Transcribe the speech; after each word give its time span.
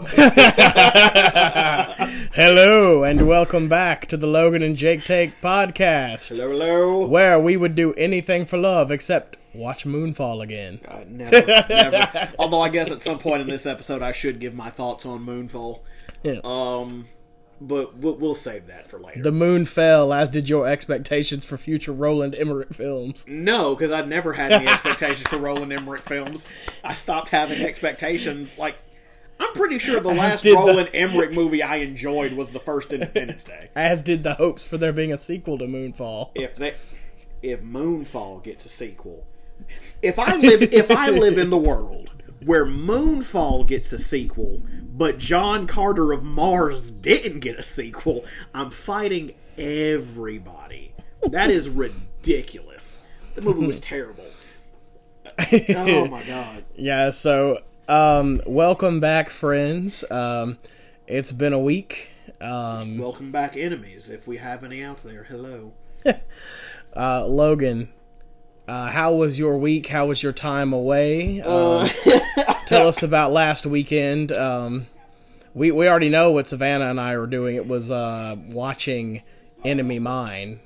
Hello 2.32 3.02
and 3.04 3.28
welcome 3.28 3.68
back 3.68 4.06
to 4.06 4.16
the 4.16 4.26
Logan 4.26 4.62
and 4.62 4.74
Jake 4.74 5.04
Take 5.04 5.38
podcast, 5.42 6.30
hello, 6.38 6.50
hello. 6.52 7.06
where 7.06 7.38
we 7.38 7.58
would 7.58 7.74
do 7.74 7.92
anything 7.94 8.46
for 8.46 8.56
love 8.56 8.90
except 8.90 9.36
watch 9.52 9.84
Moonfall 9.84 10.42
again. 10.42 10.80
Uh, 10.88 11.04
never, 11.06 11.44
never. 11.68 12.32
Although 12.38 12.62
I 12.62 12.70
guess 12.70 12.90
at 12.90 13.02
some 13.02 13.18
point 13.18 13.42
in 13.42 13.48
this 13.48 13.66
episode 13.66 14.00
I 14.00 14.12
should 14.12 14.40
give 14.40 14.54
my 14.54 14.70
thoughts 14.70 15.04
on 15.04 15.26
Moonfall. 15.26 15.80
Yeah. 16.22 16.40
Um, 16.44 17.04
but 17.60 17.94
we'll, 17.98 18.14
we'll 18.16 18.34
save 18.34 18.68
that 18.68 18.86
for 18.86 18.98
later. 18.98 19.22
the 19.22 19.32
moon 19.32 19.66
fell, 19.66 20.14
as 20.14 20.30
did 20.30 20.48
your 20.48 20.66
expectations 20.66 21.44
for 21.44 21.58
future 21.58 21.92
Roland 21.92 22.34
Emmerich 22.34 22.72
films. 22.72 23.26
no, 23.28 23.74
because 23.74 23.90
I'd 23.92 24.08
never 24.08 24.32
had 24.32 24.50
any 24.52 24.66
expectations 24.70 25.28
for 25.28 25.36
Roland 25.36 25.74
Emmerich 25.74 26.00
films. 26.02 26.46
I 26.82 26.94
stopped 26.94 27.28
having 27.28 27.60
expectations. 27.60 28.56
Like, 28.56 28.76
I'm 29.40 29.54
pretty 29.54 29.78
sure 29.78 29.98
the 30.00 30.08
last 30.14 30.42
did 30.42 30.52
the- 30.56 30.60
Roland 30.60 30.90
Emmerich 30.94 31.32
movie 31.32 31.62
I 31.62 31.76
enjoyed 31.76 32.34
was 32.34 32.50
the 32.50 32.60
first 32.60 32.92
Independence 32.92 33.42
Day. 33.44 33.68
As 33.74 34.02
did 34.02 34.22
the 34.22 34.34
hopes 34.34 34.64
for 34.64 34.76
there 34.78 34.92
being 34.92 35.12
a 35.12 35.16
sequel 35.18 35.58
to 35.58 35.64
Moonfall. 35.64 36.30
if 36.34 36.54
they 36.56 36.74
if 37.42 37.60
Moonfall 37.62 38.42
gets 38.44 38.66
a 38.66 38.68
sequel, 38.68 39.26
if 40.02 40.18
I 40.18 40.36
live 40.36 40.62
if 40.62 40.90
I 40.90 41.08
live 41.08 41.38
in 41.38 41.48
the 41.50 41.56
world 41.70 42.10
where 42.44 42.64
Moonfall 42.66 43.66
gets 43.66 43.92
a 43.92 43.98
sequel, 43.98 44.62
but 44.92 45.18
John 45.18 45.66
Carter 45.66 46.12
of 46.12 46.22
Mars 46.22 46.90
didn't 46.90 47.40
get 47.40 47.58
a 47.58 47.62
sequel, 47.62 48.24
I'm 48.54 48.70
fighting 48.70 49.32
everybody. 49.58 50.94
That 51.28 51.50
is 51.50 51.68
ridiculous. 51.68 53.00
The 53.34 53.42
movie 53.42 53.66
was 53.66 53.80
terrible. 53.80 54.24
Oh 55.38 56.06
my 56.06 56.22
god. 56.24 56.64
Yeah, 56.76 57.10
so 57.10 57.58
um, 57.90 58.40
welcome 58.46 59.00
back, 59.00 59.30
friends. 59.30 60.04
Um, 60.10 60.58
it's 61.06 61.32
been 61.32 61.52
a 61.52 61.58
week. 61.58 62.12
Um, 62.40 62.96
Welcome 62.96 63.32
back, 63.32 63.56
enemies. 63.56 64.08
If 64.08 64.26
we 64.26 64.38
have 64.38 64.64
any 64.64 64.82
out 64.82 64.98
there, 64.98 65.24
hello. 65.24 65.72
uh, 66.96 67.26
Logan, 67.26 67.92
uh, 68.66 68.86
how 68.90 69.12
was 69.12 69.38
your 69.38 69.58
week? 69.58 69.88
How 69.88 70.06
was 70.06 70.22
your 70.22 70.32
time 70.32 70.72
away? 70.72 71.42
Uh. 71.42 71.80
Um, 71.80 71.88
tell 72.66 72.88
us 72.88 73.02
about 73.02 73.32
last 73.32 73.66
weekend. 73.66 74.34
Um, 74.34 74.86
we 75.52 75.70
we 75.72 75.88
already 75.88 76.08
know 76.08 76.30
what 76.30 76.46
Savannah 76.46 76.86
and 76.86 77.00
I 77.00 77.18
were 77.18 77.26
doing. 77.26 77.56
It 77.56 77.66
was 77.66 77.90
uh, 77.90 78.36
watching 78.48 79.22
Enemy 79.64 79.98
Mine, 79.98 80.60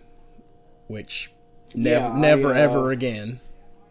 which 0.86 1.32
nev- 1.74 2.02
Yeah, 2.02 2.08
I, 2.10 2.20
never 2.20 2.52
uh, 2.52 2.58
ever 2.58 2.92
again. 2.92 3.40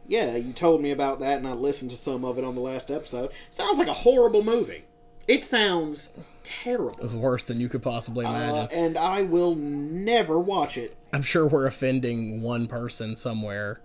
Yeah, 0.07 0.35
you 0.35 0.53
told 0.53 0.81
me 0.81 0.91
about 0.91 1.19
that, 1.21 1.37
and 1.37 1.47
I 1.47 1.53
listened 1.53 1.91
to 1.91 1.97
some 1.97 2.25
of 2.25 2.37
it 2.37 2.43
on 2.43 2.55
the 2.55 2.61
last 2.61 2.91
episode. 2.91 3.31
Sounds 3.51 3.77
like 3.77 3.87
a 3.87 3.93
horrible 3.93 4.43
movie. 4.43 4.83
It 5.27 5.45
sounds 5.45 6.11
It 6.17 6.23
terrible. 6.43 6.97
was 7.01 7.15
worse 7.15 7.45
than 7.45 7.61
you 7.61 7.69
could 7.69 7.81
possibly 7.81 8.25
imagine. 8.25 8.55
Uh, 8.59 8.67
and 8.71 8.97
I 8.97 9.23
will 9.23 9.55
never 9.55 10.37
watch 10.37 10.77
it. 10.77 10.97
I'm 11.13 11.21
sure 11.21 11.47
we're 11.47 11.65
offending 11.65 12.41
one 12.41 12.67
person 12.67 13.15
somewhere 13.15 13.79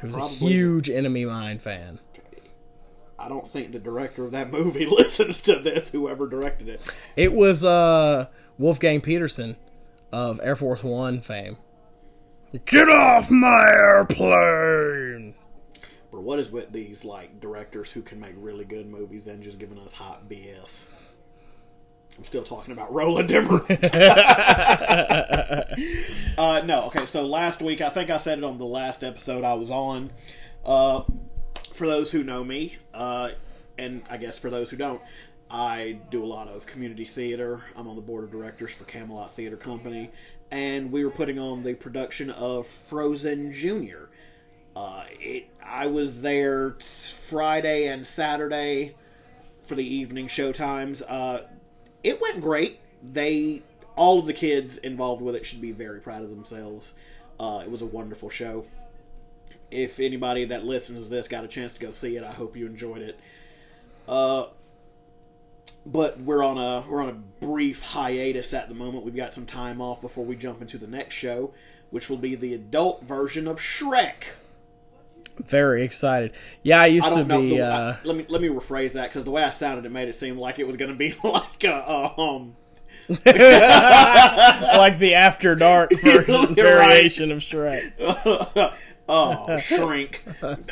who's 0.00 0.14
Probably. 0.14 0.36
a 0.36 0.50
huge 0.50 0.90
Enemy 0.90 1.24
Mine 1.24 1.58
fan. 1.58 1.98
I 3.18 3.28
don't 3.28 3.48
think 3.48 3.72
the 3.72 3.78
director 3.78 4.24
of 4.24 4.32
that 4.32 4.50
movie 4.50 4.84
listens 4.90 5.40
to 5.42 5.56
this, 5.58 5.92
whoever 5.92 6.26
directed 6.26 6.68
it. 6.68 6.82
It 7.16 7.32
was 7.32 7.64
uh, 7.64 8.26
Wolfgang 8.58 9.00
Petersen 9.00 9.56
of 10.12 10.38
Air 10.42 10.56
Force 10.56 10.82
One 10.82 11.22
fame. 11.22 11.56
Get 12.66 12.90
off 12.90 13.30
my 13.30 13.70
airplane! 13.70 15.34
What 16.22 16.38
is 16.38 16.50
with 16.50 16.72
these 16.72 17.04
like 17.04 17.40
directors 17.40 17.90
who 17.92 18.02
can 18.02 18.20
make 18.20 18.34
really 18.36 18.64
good 18.64 18.86
movies 18.86 19.26
and 19.26 19.42
just 19.42 19.58
giving 19.58 19.78
us 19.78 19.94
hot 19.94 20.28
BS? 20.28 20.88
I'm 22.16 22.24
still 22.24 22.42
talking 22.42 22.72
about 22.72 22.92
Roland 22.92 23.32
Emmerich. 23.32 23.64
uh, 26.38 26.62
no, 26.64 26.84
okay. 26.86 27.06
So 27.06 27.26
last 27.26 27.62
week, 27.62 27.80
I 27.80 27.88
think 27.88 28.10
I 28.10 28.18
said 28.18 28.38
it 28.38 28.44
on 28.44 28.58
the 28.58 28.66
last 28.66 29.02
episode 29.02 29.44
I 29.44 29.54
was 29.54 29.70
on. 29.70 30.10
Uh, 30.64 31.04
for 31.72 31.86
those 31.86 32.12
who 32.12 32.22
know 32.22 32.44
me, 32.44 32.76
uh, 32.92 33.30
and 33.78 34.02
I 34.10 34.18
guess 34.18 34.38
for 34.38 34.50
those 34.50 34.70
who 34.70 34.76
don't, 34.76 35.00
I 35.50 35.98
do 36.10 36.22
a 36.22 36.26
lot 36.26 36.48
of 36.48 36.66
community 36.66 37.06
theater. 37.06 37.64
I'm 37.74 37.88
on 37.88 37.96
the 37.96 38.02
board 38.02 38.24
of 38.24 38.30
directors 38.30 38.74
for 38.74 38.84
Camelot 38.84 39.32
Theater 39.32 39.56
Company, 39.56 40.10
and 40.50 40.92
we 40.92 41.04
were 41.04 41.10
putting 41.10 41.38
on 41.38 41.62
the 41.62 41.74
production 41.74 42.30
of 42.30 42.66
Frozen 42.66 43.52
Junior. 43.52 44.10
Uh, 44.74 45.04
it 45.20 45.48
I 45.64 45.86
was 45.86 46.22
there 46.22 46.76
Friday 46.80 47.86
and 47.86 48.06
Saturday 48.06 48.94
for 49.62 49.74
the 49.74 49.84
evening 49.84 50.28
show 50.28 50.52
times. 50.52 51.02
Uh, 51.02 51.46
it 52.02 52.20
went 52.20 52.40
great. 52.40 52.80
They 53.02 53.62
all 53.96 54.18
of 54.18 54.26
the 54.26 54.32
kids 54.32 54.78
involved 54.78 55.22
with 55.22 55.34
it 55.34 55.44
should 55.44 55.60
be 55.60 55.72
very 55.72 56.00
proud 56.00 56.22
of 56.22 56.30
themselves. 56.30 56.94
Uh, 57.38 57.62
it 57.64 57.70
was 57.70 57.82
a 57.82 57.86
wonderful 57.86 58.30
show. 58.30 58.64
If 59.70 60.00
anybody 60.00 60.44
that 60.46 60.64
listens 60.64 61.04
to 61.04 61.10
this 61.10 61.28
got 61.28 61.44
a 61.44 61.48
chance 61.48 61.74
to 61.74 61.80
go 61.80 61.90
see 61.90 62.16
it, 62.16 62.24
I 62.24 62.32
hope 62.32 62.56
you 62.56 62.66
enjoyed 62.66 63.02
it. 63.02 63.18
Uh, 64.08 64.46
but 65.84 66.20
we're 66.20 66.44
on 66.44 66.58
a 66.58 66.84
we're 66.88 67.02
on 67.02 67.08
a 67.08 67.44
brief 67.44 67.82
hiatus 67.82 68.54
at 68.54 68.68
the 68.68 68.74
moment. 68.74 69.04
We've 69.04 69.16
got 69.16 69.34
some 69.34 69.46
time 69.46 69.80
off 69.80 70.00
before 70.00 70.24
we 70.24 70.36
jump 70.36 70.60
into 70.60 70.78
the 70.78 70.86
next 70.86 71.14
show, 71.14 71.52
which 71.90 72.08
will 72.08 72.16
be 72.16 72.34
the 72.34 72.54
adult 72.54 73.04
version 73.04 73.48
of 73.48 73.58
Shrek. 73.58 74.34
Very 75.38 75.82
excited. 75.84 76.32
Yeah, 76.62 76.82
I 76.82 76.86
used 76.86 77.06
I 77.06 77.14
to 77.16 77.24
know. 77.24 77.40
be. 77.40 77.56
the- 77.56 77.66
Uh, 77.66 77.96
I- 78.02 78.06
let 78.06 78.16
me 78.16 78.24
let 78.28 78.40
me 78.42 78.48
rephrase 78.48 78.92
that 78.92 79.08
because 79.10 79.24
the 79.24 79.30
way 79.30 79.42
I 79.42 79.50
sounded, 79.50 79.84
it 79.86 79.90
made 79.92 80.08
it 80.08 80.14
seem 80.14 80.36
like 80.38 80.58
it 80.58 80.66
was 80.66 80.76
going 80.76 80.90
to 80.90 80.96
be 80.96 81.14
like 81.24 81.64
a 81.64 82.20
um. 82.20 82.56
like 83.08 84.98
the 84.98 85.14
After 85.16 85.54
Dark 85.54 85.90
version, 86.02 86.34
Right. 86.34 86.48
variation 86.54 87.32
of 87.32 87.38
Shrek. 87.38 87.92
oh, 89.08 89.58
shrink. 89.58 90.22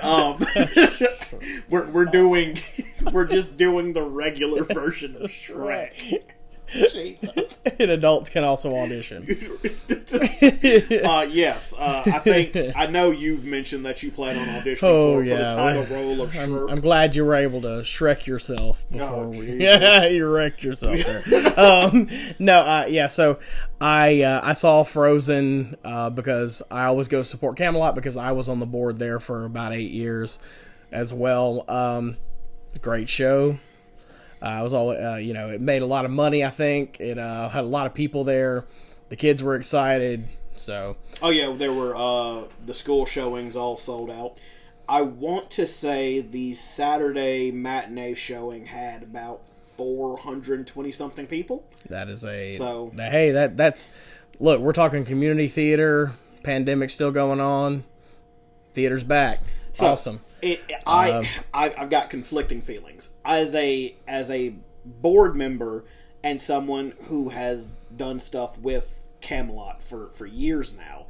Um, 0.02 0.38
we're 1.68 1.90
we're 1.90 2.04
doing, 2.06 2.56
we're 3.12 3.26
just 3.26 3.56
doing 3.56 3.92
the 3.92 4.02
regular 4.02 4.64
version 4.64 5.16
of 5.16 5.30
Shrek. 5.30 6.22
Jesus. 6.72 7.60
and 7.78 7.90
adults 7.90 8.30
can 8.30 8.44
also 8.44 8.76
audition. 8.76 9.26
Uh, 10.10 11.26
yes, 11.30 11.72
uh, 11.78 12.02
I 12.06 12.18
think 12.18 12.56
I 12.76 12.86
know 12.86 13.10
you've 13.12 13.44
mentioned 13.44 13.86
that 13.86 14.02
you 14.02 14.10
plan 14.10 14.36
on 14.36 14.60
auditioning 14.60 14.82
Oh 14.82 15.14
for, 15.14 15.22
yeah, 15.22 15.36
for 15.36 15.42
the 15.42 15.54
title 15.54 15.86
role 15.96 16.20
of 16.22 16.36
I'm, 16.36 16.50
Shrek. 16.50 16.70
I'm 16.72 16.80
glad 16.80 17.14
you 17.14 17.24
were 17.24 17.36
able 17.36 17.60
to 17.62 17.68
Shrek 17.82 18.26
yourself 18.26 18.84
before 18.90 19.24
Oh, 19.24 19.28
we. 19.28 19.52
Yeah, 19.62 20.06
you 20.06 20.26
wrecked 20.26 20.64
yourself 20.64 20.98
there. 21.04 21.58
um, 21.60 22.08
no, 22.40 22.58
uh, 22.60 22.86
yeah. 22.88 23.06
So 23.06 23.38
I 23.80 24.22
uh, 24.22 24.40
I 24.42 24.52
saw 24.52 24.82
Frozen 24.82 25.76
uh, 25.84 26.10
because 26.10 26.60
I 26.70 26.84
always 26.86 27.06
go 27.08 27.22
support 27.22 27.56
Camelot 27.56 27.94
because 27.94 28.16
I 28.16 28.32
was 28.32 28.48
on 28.48 28.58
the 28.58 28.66
board 28.66 28.98
there 28.98 29.20
for 29.20 29.44
about 29.44 29.72
eight 29.72 29.92
years 29.92 30.38
as 30.90 31.14
well. 31.14 31.64
Um, 31.70 32.16
great 32.82 33.08
show. 33.08 33.58
Uh, 34.42 34.46
I 34.46 34.62
was 34.62 34.72
all 34.72 34.90
uh, 34.90 35.16
you 35.16 35.32
know. 35.34 35.50
It 35.50 35.60
made 35.60 35.82
a 35.82 35.86
lot 35.86 36.04
of 36.04 36.10
money. 36.10 36.44
I 36.44 36.50
think 36.50 36.98
it 37.00 37.18
uh, 37.18 37.48
had 37.48 37.64
a 37.64 37.68
lot 37.68 37.86
of 37.86 37.94
people 37.94 38.24
there. 38.24 38.64
The 39.08 39.16
kids 39.16 39.42
were 39.42 39.54
excited. 39.54 40.28
So 40.56 40.96
Oh 41.22 41.30
yeah, 41.30 41.52
there 41.52 41.72
were 41.72 41.96
uh, 41.96 42.44
the 42.64 42.74
school 42.74 43.06
showings 43.06 43.56
all 43.56 43.76
sold 43.76 44.10
out. 44.10 44.36
I 44.88 45.02
want 45.02 45.50
to 45.52 45.66
say 45.66 46.20
the 46.20 46.54
Saturday 46.54 47.50
matinee 47.50 48.14
showing 48.14 48.66
had 48.66 49.02
about 49.04 49.42
420 49.76 50.92
something 50.92 51.26
people. 51.26 51.64
That 51.88 52.08
is 52.08 52.24
a 52.24 52.56
So- 52.56 52.92
hey 52.96 53.30
that 53.30 53.56
that's 53.56 53.92
look 54.38 54.60
we're 54.60 54.72
talking 54.72 55.04
community 55.04 55.48
theater 55.48 56.12
pandemic 56.42 56.90
still 56.90 57.10
going 57.10 57.40
on 57.40 57.84
theater's 58.72 59.04
back 59.04 59.40
So, 59.72 59.86
awesome 59.86 60.20
It, 60.42 60.60
I, 60.86 61.10
Um, 61.12 61.26
I 61.52 61.74
I've 61.76 61.90
got 61.90 62.10
conflicting 62.10 62.60
feelings 62.62 63.10
as 63.24 63.54
a 63.54 63.94
as 64.06 64.30
a 64.30 64.54
board 64.84 65.36
member 65.36 65.84
and 66.22 66.40
someone 66.40 66.94
who 67.04 67.30
has 67.30 67.74
done 67.94 68.20
stuff 68.20 68.58
with 68.58 69.04
Camelot 69.20 69.82
for 69.82 70.10
for 70.14 70.26
years 70.26 70.76
now. 70.76 71.06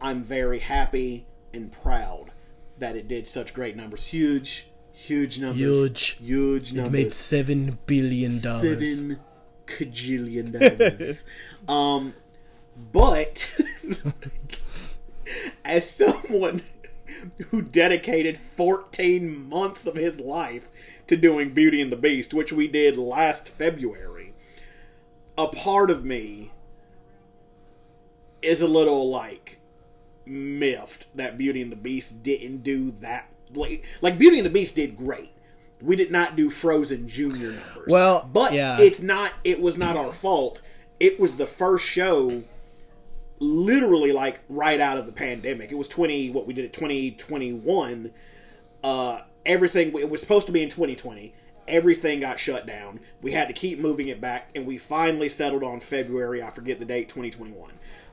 I'm 0.00 0.22
very 0.22 0.60
happy 0.60 1.26
and 1.52 1.70
proud 1.70 2.32
that 2.78 2.96
it 2.96 3.06
did 3.06 3.28
such 3.28 3.52
great 3.52 3.76
numbers. 3.76 4.06
Huge, 4.06 4.66
huge 4.92 5.38
numbers. 5.38 5.58
Huge. 5.58 6.16
huge 6.18 6.72
numbers. 6.72 7.00
It 7.00 7.04
made 7.04 7.14
seven 7.14 7.78
billion 7.86 8.40
dollars 8.40 8.98
seven 8.98 9.20
cajillion 9.66 10.52
dollars. 10.52 11.24
um, 11.68 12.14
but 12.92 13.60
as 15.64 15.88
someone 15.90 16.62
who 17.50 17.62
dedicated 17.62 18.38
14 18.38 19.48
months 19.48 19.86
of 19.86 19.96
his 19.96 20.20
life 20.20 20.68
to 21.06 21.16
doing 21.16 21.52
Beauty 21.52 21.80
and 21.80 21.90
the 21.90 21.96
Beast, 21.96 22.32
which 22.32 22.52
we 22.52 22.68
did 22.68 22.96
last 22.96 23.48
February, 23.48 24.32
a 25.36 25.48
part 25.48 25.90
of 25.90 26.04
me 26.04 26.52
is 28.42 28.62
a 28.62 28.68
little 28.68 29.10
like 29.10 29.58
miffed 30.24 31.14
that 31.16 31.36
Beauty 31.36 31.62
and 31.62 31.72
the 31.72 31.76
Beast 31.76 32.22
didn't 32.22 32.62
do 32.62 32.92
that. 33.00 33.28
Like, 33.52 33.84
like 34.00 34.18
Beauty 34.18 34.38
and 34.38 34.46
the 34.46 34.50
Beast 34.50 34.76
did 34.76 34.96
great. 34.96 35.32
we 35.80 35.96
did 35.96 36.10
not 36.10 36.36
do 36.36 36.50
Frozen 36.50 37.08
Junior 37.08 37.52
numbers. 37.52 37.88
Well, 37.88 38.28
but 38.32 38.52
yeah. 38.52 38.78
it's 38.80 39.02
not. 39.02 39.32
It 39.44 39.60
was 39.60 39.76
not 39.76 39.96
our 39.96 40.12
fault. 40.12 40.60
It 40.98 41.18
was 41.18 41.36
the 41.36 41.46
first 41.46 41.86
show, 41.86 42.44
literally 43.40 44.12
like 44.12 44.40
right 44.48 44.78
out 44.78 44.98
of 44.98 45.06
the 45.06 45.12
pandemic. 45.12 45.72
It 45.72 45.76
was 45.76 45.88
twenty. 45.88 46.30
What 46.30 46.46
we 46.46 46.54
did 46.54 46.72
twenty 46.72 47.52
one. 47.52 48.12
Uh, 48.84 49.22
everything 49.44 49.96
it 49.98 50.08
was 50.08 50.20
supposed 50.20 50.46
to 50.46 50.52
be 50.52 50.62
in 50.62 50.68
twenty 50.68 50.94
twenty. 50.94 51.34
Everything 51.66 52.20
got 52.20 52.38
shut 52.38 52.66
down. 52.66 53.00
We 53.22 53.32
had 53.32 53.48
to 53.48 53.54
keep 53.54 53.78
moving 53.78 54.08
it 54.08 54.20
back, 54.20 54.50
and 54.54 54.66
we 54.66 54.78
finally 54.78 55.28
settled 55.28 55.62
on 55.62 55.80
February. 55.80 56.42
I 56.42 56.50
forget 56.50 56.78
the 56.78 56.84
date, 56.84 57.08
twenty 57.08 57.30
twenty 57.30 57.52
one. 57.52 57.72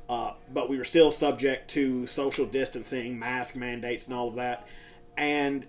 Uh, 0.09 0.33
but 0.53 0.69
we 0.69 0.77
were 0.77 0.85
still 0.85 1.11
subject 1.11 1.69
to 1.71 2.05
social 2.07 2.45
distancing, 2.45 3.19
mask 3.19 3.55
mandates, 3.55 4.07
and 4.07 4.15
all 4.15 4.29
of 4.29 4.35
that. 4.35 4.65
And 5.17 5.65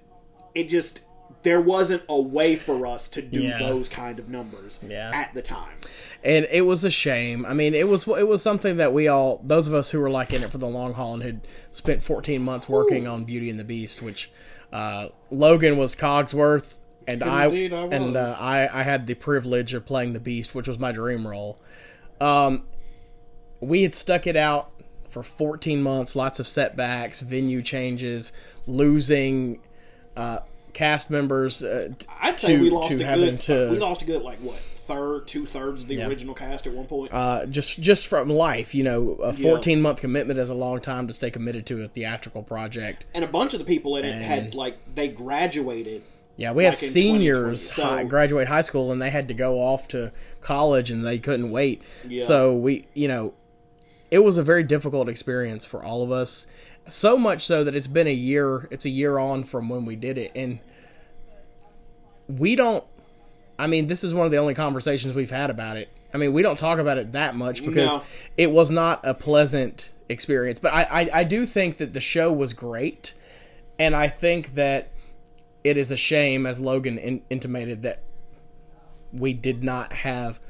it 0.54 0.68
just 0.68 1.00
there 1.42 1.60
wasn't 1.60 2.02
a 2.08 2.20
way 2.20 2.56
for 2.56 2.86
us 2.86 3.08
to 3.10 3.22
do 3.22 3.40
Yeah. 3.40 3.58
those 3.58 3.88
kind 3.88 4.18
of 4.18 4.28
numbers 4.28 4.80
Yeah. 4.86 5.10
at 5.14 5.34
the 5.34 5.42
time. 5.42 5.76
and 6.24 6.46
it 6.50 6.62
was 6.62 6.82
a 6.84 6.90
shame. 6.90 7.46
I 7.46 7.54
mean, 7.54 7.74
it 7.74 7.86
was 7.88 8.06
it 8.08 8.26
was 8.26 8.42
something 8.42 8.76
that 8.78 8.92
we 8.92 9.06
all, 9.06 9.40
those 9.44 9.66
of 9.68 9.74
us 9.74 9.90
who 9.90 10.00
were 10.00 10.10
like 10.10 10.32
in 10.32 10.42
it 10.42 10.50
for 10.50 10.58
the 10.58 10.66
long 10.66 10.94
haul 10.94 11.14
and 11.14 11.22
had 11.22 11.40
spent 11.70 12.02
14 12.02 12.42
months 12.42 12.68
working 12.68 13.06
on 13.06 13.24
Beauty 13.24 13.48
and 13.50 13.58
the 13.58 13.64
Beast, 13.64 14.02
which 14.02 14.30
uh, 14.72 15.08
Logan 15.30 15.76
was 15.76 15.94
Cogsworth, 15.94 16.74
and 17.06 17.22
I 17.22 17.44
Indeed 17.44 17.72
I 17.72 17.82
and 17.86 18.16
uh. 18.16 18.34
I 18.38 18.68
I 18.80 18.82
had 18.82 19.06
the 19.06 19.14
privilege 19.14 19.74
of 19.74 19.86
playing 19.86 20.12
the 20.12 20.20
Beast, 20.20 20.54
which 20.56 20.66
was 20.66 20.78
my 20.78 20.90
dream 20.92 21.26
role. 21.26 21.60
Um, 22.20 22.64
we 23.60 23.82
had 23.82 23.94
stuck 23.94 24.26
it 24.26 24.36
out 24.36 24.70
for 25.08 25.22
14 25.22 25.80
months, 25.82 26.14
lots 26.16 26.38
of 26.40 26.46
setbacks, 26.48 27.20
venue 27.20 27.62
changes, 27.62 28.32
losing 28.66 29.60
uh, 30.16 30.40
cast 30.78 31.10
members. 31.10 31.64
Uh, 31.64 31.92
I'd 32.20 32.38
say 32.38 32.54
to- 32.56 32.62
we 32.62 32.70
lost 32.70 32.90
to 32.96 33.02
a 33.04 33.14
good. 33.16 33.40
to- 33.40 33.68
we 33.72 33.78
lost 33.78 34.02
a 34.02 34.04
good 34.04 34.22
like 34.22 34.38
what 34.38 34.54
third, 34.56 35.26
two 35.26 35.44
thirds 35.44 35.82
of 35.82 35.88
the 35.88 36.00
original 36.04 36.34
cast 36.34 36.66
at 36.68 36.72
one 36.72 36.86
point. 36.86 37.12
uh, 37.12 37.44
just 37.46 37.80
just 37.80 38.06
from 38.06 38.30
life, 38.30 38.74
you 38.76 38.84
know, 38.84 39.10
a 39.22 39.32
14 39.32 39.82
month 39.82 40.00
commitment 40.00 40.38
is 40.38 40.50
a 40.50 40.54
long 40.54 40.80
time 40.80 41.08
to 41.08 41.12
stay 41.12 41.30
committed 41.32 41.66
to 41.66 41.82
a 41.82 41.88
theatrical 41.88 42.42
project. 42.44 43.04
and 43.12 43.24
a 43.24 43.28
bunch 43.28 43.52
of 43.54 43.58
the 43.58 43.64
people 43.66 43.96
in 43.96 44.04
it 44.04 44.22
had 44.22 44.54
like 44.54 44.76
they 44.94 45.08
graduated. 45.08 46.02
Yeah, 46.36 46.52
we 46.52 46.62
had 46.62 46.74
Like 46.74 46.82
in 46.84 46.88
seniors 46.90 47.72
so- 47.72 47.82
hi, 47.82 48.04
graduate 48.04 48.46
high 48.46 48.60
school 48.60 48.92
and 48.92 49.02
they 49.02 49.10
had 49.10 49.26
to 49.26 49.34
go 49.34 49.58
off 49.58 49.88
to 49.88 50.12
college 50.40 50.88
and 50.92 51.04
they 51.04 51.18
couldn't 51.18 51.50
wait. 51.50 51.82
Yeah. 52.06 52.22
So 52.24 52.54
we, 52.56 52.84
you 52.94 53.08
know, 53.08 53.34
it 54.12 54.20
was 54.20 54.38
a 54.38 54.44
very 54.44 54.62
difficult 54.62 55.08
experience 55.08 55.66
for 55.66 55.82
all 55.82 56.02
of 56.04 56.12
us. 56.12 56.46
So 56.88 57.16
much 57.16 57.44
so 57.46 57.64
that 57.64 57.74
it's 57.74 57.86
been 57.86 58.06
a 58.06 58.12
year. 58.12 58.66
It's 58.70 58.84
a 58.84 58.90
year 58.90 59.18
on 59.18 59.44
from 59.44 59.68
when 59.68 59.84
we 59.84 59.96
did 59.96 60.18
it, 60.18 60.32
and 60.34 60.58
we 62.28 62.56
don't. 62.56 62.84
I 63.58 63.66
mean, 63.66 63.86
this 63.88 64.04
is 64.04 64.14
one 64.14 64.24
of 64.26 64.32
the 64.32 64.38
only 64.38 64.54
conversations 64.54 65.14
we've 65.14 65.30
had 65.30 65.50
about 65.50 65.76
it. 65.76 65.88
I 66.14 66.16
mean, 66.16 66.32
we 66.32 66.42
don't 66.42 66.58
talk 66.58 66.78
about 66.78 66.96
it 66.96 67.12
that 67.12 67.34
much 67.34 67.64
because 67.64 67.90
No. 67.92 68.02
it 68.36 68.50
was 68.50 68.70
not 68.70 69.00
a 69.04 69.12
pleasant 69.14 69.90
experience. 70.08 70.58
But 70.58 70.72
I, 70.72 70.82
I, 70.82 71.10
I 71.20 71.24
do 71.24 71.44
think 71.44 71.78
that 71.78 71.92
the 71.92 72.00
show 72.00 72.32
was 72.32 72.52
great, 72.54 73.14
and 73.78 73.94
I 73.94 74.08
think 74.08 74.54
that 74.54 74.90
it 75.64 75.76
is 75.76 75.90
a 75.90 75.96
shame, 75.96 76.46
as 76.46 76.60
Logan 76.60 76.98
in, 76.98 77.22
intimated, 77.28 77.82
that 77.82 78.02
we 79.12 79.32
did 79.34 79.62
not 79.64 79.92
have 79.92 80.40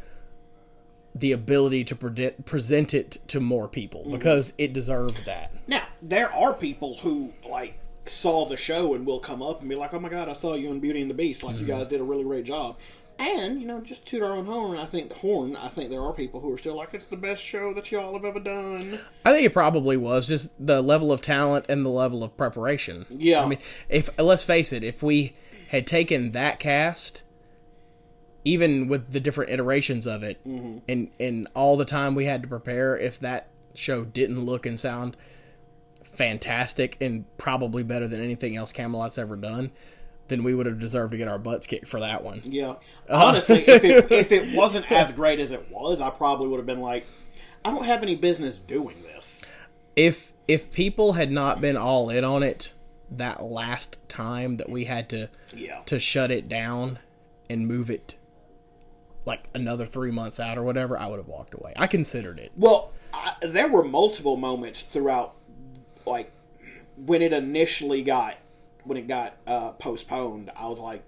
the 1.19 1.33
ability 1.33 1.85
to 1.85 1.97
predict, 1.97 2.45
present 2.45 2.95
it 2.95 3.19
to 3.29 3.41
more 3.41 3.69
people 3.69 4.07
because 4.11 4.53
it 4.59 4.73
deserved 4.73 5.25
that. 5.27 5.53
Now 5.67 5.83
there 6.03 6.33
are 6.33 6.55
people 6.55 6.97
who 6.99 7.33
like 7.49 7.79
saw 8.07 8.47
the 8.47 8.57
show 8.57 8.95
and 8.95 9.05
will 9.07 9.21
come 9.21 9.43
up 9.43 9.61
and 9.61 9.69
be 9.69 9.75
like, 9.75 9.93
"Oh 9.95 10.01
my 10.01 10.09
god, 10.09 10.29
I 10.29 10.33
saw 10.33 10.55
you 10.55 10.71
in 10.71 10.81
Beauty 10.81 11.01
and 11.03 11.11
the 11.11 11.15
Beast! 11.15 11.43
Like 11.43 11.57
you 11.57 11.63
Mm-hmm. 11.67 11.79
guys 11.79 11.89
did 11.89 12.01
a 12.01 12.05
really 12.05 12.25
great 12.25 12.45
job." 12.45 12.77
And 13.21 13.61
you 13.61 13.67
know, 13.67 13.81
just 13.81 14.07
toot 14.07 14.23
our 14.23 14.33
own 14.33 14.47
horn. 14.47 14.79
I 14.79 14.87
think 14.87 15.09
the 15.09 15.17
horn. 15.17 15.57
I 15.57 15.67
think 15.69 15.91
there 15.91 16.01
are 16.03 16.13
people 16.13 16.39
who 16.41 16.53
are 16.53 16.59
still 16.59 16.77
like, 16.77 16.95
"It's 16.95 17.07
the 17.07 17.17
best 17.17 17.43
show 17.43 17.75
that 17.75 17.91
y'all 17.91 18.13
have 18.15 18.25
ever 18.25 18.39
done." 18.39 19.01
I 19.25 19.33
think 19.33 19.45
it 19.45 19.53
probably 19.53 19.97
was 19.97 20.29
just 20.29 20.51
the 20.65 20.81
level 20.81 21.11
of 21.11 21.21
talent 21.21 21.67
and 21.69 21.85
the 21.85 21.91
level 21.91 22.23
of 22.23 22.37
preparation. 22.37 23.07
Yeah. 23.11 23.43
I 23.43 23.47
mean, 23.47 23.59
if 23.89 24.09
let's 24.21 24.45
face 24.45 24.73
it, 24.73 24.85
if 24.85 25.03
we 25.03 25.35
had 25.71 25.85
taken 25.87 26.31
that 26.33 26.61
cast, 26.61 27.23
even 28.49 28.89
with 28.89 29.13
the 29.13 29.21
different 29.21 29.51
iterations 29.51 30.07
of 30.07 30.23
it, 30.23 30.39
mm-hmm. 30.47 30.79
and 30.89 31.11
and 31.21 31.49
all 31.55 31.77
the 31.77 31.85
time 31.85 32.15
we 32.15 32.25
had 32.25 32.43
to 32.43 32.49
prepare, 32.49 32.97
if 32.97 33.21
that 33.21 33.49
show 33.75 34.05
didn't 34.05 34.45
look 34.45 34.67
and 34.67 34.81
sound 34.81 35.17
fantastic 36.03 36.97
and 37.01 37.25
probably 37.37 37.83
better 37.83 38.09
than 38.09 38.21
anything 38.21 38.57
else 38.57 38.73
Camelot's 38.73 39.19
ever 39.19 39.37
done, 39.37 39.71
then 40.29 40.43
we 40.43 40.55
would 40.55 40.67
have 40.67 40.81
deserved 40.81 41.13
to 41.13 41.19
get 41.19 41.29
our 41.29 41.39
butts 41.39 41.67
kicked 41.67 41.87
for 41.87 42.01
that 42.01 42.25
one. 42.25 42.41
Yeah. 42.45 42.75
Honestly, 43.11 43.65
if 43.69 43.85
it 43.85 44.11
if 44.11 44.33
it 44.33 44.57
wasn't 44.57 44.91
as 44.91 45.13
great 45.13 45.41
as 45.41 45.53
it 45.53 45.71
was, 45.71 46.01
I 46.01 46.11
probably 46.11 46.49
would 46.49 46.59
have 46.59 46.67
been 46.67 46.81
like, 46.81 47.07
"I 47.65 47.71
don't 47.71 47.85
have 47.85 48.03
any 48.03 48.17
business 48.17 48.57
doing 48.57 49.03
this." 49.03 49.45
if 49.99 50.33
if 50.47 50.71
people 50.71 51.15
had 51.15 51.31
not 51.31 51.61
been 51.61 51.77
all 51.77 52.09
in 52.09 52.25
on 52.25 52.43
it 52.45 52.73
that 53.11 53.43
last 53.43 53.97
time 54.09 54.57
that 54.57 54.69
we 54.69 54.85
had 54.85 55.09
to 55.09 55.29
Yeah. 55.57 55.81
to 55.87 55.99
shut 55.99 56.31
it 56.31 56.49
down 56.49 57.01
and 57.51 57.67
move 57.67 57.91
it 57.91 58.15
like 59.29 59.45
another 59.55 59.87
three 59.87 60.11
months 60.11 60.41
out 60.41 60.59
or 60.59 60.65
whatever, 60.65 60.99
I 60.99 61.07
would 61.07 61.19
have 61.19 61.29
walked 61.29 61.55
away. 61.55 61.73
I 61.77 61.87
considered 61.87 62.39
it. 62.41 62.51
Well, 62.57 62.93
I, 63.15 63.35
there 63.43 63.69
were 63.69 63.85
multiple 63.85 64.37
moments 64.37 64.83
throughout, 64.83 65.35
like 66.07 66.33
when 66.97 67.23
it 67.23 67.33
initially 67.33 68.03
got 68.03 68.37
when 68.85 68.99
it 68.99 69.07
got 69.07 69.35
uh, 69.47 69.73
postponed. 69.73 70.51
I 70.57 70.69
was 70.69 70.81
like, 70.81 71.03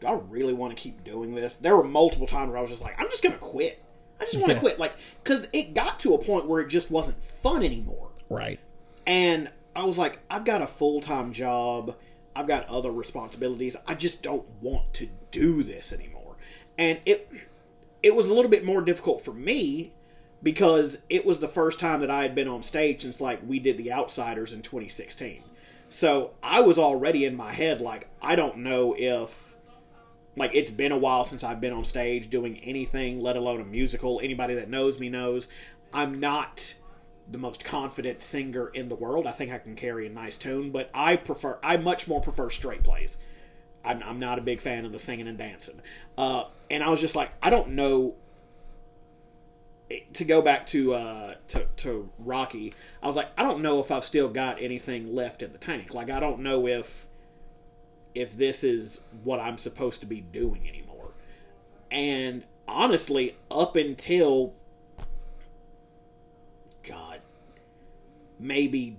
"Do 0.00 0.08
I 0.08 0.12
really 0.28 0.52
want 0.52 0.76
to 0.76 0.80
keep 0.82 1.04
doing 1.04 1.34
this?" 1.34 1.54
There 1.56 1.76
were 1.76 1.84
multiple 1.84 2.26
times 2.26 2.50
where 2.50 2.58
I 2.58 2.60
was 2.60 2.70
just 2.70 2.82
like, 2.82 3.00
"I'm 3.00 3.08
just 3.08 3.22
gonna 3.22 3.38
quit. 3.38 3.82
I 4.20 4.24
just 4.24 4.36
want 4.36 4.48
to 4.50 4.54
Yeah. 4.54 4.60
quit." 4.60 4.78
Like, 4.78 4.92
because 5.22 5.48
it 5.52 5.72
got 5.74 5.98
to 6.00 6.14
a 6.14 6.18
point 6.18 6.46
where 6.46 6.60
it 6.60 6.68
just 6.68 6.90
wasn't 6.90 7.22
fun 7.22 7.62
anymore. 7.62 8.08
Right. 8.28 8.58
And 9.06 9.50
I 9.74 9.84
was 9.84 9.98
like, 9.98 10.18
I've 10.30 10.44
got 10.44 10.62
a 10.62 10.66
full 10.66 11.00
time 11.00 11.32
job. 11.32 11.96
I've 12.34 12.46
got 12.46 12.66
other 12.68 12.90
responsibilities. 12.90 13.76
I 13.86 13.94
just 13.94 14.22
don't 14.22 14.46
want 14.60 14.92
to 14.94 15.08
do 15.30 15.62
this 15.62 15.92
anymore. 15.92 16.36
And 16.78 16.98
it 17.04 17.28
it 18.02 18.14
was 18.14 18.26
a 18.26 18.34
little 18.34 18.50
bit 18.50 18.64
more 18.64 18.82
difficult 18.82 19.24
for 19.24 19.32
me 19.32 19.92
because 20.42 20.98
it 21.08 21.24
was 21.24 21.38
the 21.38 21.48
first 21.48 21.78
time 21.78 22.00
that 22.00 22.10
I 22.10 22.22
had 22.22 22.34
been 22.34 22.48
on 22.48 22.62
stage 22.62 23.02
since 23.02 23.20
like 23.20 23.40
we 23.46 23.58
did 23.58 23.76
the 23.76 23.92
Outsiders 23.92 24.52
in 24.52 24.62
2016. 24.62 25.42
So 25.88 26.32
I 26.42 26.60
was 26.62 26.78
already 26.78 27.24
in 27.24 27.36
my 27.36 27.52
head 27.52 27.80
like 27.80 28.08
I 28.20 28.34
don't 28.34 28.58
know 28.58 28.94
if 28.98 29.54
like 30.36 30.52
it's 30.54 30.70
been 30.70 30.92
a 30.92 30.98
while 30.98 31.24
since 31.24 31.44
I've 31.44 31.60
been 31.60 31.72
on 31.72 31.84
stage 31.84 32.30
doing 32.30 32.58
anything, 32.58 33.20
let 33.20 33.36
alone 33.36 33.60
a 33.60 33.64
musical. 33.64 34.20
Anybody 34.22 34.54
that 34.54 34.70
knows 34.70 34.98
me 34.98 35.08
knows 35.08 35.48
I'm 35.92 36.18
not 36.18 36.74
the 37.30 37.38
most 37.38 37.64
confident 37.64 38.22
singer 38.22 38.68
in 38.68 38.88
the 38.88 38.94
world. 38.94 39.26
I 39.26 39.32
think 39.32 39.52
I 39.52 39.58
can 39.58 39.76
carry 39.76 40.06
a 40.06 40.10
nice 40.10 40.36
tune, 40.36 40.70
but 40.70 40.90
I 40.92 41.16
prefer 41.16 41.58
I 41.62 41.76
much 41.76 42.08
more 42.08 42.20
prefer 42.20 42.50
straight 42.50 42.82
plays. 42.82 43.18
I'm, 43.84 44.02
I'm 44.02 44.18
not 44.18 44.38
a 44.38 44.42
big 44.42 44.60
fan 44.60 44.84
of 44.84 44.92
the 44.92 44.98
singing 44.98 45.28
and 45.28 45.38
dancing. 45.38 45.80
Uh, 46.16 46.44
and 46.70 46.82
I 46.82 46.88
was 46.90 47.00
just 47.00 47.16
like, 47.16 47.30
I 47.42 47.50
don't 47.50 47.70
know. 47.70 48.14
To 50.14 50.24
go 50.24 50.40
back 50.40 50.66
to, 50.68 50.94
uh, 50.94 51.34
to 51.48 51.66
to 51.76 52.08
Rocky, 52.18 52.72
I 53.02 53.06
was 53.06 53.14
like, 53.14 53.28
I 53.36 53.42
don't 53.42 53.60
know 53.60 53.78
if 53.78 53.90
I've 53.90 54.06
still 54.06 54.28
got 54.28 54.62
anything 54.62 55.14
left 55.14 55.42
in 55.42 55.52
the 55.52 55.58
tank. 55.58 55.92
Like, 55.92 56.08
I 56.08 56.18
don't 56.18 56.40
know 56.40 56.66
if 56.66 57.06
if 58.14 58.36
this 58.36 58.64
is 58.64 59.00
what 59.22 59.38
I'm 59.38 59.58
supposed 59.58 60.00
to 60.00 60.06
be 60.06 60.20
doing 60.20 60.66
anymore. 60.66 61.10
And 61.90 62.44
honestly, 62.66 63.36
up 63.50 63.76
until 63.76 64.54
God, 66.88 67.20
maybe 68.38 68.96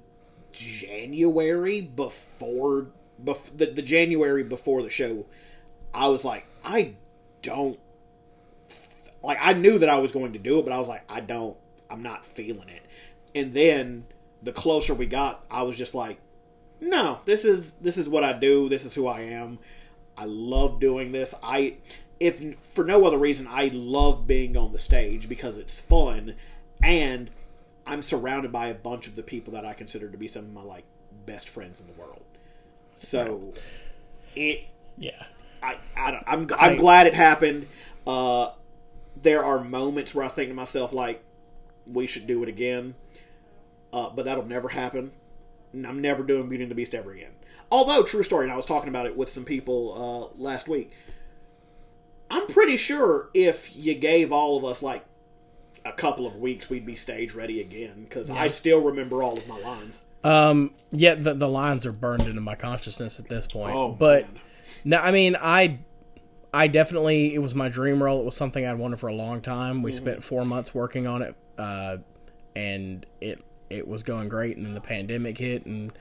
January 0.52 1.82
before, 1.82 2.88
bef- 3.22 3.58
the, 3.58 3.68
the 3.68 3.82
January 3.82 4.44
before 4.44 4.82
the 4.82 4.90
show, 4.90 5.26
I 5.94 6.08
was 6.08 6.24
like, 6.24 6.46
I 6.64 6.94
don't 7.42 7.80
like 9.24 9.38
I 9.42 9.54
knew 9.54 9.80
that 9.80 9.90
I 9.90 9.98
was 9.98 10.12
going 10.12 10.34
to 10.34 10.40
do 10.40 10.60
it, 10.60 10.66
but 10.66 10.74
I 10.74 10.78
was 10.78 10.88
like, 10.88 11.04
I 11.10 11.22
don't, 11.22 11.58
I'm 11.90 12.04
not 12.04 12.26
feeling 12.26 12.70
it. 12.70 12.84
And 13.34 13.54
then 13.54 14.06
the 14.42 14.52
closer 14.52 14.94
we 14.94 15.06
got, 15.06 15.46
I 15.50 15.64
was 15.64 15.78
just 15.78 15.96
like, 15.96 16.18
no, 16.82 17.20
this 17.26 17.46
is 17.46 17.74
this 17.74 17.98
is 17.98 18.10
what 18.10 18.24
I 18.24 18.34
do. 18.34 18.68
This 18.68 18.86
is 18.86 18.94
who 18.94 19.08
I 19.08 19.22
am. 19.22 19.60
I 20.18 20.26
love 20.26 20.80
doing 20.80 21.12
this. 21.12 21.34
I 21.42 21.78
if 22.20 22.58
for 22.74 22.84
no 22.84 23.06
other 23.06 23.18
reason, 23.18 23.48
I 23.50 23.70
love 23.74 24.28
being 24.28 24.58
on 24.58 24.74
the 24.74 24.80
stage 24.80 25.30
because 25.30 25.58
it's 25.58 25.80
fun 25.80 26.36
and 26.82 27.30
I'm 27.86 28.02
surrounded 28.02 28.52
by 28.52 28.68
a 28.68 28.74
bunch 28.74 29.08
of 29.08 29.16
the 29.16 29.24
people 29.24 29.54
that 29.54 29.66
I 29.66 29.74
consider 29.74 30.10
to 30.10 30.18
be 30.18 30.28
some 30.28 30.46
of 30.46 30.54
my 30.54 30.62
like 30.62 30.86
best 31.26 31.50
friends 31.50 31.80
in 31.80 31.88
the 31.88 31.94
world. 31.94 32.24
So 32.96 33.54
it 34.36 34.66
Yeah. 34.98 35.12
I, 35.62 35.78
I 35.96 36.24
I'm 36.28 36.50
I'm 36.60 36.78
glad 36.78 37.08
it 37.08 37.14
happened. 37.14 37.68
Uh, 38.06 38.52
there 39.22 39.44
are 39.44 39.64
moments 39.64 40.14
where 40.14 40.26
I 40.26 40.30
think 40.30 40.50
to 40.50 40.56
myself 40.56 40.92
like, 40.94 41.24
we 41.88 42.08
should 42.08 42.28
do 42.28 42.44
it 42.44 42.50
again, 42.50 42.96
uh, 43.94 44.10
but 44.10 44.26
that'll 44.26 44.46
never 44.46 44.70
happen. 44.70 45.12
I'm 45.74 46.02
never 46.02 46.24
doing 46.24 46.50
Beauty 46.50 46.64
and 46.64 46.72
the 46.72 46.76
Beast 46.76 46.94
ever 46.94 47.12
again. 47.12 47.32
Although, 47.72 48.04
true 48.04 48.24
story, 48.24 48.44
and 48.44 48.52
I 48.52 48.56
was 48.56 48.66
talking 48.66 48.90
about 48.90 49.06
it 49.06 49.18
with 49.18 49.30
some 49.30 49.46
people 49.46 50.32
uh, 50.38 50.42
last 50.42 50.68
week. 50.68 50.92
I'm 52.30 52.48
pretty 52.48 52.78
sure 52.78 53.30
if 53.34 53.76
you 53.76 53.96
gave 53.96 54.32
all 54.32 54.58
of 54.58 54.66
us 54.66 54.84
like 54.84 55.06
a 55.86 55.92
couple 55.92 56.28
of 56.28 56.36
weeks, 56.36 56.70
we'd 56.70 56.86
be 56.86 56.96
stage 56.96 57.34
ready 57.34 57.60
again 57.62 58.04
because 58.04 58.30
I 58.30 58.48
still 58.48 58.82
remember 58.82 59.24
all 59.24 59.38
of 59.38 59.48
my 59.48 59.60
lines. 59.60 60.04
Um, 60.24 60.74
yet 60.92 61.24
the, 61.24 61.34
the 61.34 61.50
lines 61.50 61.86
are 61.86 61.92
burned 61.92 62.24
into 62.24 62.42
my 62.42 62.56
consciousness 62.56 63.20
at 63.20 63.28
this 63.28 63.48
point. 63.48 63.76
Oh, 63.76 63.92
but 63.92 64.32
man. 64.32 64.42
no, 64.86 64.98
I 64.98 65.12
mean, 65.12 65.36
I, 65.40 65.80
I 66.54 66.68
definitely 66.68 67.34
it 67.34 67.40
was 67.40 67.56
my 67.56 67.70
dream 67.70 68.02
role. 68.02 68.22
It 68.22 68.26
was 68.26 68.38
something 68.38 68.66
I'd 68.66 68.78
wanted 68.78 69.00
for 69.00 69.08
a 69.08 69.14
long 69.14 69.42
time. 69.42 69.82
We 69.82 69.92
spent 69.92 70.24
four 70.24 70.46
months 70.46 70.74
working 70.74 71.08
on 71.08 71.22
it, 71.24 71.36
uh, 71.58 71.98
and 72.56 73.06
it 73.20 73.44
it 73.70 73.88
was 73.88 74.04
going 74.04 74.30
great. 74.30 74.56
And 74.56 74.66
then 74.66 74.74
the 74.76 74.82
pandemic 74.82 75.38
hit, 75.38 75.66
and 75.66 75.92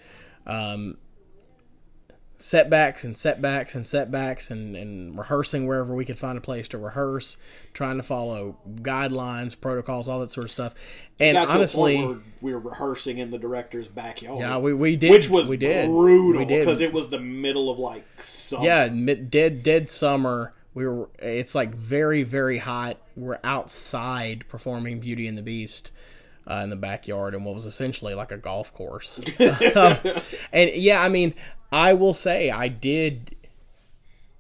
um, 0.47 0.99
setbacks 2.43 3.05
and 3.05 3.17
setbacks 3.17 3.73
and 3.77 3.87
setbacks 3.87 4.51
and, 4.51 4.75
and 4.77 5.17
rehearsing 5.17 5.65
wherever 5.65 5.95
we 5.95 6.05
could 6.05 6.19
find 6.19 6.37
a 6.37 6.41
place 6.41 6.67
to 6.67 6.77
rehearse, 6.77 7.37
trying 7.73 7.97
to 7.97 8.03
follow 8.03 8.57
guidelines, 8.69 9.59
protocols, 9.59 10.09
all 10.09 10.19
that 10.19 10.31
sort 10.33 10.47
of 10.47 10.51
stuff. 10.51 10.75
And 11.21 11.37
Got 11.37 11.47
to 11.47 11.53
honestly, 11.53 11.95
a 11.95 12.03
point 12.03 12.09
where 12.11 12.21
we 12.41 12.53
were 12.53 12.71
rehearsing 12.71 13.19
in 13.19 13.31
the 13.31 13.39
director's 13.39 13.87
backyard. 13.87 14.41
yeah, 14.41 14.59
we, 14.59 14.75
we 14.75 14.97
did, 14.97 15.13
which 15.13 15.31
was 15.31 15.49
we 15.49 15.57
did, 15.57 15.89
brutal 15.89 16.45
because 16.45 16.81
it 16.81 16.93
was 16.93 17.11
the 17.11 17.21
middle 17.21 17.71
of 17.71 17.79
like 17.79 18.05
summer. 18.21 18.65
yeah, 18.65 18.89
mid, 18.89 19.31
dead 19.31 19.63
dead 19.63 19.89
summer. 19.89 20.53
We 20.75 20.85
were. 20.87 21.11
It's 21.21 21.55
like 21.55 21.73
very 21.73 22.25
very 22.25 22.59
hot. 22.59 22.97
We're 23.15 23.39
outside 23.45 24.47
performing 24.49 24.99
Beauty 24.99 25.29
and 25.29 25.39
the 25.39 25.43
Beast. 25.43 25.93
Uh, 26.45 26.63
in 26.65 26.71
the 26.71 26.77
backyard 26.77 27.37
and 27.37 27.45
what 27.45 27.55
was 27.55 27.67
essentially 27.67 28.15
like 28.15 28.33
a 28.33 28.37
golf 28.37 28.75
course. 28.75 29.21
Um, 29.77 29.97
and 30.53 30.71
yeah, 30.75 31.01
I 31.01 31.09
mean, 31.09 31.35
I 31.73 31.95
will 31.95 32.13
say 32.13 32.51
I 32.51 32.69
did. 32.69 33.35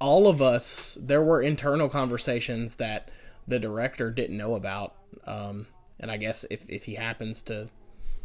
All 0.01 0.27
of 0.27 0.43
us, 0.43 0.99
there 1.01 1.23
were 1.23 1.41
internal 1.41 1.89
conversations 1.89 2.77
that 2.77 3.09
the 3.49 3.59
director 3.59 4.11
didn't 4.11 4.37
know 4.37 4.55
about, 4.55 4.95
um, 5.27 5.67
and 5.99 6.11
I 6.11 6.17
guess 6.19 6.45
if 6.51 6.69
if 6.69 6.85
he 6.85 6.95
happens 6.95 7.41
to 7.43 7.69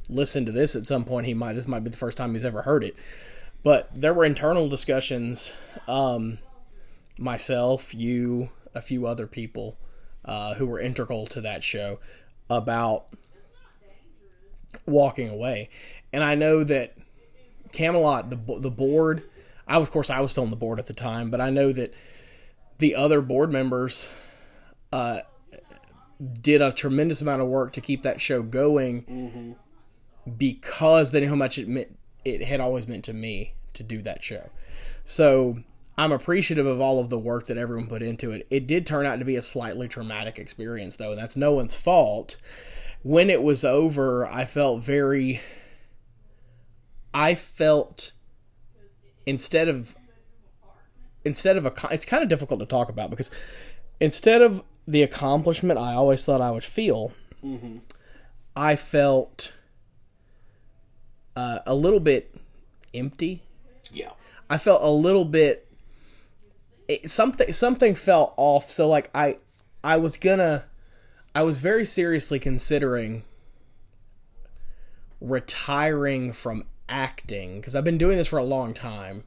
listen 0.09 0.45
to 0.45 0.51
this 0.51 0.75
at 0.75 0.85
some 0.85 1.05
point, 1.05 1.25
he 1.27 1.33
might. 1.33 1.53
This 1.53 1.67
might 1.67 1.83
be 1.83 1.89
the 1.89 1.97
first 1.97 2.17
time 2.17 2.33
he's 2.33 2.45
ever 2.45 2.63
heard 2.63 2.83
it. 2.83 2.95
But 3.63 3.89
there 3.93 4.13
were 4.13 4.25
internal 4.25 4.67
discussions. 4.67 5.53
Um, 5.87 6.39
myself, 7.17 7.93
you, 7.93 8.49
a 8.73 8.81
few 8.81 9.05
other 9.05 9.27
people 9.27 9.77
uh, 10.25 10.55
who 10.55 10.67
were 10.67 10.79
integral 10.79 11.25
to 11.27 11.41
that 11.41 11.63
show 11.63 11.99
about 12.49 13.07
walking 14.85 15.29
away. 15.29 15.69
And 16.13 16.23
I 16.23 16.35
know 16.35 16.63
that 16.63 16.95
Camelot, 17.77 18.31
the 18.31 18.60
the 18.60 18.72
board, 18.72 19.22
I 19.67 19.75
of 19.75 19.91
course 19.91 20.10
I 20.10 20.19
was 20.19 20.31
still 20.31 20.43
on 20.43 20.50
the 20.50 20.55
board 20.55 20.79
at 20.79 20.88
the 20.88 20.93
time, 20.93 21.29
but 21.29 21.39
I 21.39 21.51
know 21.51 21.72
that 21.74 21.93
the 22.79 22.96
other 22.96 23.22
board 23.22 23.51
members 23.51 24.10
uh, 24.91 25.19
did 26.41 26.60
a 26.60 26.72
tremendous 26.72 27.22
amount 27.22 27.43
of 27.43 27.48
work 27.48 27.74
to 27.74 27.81
keep 27.81 28.01
that 28.01 28.19
show 28.19 28.41
going 28.41 29.55
because 30.38 31.12
they 31.12 31.19
knew 31.19 31.29
how 31.29 31.36
much 31.36 31.60
it 31.60 31.67
meant. 31.67 31.96
It 32.25 32.41
had 32.41 32.60
always 32.60 32.88
meant 32.88 33.05
to 33.05 33.13
me 33.13 33.53
to 33.74 33.84
do 33.84 34.01
that 34.01 34.24
show. 34.24 34.50
So 35.03 35.60
I'm 36.00 36.12
appreciative 36.12 36.65
of 36.65 36.81
all 36.81 37.00
of 37.00 37.10
the 37.10 37.19
work 37.19 37.46
that 37.46 37.57
everyone 37.57 37.88
put 37.88 38.01
into 38.01 38.31
it. 38.31 38.48
It 38.50 38.65
did 38.65 38.88
turn 38.88 39.05
out 39.05 39.19
to 39.19 39.25
be 39.25 39.36
a 39.36 39.41
slightly 39.41 39.88
traumatic 39.88 40.39
experience, 40.39 40.96
though, 40.96 41.12
and 41.12 41.19
that's 41.19 41.38
no 41.38 41.53
one's 41.53 41.75
fault. 41.75 42.38
When 43.03 43.29
it 43.29 43.43
was 43.43 43.63
over, 43.63 44.25
I 44.25 44.46
felt 44.46 44.81
very. 44.81 45.41
I 47.17 47.33
felt 47.33 48.12
instead 49.25 49.67
of 49.67 49.95
instead 51.25 51.57
of 51.57 51.65
a 51.65 51.74
it's 51.89 52.05
kind 52.05 52.21
of 52.21 52.29
difficult 52.29 52.59
to 52.59 52.67
talk 52.67 52.89
about 52.89 53.09
because 53.09 53.31
instead 54.00 54.43
of 54.43 54.63
the 54.88 55.01
accomplishment 55.01 55.79
I 55.79 55.95
always 55.95 56.24
thought 56.24 56.41
I 56.41 56.51
would 56.51 56.63
feel, 56.63 57.13
I 58.55 58.75
felt 58.75 59.51
uh, 61.36 61.59
a 61.65 61.74
little 61.74 62.00
bit 62.00 62.36
empty. 62.93 63.41
yeah. 63.91 64.12
I 64.47 64.59
felt 64.59 64.83
a 64.83 64.91
little 64.91 65.25
bit 65.25 65.67
it, 66.88 67.09
something 67.09 67.51
something 67.51 67.95
felt 67.95 68.36
off. 68.38 68.69
So 68.69 68.88
like 68.88 69.09
I 69.15 69.39
I 69.83 69.97
was 69.97 70.17
gonna 70.17 70.65
I 71.33 71.41
was 71.41 71.57
very 71.57 71.83
seriously 71.83 72.38
considering 72.38 73.24
retiring 75.19 76.31
from 76.31 76.65
acting 76.89 77.60
because 77.60 77.75
I've 77.75 77.84
been 77.84 77.98
doing 77.98 78.17
this 78.17 78.27
for 78.27 78.39
a 78.39 78.44
long 78.44 78.74
time. 78.74 79.24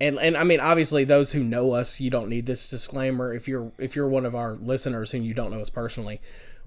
And 0.00 0.18
and 0.18 0.36
I 0.36 0.44
mean 0.44 0.60
obviously 0.60 1.04
those 1.04 1.32
who 1.32 1.44
know 1.44 1.72
us, 1.72 2.00
you 2.00 2.10
don't 2.10 2.28
need 2.28 2.46
this 2.46 2.70
disclaimer. 2.70 3.34
If 3.34 3.46
you're 3.46 3.72
if 3.78 3.94
you're 3.94 4.08
one 4.08 4.24
of 4.24 4.34
our 4.34 4.54
listeners 4.54 5.12
and 5.12 5.24
you 5.24 5.34
don't 5.34 5.50
know 5.50 5.60
us 5.60 5.70
personally, 5.70 6.20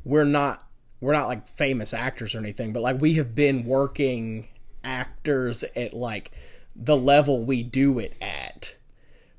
we're 0.04 0.24
not 0.24 0.68
we're 1.02 1.14
not 1.14 1.28
like 1.28 1.48
famous 1.48 1.94
actors 1.94 2.36
or 2.36 2.40
anything, 2.40 2.74
but 2.74 2.82
like 2.82 3.02
we 3.02 3.16
have 3.16 3.36
been 3.36 3.66
working 3.66 4.48
actors 4.84 5.64
at 5.76 5.94
like 5.94 6.32
the 6.76 6.98
level 6.98 7.44
we 7.46 7.64
do 7.64 8.00
it 8.00 8.14
at 8.22 8.78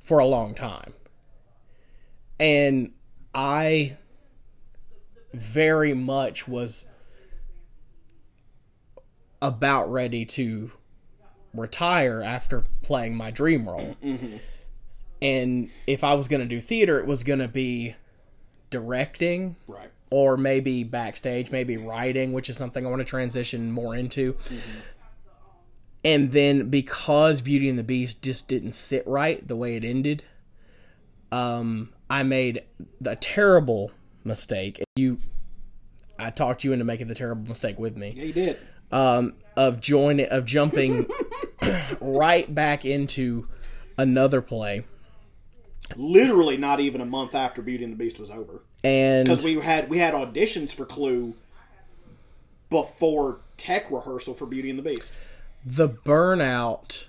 for 0.01 0.19
a 0.19 0.27
long 0.27 0.55
time. 0.55 0.93
And 2.39 2.93
I 3.35 3.97
very 5.33 5.95
much 5.95 6.47
was 6.47 6.87
about 9.45 9.93
ready 9.93 10.25
to 10.25 10.71
retire 11.53 12.23
after 12.23 12.65
playing 12.83 13.15
my 13.15 13.31
dream 13.31 13.69
role. 13.69 13.95
And 15.21 15.71
if 15.87 16.03
I 16.03 16.15
was 16.15 16.29
going 16.29 16.41
to 16.41 16.47
do 16.49 16.61
theater, 16.61 16.99
it 16.99 17.07
was 17.07 17.23
going 17.25 17.39
to 17.41 17.49
be 17.49 17.95
directing 18.71 19.57
Right. 19.69 19.91
or 20.11 20.37
maybe 20.37 20.83
backstage, 20.83 21.51
maybe 21.51 21.77
writing, 21.77 22.33
which 22.33 22.49
is 22.51 22.57
something 22.57 22.87
I 22.87 22.91
want 22.91 23.01
to 23.01 23.05
transition 23.05 23.71
more 23.71 23.95
into. 23.95 24.37
And 26.05 26.33
then 26.33 26.69
because 26.71 27.41
Beauty 27.41 27.69
and 27.69 27.79
the 27.79 27.85
Beast 27.85 28.23
just 28.23 28.49
didn't 28.49 28.73
sit 28.73 29.07
right 29.07 29.47
the 29.47 29.57
way 29.57 29.77
it 29.77 29.85
ended, 29.85 30.23
um, 31.33 31.91
I 32.11 32.23
made 32.23 32.63
a 33.05 33.17
terrible 33.17 33.91
mistake. 34.25 34.83
You, 34.97 35.19
I 36.19 36.31
talked 36.31 36.65
you 36.65 36.73
into 36.73 36.85
making 36.85 37.09
the 37.09 37.15
terrible 37.15 37.49
mistake 37.49 37.79
with 37.79 37.97
me 37.97 38.13
Yeah, 38.17 38.25
you 38.25 38.33
did. 38.33 38.59
Um, 38.93 39.35
of 39.57 39.81
joining 39.81 40.27
of 40.27 40.45
jumping 40.47 41.07
right 42.01 42.53
back 42.55 42.85
into 42.85 43.49
another 43.97 44.41
play, 44.43 44.85
Literally, 45.97 46.57
not 46.57 46.81
even 46.81 47.01
a 47.01 47.05
month 47.05 47.35
after 47.35 47.61
Beauty 47.63 47.85
and 47.85 47.93
the 47.93 47.97
Beast 47.97 48.19
was 48.19 48.31
over, 48.31 48.63
and 48.83 49.27
because 49.29 49.45
we 49.45 49.55
had 49.61 49.89
we 49.91 49.99
had 49.99 50.15
auditions 50.15 50.75
for 50.75 50.85
Clue 50.87 51.35
before 52.71 53.41
tech 53.57 53.91
rehearsal 53.91 54.35
for 54.35 54.47
Beauty 54.47 54.71
and 54.71 54.79
the 54.79 54.83
Beast. 54.83 55.13
the 55.65 55.89
burnout 55.89 57.07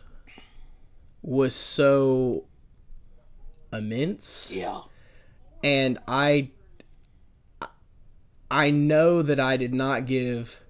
was 1.22 1.55
so 1.55 2.44
immense 3.74 4.51
Yeah. 4.53 4.82
and 5.63 5.98
i 6.08 6.50
i 8.51 8.70
know 8.70 9.22
that 9.24 9.39
i 9.39 9.58
did 9.58 9.74
not 9.74 10.05
give 10.05 10.62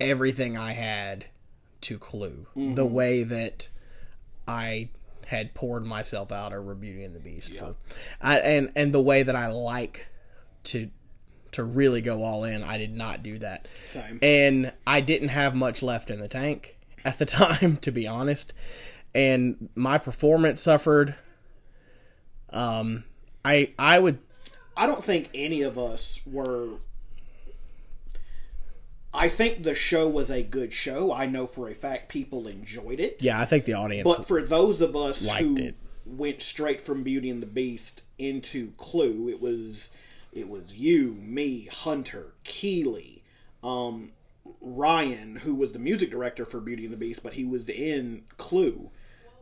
everything 0.00 0.56
i 0.56 0.72
had 0.72 1.26
to 1.80 1.98
clue 1.98 2.46
the 2.54 2.86
way 2.86 3.22
that 3.22 3.68
i 4.48 4.88
had 5.26 5.54
poured 5.54 5.84
myself 5.84 6.30
out 6.30 6.52
over 6.52 6.74
beauty 6.74 7.02
and 7.02 7.14
the 7.14 7.20
beast 7.20 7.52
for, 7.54 7.74
I, 8.20 8.38
and 8.38 8.72
and 8.76 8.92
the 8.92 9.00
way 9.00 9.22
that 9.22 9.34
i 9.36 9.48
like 9.48 10.06
to 10.64 10.90
to 11.52 11.64
really 11.64 12.00
go 12.00 12.22
all 12.22 12.44
in 12.44 12.62
i 12.62 12.78
did 12.78 12.94
not 12.94 13.22
do 13.22 13.38
that 13.38 13.68
Same. 13.88 14.18
and 14.22 14.72
I 14.86 15.00
didn't 15.00 15.28
have 15.28 15.54
much 15.54 15.82
left 15.82 16.10
in 16.10 16.20
the 16.20 16.28
tank 16.28 16.76
at 17.04 17.18
the 17.18 17.24
time, 17.26 17.78
to 17.78 17.90
be 17.90 18.06
honest. 18.06 18.52
And 19.14 19.68
my 19.74 19.96
performance 19.98 20.60
suffered. 20.60 21.14
Um, 22.50 23.04
I 23.44 23.72
I 23.78 23.98
would 23.98 24.18
I 24.76 24.86
don't 24.86 25.02
think 25.02 25.30
any 25.34 25.62
of 25.62 25.78
us 25.78 26.20
were. 26.26 26.74
I 29.16 29.28
think 29.28 29.62
the 29.62 29.74
show 29.74 30.08
was 30.08 30.30
a 30.30 30.42
good 30.42 30.72
show. 30.72 31.12
I 31.12 31.26
know 31.26 31.46
for 31.46 31.68
a 31.68 31.74
fact 31.74 32.08
people 32.08 32.46
enjoyed 32.46 33.00
it. 33.00 33.22
yeah, 33.22 33.40
I 33.40 33.44
think 33.44 33.64
the 33.64 33.72
audience 33.74 34.04
But 34.06 34.28
for 34.28 34.42
those 34.42 34.80
of 34.80 34.94
us 34.94 35.28
who 35.28 35.56
it. 35.56 35.74
went 36.04 36.42
straight 36.42 36.80
from 36.80 37.02
Beauty 37.02 37.30
and 37.30 37.42
the 37.42 37.46
Beast 37.46 38.02
into 38.18 38.72
Clue, 38.72 39.28
it 39.28 39.40
was 39.40 39.90
it 40.32 40.48
was 40.48 40.74
you, 40.74 41.14
me, 41.14 41.66
Hunter, 41.72 42.34
Keeley, 42.44 43.22
um, 43.64 44.12
Ryan, 44.60 45.36
who 45.36 45.54
was 45.54 45.72
the 45.72 45.78
music 45.78 46.10
director 46.10 46.44
for 46.44 46.60
Beauty 46.60 46.84
and 46.84 46.92
the 46.92 46.98
Beast, 46.98 47.22
but 47.22 47.32
he 47.34 47.44
was 47.44 47.68
in 47.70 48.24
Clue. 48.36 48.90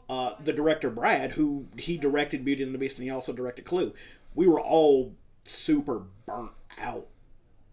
Uh, 0.09 0.35
the 0.43 0.53
director 0.53 0.91
Brad, 0.91 1.33
who 1.33 1.67
he 1.79 1.97
directed 1.97 2.45
Beauty 2.45 2.63
and 2.63 2.75
the 2.75 2.79
Beast, 2.79 2.99
and 2.99 3.05
he 3.05 3.11
also 3.11 3.33
directed 3.33 3.65
Clue. 3.65 3.93
We 4.35 4.47
were 4.47 4.61
all 4.61 5.15
super 5.45 6.03
burnt 6.27 6.53
out 6.79 7.07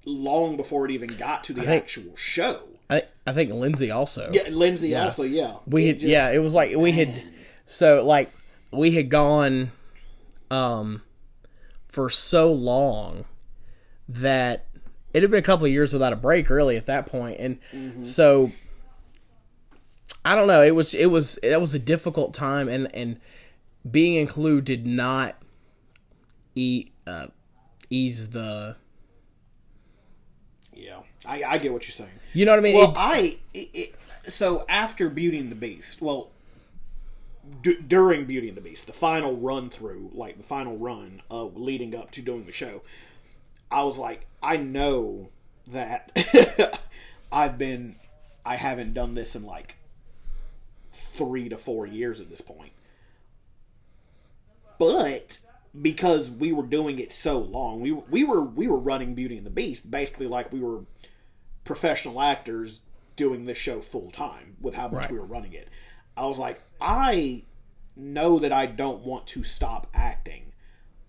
long 0.06 0.58
before 0.58 0.86
it 0.86 0.92
even 0.92 1.10
got 1.18 1.44
to 1.46 1.54
the 1.54 1.62
think- 1.62 1.84
actual 1.84 2.16
show. 2.16 2.64
I 2.90 3.04
I 3.26 3.32
think 3.34 3.52
Lindsay 3.52 3.90
also. 3.92 4.30
Yeah, 4.34 4.50
Lindsay 4.50 4.94
also. 4.96 5.24
Yeah, 5.24 5.58
we 5.66 5.84
It 5.86 5.88
had 5.88 5.96
just- 6.00 6.10
yeah 6.10 6.32
it 6.32 6.40
was 6.40 6.54
like 6.54 6.76
we 6.76 6.92
had 6.92 7.24
so 7.66 8.06
like 8.06 8.30
we 8.72 8.92
had 8.92 9.10
gone 9.10 9.72
um 10.50 11.02
for 11.88 12.10
so 12.10 12.52
long 12.52 13.26
that 14.10 14.68
it 15.14 15.22
had 15.22 15.32
been 15.32 15.40
a 15.40 15.44
couple 15.44 15.66
of 15.66 15.72
years 15.72 15.94
without 15.94 16.12
a 16.14 16.18
break 16.18 16.50
really 16.50 16.76
at 16.78 16.86
that 16.88 17.06
point 17.06 17.38
and 17.40 17.60
Mm-hmm. 17.74 18.04
so 18.04 18.52
i 20.26 20.36
don't 20.36 20.48
know 20.48 20.62
it 20.62 20.76
was 20.76 20.94
it 20.94 21.08
was 21.08 21.40
that 21.44 21.60
was 21.62 21.74
a 21.74 21.80
difficult 21.80 22.34
time 22.34 22.68
and 22.70 22.94
and 22.94 23.20
being 23.90 24.16
in 24.16 24.28
clue 24.28 24.62
did 24.62 24.86
not 24.86 25.36
e 26.56 26.88
uh, 27.08 27.28
ease 27.90 28.30
the 28.30 28.76
Yeah, 28.78 28.91
I, 31.26 31.44
I 31.44 31.58
get 31.58 31.72
what 31.74 31.84
you're 31.84 31.92
saying. 31.92 32.10
you 32.34 32.46
know 32.46 32.52
what 32.54 32.60
i 32.60 32.62
mean 32.64 32.76
Well, 32.76 32.92
It- 32.92 32.98
I 32.98 33.38
it, 33.54 33.70
it, 33.74 33.96
so 34.28 34.66
after 34.70 35.10
Beauty 35.10 35.38
and 35.40 35.52
the 35.52 35.56
Beast, 35.56 36.02
well, 36.02 36.30
d- 37.64 37.78
during 37.88 38.26
Beauty 38.26 38.48
and 38.50 38.56
the 38.58 38.62
Beast, 38.62 38.86
the 38.88 38.94
final 38.94 39.36
run 39.36 39.70
through, 39.70 40.12
like 40.14 40.38
the 40.38 40.44
final 40.44 40.78
run 40.78 41.22
uh, 41.32 41.46
leading 41.46 41.96
up 41.96 42.12
to 42.12 42.22
doing 42.22 42.46
the 42.46 42.52
show, 42.52 42.82
I 43.72 43.84
was 43.84 43.98
like, 43.98 44.28
I 44.44 44.58
know 44.58 45.30
that 45.68 46.12
I've 47.32 47.58
been, 47.58 47.96
I 48.46 48.58
haven't 48.58 48.94
done 48.94 49.14
this 49.16 49.36
in 49.36 49.44
like 49.46 49.78
three 50.92 51.50
to 51.50 51.58
four 51.58 51.88
years 51.88 52.20
at 52.20 52.30
this 52.30 52.42
point, 52.42 52.74
but 54.78 55.40
because 55.80 56.30
we 56.30 56.52
were 56.52 56.64
doing 56.66 57.00
it 57.00 57.12
so 57.12 57.40
long, 57.40 57.80
we 57.82 57.92
we 57.92 58.24
were 58.24 58.42
we 58.42 58.68
were 58.68 58.78
running 58.80 59.16
Beauty 59.16 59.38
and 59.38 59.46
the 59.46 59.50
Beast 59.52 59.90
basically 59.90 60.28
like 60.28 60.52
we 60.52 60.60
were 60.60 60.82
professional 61.72 62.22
actors 62.22 62.82
doing 63.16 63.46
this 63.46 63.58
show 63.58 63.80
full 63.80 64.12
time 64.12 64.58
with 64.60 64.74
how 64.74 64.88
much 64.90 65.04
Right. 65.04 65.12
we 65.12 65.20
were 65.20 65.26
running 65.26 65.54
it. 65.54 65.70
I 66.18 66.26
was 66.26 66.38
like, 66.38 66.62
I 66.82 67.44
know 67.96 68.40
that 68.40 68.52
I 68.52 68.66
don't 68.66 69.04
want 69.06 69.26
to 69.28 69.44
stop 69.44 69.88
acting, 69.94 70.52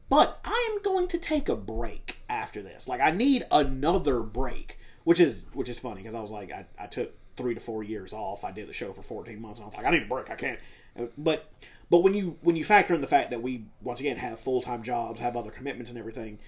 but 0.08 0.38
I 0.44 0.70
am 0.72 0.82
going 0.82 1.08
to 1.08 1.18
take 1.18 1.48
a 1.48 1.56
break 1.56 2.18
after 2.28 2.62
this. 2.62 2.86
Like 2.86 3.00
I 3.00 3.10
need 3.10 3.44
another 3.50 4.20
break, 4.20 4.78
which 5.02 5.18
is 5.18 5.46
which 5.52 5.68
is 5.68 5.80
funny 5.80 6.02
because 6.02 6.14
I 6.14 6.20
was 6.20 6.30
like, 6.30 6.52
I, 6.52 6.66
I 6.78 6.86
took 6.86 7.12
three 7.36 7.54
to 7.54 7.60
four 7.60 7.82
years 7.82 8.12
off. 8.12 8.44
I 8.44 8.52
did 8.52 8.68
the 8.68 8.72
show 8.72 8.92
for 8.92 9.02
fourteen 9.02 9.40
months, 9.42 9.58
and 9.58 9.64
I 9.64 9.66
was 9.68 9.76
like, 9.76 9.86
I 9.86 9.90
need 9.90 10.02
a 10.04 10.06
break. 10.06 10.30
I 10.30 10.36
can't. 10.36 10.60
Uh, 10.98 11.06
but 11.18 11.50
but 11.90 12.02
when 12.04 12.14
you 12.14 12.36
when 12.42 12.54
you 12.56 12.62
factor 12.64 12.94
in 12.94 13.00
the 13.00 13.06
fact 13.08 13.30
that 13.30 13.42
we 13.42 13.64
once 13.82 13.98
again 14.00 14.16
have 14.18 14.38
full 14.38 14.62
time 14.62 14.82
jobs, 14.84 15.18
have 15.20 15.36
other 15.36 15.50
commitments 15.50 15.90
and 15.90 15.98
everything, 15.98 16.38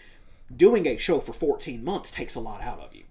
doing 0.56 0.86
a 0.86 0.96
show 0.96 1.20
for 1.20 1.32
14 1.32 1.84
months 1.84 2.10
takes 2.10 2.34
a 2.34 2.40
lot 2.40 2.62
out 2.62 2.80
of 2.80 2.94
you. 2.94 3.04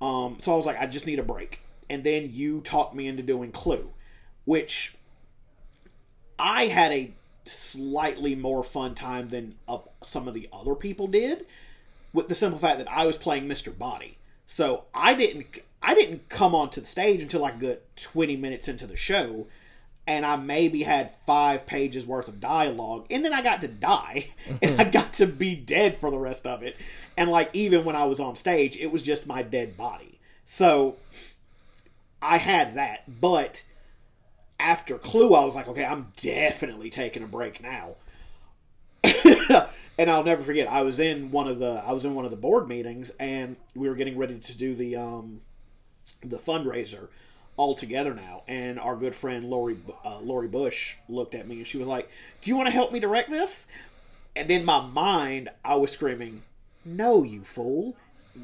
Um, 0.00 0.38
so 0.40 0.52
I 0.52 0.56
was 0.56 0.66
like, 0.66 0.80
I 0.80 0.86
just 0.86 1.06
need 1.06 1.18
a 1.18 1.22
break. 1.22 1.60
And 1.88 2.04
then 2.04 2.28
you 2.30 2.60
talked 2.60 2.94
me 2.94 3.06
into 3.06 3.22
doing 3.22 3.52
Clue, 3.52 3.90
which 4.44 4.94
I 6.38 6.66
had 6.66 6.92
a 6.92 7.12
slightly 7.44 8.34
more 8.34 8.62
fun 8.62 8.94
time 8.94 9.28
than 9.28 9.54
uh, 9.68 9.78
some 10.02 10.28
of 10.28 10.34
the 10.34 10.48
other 10.52 10.74
people 10.74 11.06
did, 11.06 11.46
with 12.12 12.28
the 12.28 12.34
simple 12.34 12.58
fact 12.58 12.78
that 12.78 12.90
I 12.90 13.06
was 13.06 13.16
playing 13.16 13.46
Mr. 13.46 13.76
Body. 13.76 14.16
So 14.46 14.84
I 14.94 15.14
didn't 15.14 15.46
I 15.82 15.94
didn't 15.94 16.28
come 16.28 16.54
onto 16.54 16.80
the 16.80 16.86
stage 16.86 17.20
until 17.20 17.42
like 17.42 17.56
a 17.56 17.58
good 17.58 17.80
20 17.96 18.36
minutes 18.36 18.68
into 18.68 18.86
the 18.86 18.96
show. 18.96 19.46
And 20.06 20.26
I 20.26 20.36
maybe 20.36 20.82
had 20.82 21.14
five 21.26 21.66
pages 21.66 22.06
worth 22.06 22.28
of 22.28 22.38
dialogue, 22.38 23.06
and 23.10 23.24
then 23.24 23.32
I 23.32 23.40
got 23.40 23.62
to 23.62 23.68
die, 23.68 24.28
and 24.62 24.80
I 24.80 24.84
got 24.84 25.14
to 25.14 25.26
be 25.26 25.56
dead 25.56 25.98
for 25.98 26.10
the 26.10 26.18
rest 26.18 26.46
of 26.46 26.62
it. 26.62 26.76
And 27.16 27.30
like 27.30 27.50
even 27.54 27.84
when 27.84 27.96
I 27.96 28.04
was 28.04 28.20
on 28.20 28.36
stage, 28.36 28.76
it 28.76 28.92
was 28.92 29.02
just 29.02 29.26
my 29.26 29.42
dead 29.42 29.76
body. 29.76 30.18
So 30.44 30.96
I 32.20 32.36
had 32.36 32.74
that, 32.74 33.20
but 33.20 33.64
after 34.60 34.98
Clue, 34.98 35.34
I 35.34 35.44
was 35.44 35.54
like, 35.54 35.68
okay, 35.68 35.84
I'm 35.84 36.12
definitely 36.16 36.90
taking 36.90 37.22
a 37.22 37.26
break 37.26 37.62
now. 37.62 37.96
and 39.98 40.10
I'll 40.10 40.24
never 40.24 40.42
forget, 40.42 40.68
I 40.68 40.82
was 40.82 40.98
in 40.98 41.30
one 41.30 41.48
of 41.48 41.58
the 41.58 41.82
I 41.86 41.92
was 41.92 42.04
in 42.04 42.14
one 42.14 42.24
of 42.24 42.30
the 42.30 42.36
board 42.36 42.68
meetings, 42.68 43.10
and 43.20 43.56
we 43.74 43.88
were 43.88 43.94
getting 43.94 44.16
ready 44.16 44.38
to 44.38 44.56
do 44.56 44.74
the 44.74 44.96
um, 44.96 45.40
the 46.22 46.38
fundraiser 46.38 47.08
all 47.56 47.74
together 47.74 48.14
now. 48.14 48.42
And 48.48 48.78
our 48.78 48.96
good 48.96 49.14
friend 49.14 49.44
Lori 49.44 49.76
uh, 50.04 50.18
Lori 50.20 50.48
Bush 50.48 50.96
looked 51.08 51.34
at 51.34 51.46
me, 51.46 51.58
and 51.58 51.66
she 51.66 51.78
was 51.78 51.88
like, 51.88 52.08
"Do 52.40 52.50
you 52.50 52.56
want 52.56 52.66
to 52.66 52.72
help 52.72 52.92
me 52.92 53.00
direct 53.00 53.30
this?" 53.30 53.66
And 54.36 54.50
in 54.50 54.64
my 54.64 54.84
mind, 54.86 55.50
I 55.64 55.76
was 55.76 55.92
screaming, 55.92 56.42
"No, 56.84 57.22
you 57.22 57.42
fool!" 57.42 57.96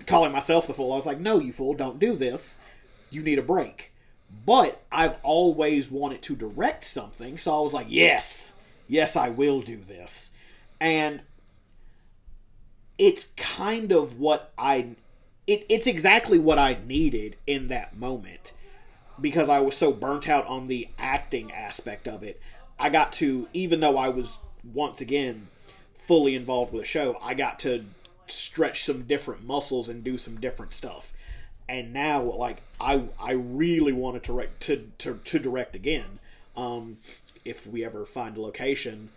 Calling 0.06 0.32
myself 0.32 0.66
the 0.66 0.74
fool. 0.74 0.92
I 0.92 0.96
was 0.96 1.06
like, 1.06 1.20
"No, 1.20 1.38
you 1.38 1.52
fool! 1.52 1.74
Don't 1.74 1.98
do 1.98 2.16
this. 2.16 2.58
You 3.10 3.22
need 3.22 3.38
a 3.38 3.42
break." 3.42 3.92
But 4.46 4.82
I've 4.92 5.16
always 5.24 5.90
wanted 5.90 6.22
to 6.22 6.36
direct 6.36 6.84
something, 6.84 7.36
so 7.36 7.52
I 7.52 7.60
was 7.60 7.72
like, 7.72 7.86
"Yes, 7.88 8.54
yes, 8.88 9.16
I 9.16 9.28
will 9.28 9.60
do 9.60 9.76
this." 9.76 10.32
And 10.80 11.22
it's 12.96 13.32
kind 13.36 13.92
of 13.92 14.20
what 14.20 14.52
I 14.56 14.90
it, 15.46 15.66
it's 15.68 15.86
exactly 15.86 16.38
what 16.38 16.58
I 16.58 16.78
needed 16.86 17.36
in 17.46 17.68
that 17.68 17.96
moment 17.96 18.52
because 19.20 19.48
I 19.48 19.60
was 19.60 19.76
so 19.76 19.92
burnt 19.92 20.28
out 20.28 20.46
on 20.46 20.66
the 20.66 20.88
acting 20.98 21.52
aspect 21.52 22.08
of 22.08 22.22
it. 22.22 22.40
I 22.78 22.88
got 22.88 23.12
to 23.14 23.48
even 23.52 23.80
though 23.80 23.96
I 23.98 24.08
was 24.08 24.38
once 24.72 25.00
again 25.00 25.48
fully 25.98 26.34
involved 26.34 26.72
with 26.72 26.82
the 26.82 26.88
show, 26.88 27.18
I 27.22 27.34
got 27.34 27.58
to 27.60 27.84
stretch 28.26 28.84
some 28.84 29.02
different 29.02 29.44
muscles 29.44 29.88
and 29.88 30.02
do 30.04 30.16
some 30.16 30.40
different 30.40 30.72
stuff. 30.72 31.12
And 31.68 31.92
now 31.92 32.22
like 32.22 32.62
I 32.80 33.04
I 33.20 33.32
really 33.32 33.92
wanted 33.92 34.22
to 34.24 34.32
direct 34.32 34.60
to 34.62 34.90
to, 34.98 35.20
to 35.24 35.38
direct 35.38 35.74
again. 35.76 36.18
Um 36.56 36.96
if 37.44 37.66
we 37.66 37.84
ever 37.84 38.04
find 38.04 38.36
a 38.36 38.40
location, 38.40 39.10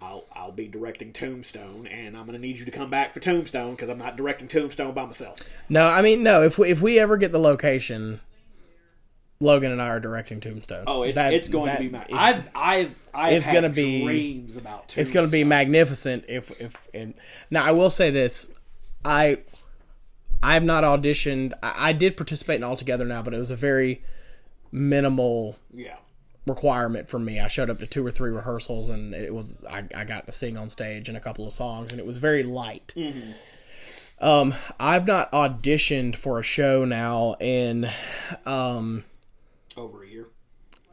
I'll 0.00 0.24
I'll 0.32 0.52
be 0.52 0.66
directing 0.68 1.12
Tombstone, 1.12 1.86
and 1.86 2.16
I'm 2.16 2.26
gonna 2.26 2.38
need 2.38 2.58
you 2.58 2.64
to 2.64 2.70
come 2.70 2.90
back 2.90 3.12
for 3.14 3.20
Tombstone 3.20 3.72
because 3.72 3.88
I'm 3.88 3.98
not 3.98 4.16
directing 4.16 4.48
Tombstone 4.48 4.92
by 4.94 5.04
myself. 5.04 5.40
no 5.68 5.86
i 5.86 6.00
mean 6.02 6.22
no 6.22 6.42
if 6.42 6.58
we 6.58 6.70
if 6.70 6.80
we 6.80 6.98
ever 6.98 7.16
get 7.16 7.32
the 7.32 7.38
location 7.38 8.20
logan 9.42 9.72
and 9.72 9.80
i 9.80 9.88
are 9.88 10.00
directing 10.00 10.38
tombstone 10.40 10.84
Oh, 10.86 11.02
it's 11.02 11.14
That- 11.14 11.32
it's 11.32 11.48
going 11.48 11.66
that- 11.66 11.78
to 11.78 11.82
be. 11.84 11.88
Ma- 11.88 12.04
I've 12.12 12.48
I've 12.54 12.94
I've 13.14 13.32
it's 13.38 13.46
had 13.46 13.54
gonna 13.54 13.68
be- 13.70 14.04
dreams 14.04 14.56
about. 14.56 14.80
Tombstone. 14.88 15.00
it's 15.02 15.10
going 15.12 15.26
to 15.26 15.32
be 15.32 15.44
magnificent 15.44 16.24
if 16.28 16.60
if 16.60 16.88
and 16.94 17.14
now 17.50 17.64
i 17.64 17.70
will 17.72 17.88
say 17.90 18.10
this 18.10 18.50
i 19.04 19.38
i've 20.42 20.62
not 20.62 20.84
auditioned 20.84 21.54
I, 21.62 21.88
I 21.88 21.92
did 21.94 22.16
participate 22.18 22.56
in 22.56 22.64
all 22.64 22.76
together 22.76 23.04
now 23.06 23.22
but 23.22 23.32
it 23.34 23.38
was 23.38 23.50
a 23.50 23.56
very 23.56 24.02
minimal 24.72 25.56
yeah. 25.74 25.96
requirement 26.46 27.08
for 27.08 27.18
me 27.18 27.40
i 27.40 27.48
showed 27.48 27.70
up 27.70 27.78
to 27.78 27.86
two 27.86 28.06
or 28.06 28.10
three 28.10 28.30
rehearsals 28.30 28.88
and 28.90 29.14
it 29.14 29.32
was 29.34 29.56
i, 29.70 29.82
I 29.96 30.04
got 30.04 30.26
to 30.26 30.32
sing 30.32 30.56
on 30.58 30.68
stage 30.68 31.08
and 31.08 31.16
a 31.16 31.20
couple 31.20 31.46
of 31.46 31.52
songs 31.54 31.92
and 31.92 31.98
it 32.00 32.06
was 32.06 32.18
very 32.18 32.42
light 32.42 32.94
um 34.20 34.52
i've 34.78 35.06
not 35.06 35.32
auditioned 35.32 36.14
for 36.14 36.38
a 36.38 36.42
show 36.42 36.84
now 36.84 37.34
in 37.40 37.88
um 38.44 39.04
Over 39.76 40.02
a 40.04 40.08
year. 40.08 40.26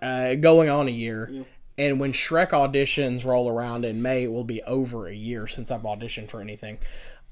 uh, 0.01 0.35
going 0.35 0.69
on 0.69 0.87
a 0.87 0.91
year. 0.91 1.45
And 1.77 1.99
when 1.99 2.11
Shrek 2.11 2.49
auditions 2.49 3.23
roll 3.23 3.47
around 3.49 3.85
in 3.85 4.01
May, 4.01 4.23
it 4.23 4.31
will 4.31 4.43
be 4.43 4.63
over 4.63 5.07
a 5.07 5.13
year 5.13 5.45
since 5.45 5.69
I've 5.69 5.81
auditioned 5.81 6.29
for 6.29 6.41
anything. 6.41 6.79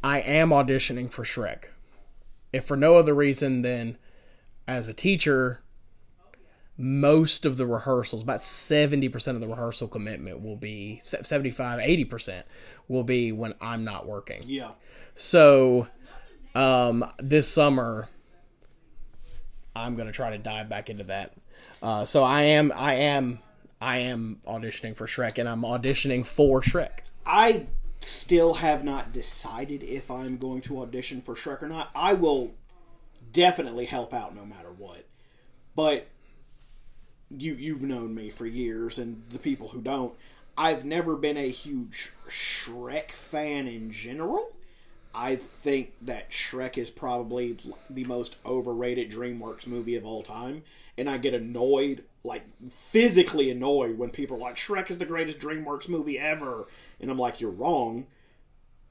I 0.03 0.19
am 0.19 0.49
auditioning 0.49 1.11
for 1.11 1.23
Shrek. 1.23 1.65
If 2.53 2.65
for 2.65 2.77
no 2.77 2.95
other 2.97 3.13
reason 3.15 3.63
than 3.63 3.97
as 4.67 4.87
a 4.87 4.93
teacher, 4.93 5.61
most 6.77 7.45
of 7.45 7.57
the 7.57 7.65
rehearsals, 7.65 8.21
about 8.21 8.39
70% 8.39 9.27
of 9.29 9.39
the 9.39 9.47
rehearsal 9.47 9.87
commitment 9.87 10.41
will 10.43 10.57
be 10.57 10.99
75, 11.01 11.79
80% 11.79 12.43
will 12.87 13.03
be 13.03 13.31
when 13.31 13.55
I'm 13.61 13.83
not 13.83 14.05
working. 14.05 14.41
Yeah. 14.45 14.71
So, 15.15 15.87
um, 16.53 17.03
this 17.17 17.47
summer, 17.47 18.09
I'm 19.75 19.95
gonna 19.95 20.11
try 20.11 20.31
to 20.31 20.37
dive 20.37 20.69
back 20.69 20.89
into 20.89 21.03
that. 21.05 21.33
Uh, 21.81 22.05
so 22.05 22.23
I 22.23 22.43
am, 22.43 22.71
I 22.75 22.95
am, 22.95 23.39
I 23.81 23.97
am 23.99 24.41
auditioning 24.47 24.95
for 24.95 25.05
Shrek, 25.05 25.37
and 25.37 25.47
I'm 25.47 25.61
auditioning 25.61 26.25
for 26.25 26.61
Shrek. 26.61 26.99
I 27.25 27.67
still 27.99 28.55
have 28.55 28.83
not 28.83 29.13
decided 29.13 29.83
if 29.83 30.11
I'm 30.11 30.37
going 30.37 30.61
to 30.61 30.81
audition 30.81 31.21
for 31.21 31.35
Shrek 31.35 31.63
or 31.63 31.67
not. 31.67 31.89
I 31.95 32.13
will 32.13 32.53
definitely 33.31 33.85
help 33.85 34.13
out 34.13 34.35
no 34.35 34.45
matter 34.45 34.71
what. 34.77 35.05
But 35.75 36.07
you 37.29 37.53
you've 37.53 37.81
known 37.81 38.13
me 38.13 38.29
for 38.29 38.45
years 38.45 38.97
and 38.97 39.23
the 39.29 39.39
people 39.39 39.69
who 39.69 39.81
don't, 39.81 40.13
I've 40.57 40.85
never 40.85 41.15
been 41.15 41.37
a 41.37 41.49
huge 41.49 42.13
Shrek 42.29 43.11
fan 43.11 43.67
in 43.67 43.91
general. 43.91 44.55
I 45.15 45.37
think 45.37 45.93
that 46.01 46.29
Shrek 46.29 46.77
is 46.77 46.89
probably 46.89 47.57
the 47.89 48.03
most 48.03 48.35
overrated 48.45 49.09
DreamWorks 49.09 49.65
movie 49.65 49.95
of 49.95 50.05
all 50.05 50.23
time, 50.23 50.63
and 50.97 51.09
I 51.09 51.17
get 51.17 51.33
annoyed, 51.33 52.03
like 52.25 52.43
physically 52.91 53.49
annoyed, 53.49 53.97
when 53.97 54.09
people 54.09 54.35
are 54.35 54.41
like, 54.41 54.57
"Shrek 54.57 54.91
is 54.91 54.97
the 54.97 55.05
greatest 55.05 55.39
DreamWorks 55.39 55.87
movie 55.87 56.19
ever," 56.19 56.67
and 56.99 57.09
I'm 57.09 57.17
like, 57.17 57.39
"You're 57.39 57.51
wrong," 57.51 58.07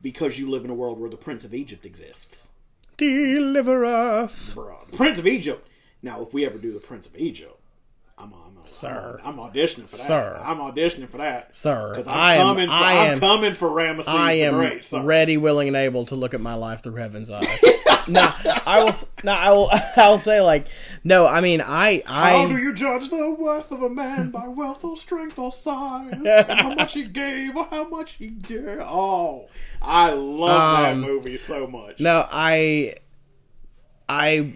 because 0.01 0.39
you 0.39 0.49
live 0.49 0.65
in 0.65 0.71
a 0.71 0.75
world 0.75 0.99
where 0.99 1.11
the 1.11 1.17
Prince 1.19 1.45
of 1.45 1.53
Egypt 1.53 1.85
exists. 1.85 2.49
Deliver 2.97 3.85
us. 3.85 4.55
Bruh. 4.55 4.91
Prince 4.97 5.19
of 5.19 5.27
Egypt 5.27 5.69
Now, 6.05 6.21
if 6.21 6.35
we 6.35 6.45
ever 6.45 6.59
do 6.59 6.71
the 6.71 6.81
Prince 6.81 7.07
of 7.07 7.17
Egypt, 7.17 7.54
I'm, 8.65 8.69
I'm, 8.69 8.69
I'm, 8.69 8.69
Sir. 8.69 9.21
I'm, 9.25 9.37
auditioning 9.37 9.75
for 9.75 9.83
that. 9.83 9.91
Sir. 9.91 10.41
I'm 10.45 10.59
auditioning 10.59 11.09
for 11.09 11.19
that. 11.19 11.55
Sir, 11.55 11.91
Because 11.93 12.09
I'm 12.09 12.15
I 12.19 12.35
am- 12.37 12.47
coming 12.47 12.69
for 12.69 12.73
I 12.75 13.09
I'm 13.11 13.21
coming 13.21 13.55
for 13.55 13.69
Ramesses 13.69 14.09
I 14.09 14.33
am 14.33 14.55
Great. 14.55 14.91
ready, 14.93 15.37
willing, 15.37 15.69
and 15.69 15.77
able 15.77 16.07
to 16.07 16.15
look 16.17 16.35
at 16.35 16.41
my 16.41 16.55
life 16.55 16.83
through 16.83 16.95
heaven's 16.97 17.31
eyes. 17.31 17.63
no, 18.09 18.31
I 18.67 18.81
will. 18.81 18.89
s- 18.89 19.07
No, 19.23 19.33
I 19.33 19.51
will. 19.53 19.71
I'll 19.97 20.19
say 20.19 20.41
like, 20.41 20.67
no. 21.05 21.27
I 21.27 21.41
mean, 21.41 21.61
I, 21.61 22.03
How 22.07 22.47
do 22.49 22.57
you 22.59 22.73
judge 22.73 23.11
the 23.11 23.31
worth 23.31 23.71
of 23.71 23.83
a 23.83 23.91
man 23.91 24.31
by 24.31 24.49
wealth 24.49 24.85
or 24.85 24.97
strength 24.97 25.39
or 25.39 25.51
size? 25.53 26.15
How 26.49 26.75
much 26.75 26.95
he 26.95 27.05
gave 27.05 27.57
or 27.57 27.65
how 27.67 27.89
much 27.89 28.13
he 28.15 28.29
gave? 28.29 28.81
Oh, 28.81 29.49
I 29.83 30.11
love 30.13 30.79
that 30.79 30.93
Um, 30.93 31.01
movie 31.03 31.37
so 31.37 31.67
much. 31.67 32.01
no, 32.01 32.27
I, 32.31 32.97
I 34.09 34.55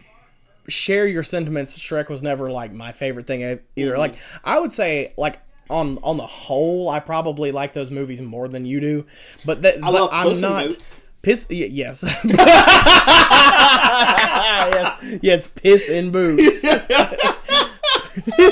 share 0.69 1.07
your 1.07 1.23
sentiments. 1.23 1.79
Shrek 1.79 2.09
was 2.09 2.23
never 2.23 2.51
like 2.51 2.73
my 2.73 2.93
favorite 2.93 3.27
thing 3.27 3.43
either. 3.43 3.63
Mm-hmm. 3.77 3.99
Like, 3.99 4.15
I 4.45 4.59
would 4.61 4.73
say 4.73 5.13
like. 5.17 5.37
On, 5.71 5.99
on 6.03 6.17
the 6.17 6.27
whole, 6.27 6.89
I 6.89 6.99
probably 6.99 7.53
like 7.53 7.75
those 7.75 7.91
movies 7.91 8.23
more 8.23 8.49
than 8.49 8.65
you 8.65 8.81
do, 8.81 9.05
but 9.45 9.61
that 9.61 9.85
I 9.85 9.91
love 9.91 10.09
I'm 10.11 10.41
not. 10.41 10.69
Boots. 10.69 11.03
Piss, 11.21 11.47
y- 11.51 11.57
yes. 11.57 12.03
yes. 12.25 12.25
Yes, 15.23 15.47
piss 15.49 15.91
in 15.91 16.11
boots. 16.11 16.65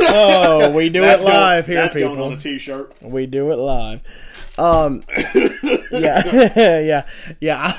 oh, 0.00 0.72
we 0.74 0.88
do 0.88 1.00
That's 1.00 1.22
it 1.22 1.26
live 1.26 1.66
going, 1.66 1.78
here, 1.78 1.88
going 1.88 2.06
on 2.06 2.14
people. 2.14 2.32
a 2.32 2.36
T-shirt. 2.36 3.02
We 3.02 3.26
do 3.26 3.50
it 3.52 3.56
live. 3.56 4.02
Um, 4.58 5.02
yeah, 5.92 6.52
yeah, 6.80 7.06
yeah. 7.40 7.72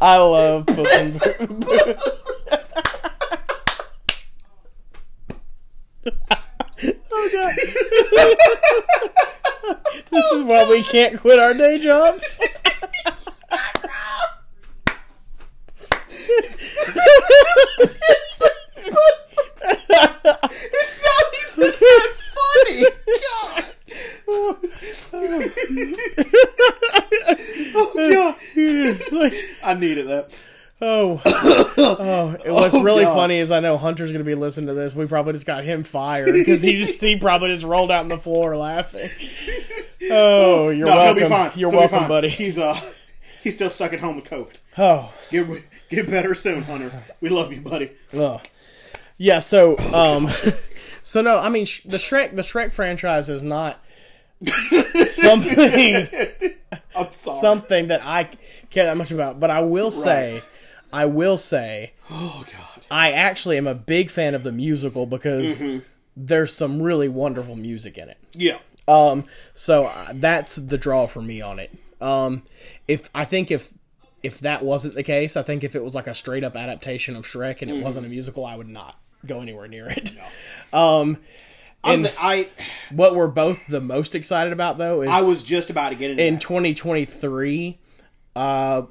I 0.00 0.16
love 0.18 0.66
Puss 0.66 1.26
in 1.26 1.64
oh 7.16 7.28
god. 7.32 7.54
this 10.10 10.32
is 10.32 10.42
why 10.42 10.68
we 10.68 10.82
can't 10.82 11.18
quit 11.20 11.38
our 11.38 11.54
day 11.54 11.78
jobs. 11.78 12.40
It's 20.68 21.00
not 21.02 21.25
funny. 21.56 22.84
God. 23.46 23.64
oh 27.74 27.92
God. 27.94 28.36
It's 28.54 29.12
like, 29.12 29.34
I 29.62 29.74
needed 29.74 30.08
that. 30.08 30.30
oh, 30.82 31.20
oh. 31.26 32.36
And 32.44 32.54
What's 32.54 32.74
Oh, 32.74 32.82
really 32.82 33.04
God. 33.04 33.14
funny 33.14 33.38
is 33.38 33.50
I 33.50 33.60
know 33.60 33.76
Hunter's 33.78 34.12
gonna 34.12 34.24
be 34.24 34.34
listening 34.34 34.66
to 34.66 34.74
this. 34.74 34.94
We 34.94 35.06
probably 35.06 35.32
just 35.32 35.46
got 35.46 35.64
him 35.64 35.84
fired 35.84 36.32
because 36.34 36.60
he 36.60 36.76
just 36.84 37.00
he 37.00 37.16
probably 37.18 37.48
just 37.54 37.64
rolled 37.64 37.90
out 37.90 38.00
on 38.00 38.08
the 38.08 38.18
floor 38.18 38.56
laughing. 38.56 39.08
Oh, 40.10 40.68
you're 40.68 40.86
No, 40.86 40.94
welcome. 40.96 41.16
he'll 41.18 41.28
be 41.28 41.34
fine. 41.34 41.50
You're 41.56 41.70
He'll 41.70 41.80
welcome, 41.80 42.06
buddy. 42.08 42.28
He's 42.28 42.58
uh, 42.58 42.78
he's 43.42 43.54
still 43.54 43.70
stuck 43.70 43.92
at 43.94 44.00
home 44.00 44.16
with 44.16 44.26
COVID. 44.26 44.52
Oh, 44.78 45.12
Get 45.30 45.48
get 45.88 46.10
better 46.10 46.34
soon, 46.34 46.62
Hunter. 46.64 46.92
We 47.20 47.28
love 47.30 47.52
you, 47.52 47.60
buddy. 47.62 47.92
Ugh. 48.16 48.40
Yeah, 49.18 49.38
so 49.38 49.78
um 49.94 50.28
so 51.06 51.20
no, 51.22 51.38
I 51.38 51.48
mean 51.48 51.64
sh- 51.64 51.82
the 51.84 51.98
Shrek 51.98 52.34
the 52.34 52.42
Shrek 52.42 52.72
franchise 52.72 53.28
is 53.30 53.42
not 53.42 53.78
something 55.04 56.08
something 57.10 57.88
that 57.88 58.04
I 58.04 58.24
care 58.70 58.84
that 58.86 58.96
much 58.96 59.10
about, 59.10 59.40
but 59.40 59.50
I 59.50 59.60
will 59.60 59.90
say 59.90 60.42
I 60.92 61.06
will 61.06 61.36
say 61.38 61.92
oh 62.10 62.44
God. 62.52 62.82
I 62.90 63.10
actually 63.12 63.56
am 63.56 63.66
a 63.66 63.74
big 63.74 64.10
fan 64.10 64.34
of 64.34 64.42
the 64.44 64.52
musical 64.52 65.06
because 65.06 65.60
Mm-hmm. 65.62 65.78
there's 66.16 66.54
some 66.54 66.80
really 66.80 67.08
wonderful 67.08 67.56
music 67.56 67.98
in 67.98 68.08
it. 68.08 68.18
Yeah. 68.32 68.58
Um, 68.88 69.24
so 69.54 69.86
uh, 69.86 70.12
that's 70.14 70.54
the 70.56 70.78
draw 70.78 71.06
for 71.08 71.20
me 71.20 71.40
on 71.40 71.58
it. 71.58 71.72
Um, 72.00 72.42
if 72.86 73.10
I 73.14 73.24
think 73.24 73.50
if 73.50 73.72
if 74.22 74.40
that 74.40 74.64
wasn't 74.64 74.94
the 74.94 75.02
case, 75.02 75.36
I 75.36 75.42
think 75.42 75.62
if 75.64 75.74
it 75.74 75.82
was 75.84 75.94
like 75.94 76.06
a 76.06 76.14
straight 76.14 76.44
up 76.44 76.56
adaptation 76.56 77.16
of 77.16 77.24
Shrek 77.24 77.62
and 77.62 77.70
it 77.70 77.74
Mm-hmm. 77.74 77.82
wasn't 77.84 78.06
a 78.06 78.08
musical, 78.08 78.44
I 78.46 78.56
would 78.56 78.68
not 78.68 78.96
go 79.26 79.40
anywhere 79.40 79.68
near 79.68 79.88
it. 79.88 80.12
Um, 80.72 81.18
I'm 81.84 82.02
the- 82.02 82.12
I 82.20 82.48
what 82.90 83.14
we're 83.14 83.28
both 83.28 83.66
the 83.68 83.80
most 83.80 84.14
excited 84.16 84.52
about 84.52 84.78
though 84.78 85.02
is 85.02 85.08
I 85.10 85.22
was 85.22 85.44
just 85.44 85.70
about 85.70 85.90
to 85.90 85.94
get 85.94 86.10
into 86.10 86.24
in 86.24 86.34
that. 86.34 86.40
2023. 86.40 87.78
Uh, 88.34 88.82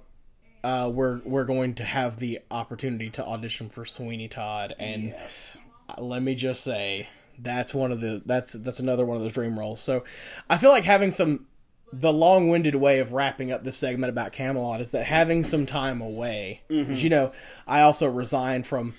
uh, 0.64 0.90
we're 0.92 1.20
we're 1.26 1.44
going 1.46 1.76
to 1.76 1.84
have 1.84 2.18
the 2.18 2.40
opportunity 2.50 3.10
to 3.12 3.26
audition 3.26 3.70
for 3.70 3.86
Sweeney 3.86 4.28
Todd, 4.28 4.74
and 4.80 5.04
Yes. 5.04 5.58
let 6.00 6.22
me 6.24 6.34
just 6.34 6.64
say 6.64 7.08
that's 7.38 7.74
one 7.76 7.92
of 7.92 8.00
the 8.02 8.24
that's 8.26 8.54
that's 8.54 8.80
another 8.80 9.06
one 9.06 9.18
of 9.18 9.22
those 9.24 9.34
dream 9.34 9.60
roles. 9.60 9.80
So 9.82 10.04
I 10.50 10.58
feel 10.58 10.72
like 10.72 10.86
having 10.86 11.12
some 11.12 11.46
the 11.94 12.12
long-winded 12.12 12.76
way 12.76 13.00
of 13.00 13.14
wrapping 13.14 13.52
up 13.52 13.64
this 13.64 13.78
segment 13.78 14.10
about 14.10 14.32
Camelot 14.32 14.82
is 14.82 14.92
that 14.92 15.06
having 15.06 15.44
some 15.44 15.66
time 15.66 16.02
away. 16.02 16.62
'cause, 16.68 17.04
You 17.04 17.10
know, 17.10 17.32
I 17.68 17.82
also 17.82 18.10
resigned 18.10 18.66
from 18.66 18.96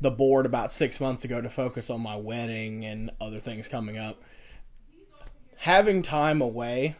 the 0.00 0.10
board 0.10 0.46
about 0.46 0.70
six 0.72 1.00
months 1.00 1.24
ago 1.24 1.40
to 1.40 1.48
focus 1.50 1.90
on 1.90 2.00
my 2.00 2.16
wedding 2.16 2.84
and 2.84 3.10
other 3.20 3.40
things 3.40 3.68
coming 3.68 3.98
up. 3.98 4.22
Having 5.56 6.02
time 6.02 6.40
away, 6.40 6.94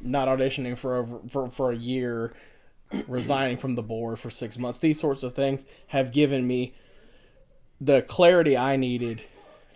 not 0.00 0.28
auditioning 0.28 0.78
for 0.78 0.96
over 0.96 1.18
for, 1.28 1.50
for 1.50 1.70
a 1.72 1.76
year, 1.76 2.32
resigning 3.06 3.56
from 3.58 3.74
the 3.74 3.82
board 3.82 4.18
for 4.18 4.30
six 4.30 4.56
months, 4.58 4.78
these 4.78 4.98
sorts 4.98 5.22
of 5.22 5.34
things 5.34 5.66
have 5.88 6.10
given 6.12 6.46
me 6.46 6.74
the 7.80 8.00
clarity 8.02 8.56
I 8.56 8.76
needed 8.76 9.22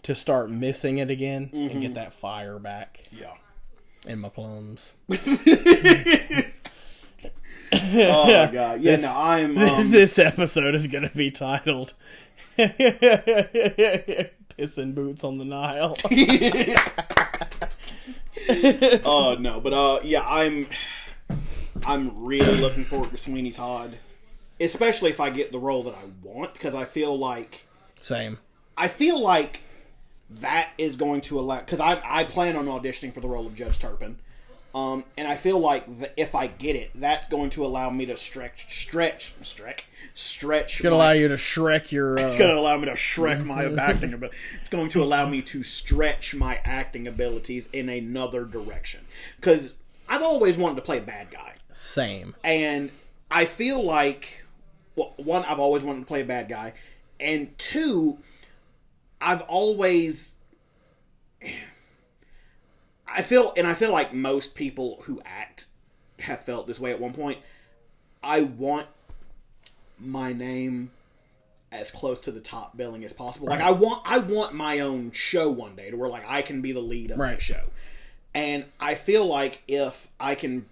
to 0.05 0.15
start 0.15 0.49
missing 0.51 0.99
it 0.99 1.11
again 1.11 1.51
and 1.53 1.83
get 1.83 1.95
that 1.95 2.15
fire 2.15 2.59
back 2.61 3.01
Yeah. 3.11 3.33
in 4.07 4.21
my 4.21 4.29
plums. 4.29 4.95
Oh 7.73 8.25
my 8.27 8.51
God. 8.53 8.81
Yeah. 8.81 8.93
This- 8.93 9.03
no, 9.03 9.13
I'm. 9.17 9.59
Um, 9.67 9.91
this 9.91 10.19
episode 10.19 10.75
is 10.75 10.87
going 10.87 11.09
to 11.09 11.15
be 11.17 11.31
titled 11.31 11.95
"Pissing 14.59 14.95
Boots 14.95 15.25
on 15.25 15.39
the 15.39 15.45
Nile." 15.45 15.97
uh 19.05 19.37
no, 19.41 19.61
but 19.61 19.73
uh 19.73 20.01
yeah, 20.03 20.23
I'm. 20.27 20.69
I'm 21.85 22.25
really 22.25 22.59
looking 22.59 22.85
forward 22.85 23.11
to 23.11 23.17
Sweeney 23.17 23.51
Todd, 23.51 23.97
especially 24.61 25.11
if 25.11 25.21
I 25.21 25.31
get 25.31 25.53
the 25.53 25.59
role 25.59 25.83
that 25.85 25.95
I 25.95 26.05
want, 26.23 26.55
because 26.55 26.75
I 26.75 26.85
feel 26.85 27.19
like 27.19 27.67
Same. 28.01 28.39
I 28.77 28.89
feel 28.89 29.21
like 29.21 29.63
that 30.31 30.71
is 30.79 30.97
going 30.97 31.21
to 31.23 31.39
allow 31.39 31.61
because 31.61 31.81
I 31.81 32.01
I 32.05 32.25
plan 32.25 32.57
on 32.57 32.67
auditioning 32.67 33.13
for 33.13 33.21
the 33.21 33.29
role 33.29 33.47
of 33.47 33.55
Judge 33.55 33.79
Turpin, 33.79 34.19
um, 34.77 35.05
and 35.17 35.27
I 35.27 35.37
feel 35.37 35.59
like 35.59 35.87
the, 36.01 36.21
if 36.21 36.35
I 36.35 36.49
get 36.49 36.77
it, 36.77 36.91
that's 36.95 37.29
going 37.29 37.49
to 37.51 37.65
allow 37.65 37.89
me 37.89 38.05
to 38.07 38.17
stretch 38.17 38.69
stretch 38.69 39.33
stretch 39.43 39.87
stretch. 40.13 40.75
It's 40.75 40.81
gonna 40.83 40.97
allow 40.97 41.13
you 41.13 41.29
to 41.29 41.35
Shrek 41.37 41.91
your. 41.91 42.19
Uh, 42.19 42.27
It's 42.27 42.37
going 42.37 42.51
to 42.51 42.59
allow 42.61 42.77
me 42.77 42.85
to 42.87 42.93
shrek 42.93 43.45
my 43.45 43.65
acting 43.81 44.13
ability. 44.13 44.37
It's 44.61 44.69
going 44.69 44.89
to 44.91 45.03
allow 45.03 45.27
me 45.29 45.41
to 45.43 45.63
stretch 45.63 46.35
my 46.35 46.61
acting 46.65 47.07
abilities 47.07 47.69
in 47.73 47.89
another 47.89 48.45
direction 48.45 49.01
because 49.37 49.75
I've 50.09 50.23
always 50.23 50.57
wanted 50.59 50.77
to 50.77 50.83
play 50.83 50.99
a 50.99 51.03
bad 51.03 51.31
guy. 51.31 51.55
same. 51.73 52.35
And 52.45 52.91
I 53.31 53.47
feel 53.47 53.83
like, 53.83 54.45
well, 54.95 55.15
one, 55.17 55.45
I've 55.45 55.59
always 55.59 55.83
wanted 55.85 56.01
to 56.01 56.07
play 56.07 56.21
a 56.21 56.25
bad 56.27 56.49
guy, 56.49 56.75
and 57.19 57.57
two, 57.59 58.19
I've 59.21 59.43
always, 59.43 60.37
I 63.17 63.23
feel, 63.23 63.53
and 63.57 63.67
I 63.67 63.75
feel 63.75 63.91
like 63.91 64.13
most 64.13 64.55
people 64.55 64.99
who 65.05 65.23
act 65.25 65.67
have 66.21 66.41
felt 66.45 66.67
this 66.67 66.79
way 66.79 66.91
at 66.91 67.01
one 67.01 67.13
point. 67.15 67.39
I 68.23 68.43
want 68.43 68.87
my 69.99 70.33
name 70.33 70.91
as 71.73 71.91
close 71.91 72.21
to 72.23 72.31
the 72.31 72.41
top 72.41 72.77
billing 72.77 73.05
as 73.05 73.13
possible. 73.13 73.49
Like 73.49 73.61
I 73.61 73.71
want, 73.73 74.03
I 74.05 74.19
want 74.19 74.55
my 74.55 74.81
own 74.81 75.13
show 75.13 75.51
one 75.51 75.75
day 75.77 75.91
to 75.91 75.97
where 75.97 76.09
like 76.11 76.25
I 76.29 76.43
can 76.43 76.61
be 76.61 76.73
the 76.73 76.81
lead 76.81 77.11
of 77.11 77.19
Right. 77.19 77.41
show, 77.41 77.65
and 78.35 78.67
I 78.79 78.95
feel 78.95 79.25
like 79.27 79.63
if 79.67 80.09
I 80.21 80.35
can 80.35 80.67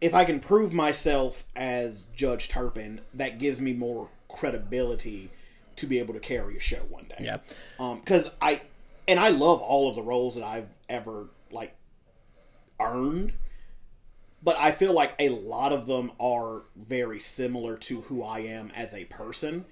if 0.00 0.12
I 0.14 0.26
can 0.26 0.38
prove 0.40 0.74
myself 0.74 1.44
as 1.56 2.04
Judge 2.14 2.48
Turpin, 2.48 3.00
that 3.14 3.38
gives 3.38 3.60
me 3.60 3.72
more 3.72 4.08
credibility 4.28 5.30
to 5.76 5.86
be 5.86 5.98
able 5.98 6.12
to 6.14 6.20
carry 6.20 6.56
a 6.56 6.60
show 6.60 6.82
one 6.90 7.04
day. 7.04 7.24
Yeah. 7.24 7.38
Um, 7.78 8.00
because 8.00 8.30
I 8.42 8.60
and 9.08 9.18
I 9.18 9.30
love 9.30 9.60
all 9.62 9.88
of 9.88 9.96
the 9.96 10.02
roles 10.02 10.34
that 10.36 10.44
I've 10.44 10.68
ever 10.88 11.26
earned, 12.84 13.32
but 14.42 14.56
I 14.58 14.72
feel 14.72 14.92
like 14.92 15.14
a 15.18 15.28
lot 15.30 15.72
of 15.72 15.86
them 15.86 16.12
are 16.20 16.62
very 16.76 17.20
similar 17.20 17.76
to 17.78 18.02
who 18.02 18.22
I 18.22 18.40
am 18.40 18.70
as 18.76 18.92
a 18.94 19.04
person. 19.06 19.64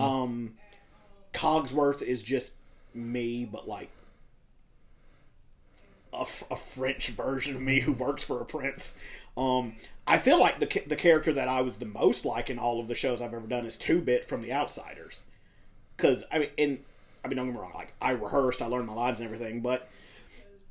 Um, 0.00 0.54
Cogsworth 1.32 2.02
is 2.02 2.22
just 2.22 2.56
me, 2.94 3.44
but 3.44 3.68
like 3.68 3.90
a, 6.12 6.20
f- 6.22 6.44
a 6.50 6.56
French 6.56 7.08
version 7.08 7.56
of 7.56 7.62
me 7.62 7.80
who 7.80 7.92
works 7.92 8.22
for 8.22 8.40
a 8.40 8.44
prince. 8.44 8.96
Um, 9.36 9.74
I 10.06 10.18
feel 10.18 10.40
like 10.40 10.60
the 10.60 10.66
ca- 10.66 10.86
the 10.86 10.96
character 10.96 11.32
that 11.34 11.46
I 11.48 11.60
was 11.60 11.76
the 11.76 11.84
most 11.86 12.24
like 12.24 12.48
in 12.48 12.58
all 12.58 12.80
of 12.80 12.88
the 12.88 12.94
shows 12.94 13.20
I've 13.20 13.34
ever 13.34 13.46
done 13.46 13.66
is 13.66 13.76
Two 13.76 14.00
Bit 14.00 14.24
from 14.24 14.40
The 14.40 14.52
Outsiders. 14.52 15.24
Because 15.96 16.24
I 16.32 16.38
mean, 16.38 16.50
in 16.56 16.78
I 17.24 17.28
mean, 17.28 17.36
don't 17.36 17.46
get 17.46 17.54
me 17.54 17.60
wrong. 17.60 17.72
Like 17.74 17.92
I 18.00 18.12
rehearsed, 18.12 18.62
I 18.62 18.66
learned 18.66 18.86
my 18.86 18.94
lines 18.94 19.20
and 19.20 19.26
everything, 19.30 19.60
but 19.60 19.90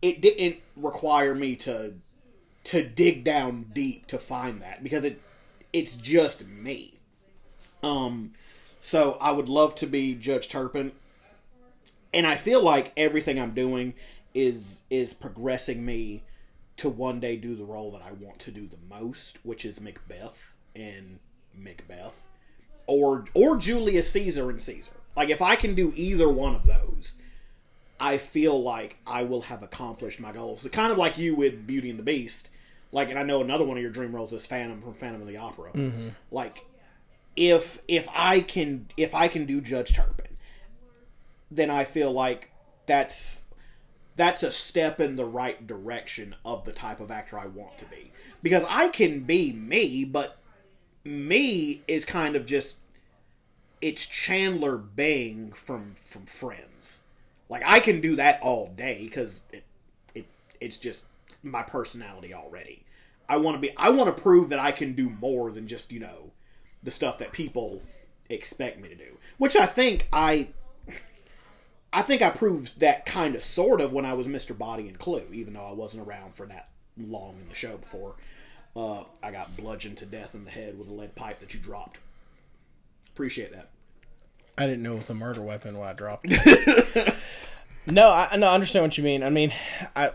it 0.05 0.21
didn't 0.21 0.57
require 0.75 1.33
me 1.33 1.55
to 1.55 1.95
to 2.65 2.87
dig 2.87 3.23
down 3.23 3.65
deep 3.73 4.05
to 4.05 4.19
find 4.19 4.61
that 4.61 4.83
because 4.83 5.03
it 5.03 5.19
it's 5.73 5.97
just 5.97 6.47
me. 6.47 6.99
Um, 7.81 8.33
so 8.79 9.17
I 9.19 9.31
would 9.31 9.49
love 9.49 9.73
to 9.75 9.87
be 9.87 10.13
Judge 10.13 10.47
Turpin, 10.47 10.91
and 12.13 12.27
I 12.27 12.35
feel 12.35 12.61
like 12.61 12.93
everything 12.95 13.39
I'm 13.39 13.55
doing 13.55 13.95
is 14.35 14.81
is 14.91 15.15
progressing 15.15 15.83
me 15.83 16.21
to 16.77 16.87
one 16.87 17.19
day 17.19 17.35
do 17.35 17.55
the 17.55 17.63
role 17.63 17.89
that 17.91 18.03
I 18.03 18.11
want 18.11 18.37
to 18.41 18.51
do 18.51 18.67
the 18.67 18.77
most, 18.87 19.43
which 19.43 19.65
is 19.65 19.81
Macbeth 19.81 20.53
in 20.75 21.17
Macbeth, 21.55 22.27
or 22.85 23.25
or 23.33 23.57
Julius 23.57 24.11
Caesar 24.11 24.51
in 24.51 24.59
Caesar. 24.59 24.91
Like 25.17 25.29
if 25.29 25.41
I 25.41 25.55
can 25.55 25.73
do 25.73 25.93
either 25.95 26.29
one 26.29 26.53
of 26.53 26.67
those, 26.67 27.15
I 28.05 28.19
feel 28.19 28.61
like 28.61 28.97
I 29.07 29.23
will 29.23 29.41
have 29.41 29.63
accomplished 29.63 30.19
my 30.19 30.31
goals. 30.31 30.67
Kind 30.71 30.91
of 30.91 30.97
like 30.99 31.17
you 31.17 31.33
with 31.33 31.65
Beauty 31.65 31.89
and 31.89 31.97
the 31.97 32.03
Beast. 32.03 32.51
Like, 32.91 33.09
and 33.09 33.17
I 33.17 33.23
know 33.23 33.41
another 33.41 33.65
one 33.65 33.77
of 33.77 33.81
your 33.81 33.91
dream 33.91 34.15
roles 34.15 34.31
is 34.31 34.45
Phantom 34.45 34.79
from 34.79 34.93
Phantom 34.93 35.21
of 35.21 35.27
the 35.27 35.37
Opera. 35.37 35.71
Mm-hmm. 35.71 36.09
Like, 36.29 36.65
if 37.35 37.81
if 37.87 38.07
I 38.13 38.41
can 38.41 38.89
if 38.95 39.15
I 39.15 39.27
can 39.27 39.45
do 39.45 39.59
Judge 39.59 39.95
Turpin, 39.95 40.37
then 41.49 41.71
I 41.71 41.83
feel 41.83 42.11
like 42.11 42.51
that's 42.85 43.45
that's 44.15 44.43
a 44.43 44.51
step 44.51 44.99
in 44.99 45.15
the 45.15 45.25
right 45.25 45.65
direction 45.65 46.35
of 46.45 46.63
the 46.63 46.73
type 46.73 46.99
of 46.99 47.09
actor 47.09 47.39
I 47.39 47.47
want 47.47 47.79
to 47.79 47.85
be. 47.85 48.11
Because 48.43 48.65
I 48.69 48.89
can 48.89 49.21
be 49.21 49.51
me, 49.51 50.05
but 50.05 50.37
me 51.03 51.81
is 51.87 52.05
kind 52.05 52.35
of 52.35 52.45
just 52.45 52.77
it's 53.81 54.05
Chandler 54.05 54.77
Bing 54.77 55.53
from 55.53 55.95
from 55.95 56.27
Friends. 56.27 57.01
Like 57.49 57.63
I 57.65 57.79
can 57.79 58.01
do 58.01 58.15
that 58.15 58.41
all 58.41 58.73
day 58.75 59.03
because 59.03 59.43
it, 59.51 59.63
it 60.13 60.25
it's 60.59 60.77
just 60.77 61.05
my 61.43 61.63
personality 61.63 62.33
already. 62.33 62.83
I 63.27 63.37
want 63.37 63.55
to 63.55 63.61
be 63.61 63.75
I 63.77 63.89
want 63.89 64.15
to 64.15 64.21
prove 64.21 64.49
that 64.49 64.59
I 64.59 64.71
can 64.71 64.93
do 64.93 65.09
more 65.09 65.51
than 65.51 65.67
just 65.67 65.91
you 65.91 65.99
know 65.99 66.31
the 66.83 66.91
stuff 66.91 67.19
that 67.19 67.31
people 67.31 67.81
expect 68.29 68.79
me 68.79 68.89
to 68.89 68.95
do, 68.95 69.17
which 69.37 69.55
I 69.55 69.65
think 69.65 70.07
I 70.11 70.49
I 71.93 72.01
think 72.01 72.21
I 72.21 72.29
proved 72.29 72.79
that 72.79 73.05
kind 73.05 73.35
of 73.35 73.43
sort 73.43 73.79
of 73.79 73.93
when 73.93 74.05
I 74.05 74.13
was 74.13 74.27
Mr. 74.27 74.57
Body 74.57 74.87
and 74.87 74.99
Clue, 74.99 75.23
even 75.31 75.53
though 75.53 75.65
I 75.65 75.71
wasn't 75.73 76.07
around 76.07 76.35
for 76.35 76.45
that 76.47 76.69
long 76.97 77.35
in 77.41 77.47
the 77.49 77.55
show 77.55 77.77
before 77.77 78.15
uh, 78.75 79.03
I 79.23 79.31
got 79.31 79.55
bludgeoned 79.55 79.97
to 79.97 80.05
death 80.05 80.35
in 80.35 80.43
the 80.43 80.51
head 80.51 80.77
with 80.77 80.89
a 80.89 80.93
lead 80.93 81.15
pipe 81.15 81.39
that 81.39 81.53
you 81.53 81.59
dropped. 81.59 81.97
Appreciate 83.07 83.51
that. 83.53 83.69
I 84.57 84.65
didn't 84.65 84.83
know 84.83 84.93
it 84.93 84.97
was 84.97 85.09
a 85.09 85.13
murder 85.13 85.41
weapon 85.41 85.77
when 85.77 85.87
I 85.87 85.93
dropped 85.93 86.27
it. 86.29 87.15
no, 87.87 88.09
I 88.09 88.35
no, 88.37 88.47
I 88.47 88.53
understand 88.53 88.83
what 88.83 88.97
you 88.97 89.03
mean. 89.03 89.23
I 89.23 89.29
mean, 89.29 89.53
I 89.95 90.11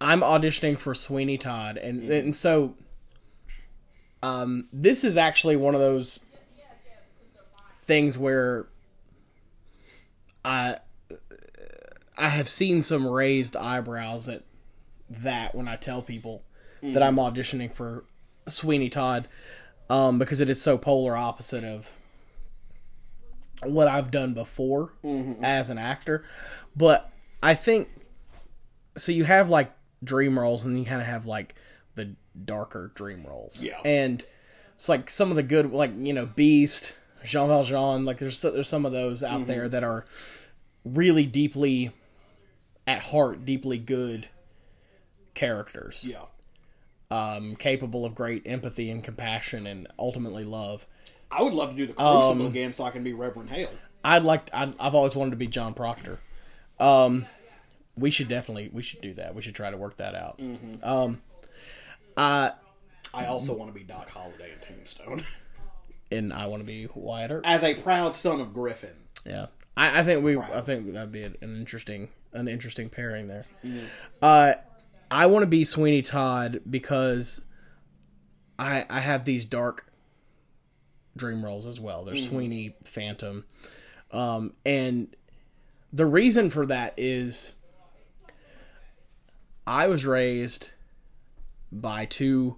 I'm 0.00 0.20
auditioning 0.20 0.76
for 0.76 0.94
Sweeney 0.94 1.38
Todd, 1.38 1.76
and 1.76 2.10
and 2.10 2.34
so 2.34 2.74
um, 4.22 4.68
this 4.72 5.04
is 5.04 5.16
actually 5.16 5.56
one 5.56 5.74
of 5.74 5.80
those 5.80 6.20
things 7.82 8.18
where 8.18 8.66
I 10.44 10.78
I 12.16 12.28
have 12.28 12.48
seen 12.48 12.82
some 12.82 13.06
raised 13.06 13.56
eyebrows 13.56 14.28
at 14.28 14.42
that 15.08 15.54
when 15.54 15.68
I 15.68 15.76
tell 15.76 16.02
people 16.02 16.42
that 16.82 17.02
I'm 17.02 17.16
auditioning 17.16 17.72
for 17.72 18.04
Sweeney 18.46 18.90
Todd 18.90 19.26
um, 19.88 20.18
because 20.18 20.40
it 20.40 20.50
is 20.50 20.60
so 20.60 20.76
polar 20.76 21.16
opposite 21.16 21.64
of 21.64 21.92
what 23.66 23.88
I've 23.88 24.10
done 24.10 24.34
before 24.34 24.92
as 25.42 25.70
an 25.70 25.78
actor. 25.78 26.24
But 26.76 27.10
I 27.42 27.54
think 27.54 27.88
so. 28.96 29.12
You 29.12 29.24
have 29.24 29.48
like 29.48 29.72
dream 30.02 30.38
roles, 30.38 30.64
and 30.64 30.78
you 30.78 30.84
kind 30.84 31.00
of 31.00 31.06
have 31.06 31.26
like 31.26 31.54
the 31.94 32.14
darker 32.44 32.90
dream 32.94 33.24
roles. 33.26 33.62
Yeah. 33.62 33.80
and 33.84 34.24
it's 34.74 34.88
like 34.88 35.08
some 35.08 35.30
of 35.30 35.36
the 35.36 35.42
good, 35.42 35.70
like 35.72 35.92
you 35.98 36.12
know, 36.12 36.26
Beast, 36.26 36.96
Jean 37.24 37.48
Valjean. 37.48 38.04
Like 38.04 38.18
there's 38.18 38.42
there's 38.42 38.68
some 38.68 38.84
of 38.86 38.92
those 38.92 39.22
out 39.22 39.46
there 39.46 39.68
that 39.68 39.84
are 39.84 40.04
really 40.84 41.26
deeply 41.26 41.92
at 42.86 43.02
heart, 43.04 43.44
deeply 43.44 43.78
good 43.78 44.28
characters 45.34 46.06
Yeah. 46.08 46.24
um, 47.10 47.56
capable 47.56 48.04
of 48.04 48.14
great 48.14 48.42
empathy 48.46 48.90
and 48.90 49.02
compassion 49.02 49.66
and 49.66 49.86
ultimately 49.98 50.44
love. 50.44 50.86
I 51.34 51.42
would 51.42 51.52
love 51.52 51.70
to 51.70 51.76
do 51.76 51.86
the 51.86 51.92
Crucible 51.94 52.46
again 52.46 52.72
so 52.72 52.84
I 52.84 52.90
can 52.90 53.02
be 53.02 53.12
Reverend 53.12 53.50
Hale. 53.50 53.70
I'd 54.04 54.22
like. 54.22 54.50
I'd, 54.52 54.74
I've 54.78 54.94
always 54.94 55.16
wanted 55.16 55.30
to 55.30 55.36
be 55.36 55.46
John 55.46 55.74
Proctor. 55.74 56.20
Um, 56.78 57.26
we 57.96 58.10
should 58.10 58.28
definitely. 58.28 58.70
We 58.72 58.82
should 58.82 59.00
do 59.00 59.14
that. 59.14 59.34
We 59.34 59.42
should 59.42 59.54
try 59.54 59.70
to 59.70 59.76
work 59.76 59.96
that 59.96 60.14
out. 60.14 60.40
Um, 60.82 61.22
uh, 62.16 62.50
I 63.12 63.26
also 63.26 63.54
want 63.54 63.72
to 63.72 63.78
be 63.78 63.84
Doc 63.84 64.10
Holliday 64.10 64.52
in 64.52 64.60
Tombstone. 64.60 65.22
and 66.12 66.32
I 66.32 66.46
want 66.46 66.62
to 66.62 66.66
be 66.66 66.88
Wyatt 66.94 67.30
Earp. 67.30 67.46
As 67.46 67.62
a 67.64 67.74
proud 67.74 68.14
son 68.14 68.40
of 68.40 68.52
Griffin. 68.52 68.94
Yeah, 69.24 69.46
I, 69.76 70.00
I 70.00 70.02
think 70.02 70.24
we. 70.24 70.38
I 70.38 70.60
think 70.60 70.92
that'd 70.92 71.12
be 71.12 71.24
an 71.24 71.36
interesting, 71.42 72.10
an 72.32 72.46
interesting 72.46 72.90
pairing 72.90 73.26
there. 73.26 73.44
Uh, 74.20 74.54
I 75.10 75.26
want 75.26 75.42
to 75.42 75.48
be 75.48 75.64
Sweeney 75.64 76.02
Todd 76.02 76.60
because 76.68 77.40
I 78.58 78.84
I 78.90 79.00
have 79.00 79.24
these 79.24 79.46
dark 79.46 79.86
dream 81.16 81.44
roles 81.44 81.66
as 81.66 81.80
well. 81.80 82.04
There's 82.04 82.28
Sweeney, 82.28 82.76
Phantom, 82.84 83.44
um, 84.10 84.54
and 84.64 85.14
the 85.92 86.06
reason 86.06 86.50
for 86.50 86.66
that 86.66 86.94
is 86.96 87.52
I 89.66 89.86
was 89.88 90.04
raised 90.04 90.70
by 91.70 92.04
two 92.04 92.56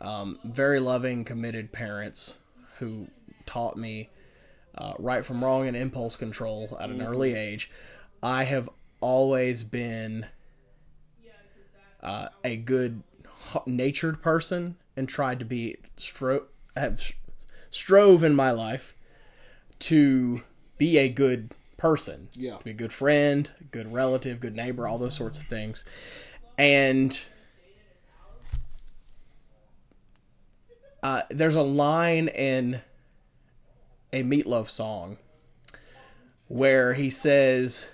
um, 0.00 0.38
very 0.44 0.80
loving, 0.80 1.24
committed 1.24 1.72
parents 1.72 2.38
who 2.78 3.08
taught 3.46 3.76
me 3.76 4.10
uh, 4.76 4.94
right 4.98 5.24
from 5.24 5.44
wrong 5.44 5.68
and 5.68 5.76
impulse 5.76 6.16
control 6.16 6.76
at 6.80 6.90
an 6.90 7.00
early 7.00 7.34
age. 7.34 7.70
I 8.22 8.44
have 8.44 8.68
always 9.00 9.62
been 9.64 10.26
uh, 12.02 12.28
a 12.42 12.56
good 12.56 13.02
natured 13.66 14.22
person 14.22 14.76
and 14.96 15.08
tried 15.08 15.38
to 15.38 15.44
be 15.44 15.76
stro- 15.96 16.44
have 16.76 17.00
strove 17.74 18.22
in 18.22 18.34
my 18.34 18.50
life 18.50 18.94
to 19.78 20.42
be 20.78 20.96
a 20.98 21.08
good 21.08 21.50
person 21.76 22.28
Yeah. 22.34 22.56
to 22.58 22.64
be 22.64 22.70
a 22.70 22.74
good 22.74 22.92
friend 22.92 23.50
good 23.72 23.92
relative 23.92 24.40
good 24.40 24.54
neighbor 24.54 24.86
all 24.86 24.96
those 24.98 25.14
sorts 25.16 25.38
of 25.38 25.46
things 25.46 25.84
and 26.56 27.26
uh, 31.02 31.22
there's 31.30 31.56
a 31.56 31.62
line 31.62 32.28
in 32.28 32.80
a 34.12 34.22
Meat 34.22 34.46
Loaf 34.46 34.70
song 34.70 35.18
where 36.48 36.94
he 36.94 37.10
says 37.10 37.90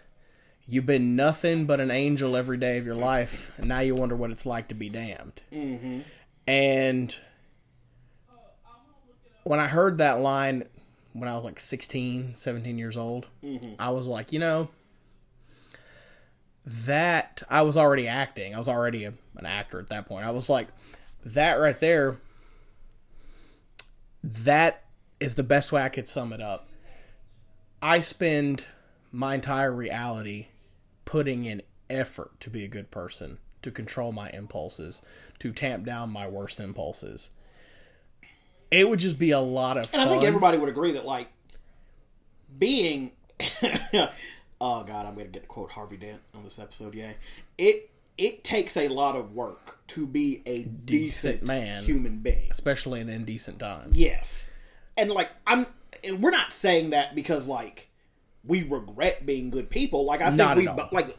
You've 0.69 0.87
been 0.87 1.17
nothing 1.17 1.67
but 1.67 1.81
an 1.81 1.91
angel 1.91 2.37
every 2.37 2.57
day 2.57 2.79
of 2.79 2.87
your 2.87 2.95
life, 2.95 3.51
and 3.59 3.67
now 3.67 3.81
you 3.81 3.97
wonder 3.97 4.15
what 4.15 4.31
it's 4.31 4.47
like 4.47 4.69
to 4.69 4.75
be 4.77 4.89
damned. 4.89 5.43
Mm-hmm. 5.53 6.01
And 6.47 7.19
when 9.51 9.59
I 9.59 9.67
heard 9.67 9.99
that 9.99 10.21
line 10.21 10.63
when 11.13 11.29
I 11.29 11.35
was 11.35 11.43
like 11.43 11.59
16, 11.59 12.37
17 12.37 12.79
years 12.79 12.97
old, 12.97 13.27
mm-hmm. 13.43 13.73
I 13.81 13.91
was 13.91 14.07
like, 14.07 14.33
you 14.33 14.39
know, 14.39 14.69
that 16.65 17.43
I 17.51 17.63
was 17.63 17.77
already 17.77 18.07
acting. 18.07 18.55
I 18.55 18.59
was 18.59 18.69
already 18.69 19.07
a, 19.07 19.15
an 19.35 19.47
actor 19.47 19.81
at 19.81 19.89
that 19.89 20.07
point. 20.07 20.25
I 20.25 20.31
was 20.31 20.49
like, 20.49 20.69
that 21.25 21.55
right 21.55 21.81
there, 21.81 22.19
that 24.23 24.85
is 25.19 25.35
the 25.35 25.43
best 25.43 25.73
way 25.73 25.83
I 25.83 25.89
could 25.89 26.07
sum 26.07 26.33
it 26.33 26.41
up. 26.41 26.69
I 27.83 28.03
spend 28.03 28.67
my 29.11 29.35
entire 29.35 29.73
reality 29.73 30.47
putting 31.05 31.45
in 31.45 31.63
effort 31.89 32.39
to 32.39 32.51
be 32.51 32.63
a 32.63 32.69
good 32.69 32.93
person, 32.93 33.39
to 33.63 33.73
control 33.73 34.13
my 34.13 34.31
impulses, 34.31 35.03
to 35.41 35.53
tamp 35.53 35.85
down 35.85 36.09
my 36.09 36.29
worst 36.29 36.61
impulses. 36.61 37.31
It 38.71 38.89
would 38.89 38.99
just 38.99 39.19
be 39.19 39.33
a 39.33 39.41
lot 39.41 39.77
of 39.77 39.87
fun. 39.87 40.01
And 40.01 40.09
I 40.09 40.13
think 40.13 40.25
everybody 40.25 40.59
would 40.59 40.69
agree 40.69 40.93
that, 40.93 41.05
like, 41.05 41.29
being. 42.59 43.13
oh, 43.93 44.85
God, 44.85 45.07
I'm 45.07 45.15
going 45.15 45.27
to 45.27 45.33
get 45.33 45.43
to 45.43 45.49
quote 45.49 45.73
Harvey 45.73 45.97
Dent 45.97 46.21
on 46.35 46.45
this 46.45 46.59
episode, 46.59 46.95
yeah. 46.95 47.13
It. 47.59 47.91
It 48.19 48.45
takes 48.45 48.77
a 48.77 48.89
lot 48.89 49.17
of 49.17 49.33
work 49.33 49.79
to 49.87 50.07
be 50.07 50.43
a 50.45 50.65
decent, 50.65 51.43
man. 51.47 51.83
human 51.85 52.19
being. 52.19 52.49
especially 52.51 53.01
in 53.01 53.09
indecent 53.09 53.59
times. 53.61 53.97
Yes. 53.97 54.53
And 54.99 55.11
like 55.11 55.31
I'm 55.47 55.67
and 56.05 56.23
we're 56.23 56.31
not 56.31 56.53
saying 56.53 56.91
that 56.91 57.15
because 57.15 57.49
like 57.49 57.89
we 58.45 58.63
regret 58.63 59.27
being 59.27 59.51
good 59.51 59.71
people. 59.71 60.05
Like 60.05 60.21
I 60.21 60.27
think 60.27 60.37
Not 60.37 60.57
we 60.57 60.67
all. 60.67 60.89
like 60.93 61.17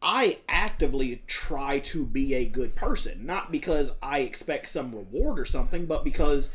I 0.00 0.38
actively 0.48 1.22
try 1.26 1.80
to 1.80 2.04
be 2.04 2.34
a 2.34 2.46
good 2.46 2.74
person, 2.74 3.26
not 3.26 3.50
because 3.50 3.92
I 4.02 4.20
expect 4.20 4.68
some 4.68 4.94
reward 4.94 5.38
or 5.38 5.44
something, 5.44 5.86
but 5.86 6.04
because 6.04 6.50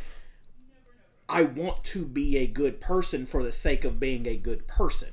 I 1.30 1.44
want 1.44 1.84
to 1.86 2.06
be 2.06 2.38
a 2.38 2.48
good 2.48 2.82
person 2.82 3.26
for 3.26 3.44
the 3.44 3.52
sake 3.52 3.86
of 3.86 4.00
being 4.00 4.28
a 4.28 4.36
good 4.36 4.68
person. 4.68 5.10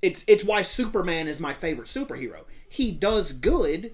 It's 0.00 0.24
it's 0.26 0.44
why 0.44 0.62
Superman 0.62 1.28
is 1.28 1.40
my 1.40 1.52
favorite 1.52 1.88
superhero. 1.88 2.44
He 2.68 2.90
does 2.90 3.32
good 3.32 3.92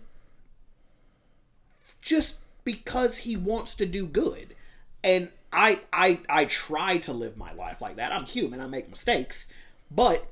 just 2.01 2.41
because 2.65 3.19
he 3.19 3.37
wants 3.37 3.75
to 3.77 3.87
do 3.87 4.07
good. 4.07 4.55
And 5.03 5.29
I 5.53 5.81
I 5.93 6.21
I 6.29 6.45
try 6.45 6.99
to 6.99 7.13
live 7.13 7.37
my 7.37 7.53
life 7.53 7.81
like 7.81 7.97
that. 7.97 8.13
I'm 8.13 8.25
human, 8.25 8.61
I 8.61 8.67
make 8.67 8.89
mistakes, 8.89 9.49
but 9.91 10.31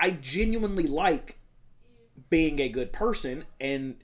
I 0.00 0.10
genuinely 0.10 0.86
like 0.86 1.38
being 2.30 2.60
a 2.60 2.68
good 2.68 2.92
person 2.92 3.44
and 3.60 3.96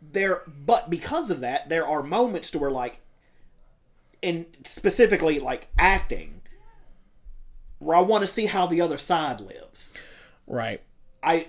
there 0.00 0.42
but 0.66 0.90
because 0.90 1.30
of 1.30 1.40
that 1.40 1.68
there 1.68 1.86
are 1.86 2.02
moments 2.02 2.50
to 2.50 2.58
where 2.58 2.70
like 2.70 2.98
and 4.22 4.46
specifically 4.64 5.38
like 5.38 5.68
acting 5.78 6.42
where 7.78 7.96
I 7.96 8.00
want 8.00 8.22
to 8.22 8.26
see 8.26 8.46
how 8.46 8.66
the 8.66 8.80
other 8.80 8.98
side 8.98 9.40
lives. 9.40 9.92
Right. 10.46 10.80
I 11.22 11.48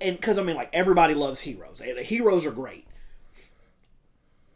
and 0.00 0.16
because 0.16 0.38
I 0.38 0.42
mean, 0.42 0.56
like 0.56 0.70
everybody 0.72 1.14
loves 1.14 1.40
heroes. 1.40 1.78
The 1.78 2.02
heroes 2.02 2.44
are 2.46 2.52
great, 2.52 2.86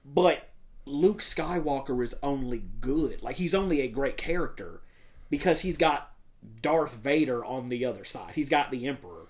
but 0.04 0.48
Luke 0.84 1.20
Skywalker 1.20 2.02
is 2.02 2.14
only 2.22 2.64
good. 2.80 3.22
Like 3.22 3.36
he's 3.36 3.54
only 3.54 3.80
a 3.80 3.88
great 3.88 4.16
character 4.16 4.82
because 5.30 5.60
he's 5.60 5.76
got 5.76 6.12
Darth 6.62 6.94
Vader 6.94 7.44
on 7.44 7.68
the 7.68 7.84
other 7.84 8.04
side. 8.04 8.34
He's 8.34 8.48
got 8.48 8.70
the 8.70 8.86
Emperor. 8.86 9.28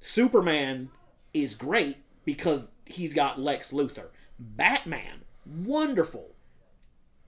Superman 0.00 0.90
is 1.34 1.54
great 1.54 1.98
because 2.24 2.70
he's 2.86 3.14
got 3.14 3.40
Lex 3.40 3.72
Luthor. 3.72 4.08
Batman, 4.38 5.22
wonderful, 5.44 6.30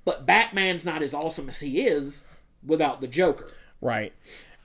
but 0.05 0.27
Batman's 0.27 0.85
not 0.85 1.03
as 1.03 1.15
awesome 1.15 1.49
as 1.49 1.61
he 1.61 1.83
is 1.83 2.25
without 2.65 3.01
the 3.01 3.07
Joker. 3.07 3.49
Right. 3.81 4.13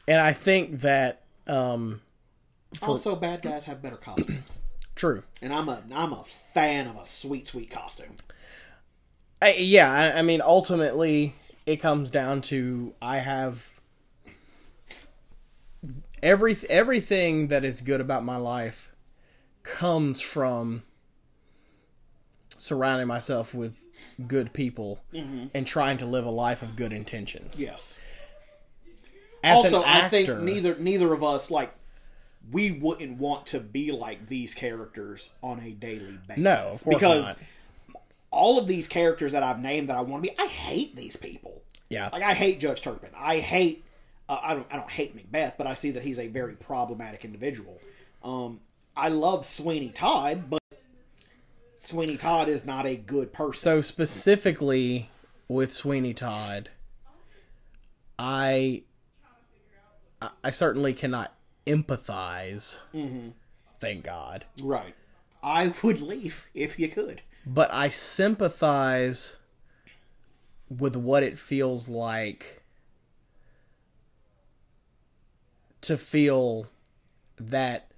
And 0.07 0.21
I 0.21 0.33
think 0.33 0.81
that 0.81 1.23
um 1.47 2.01
also, 2.81 3.15
bad 3.15 3.41
guys 3.41 3.65
have 3.65 3.81
better 3.81 3.95
costumes. 3.95 4.59
true. 4.95 5.23
and 5.41 5.53
I'm 5.53 5.69
a 5.69 5.83
I'm 5.93 6.13
a 6.13 6.23
fan 6.53 6.87
of 6.87 6.95
a 6.95 7.05
sweet 7.05 7.47
sweet 7.47 7.69
costume. 7.69 8.15
I, 9.41 9.53
yeah, 9.53 9.91
I, 9.91 10.19
I 10.19 10.21
mean, 10.23 10.41
ultimately, 10.41 11.35
it 11.65 11.77
comes 11.77 12.09
down 12.09 12.41
to 12.41 12.93
I 13.01 13.17
have 13.17 13.69
every 16.23 16.57
everything 16.69 17.47
that 17.47 17.63
is 17.63 17.81
good 17.81 18.01
about 18.01 18.23
my 18.23 18.37
life 18.37 18.91
comes 19.63 20.21
from 20.21 20.83
surrounding 22.57 23.07
myself 23.07 23.53
with 23.53 23.79
good 24.27 24.53
people 24.53 24.99
and 25.13 25.65
trying 25.65 25.97
to 25.97 26.05
live 26.05 26.25
a 26.25 26.29
life 26.31 26.61
of 26.61 26.75
good 26.75 26.93
intentions. 26.93 27.61
Yes. 27.61 27.97
As 29.43 29.57
also, 29.57 29.83
actor, 29.83 30.05
I 30.05 30.09
think 30.09 30.41
neither 30.41 30.75
neither 30.75 31.13
of 31.13 31.23
us 31.23 31.51
like 31.51 31.71
we 32.51 32.71
wouldn't 32.71 33.17
want 33.17 33.45
to 33.47 33.59
be 33.59 33.91
like 33.91 34.27
these 34.27 34.53
characters 34.53 35.31
on 35.43 35.59
a 35.59 35.71
daily 35.71 36.17
basis. 36.27 36.43
No, 36.43 36.53
of 36.53 36.83
course 36.83 36.83
because 36.83 37.25
not. 37.25 38.01
all 38.31 38.57
of 38.57 38.67
these 38.67 38.87
characters 38.87 39.33
that 39.33 39.43
I've 39.43 39.61
named 39.61 39.89
that 39.89 39.97
I 39.97 40.01
want 40.01 40.23
to 40.23 40.29
be, 40.29 40.37
I 40.39 40.47
hate 40.47 40.95
these 40.95 41.15
people. 41.15 41.61
Yeah. 41.89 42.09
Like 42.11 42.23
I 42.23 42.33
hate 42.33 42.59
Judge 42.59 42.81
Turpin. 42.81 43.11
I 43.15 43.39
hate. 43.39 43.85
Uh, 44.27 44.39
I 44.41 44.53
don't. 44.55 44.67
I 44.71 44.75
don't 44.75 44.89
hate 44.89 45.15
Macbeth, 45.15 45.55
but 45.57 45.67
I 45.67 45.73
see 45.73 45.91
that 45.91 46.03
he's 46.03 46.19
a 46.19 46.27
very 46.27 46.55
problematic 46.55 47.23
individual. 47.23 47.79
Um, 48.23 48.59
I 48.95 49.09
love 49.09 49.45
Sweeney 49.45 49.89
Todd, 49.89 50.49
but 50.49 50.59
Sweeney 51.77 52.17
Todd 52.17 52.49
is 52.49 52.65
not 52.65 52.85
a 52.85 52.95
good 52.95 53.31
person. 53.33 53.53
So 53.53 53.81
specifically 53.81 55.09
with 55.47 55.71
Sweeney 55.73 56.13
Todd, 56.13 56.69
I 58.19 58.83
I- 60.43 60.49
certainly 60.51 60.93
cannot 60.93 61.33
empathize. 61.67 62.79
Mm-hmm. 62.93 63.29
Thank 63.79 64.03
God, 64.03 64.45
right. 64.61 64.95
I 65.43 65.73
would 65.83 66.01
leave 66.01 66.45
if 66.55 66.79
you 66.79 66.87
could. 66.89 67.21
but 67.45 67.71
I 67.71 67.89
sympathize 67.89 69.37
with 70.69 70.95
what 70.95 71.21
it 71.23 71.37
feels 71.37 71.87
like 71.87 72.63
to 75.81 75.95
feel 75.97 76.67
that 77.39 77.91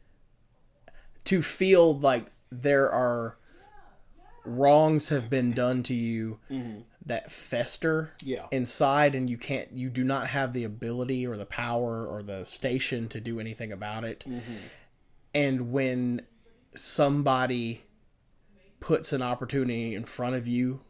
to 1.23 1.41
feel 1.41 1.97
like 1.97 2.27
there 2.51 2.91
are 2.91 3.37
wrongs 4.57 5.09
have 5.09 5.29
been 5.29 5.51
done 5.51 5.83
to 5.83 5.93
you 5.93 6.39
mm-hmm. 6.49 6.81
that 7.05 7.31
fester 7.31 8.13
Yeah. 8.23 8.47
inside 8.51 9.15
and 9.15 9.29
you 9.29 9.37
can't 9.37 9.71
you 9.71 9.89
do 9.89 10.03
not 10.03 10.27
have 10.27 10.53
the 10.53 10.63
ability 10.63 11.25
or 11.25 11.37
the 11.37 11.45
power 11.45 12.05
or 12.05 12.23
the 12.23 12.43
station 12.43 13.07
to 13.09 13.19
do 13.19 13.39
anything 13.39 13.71
about 13.71 14.03
it. 14.03 14.25
Mm-hmm. 14.27 14.55
And 15.33 15.71
when 15.71 16.23
somebody 16.75 17.83
puts 18.79 19.13
an 19.13 19.21
opportunity 19.21 19.95
in 19.95 20.05
front 20.05 20.35
of 20.35 20.47
you 20.47 20.81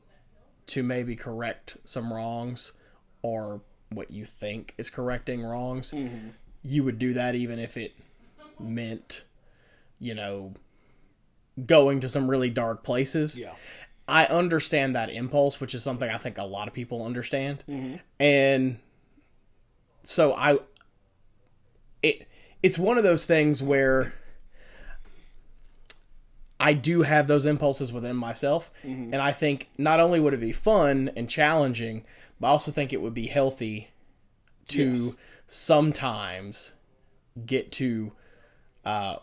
to 0.68 0.84
maybe 0.84 1.16
correct 1.16 1.78
some 1.84 2.14
wrongs 2.14 2.74
or 3.22 3.62
what 3.90 4.12
you 4.12 4.24
think 4.24 4.76
is 4.78 4.90
correcting 4.90 5.44
wrongs 5.44 5.92
mm-hmm. 5.92 6.30
you 6.62 6.84
would 6.84 7.00
do 7.00 7.14
that 7.14 7.34
even 7.34 7.58
if 7.58 7.76
it 7.76 7.94
meant 8.60 9.24
you 10.00 10.14
know 10.14 10.54
going 11.66 12.02
to 12.02 12.10
some 12.10 12.30
really 12.30 12.50
dark 12.50 12.84
places 12.84 13.38
Yeah. 13.38 13.54
I 14.08 14.26
understand 14.26 14.96
that 14.96 15.12
impulse, 15.12 15.62
which 15.62 15.76
is 15.76 15.84
something 15.84 16.10
I 16.10 16.18
think 16.18 16.38
a 16.40 16.44
lot 16.44 16.68
of 16.68 16.74
people 16.74 17.06
understand. 17.06 17.64
Mm-hmm. 17.70 17.98
And 18.20 18.80
so 20.04 20.34
I 20.34 20.58
it 22.02 22.28
it's 22.64 22.80
one 22.80 22.98
of 22.98 23.04
those 23.04 23.26
things 23.26 23.62
where 23.62 24.14
I 26.60 26.74
do 26.74 27.04
have 27.04 27.28
those 27.28 27.46
impulses 27.46 27.94
within 27.94 28.18
myself, 28.18 28.70
mm-hmm. 28.84 29.14
and 29.14 29.22
I 29.22 29.32
think 29.32 29.70
not 29.78 30.00
only 30.02 30.20
would 30.20 30.34
it 30.34 30.42
be 30.42 30.52
fun 30.52 31.10
and 31.16 31.30
challenging, 31.30 32.04
but 32.40 32.48
I 32.48 32.50
also 32.50 32.72
think 32.72 32.92
it 32.92 33.02
would 33.02 33.14
be 33.14 33.28
healthy 33.28 33.90
to 34.70 34.92
Yes. 34.92 35.16
sometimes 35.48 36.74
get 37.46 37.72
to 37.74 38.12
uh, 38.84 39.18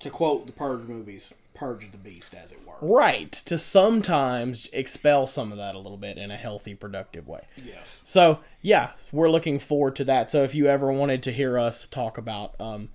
To 0.00 0.10
quote 0.10 0.46
the 0.46 0.52
Purge 0.52 0.82
movies, 0.86 1.32
purge 1.54 1.90
the 1.92 1.98
beast, 1.98 2.34
as 2.34 2.52
it 2.52 2.58
were. 2.66 2.74
right 2.80 3.30
to 3.32 3.58
sometimes 3.58 4.68
expel 4.72 5.26
some 5.26 5.52
of 5.52 5.58
that 5.58 5.74
a 5.74 5.78
little 5.78 5.98
bit 5.98 6.16
in 6.16 6.30
a 6.30 6.36
healthy, 6.36 6.74
productive 6.74 7.28
way. 7.28 7.42
Yes. 7.64 8.00
So 8.04 8.40
yeah, 8.60 8.92
we're 9.12 9.30
looking 9.30 9.58
forward 9.58 9.96
to 9.96 10.04
that. 10.04 10.30
So 10.30 10.42
if 10.44 10.54
you 10.54 10.66
ever 10.66 10.90
wanted 10.92 11.22
to 11.24 11.32
hear 11.32 11.58
us 11.58 11.86
talk 11.86 12.16
about 12.18 12.54
um, 12.60 12.88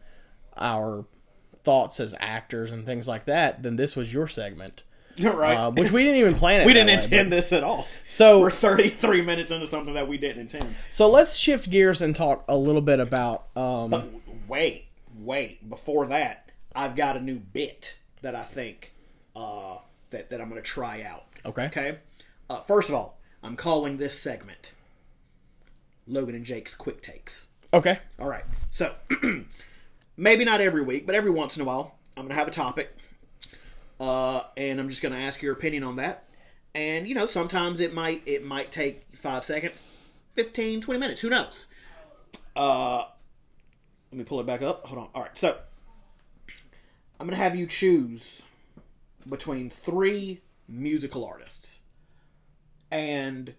our 0.58 1.06
thoughts 1.64 2.00
as 2.00 2.16
actors 2.20 2.72
and 2.72 2.86
things 2.86 3.08
like 3.08 3.26
that, 3.26 3.62
then 3.64 3.76
this 3.76 3.96
was 3.96 4.12
your 4.14 4.28
segment, 4.28 4.84
right. 5.22 5.56
uh, 5.56 5.72
which 5.72 5.92
we 5.92 6.04
didn't 6.04 6.20
even 6.20 6.34
plan. 6.36 6.62
It 6.62 6.66
we 6.68 6.74
didn't 6.74 6.88
way, 6.88 7.04
intend 7.04 7.32
this 7.32 7.52
at 7.54 7.64
all. 7.64 7.88
So 8.06 8.40
We're 8.42 8.50
33 8.50 9.22
minutes 9.22 9.52
into 9.52 9.68
something 9.68 9.94
that 9.94 10.08
we 10.08 10.18
didn't 10.18 10.42
intend. 10.42 10.76
so 10.90 11.10
let's 11.10 11.38
shift 11.38 11.70
gears 11.70 12.02
and 12.02 12.16
talk 12.16 12.44
a 12.48 12.58
little 12.58 12.82
bit 12.82 13.00
about. 13.00 13.48
Um, 13.56 13.90
But 13.92 14.10
wait, 14.48 14.86
wait. 15.16 15.70
Before 15.70 16.08
that, 16.08 16.50
I've 16.76 16.96
got 16.96 17.18
a 17.18 17.20
new 17.20 17.38
bit 17.40 17.98
that 18.22 18.36
I 18.36 18.44
think 18.44 18.94
uh, 19.36 19.78
that 20.10 20.30
that 20.30 20.42
I'm 20.42 20.50
going 20.50 20.62
to 20.62 20.68
try 20.68 21.04
out. 21.04 21.26
okay. 21.46 21.66
Okay. 21.66 21.98
Uh, 22.50 22.62
first 22.62 22.90
of 22.90 22.96
all, 22.96 23.20
I'm 23.44 23.56
calling 23.56 23.98
this 23.98 24.18
segment 24.20 24.74
Logan 26.08 26.36
and 26.36 26.46
Jake's 26.46 26.74
quick 26.74 27.02
takes. 27.02 27.48
Okay. 27.74 28.00
All 28.20 28.30
right. 28.30 28.46
So 28.72 28.94
maybe 30.18 30.46
not 30.46 30.62
every 30.62 30.82
week, 30.82 31.06
but 31.06 31.16
every 31.16 31.32
once 31.32 31.58
in 31.58 31.62
a 31.62 31.66
while, 31.66 31.96
I'm 32.16 32.24
going 32.24 32.30
to 32.30 32.36
have 32.36 32.48
a 32.48 32.52
topic, 32.52 32.96
uh, 34.00 34.44
and 34.56 34.80
I'm 34.80 34.90
just 34.90 35.02
going 35.02 35.14
to 35.14 35.20
ask 35.20 35.42
your 35.42 35.54
opinion 35.54 35.84
on 35.84 35.98
that. 35.98 36.24
And 36.74 37.08
you 37.08 37.16
know, 37.16 37.26
sometimes 37.26 37.82
it 37.82 37.94
might 37.94 38.22
it 38.26 38.46
might 38.46 38.72
take 38.72 39.04
five 39.14 39.44
seconds, 39.44 39.88
15, 40.36 40.82
20 40.82 41.00
minutes. 41.00 41.22
Who 41.22 41.30
knows? 41.30 41.68
Uh, 42.56 43.06
let 44.12 44.18
me 44.18 44.24
pull 44.24 44.40
it 44.40 44.46
back 44.46 44.62
up. 44.62 44.86
Hold 44.86 45.02
on. 45.02 45.10
All 45.14 45.24
right. 45.24 45.38
So 45.38 45.58
I'm 47.20 47.28
going 47.28 47.38
to 47.38 47.44
have 47.44 47.56
you 47.56 47.66
choose 47.66 48.44
between 49.28 49.70
three 49.70 50.42
musical 50.68 51.26
artists, 51.26 51.82
and 52.92 53.54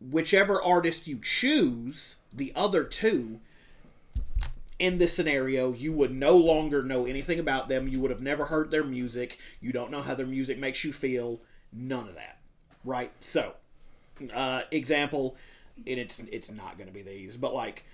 whichever 0.00 0.62
artist 0.62 1.06
you 1.06 1.20
choose, 1.22 2.16
the 2.32 2.52
other 2.54 2.84
two 2.84 3.40
in 4.78 4.98
this 4.98 5.12
scenario, 5.12 5.72
you 5.72 5.92
would 5.92 6.14
no 6.14 6.36
longer 6.36 6.82
know 6.82 7.04
anything 7.04 7.38
about 7.38 7.68
them. 7.68 7.88
You 7.88 8.00
would 8.00 8.10
have 8.10 8.20
never 8.20 8.44
heard 8.44 8.70
their 8.70 8.84
music. 8.84 9.38
You 9.60 9.72
don't 9.72 9.90
know 9.90 10.02
how 10.02 10.14
their 10.14 10.26
music 10.26 10.58
makes 10.58 10.84
you 10.84 10.92
feel. 10.92 11.40
None 11.72 12.08
of 12.08 12.14
that. 12.14 12.38
Right? 12.84 13.12
So, 13.20 13.54
uh, 14.32 14.62
example, 14.70 15.36
and 15.86 15.98
it's 15.98 16.20
it's 16.20 16.50
not 16.50 16.76
going 16.76 16.88
to 16.88 16.94
be 16.94 17.02
these, 17.02 17.36
but 17.36 17.54
like 17.54 17.84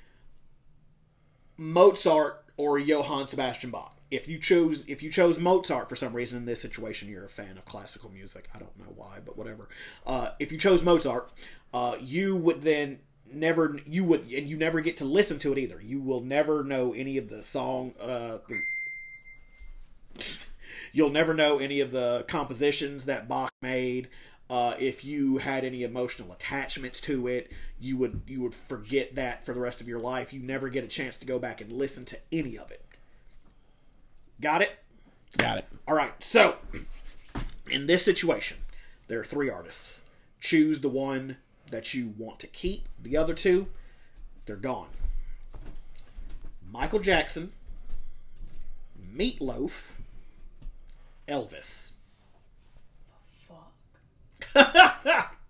Mozart 1.57 2.45
or 2.57 2.79
Johann 2.79 3.29
Sebastian 3.29 3.71
Bach. 3.71 3.94
If 4.11 4.29
you 4.29 4.39
chose 4.39 4.85
if 4.87 5.03
you 5.03 5.11
chose 5.11 5.39
Mozart 5.39 5.89
for 5.89 5.97
some 5.97 6.13
reason 6.13 6.39
in 6.39 6.45
this 6.45 6.61
situation, 6.61 7.09
you're 7.09 7.25
a 7.25 7.29
fan 7.29 7.59
of 7.59 7.65
classical 7.65 8.11
music. 8.11 8.49
I 8.55 8.59
don't 8.59 8.79
know 8.79 8.93
why, 8.95 9.19
but 9.25 9.37
whatever. 9.37 9.69
Uh, 10.07 10.31
if 10.39 10.53
you 10.53 10.59
chose 10.59 10.85
Mozart, 10.85 11.33
uh, 11.73 11.97
you 12.01 12.37
would 12.37 12.63
then 12.63 13.01
never 13.33 13.79
you 13.87 14.05
would 14.05 14.31
and 14.31 14.49
you 14.49 14.57
never 14.57 14.81
get 14.81 14.97
to 14.99 15.05
listen 15.05 15.39
to 15.41 15.53
it 15.53 15.59
either. 15.59 15.81
You 15.81 16.01
will 16.01 16.21
never 16.21 16.63
know 16.65 16.93
any 16.93 17.17
of 17.19 17.29
the 17.29 17.43
song. 17.43 17.95
Uh, 18.01 18.39
you'll 20.93 21.11
never 21.11 21.35
know 21.35 21.59
any 21.59 21.81
of 21.81 21.91
the 21.91 22.25
compositions 22.29 23.07
that 23.07 23.29
Bach 23.29 23.53
made. 23.63 24.09
Uh, 24.51 24.75
if 24.79 25.05
you 25.05 25.39
had 25.39 25.65
any 25.65 25.83
emotional 25.83 26.31
attachments 26.33 27.01
to 27.01 27.27
it, 27.27 27.51
you 27.81 27.97
would 27.97 28.23
you 28.27 28.43
would 28.43 28.55
forget 28.55 29.15
that 29.15 29.45
for 29.45 29.55
the 29.55 29.61
rest 29.61 29.81
of 29.81 29.89
your 29.89 29.99
life. 29.99 30.33
You 30.33 30.41
never 30.41 30.69
get 30.69 30.85
a 30.85 30.89
chance 30.89 31.17
to 31.19 31.27
go 31.27 31.39
back 31.39 31.61
and 31.61 31.73
listen 31.73 32.05
to 32.07 32.19
any 32.31 32.59
of 32.59 32.71
it. 32.71 32.84
Got 34.41 34.63
it? 34.63 34.79
Got 35.37 35.59
it. 35.59 35.67
All 35.87 35.95
right. 35.95 36.13
So, 36.23 36.57
in 37.71 37.87
this 37.87 38.05
situation, 38.05 38.59
there 39.09 39.21
are 39.21 39.25
three 39.25 39.51
artists. 39.51 40.05
Choose 40.41 40.81
the 40.81 40.89
one 40.89 41.37
that 41.71 41.95
you 41.95 42.15
want 42.19 42.41
to 42.41 42.47
keep. 42.47 42.89
The 43.03 43.17
other 43.17 43.35
two, 43.35 43.69
they're 44.47 44.57
gone. 44.57 44.89
Michael 46.71 46.99
Jackson, 46.99 47.53
Meat 49.13 49.41
Loaf, 49.41 49.97
Elvis. 51.29 51.93
Fuck. 53.33 53.73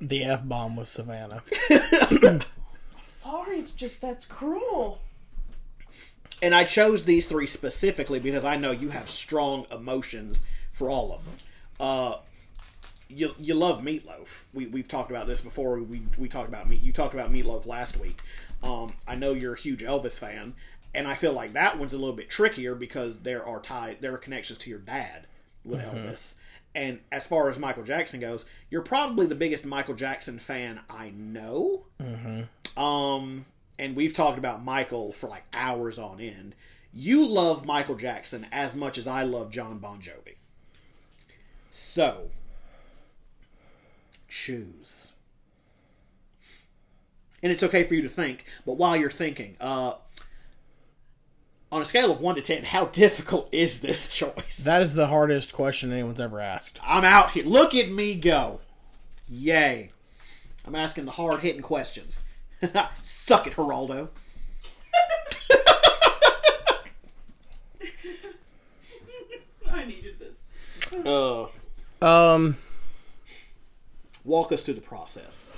The 0.00 0.24
F 0.24 0.46
bomb 0.46 0.76
was 0.76 0.90
Savannah. 0.90 1.42
I'm 1.70 2.40
sorry, 3.06 3.58
it's 3.58 3.72
just 3.72 4.02
that's 4.02 4.26
cruel. 4.26 5.00
And 6.42 6.54
I 6.54 6.64
chose 6.64 7.04
these 7.04 7.26
three 7.26 7.46
specifically 7.46 8.20
because 8.20 8.44
I 8.44 8.56
know 8.56 8.70
you 8.70 8.90
have 8.90 9.08
strong 9.08 9.66
emotions 9.70 10.42
for 10.72 10.90
all 10.90 11.12
of 11.12 11.24
them. 11.24 11.34
Uh, 11.80 12.16
you 13.08 13.34
you 13.38 13.54
love 13.54 13.82
Meat 13.82 14.06
Loaf. 14.06 14.46
We 14.52 14.66
we've 14.66 14.88
talked 14.88 15.10
about 15.10 15.26
this 15.26 15.40
before. 15.40 15.78
We 15.78 16.02
we 16.18 16.28
talked 16.28 16.48
about 16.48 16.68
meat. 16.68 16.82
You 16.82 16.92
talked 16.92 17.14
about 17.14 17.30
Meat 17.32 17.44
Loaf 17.44 17.66
last 17.66 17.98
week. 17.98 18.20
Um, 18.62 18.94
I 19.06 19.14
know 19.14 19.32
you're 19.32 19.54
a 19.54 19.58
huge 19.58 19.82
Elvis 19.82 20.18
fan, 20.18 20.54
and 20.94 21.06
I 21.06 21.14
feel 21.14 21.32
like 21.32 21.52
that 21.52 21.78
one's 21.78 21.92
a 21.92 21.98
little 21.98 22.14
bit 22.14 22.30
trickier 22.30 22.74
because 22.74 23.20
there 23.20 23.44
are 23.46 23.60
tie 23.60 23.96
there 24.00 24.14
are 24.14 24.18
connections 24.18 24.58
to 24.60 24.70
your 24.70 24.78
dad 24.78 25.26
with 25.64 25.80
Elvis. 25.80 26.34
And 26.74 26.98
as 27.12 27.26
far 27.26 27.48
as 27.48 27.56
Michael 27.58 27.84
Jackson 27.84 28.18
goes, 28.18 28.44
you're 28.68 28.82
probably 28.82 29.26
the 29.26 29.36
biggest 29.36 29.64
Michael 29.64 29.94
Jackson 29.94 30.38
fan 30.40 30.80
I 30.90 31.10
know. 31.10 31.84
Um, 32.76 33.44
and 33.78 33.96
we've 33.96 34.12
talked 34.12 34.38
about 34.38 34.64
Michael 34.64 35.12
for 35.12 35.28
like 35.28 35.44
hours 35.52 35.98
on 35.98 36.20
end. 36.20 36.54
You 36.92 37.26
love 37.26 37.66
Michael 37.66 37.96
Jackson 37.96 38.46
as 38.52 38.76
much 38.76 38.98
as 38.98 39.06
I 39.06 39.24
love 39.24 39.50
Jon 39.50 39.78
Bon 39.78 40.00
Jovi. 40.00 40.36
So, 41.70 42.30
choose. 44.28 45.12
And 47.42 47.50
it's 47.50 47.64
okay 47.64 47.82
for 47.84 47.94
you 47.94 48.02
to 48.02 48.08
think, 48.08 48.44
but 48.64 48.78
while 48.78 48.96
you're 48.96 49.10
thinking, 49.10 49.56
uh, 49.60 49.94
on 51.72 51.82
a 51.82 51.84
scale 51.84 52.12
of 52.12 52.20
1 52.20 52.36
to 52.36 52.40
10, 52.40 52.64
how 52.64 52.86
difficult 52.86 53.52
is 53.52 53.80
this 53.80 54.06
choice? 54.14 54.58
That 54.58 54.80
is 54.80 54.94
the 54.94 55.08
hardest 55.08 55.52
question 55.52 55.92
anyone's 55.92 56.20
ever 56.20 56.40
asked. 56.40 56.78
I'm 56.82 57.04
out 57.04 57.32
here. 57.32 57.44
Look 57.44 57.74
at 57.74 57.90
me 57.90 58.14
go. 58.14 58.60
Yay. 59.28 59.90
I'm 60.64 60.76
asking 60.76 61.04
the 61.04 61.10
hard 61.10 61.40
hitting 61.40 61.60
questions. 61.60 62.22
Suck 63.02 63.46
it, 63.46 63.54
Geraldo. 63.54 64.08
I 69.68 69.84
needed 69.84 70.18
this. 70.18 70.44
Uh, 71.04 71.46
Um. 72.04 72.56
walk 74.24 74.52
us 74.52 74.62
through 74.62 74.74
the 74.74 74.80
process. 74.80 75.52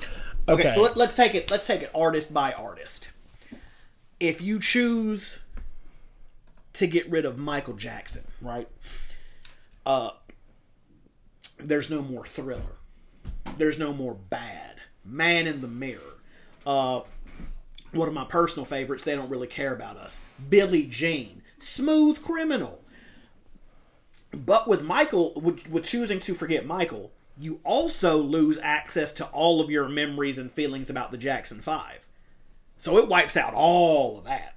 Okay, 0.49 0.63
Okay. 0.69 0.75
so 0.75 0.83
let, 0.83 0.97
let's 0.97 1.15
take 1.15 1.35
it. 1.35 1.51
Let's 1.51 1.67
take 1.67 1.83
it 1.83 1.91
artist 1.95 2.33
by 2.33 2.53
artist. 2.53 3.11
If 4.21 4.41
you 4.41 4.59
choose 4.61 5.41
to 6.75 6.87
get 6.87 7.09
rid 7.11 7.25
of 7.25 7.37
Michael 7.39 7.75
Jackson, 7.75 8.25
right? 8.41 8.69
Uh, 9.85 10.11
there's 11.59 11.91
no 11.91 12.03
more 12.03 12.25
Thriller. 12.27 12.77
There's 13.59 13.79
no 13.79 13.93
more 13.93 14.15
Bad. 14.15 14.77
Man 15.05 15.47
in 15.47 15.61
the 15.61 15.69
Mirror. 15.69 16.16
Uh, 16.67 17.01
one 17.93 18.09
of 18.09 18.15
my 18.15 18.25
personal 18.25 18.67
favorites. 18.67 19.05
They 19.05 19.15
don't 19.15 19.31
really 19.31 19.47
care 19.47 19.73
about 19.73 19.97
us. 19.97 20.21
Billie 20.51 20.85
Jean. 20.85 21.43
Smooth 21.59 22.23
Criminal. 22.23 22.83
But 24.33 24.69
with 24.69 24.83
Michael, 24.83 25.33
with, 25.35 25.71
with 25.71 25.85
choosing 25.85 26.19
to 26.21 26.35
forget 26.35 26.67
Michael, 26.67 27.13
you 27.39 27.61
also 27.65 28.19
lose 28.19 28.59
access 28.63 29.13
to 29.15 29.27
all 29.27 29.61
of 29.61 29.71
your 29.71 29.89
memories 29.89 30.39
and 30.39 30.51
feelings 30.51 30.91
about 30.91 31.11
the 31.11 31.19
Jackson 31.19 31.61
Five. 31.61 32.07
So 32.79 32.99
it 32.99 33.09
wipes 33.09 33.37
out 33.37 33.55
all 33.55 34.19
of 34.19 34.25
that. 34.25 34.57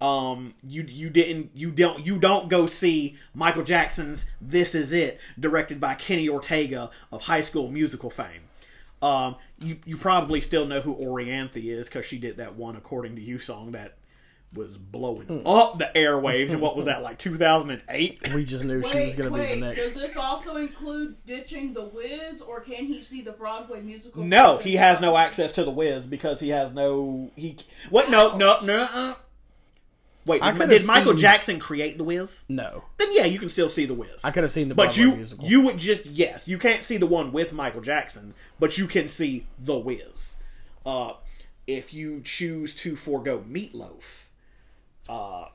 Um, 0.00 0.54
you 0.66 0.84
you 0.88 1.08
didn't 1.08 1.52
you 1.54 1.70
don't 1.70 2.04
you 2.04 2.18
don't 2.18 2.48
go 2.48 2.66
see 2.66 3.16
Michael 3.32 3.62
Jackson's 3.62 4.26
"This 4.40 4.74
Is 4.74 4.92
It" 4.92 5.20
directed 5.38 5.80
by 5.80 5.94
Kenny 5.94 6.28
Ortega 6.28 6.90
of 7.12 7.22
High 7.22 7.40
School 7.42 7.70
Musical 7.70 8.10
fame. 8.10 8.43
Um, 9.04 9.36
you 9.60 9.78
you 9.84 9.96
probably 9.98 10.40
still 10.40 10.64
know 10.64 10.80
who 10.80 10.94
Orianthi 10.94 11.66
is 11.66 11.88
because 11.88 12.06
she 12.06 12.18
did 12.18 12.38
that 12.38 12.54
one 12.54 12.74
"According 12.74 13.16
to 13.16 13.22
You" 13.22 13.38
song 13.38 13.72
that 13.72 13.98
was 14.54 14.76
blowing 14.76 15.42
up 15.46 15.78
the 15.78 15.90
airwaves. 15.94 16.50
And 16.50 16.60
what 16.60 16.76
was 16.76 16.86
that 16.86 17.02
like 17.02 17.18
2008? 17.18 18.34
We 18.34 18.44
just 18.44 18.64
knew 18.64 18.82
she 18.84 19.04
was 19.04 19.14
going 19.14 19.32
to 19.32 19.38
be 19.38 19.54
the 19.54 19.66
next. 19.66 19.78
Does 19.78 19.94
this 19.94 20.16
also 20.16 20.56
include 20.56 21.16
ditching 21.26 21.74
the 21.74 21.84
Wiz, 21.84 22.40
or 22.40 22.60
can 22.60 22.86
he 22.86 23.02
see 23.02 23.20
the 23.20 23.32
Broadway 23.32 23.82
musical? 23.82 24.24
No, 24.24 24.58
he 24.58 24.76
has 24.76 25.00
no 25.00 25.16
access 25.16 25.52
to 25.52 25.64
the 25.64 25.70
Wiz 25.70 26.06
because 26.06 26.40
he 26.40 26.50
has 26.50 26.72
no 26.72 27.30
he. 27.36 27.58
What? 27.90 28.10
No, 28.10 28.36
no, 28.36 28.60
no. 28.62 28.88
Uh. 28.90 29.14
Wait, 30.26 30.42
I 30.42 30.52
did, 30.52 30.60
could've 30.70 30.86
Michael 30.86 31.12
seen- 31.12 31.18
Jackson 31.20 31.58
create 31.58 31.98
the 31.98 32.04
Wiz? 32.04 32.44
No. 32.48 32.84
Then 32.96 33.08
yeah, 33.12 33.26
you 33.26 33.38
can 33.38 33.48
still 33.50 33.68
see 33.68 33.84
the 33.86 33.94
Wiz. 33.94 34.24
I 34.24 34.30
could 34.30 34.42
have 34.42 34.52
seen 34.52 34.68
the 34.68 34.74
but 34.74 34.94
Broadway 34.94 35.02
you 35.02 35.16
musical. 35.16 35.46
you 35.46 35.60
would 35.62 35.78
just 35.78 36.06
yes, 36.06 36.48
you 36.48 36.58
can't 36.58 36.82
see 36.84 36.96
the 36.96 37.06
one 37.06 37.30
with 37.32 37.52
Michael 37.52 37.82
Jackson, 37.82 38.32
but 38.58 38.78
you 38.78 38.86
can 38.86 39.08
see 39.08 39.46
the 39.58 39.76
Wiz. 39.78 40.36
Uh, 40.86 41.12
if 41.66 41.92
you 41.94 42.20
choose 42.22 42.74
to 42.76 42.96
forego 42.96 43.42
Meat 43.46 43.74
Loaf, 43.74 44.28
uh, 45.08 45.46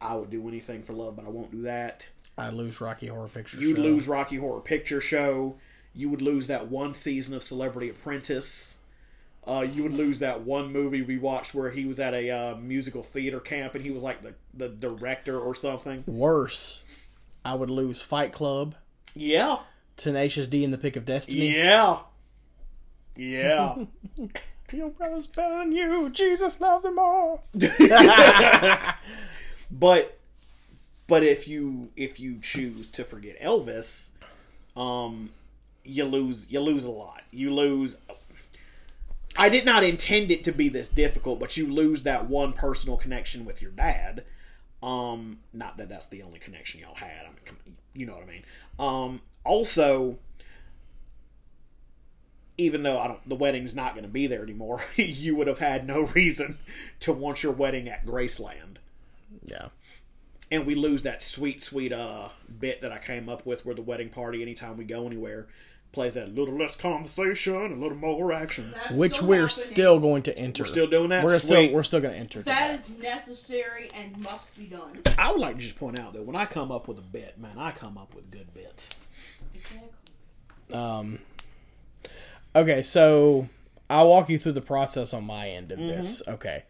I 0.00 0.14
would 0.16 0.30
do 0.30 0.46
anything 0.48 0.82
for 0.82 0.92
love, 0.92 1.16
but 1.16 1.24
I 1.24 1.28
won't 1.28 1.50
do 1.52 1.62
that. 1.62 2.08
I 2.38 2.50
lose 2.50 2.80
Rocky 2.80 3.06
Horror 3.06 3.28
Picture 3.28 3.56
You'd 3.56 3.76
Show. 3.76 3.82
lose 3.82 4.08
Rocky 4.08 4.36
Horror 4.36 4.60
Picture 4.60 5.00
Show. 5.00 5.56
You 5.94 6.10
would 6.10 6.20
lose 6.22 6.48
that 6.48 6.68
one 6.68 6.92
season 6.92 7.34
of 7.34 7.42
Celebrity 7.42 7.88
Apprentice. 7.88 8.78
Uh, 9.46 9.60
you 9.60 9.84
would 9.84 9.92
lose 9.92 10.18
that 10.18 10.40
one 10.40 10.72
movie 10.72 11.02
we 11.02 11.16
watched 11.18 11.54
where 11.54 11.70
he 11.70 11.84
was 11.84 12.00
at 12.00 12.12
a 12.14 12.30
uh, 12.30 12.56
musical 12.56 13.02
theater 13.04 13.38
camp 13.38 13.76
and 13.76 13.84
he 13.84 13.92
was 13.92 14.02
like 14.02 14.20
the, 14.22 14.34
the 14.54 14.68
director 14.68 15.38
or 15.38 15.54
something. 15.54 16.02
Worse, 16.06 16.84
I 17.44 17.54
would 17.54 17.70
lose 17.70 18.02
Fight 18.02 18.32
Club, 18.32 18.74
Yeah. 19.14 19.58
Tenacious 19.96 20.48
D, 20.48 20.64
in 20.64 20.72
the 20.72 20.78
Pick 20.78 20.96
of 20.96 21.04
Destiny. 21.04 21.54
Yeah. 21.56 21.98
Yeah. 23.14 23.84
Your 24.72 24.90
brother's 24.90 25.28
better 25.28 25.58
than 25.60 25.70
you. 25.72 26.10
Jesus 26.10 26.60
loves 26.60 26.84
him 26.84 26.98
all. 26.98 27.44
but 29.70 30.18
but 31.06 31.22
if 31.22 31.46
you 31.46 31.90
if 31.96 32.18
you 32.18 32.38
choose 32.40 32.90
to 32.90 33.04
forget 33.04 33.40
Elvis, 33.40 34.08
um 34.76 35.30
you 35.84 36.04
lose 36.04 36.50
you 36.50 36.60
lose 36.60 36.84
a 36.84 36.90
lot. 36.90 37.22
You 37.30 37.52
lose 37.54 37.96
I 39.38 39.48
did 39.48 39.64
not 39.64 39.84
intend 39.84 40.30
it 40.30 40.44
to 40.44 40.52
be 40.52 40.68
this 40.68 40.88
difficult, 40.88 41.38
but 41.40 41.56
you 41.56 41.66
lose 41.72 42.02
that 42.04 42.28
one 42.28 42.52
personal 42.52 42.96
connection 42.96 43.44
with 43.44 43.60
your 43.62 43.70
dad. 43.70 44.24
Um 44.82 45.38
not 45.52 45.76
that 45.78 45.88
that's 45.88 46.08
the 46.08 46.22
only 46.22 46.38
connection 46.38 46.80
y'all 46.80 46.94
had. 46.94 47.22
I 47.26 47.28
mean, 47.30 47.76
you 47.94 48.06
know 48.06 48.14
what 48.14 48.24
I 48.24 48.26
mean. 48.26 48.42
Um 48.78 49.20
also 49.44 50.18
even 52.58 52.82
though 52.82 52.98
I 52.98 53.08
don't, 53.08 53.28
the 53.28 53.34
wedding's 53.34 53.74
not 53.74 53.92
going 53.92 54.04
to 54.04 54.10
be 54.10 54.26
there 54.26 54.42
anymore, 54.42 54.80
you 54.96 55.36
would 55.36 55.46
have 55.46 55.58
had 55.58 55.86
no 55.86 56.00
reason 56.14 56.58
to 57.00 57.12
want 57.12 57.42
your 57.42 57.52
wedding 57.52 57.88
at 57.88 58.06
Graceland 58.06 58.76
Yeah. 59.44 59.68
and 60.50 60.64
we 60.66 60.74
lose 60.74 61.02
that 61.02 61.22
sweet, 61.22 61.62
sweet 61.62 61.92
uh 61.92 62.28
bit 62.58 62.80
that 62.80 62.92
I 62.92 62.98
came 62.98 63.28
up 63.28 63.44
with 63.44 63.66
where 63.66 63.74
the 63.74 63.82
wedding 63.82 64.08
party, 64.08 64.40
anytime 64.42 64.76
we 64.78 64.84
go 64.84 65.06
anywhere, 65.06 65.46
plays 65.96 66.12
that 66.12 66.28
a 66.28 66.30
little 66.30 66.54
less 66.54 66.76
conversation, 66.76 67.54
a 67.54 67.74
little 67.74 67.96
more 67.96 68.30
action. 68.30 68.70
That's 68.74 68.98
Which 68.98 69.14
still 69.14 69.28
we're 69.28 69.46
happening. 69.48 69.48
still 69.48 69.98
going 69.98 70.22
to 70.24 70.38
enter. 70.38 70.62
We're 70.62 70.66
still 70.68 70.86
doing 70.86 71.08
that? 71.08 71.24
We're 71.24 71.38
Sweet. 71.38 71.46
still 71.46 71.72
we're 71.72 71.82
still 71.84 72.00
going 72.02 72.12
to 72.12 72.20
enter. 72.20 72.42
That 72.42 72.68
that. 72.68 72.74
is 72.74 72.90
necessary 72.98 73.88
and 73.94 74.18
must 74.18 74.56
be 74.58 74.66
done. 74.66 75.00
I 75.16 75.32
would 75.32 75.40
like 75.40 75.56
to 75.56 75.62
just 75.62 75.78
point 75.78 75.98
out 75.98 76.12
that 76.12 76.22
when 76.22 76.36
I 76.36 76.44
come 76.44 76.70
up 76.70 76.86
with 76.86 76.98
a 76.98 77.02
bit, 77.02 77.38
man, 77.38 77.58
I 77.58 77.72
come 77.72 77.96
up 77.96 78.14
with 78.14 78.30
good 78.30 78.52
bits. 78.52 79.00
Exactly. 79.54 79.88
Um, 80.74 81.18
okay, 82.54 82.82
so 82.82 83.48
I'll 83.88 84.10
walk 84.10 84.28
you 84.28 84.38
through 84.38 84.52
the 84.52 84.60
process 84.60 85.14
on 85.14 85.24
my 85.24 85.48
end 85.48 85.72
of 85.72 85.78
this. 85.78 86.20
Mm-hmm. 86.20 86.32
Okay. 86.32 86.64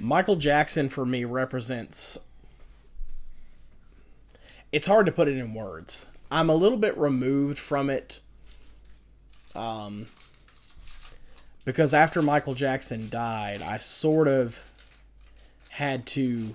Michael 0.00 0.36
Jackson 0.36 0.88
for 0.88 1.04
me 1.04 1.24
represents. 1.26 2.18
It's 4.72 4.86
hard 4.86 5.04
to 5.04 5.12
put 5.12 5.28
it 5.28 5.36
in 5.36 5.52
words. 5.52 6.06
I'm 6.30 6.48
a 6.48 6.54
little 6.54 6.78
bit 6.78 6.96
removed 6.96 7.58
from 7.58 7.90
it. 7.90 8.20
Um, 9.54 10.06
because 11.64 11.94
after 11.94 12.20
Michael 12.22 12.54
Jackson 12.54 13.08
died, 13.08 13.62
I 13.62 13.78
sort 13.78 14.28
of 14.28 14.70
had 15.70 16.06
to. 16.08 16.54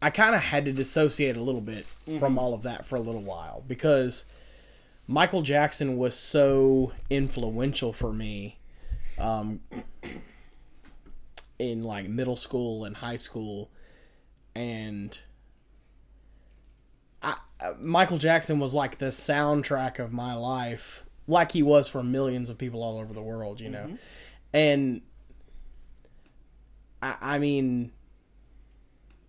I 0.00 0.10
kind 0.10 0.34
of 0.34 0.42
had 0.42 0.66
to 0.66 0.72
dissociate 0.72 1.36
a 1.36 1.40
little 1.40 1.62
bit 1.62 1.86
from 2.18 2.38
all 2.38 2.52
of 2.52 2.62
that 2.62 2.84
for 2.84 2.96
a 2.96 3.00
little 3.00 3.22
while 3.22 3.64
because 3.66 4.24
Michael 5.06 5.40
Jackson 5.40 5.96
was 5.96 6.14
so 6.14 6.92
influential 7.08 7.92
for 7.92 8.12
me 8.12 8.58
um, 9.18 9.60
in 11.58 11.82
like 11.82 12.06
middle 12.08 12.36
school 12.36 12.84
and 12.84 12.96
high 12.96 13.16
school, 13.16 13.70
and 14.54 15.18
Michael 17.80 18.18
Jackson 18.18 18.58
was 18.58 18.74
like 18.74 18.98
the 18.98 19.06
soundtrack 19.06 19.98
of 19.98 20.12
my 20.12 20.34
life, 20.34 21.04
like 21.26 21.52
he 21.52 21.62
was 21.62 21.88
for 21.88 22.02
millions 22.02 22.50
of 22.50 22.58
people 22.58 22.82
all 22.82 22.98
over 22.98 23.12
the 23.14 23.22
world, 23.22 23.60
you 23.60 23.70
know, 23.70 23.98
and 24.52 25.02
I, 27.02 27.16
I 27.20 27.38
mean. 27.38 27.92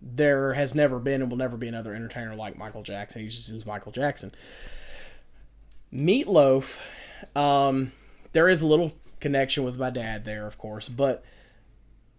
There 0.08 0.52
has 0.52 0.74
never 0.74 1.00
been 1.00 1.22
and 1.22 1.30
will 1.30 1.38
never 1.38 1.56
be 1.56 1.66
another 1.66 1.92
entertainer 1.92 2.36
like 2.36 2.56
Michael 2.56 2.82
Jackson. 2.82 3.22
He's 3.22 3.34
just 3.34 3.50
he's 3.50 3.66
Michael 3.66 3.90
Jackson. 3.90 4.32
Meat 5.90 6.28
Loaf, 6.28 6.86
um, 7.34 7.90
there 8.32 8.46
is 8.46 8.60
a 8.60 8.66
little 8.66 8.92
connection 9.18 9.64
with 9.64 9.78
my 9.78 9.90
dad 9.90 10.24
there, 10.24 10.46
of 10.46 10.58
course, 10.58 10.88
but 10.88 11.24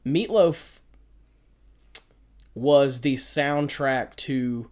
Meat 0.04 0.30
Loaf 0.30 0.82
was 2.56 3.02
the 3.02 3.16
soundtrack 3.16 4.16
to, 4.18 4.70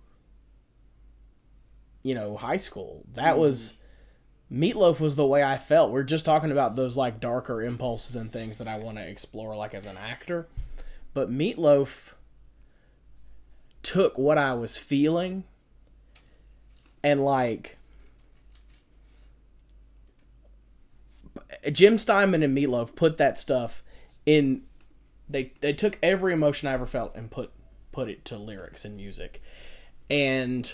you 2.06 2.14
know, 2.14 2.38
high 2.38 2.58
school. 2.58 3.04
That 3.14 3.32
mm-hmm. 3.32 3.40
was 3.40 3.74
Meat 4.48 4.76
Loaf 4.76 5.00
was 5.00 5.16
the 5.16 5.26
way 5.26 5.44
I 5.44 5.58
felt. 5.58 5.92
We're 5.92 6.04
just 6.04 6.24
talking 6.24 6.52
about 6.52 6.76
those 6.76 6.96
like 6.96 7.20
darker 7.20 7.64
impulses 7.64 8.16
and 8.16 8.32
things 8.32 8.60
that 8.60 8.68
I 8.68 8.78
want 8.78 8.98
to 8.98 9.10
explore, 9.10 9.56
like 9.56 9.74
as 9.74 9.88
an 9.88 9.98
actor. 9.98 10.48
But 11.16 11.32
Meat 11.32 11.58
Loaf 11.58 12.16
took 13.82 14.20
what 14.20 14.38
I 14.38 14.54
was 14.54 14.78
feeling 14.78 15.46
and 17.04 17.26
like 17.26 17.78
Jim 21.72 21.98
Steinman 21.98 22.44
and 22.44 22.54
Meat 22.54 22.70
Loaf 22.70 22.96
put 22.96 23.18
that 23.18 23.40
stuff 23.40 23.82
in. 24.28 24.62
They 25.28 25.54
they 25.62 25.74
took 25.74 25.98
every 26.04 26.34
emotion 26.34 26.68
I 26.68 26.74
ever 26.74 26.86
felt 26.86 27.16
and 27.16 27.32
put 27.32 27.52
put 27.92 28.10
it 28.10 28.26
to 28.26 28.38
lyrics 28.38 28.86
and 28.86 28.96
music, 28.96 29.42
and 30.08 30.72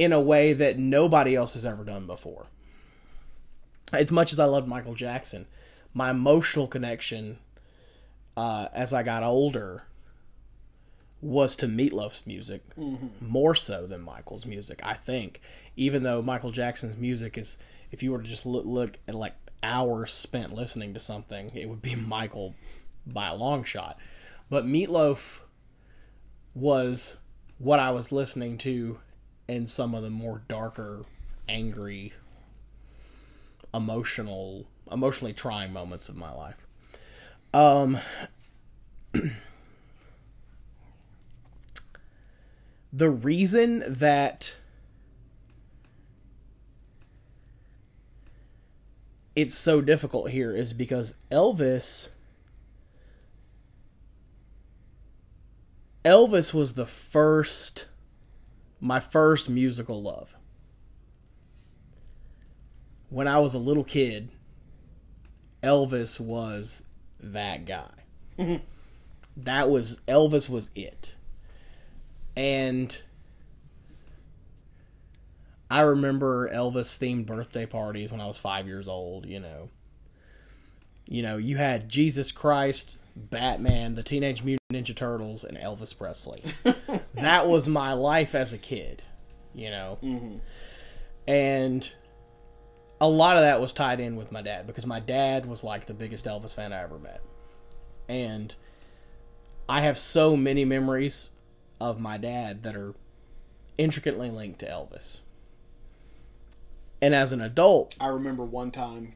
in 0.00 0.14
a 0.14 0.20
way 0.20 0.54
that 0.54 0.78
nobody 0.78 1.36
else 1.36 1.52
has 1.52 1.66
ever 1.66 1.84
done 1.84 2.06
before. 2.06 2.46
As 3.92 4.10
much 4.10 4.32
as 4.32 4.40
I 4.40 4.46
loved 4.46 4.66
Michael 4.66 4.94
Jackson, 4.94 5.44
my 5.92 6.08
emotional 6.08 6.66
connection 6.66 7.38
uh, 8.34 8.68
as 8.72 8.94
I 8.94 9.02
got 9.02 9.22
older 9.22 9.82
was 11.20 11.54
to 11.56 11.68
Meat 11.68 11.92
Loaf's 11.92 12.26
music 12.26 12.62
more 13.20 13.54
so 13.54 13.86
than 13.86 14.00
Michael's 14.00 14.46
music. 14.46 14.80
I 14.82 14.94
think, 14.94 15.42
even 15.76 16.02
though 16.02 16.22
Michael 16.22 16.50
Jackson's 16.50 16.96
music 16.96 17.36
is, 17.36 17.58
if 17.92 18.02
you 18.02 18.12
were 18.12 18.22
to 18.22 18.26
just 18.26 18.46
look, 18.46 18.64
look 18.64 18.98
at 19.06 19.14
like 19.14 19.34
hours 19.62 20.14
spent 20.14 20.54
listening 20.54 20.94
to 20.94 21.00
something, 21.00 21.50
it 21.54 21.68
would 21.68 21.82
be 21.82 21.94
Michael 21.94 22.54
by 23.06 23.28
a 23.28 23.34
long 23.34 23.64
shot. 23.64 23.98
But 24.48 24.66
Meat 24.66 24.88
Loaf 24.88 25.44
was 26.54 27.18
what 27.58 27.78
I 27.78 27.90
was 27.90 28.12
listening 28.12 28.56
to 28.58 28.98
in 29.50 29.66
some 29.66 29.94
of 29.94 30.02
the 30.02 30.10
more 30.10 30.42
darker, 30.48 31.02
angry, 31.48 32.12
emotional, 33.74 34.66
emotionally 34.90 35.32
trying 35.32 35.72
moments 35.72 36.08
of 36.08 36.16
my 36.16 36.32
life. 36.32 36.66
Um. 37.52 37.98
the 42.92 43.10
reason 43.10 43.82
that 43.86 44.56
it's 49.34 49.54
so 49.54 49.80
difficult 49.80 50.30
here 50.30 50.54
is 50.54 50.72
because 50.72 51.14
Elvis 51.30 52.10
Elvis 56.04 56.54
was 56.54 56.74
the 56.74 56.86
first 56.86 57.86
my 58.80 59.00
first 59.00 59.48
musical 59.48 60.02
love. 60.02 60.34
When 63.08 63.26
I 63.26 63.38
was 63.38 63.54
a 63.54 63.58
little 63.58 63.84
kid, 63.84 64.30
Elvis 65.62 66.20
was 66.20 66.84
that 67.20 67.66
guy. 67.66 67.90
that 69.36 69.70
was 69.70 70.00
Elvis 70.08 70.48
was 70.48 70.70
it 70.74 71.16
and 72.36 73.02
I 75.70 75.82
remember 75.82 76.48
Elvis 76.48 76.98
themed 76.98 77.26
birthday 77.26 77.66
parties 77.66 78.10
when 78.10 78.20
I 78.20 78.26
was 78.26 78.38
five 78.38 78.66
years 78.66 78.88
old. 78.88 79.26
You 79.26 79.40
know, 79.40 79.68
you 81.06 81.22
know, 81.22 81.36
you 81.36 81.56
had 81.56 81.88
Jesus 81.88 82.32
Christ, 82.32 82.96
Batman, 83.14 83.94
the 83.94 84.02
Teenage 84.02 84.42
Mutant 84.42 84.60
Ninja 84.72 84.96
Turtles, 84.96 85.44
and 85.44 85.56
Elvis 85.56 85.96
Presley. 85.96 86.40
that 87.14 87.48
was 87.48 87.68
my 87.68 87.92
life 87.92 88.34
as 88.34 88.52
a 88.52 88.58
kid. 88.58 89.02
You 89.54 89.70
know, 89.70 90.40
and 91.26 91.92
a 93.00 93.08
lot 93.08 93.36
of 93.36 93.42
that 93.42 93.60
was 93.60 93.72
tied 93.72 93.98
in 93.98 94.14
with 94.16 94.30
my 94.30 94.42
dad 94.42 94.66
because 94.66 94.86
my 94.86 95.00
dad 95.00 95.46
was 95.46 95.64
like 95.64 95.86
the 95.86 95.94
biggest 95.94 96.24
Elvis 96.24 96.54
fan 96.54 96.72
I 96.72 96.82
ever 96.82 96.98
met, 96.98 97.20
and 98.08 98.54
I 99.68 99.80
have 99.80 99.98
so 99.98 100.36
many 100.36 100.64
memories 100.64 101.30
of 101.80 101.98
my 101.98 102.16
dad 102.16 102.62
that 102.62 102.76
are 102.76 102.94
intricately 103.78 104.30
linked 104.30 104.60
to 104.60 104.66
Elvis. 104.66 105.20
And 107.02 107.14
as 107.14 107.32
an 107.32 107.40
adult, 107.40 107.96
I 107.98 108.08
remember 108.08 108.44
one 108.44 108.70
time 108.70 109.14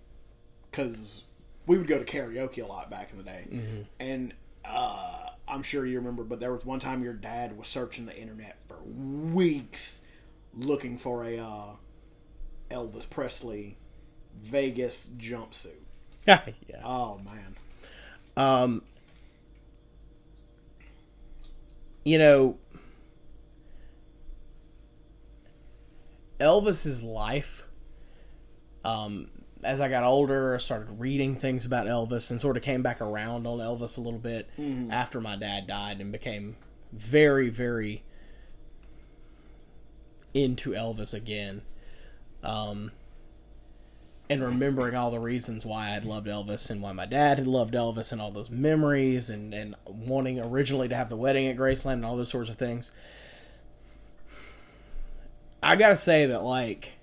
because 0.71 1.23
we 1.67 1.77
would 1.79 1.87
go 1.87 1.99
to 1.99 2.05
karaoke 2.05 2.63
a 2.63 2.67
lot 2.67 2.91
back 2.91 3.11
in 3.13 3.19
the 3.19 3.25
day, 3.25 3.47
and 4.01 4.33
uh, 4.65 5.29
I'm 5.47 5.63
sure 5.63 5.87
you 5.87 5.99
remember. 5.99 6.25
But 6.25 6.41
there 6.41 6.53
was 6.53 6.65
one 6.65 6.81
time 6.81 7.03
your 7.03 7.13
dad 7.13 7.57
was 7.57 7.69
searching 7.69 8.07
the 8.07 8.17
internet 8.17 8.59
for 8.69 8.79
weeks 8.85 10.03
looking 10.57 10.99
for 10.99 11.25
a 11.25 11.39
uh, 11.39 11.67
Elvis 12.71 13.09
Presley 13.09 13.77
Vegas 14.41 15.11
jumpsuit. 15.17 15.71
yeah, 16.27 16.41
Oh 16.83 17.21
man, 17.25 17.57
um, 18.37 18.83
you 22.05 22.19
know, 22.19 22.59
Elvis's 26.41 27.03
life. 27.03 27.65
Um, 28.85 29.29
as 29.65 29.81
I 29.81 29.89
got 29.89 30.05
older, 30.05 30.55
I 30.55 30.59
started 30.59 31.01
reading 31.01 31.37
things 31.37 31.65
about 31.65 31.87
Elvis 31.87 32.31
and 32.31 32.41
sort 32.41 32.57
of 32.57 32.63
came 32.63 32.83
back 32.83 33.01
around 33.01 33.47
on 33.47 33.59
Elvis 33.59 33.99
a 33.99 34.01
little 34.01 34.19
bit 34.21 34.49
after 34.91 35.21
my 35.21 35.37
dad 35.37 35.67
died 35.67 36.01
and 36.01 36.13
became 36.13 36.57
very, 36.93 37.49
very 37.49 38.05
into 40.35 40.71
Elvis 40.71 41.15
again. 41.15 41.63
Um, 42.43 42.93
and 44.31 44.43
remembering 44.43 44.95
all 44.95 45.11
the 45.11 45.19
reasons 45.19 45.67
why 45.67 45.95
I'd 45.95 46.05
loved 46.05 46.27
Elvis 46.27 46.71
and 46.71 46.81
why 46.81 46.93
my 46.93 47.07
dad 47.07 47.39
had 47.39 47.47
loved 47.47 47.75
Elvis 47.75 48.11
and 48.11 48.21
all 48.21 48.31
those 48.31 48.51
memories 48.51 49.29
and, 49.29 49.53
and 49.53 49.75
wanting 49.87 50.41
originally 50.41 50.89
to 50.89 50.97
have 50.97 51.11
the 51.11 51.17
wedding 51.17 51.47
at 51.47 51.57
Graceland 51.57 51.95
and 51.95 52.05
all 52.05 52.17
those 52.17 52.31
sorts 52.31 52.49
of 52.51 52.57
things. 52.57 52.91
I 55.63 55.77
gotta 55.77 55.97
say 55.97 56.27
that, 56.27 56.43
like, 56.43 56.95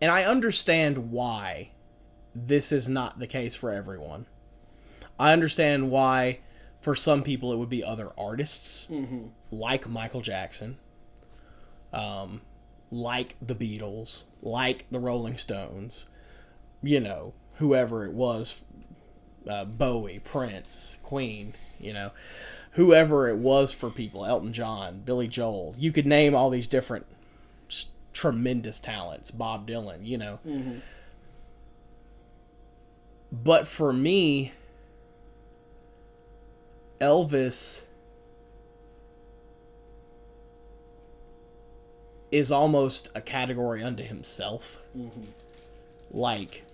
and 0.00 0.10
I 0.10 0.24
understand 0.24 1.10
why 1.10 1.70
this 2.34 2.72
is 2.72 2.88
not 2.88 3.18
the 3.18 3.26
case 3.26 3.54
for 3.54 3.70
everyone. 3.72 4.26
I 5.18 5.32
understand 5.32 5.90
why 5.90 6.40
for 6.80 6.94
some 6.94 7.22
people 7.22 7.52
it 7.52 7.56
would 7.56 7.70
be 7.70 7.82
other 7.82 8.10
artists 8.18 8.88
like 9.50 9.88
Michael 9.88 10.20
Jackson, 10.20 10.76
um, 11.92 12.42
like 12.90 13.36
the 13.40 13.54
Beatles, 13.54 14.24
like 14.42 14.86
the 14.90 15.00
Rolling 15.00 15.38
Stones, 15.38 16.06
you 16.82 17.00
know, 17.00 17.32
whoever 17.54 18.04
it 18.04 18.12
was, 18.12 18.60
uh, 19.48 19.64
Bowie, 19.64 20.20
Prince, 20.22 20.98
Queen, 21.02 21.54
you 21.80 21.92
know, 21.92 22.10
whoever 22.72 23.28
it 23.28 23.36
was 23.38 23.72
for 23.72 23.90
people, 23.90 24.26
Elton 24.26 24.52
John, 24.52 25.00
Billy 25.04 25.28
Joel. 25.28 25.74
You 25.78 25.90
could 25.92 26.06
name 26.06 26.34
all 26.34 26.50
these 26.50 26.68
different 26.68 27.06
tremendous 28.16 28.80
talents, 28.80 29.30
Bob 29.30 29.68
Dylan, 29.68 30.04
you 30.04 30.16
know. 30.16 30.40
Mm-hmm. 30.44 30.78
But 33.30 33.68
for 33.68 33.92
me, 33.92 34.52
Elvis 36.98 37.82
is 42.32 42.50
almost 42.50 43.10
a 43.14 43.20
category 43.20 43.82
unto 43.82 44.02
himself. 44.02 44.78
Mm-hmm. 44.96 45.22
Like, 46.10 46.64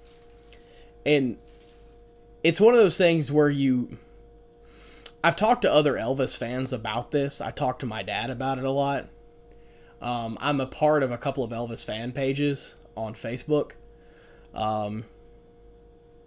and 1.04 1.38
it's 2.44 2.60
one 2.60 2.72
of 2.72 2.80
those 2.80 2.96
things 2.96 3.32
where 3.32 3.50
you. 3.50 3.98
I've 5.24 5.36
talked 5.36 5.62
to 5.62 5.72
other 5.72 5.94
Elvis 5.94 6.36
fans 6.36 6.72
about 6.72 7.10
this. 7.10 7.40
I 7.40 7.50
talked 7.50 7.80
to 7.80 7.86
my 7.86 8.02
dad 8.02 8.30
about 8.30 8.58
it 8.58 8.64
a 8.64 8.70
lot. 8.70 9.08
Um, 10.02 10.36
I'm 10.40 10.60
a 10.60 10.66
part 10.66 11.02
of 11.02 11.10
a 11.12 11.16
couple 11.16 11.44
of 11.44 11.52
Elvis 11.52 11.84
fan 11.84 12.12
pages 12.12 12.74
on 12.96 13.14
Facebook. 13.14 13.72
Um, 14.52 15.04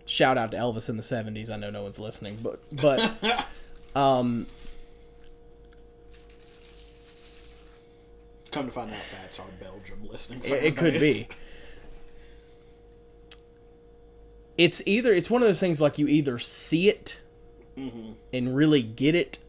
shout 0.06 0.38
out 0.38 0.52
to 0.52 0.58
Elvis 0.58 0.88
in 0.90 0.96
the 0.98 1.04
70s. 1.04 1.50
I 1.52 1.58
know 1.58 1.70
no 1.70 1.84
one's 1.84 2.00
listening, 2.00 2.38
but 2.42 2.60
but 2.72 3.46
um, 3.96 4.48
Come 8.52 8.68
to 8.68 8.72
find 8.72 8.90
out, 8.90 8.98
that's 9.22 9.38
our 9.40 9.48
Belgium 9.60 10.00
listening. 10.10 10.40
it, 10.46 10.64
it 10.64 10.78
could 10.78 10.98
be. 11.00 11.28
It's 14.58 14.82
either 14.86 15.12
it's 15.12 15.30
one 15.30 15.42
of 15.42 15.50
those 15.50 15.60
things 15.60 15.82
like 15.82 15.98
you 15.98 16.08
either 16.08 16.40
see 16.40 16.88
it 16.88 17.20
and 18.32 18.56
really 18.56 18.82
get 18.82 19.14
it 19.16 19.40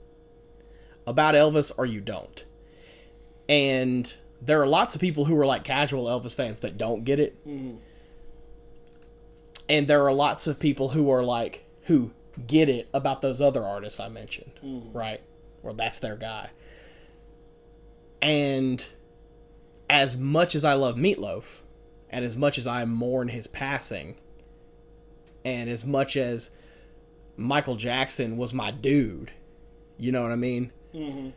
about 1.07 1.37
Elvis 1.37 1.70
or 1.79 1.87
you 1.87 2.01
don't. 2.01 2.45
And 3.49 4.14
there 4.40 4.61
are 4.61 4.66
lots 4.66 4.94
of 4.94 5.01
people 5.01 5.24
who 5.24 5.38
are 5.38 5.47
like 5.47 5.64
casual 5.64 6.07
Elvis 6.07 6.34
fans 6.34 6.61
that 6.61 6.76
don't 6.76 7.05
get 7.05 7.20
it. 7.20 7.47
Mm-hmm. 7.47 7.76
And 9.68 9.88
there 9.88 10.05
are 10.05 10.12
lots 10.12 10.47
of 10.47 10.59
people 10.59 10.90
who 10.90 11.11
are 11.11 11.24
like 11.24 11.64
who 11.84 12.12
get 12.47 12.68
it 12.68 12.88
about 12.92 13.22
those 13.22 13.40
other 13.40 13.64
artists 13.64 13.99
I 13.99 14.09
mentioned, 14.09 14.53
mm-hmm. 14.64 14.97
right? 14.97 15.20
Or 15.62 15.72
that's 15.72 15.99
their 15.99 16.16
guy. 16.16 16.51
And 18.20 18.86
as 19.88 20.16
much 20.16 20.55
as 20.55 20.64
I 20.64 20.74
love 20.74 20.97
Meat 20.97 21.18
Loaf, 21.18 21.62
and 22.11 22.24
as 22.24 22.36
much 22.36 22.59
as 22.59 22.66
I 22.66 22.84
mourn 22.84 23.28
his 23.28 23.47
passing, 23.47 24.16
and 25.44 25.68
as 25.68 25.84
much 25.84 26.16
as 26.16 26.51
Michael 27.36 27.76
Jackson 27.76 28.36
was 28.36 28.53
my 28.53 28.70
dude, 28.70 29.30
you 29.99 30.12
know 30.12 30.22
what 30.22 30.32
I 30.32 30.36
mean? 30.36 30.72
Mm-hmm. 30.94 31.30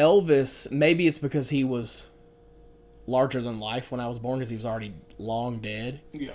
Elvis, 0.00 0.70
maybe 0.72 1.06
it's 1.06 1.18
because 1.18 1.50
he 1.50 1.62
was 1.62 2.06
larger 3.06 3.42
than 3.42 3.60
life 3.60 3.92
when 3.92 4.00
I 4.00 4.08
was 4.08 4.18
born 4.18 4.38
because 4.38 4.48
he 4.48 4.56
was 4.56 4.64
already 4.64 4.94
long 5.18 5.60
dead. 5.60 6.00
Yeah. 6.12 6.32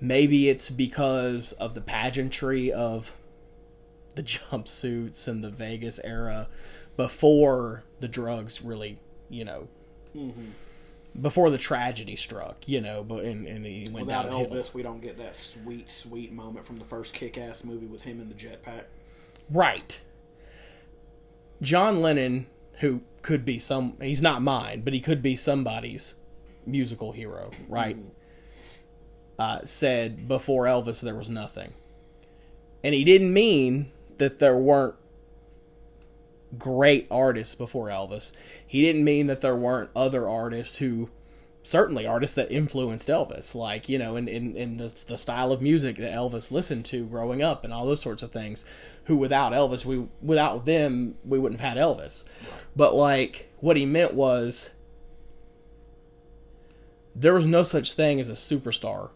Maybe 0.00 0.50
it's 0.50 0.68
because 0.68 1.52
of 1.52 1.74
the 1.74 1.80
pageantry 1.80 2.70
of 2.70 3.16
the 4.14 4.22
jumpsuits 4.22 5.26
and 5.26 5.42
the 5.42 5.50
Vegas 5.50 5.98
era 6.04 6.48
before 6.96 7.84
the 8.00 8.08
drugs 8.08 8.60
really, 8.62 8.98
you 9.30 9.44
know, 9.44 9.68
mm-hmm. 10.14 10.50
before 11.20 11.48
the 11.48 11.58
tragedy 11.58 12.16
struck, 12.16 12.68
you 12.68 12.82
know, 12.82 13.02
but 13.02 13.24
and, 13.24 13.46
and 13.46 13.64
he 13.64 13.88
went 13.90 14.06
Without 14.06 14.26
downhill. 14.26 14.50
Elvis, 14.50 14.74
we 14.74 14.82
don't 14.82 15.00
get 15.00 15.16
that 15.16 15.38
sweet, 15.38 15.88
sweet 15.88 16.32
moment 16.32 16.66
from 16.66 16.78
the 16.78 16.84
first 16.84 17.14
Kick-Ass 17.14 17.64
movie 17.64 17.86
with 17.86 18.02
him 18.02 18.20
in 18.20 18.28
the 18.28 18.34
jetpack. 18.34 18.84
Right. 19.48 20.00
John 21.62 22.02
Lennon, 22.02 22.46
who 22.76 23.02
could 23.22 23.44
be 23.44 23.58
some, 23.58 23.96
he's 24.00 24.22
not 24.22 24.42
mine, 24.42 24.82
but 24.82 24.92
he 24.92 25.00
could 25.00 25.22
be 25.22 25.36
somebody's 25.36 26.14
musical 26.64 27.12
hero, 27.12 27.50
right? 27.68 27.96
Uh, 29.38 29.60
said 29.64 30.26
before 30.28 30.64
Elvis 30.64 31.00
there 31.00 31.14
was 31.14 31.30
nothing. 31.30 31.74
And 32.82 32.94
he 32.94 33.04
didn't 33.04 33.32
mean 33.32 33.90
that 34.18 34.38
there 34.38 34.56
weren't 34.56 34.94
great 36.58 37.06
artists 37.10 37.54
before 37.54 37.88
Elvis. 37.88 38.32
He 38.66 38.82
didn't 38.82 39.04
mean 39.04 39.26
that 39.26 39.40
there 39.40 39.56
weren't 39.56 39.90
other 39.94 40.28
artists 40.28 40.76
who, 40.76 41.10
certainly 41.66 42.06
artists 42.06 42.36
that 42.36 42.50
influenced 42.50 43.08
Elvis, 43.08 43.54
like, 43.54 43.88
you 43.88 43.98
know, 43.98 44.14
in, 44.14 44.28
in, 44.28 44.56
in 44.56 44.76
the, 44.76 44.86
the 45.08 45.18
style 45.18 45.50
of 45.50 45.60
music 45.60 45.96
that 45.96 46.12
Elvis 46.12 46.52
listened 46.52 46.84
to 46.86 47.04
growing 47.04 47.42
up 47.42 47.64
and 47.64 47.72
all 47.72 47.84
those 47.84 48.00
sorts 48.00 48.22
of 48.22 48.30
things, 48.30 48.64
who 49.04 49.16
without 49.16 49.52
Elvis, 49.52 49.84
we, 49.84 50.06
without 50.22 50.64
them, 50.64 51.16
we 51.24 51.38
wouldn't 51.38 51.60
have 51.60 51.76
had 51.76 51.82
Elvis. 51.82 52.24
But, 52.76 52.94
like, 52.94 53.50
what 53.58 53.76
he 53.76 53.84
meant 53.84 54.14
was 54.14 54.70
there 57.16 57.34
was 57.34 57.46
no 57.46 57.64
such 57.64 57.94
thing 57.94 58.20
as 58.20 58.28
a 58.28 58.34
superstar 58.34 59.10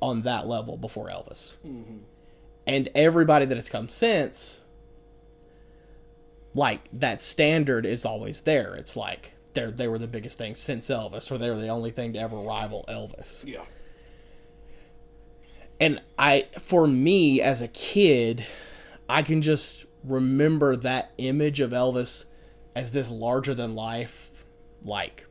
on 0.00 0.22
that 0.22 0.46
level 0.46 0.78
before 0.78 1.08
Elvis. 1.08 1.56
Mm-hmm. 1.66 1.98
And 2.66 2.88
everybody 2.94 3.44
that 3.44 3.56
has 3.56 3.68
come 3.68 3.88
since, 3.88 4.62
like 6.54 6.80
that 6.92 7.20
standard 7.20 7.84
is 7.84 8.06
always 8.06 8.40
there. 8.40 8.74
It's 8.74 8.96
like 8.96 9.34
they 9.56 9.66
they 9.66 9.88
were 9.88 9.98
the 9.98 10.06
biggest 10.06 10.38
thing 10.38 10.54
since 10.54 10.88
Elvis, 10.88 11.32
or 11.32 11.38
they 11.38 11.50
were 11.50 11.56
the 11.56 11.68
only 11.68 11.90
thing 11.90 12.12
to 12.12 12.20
ever 12.20 12.36
rival 12.36 12.84
Elvis. 12.88 13.44
Yeah. 13.44 13.64
And 15.80 16.00
I, 16.18 16.46
for 16.58 16.86
me 16.86 17.40
as 17.40 17.60
a 17.60 17.68
kid, 17.68 18.46
I 19.08 19.22
can 19.22 19.42
just 19.42 19.84
remember 20.04 20.76
that 20.76 21.12
image 21.18 21.60
of 21.60 21.72
Elvis 21.72 22.26
as 22.74 22.92
this 22.92 23.10
larger 23.10 23.52
than 23.52 23.74
life, 23.74 24.44
like 24.84 25.26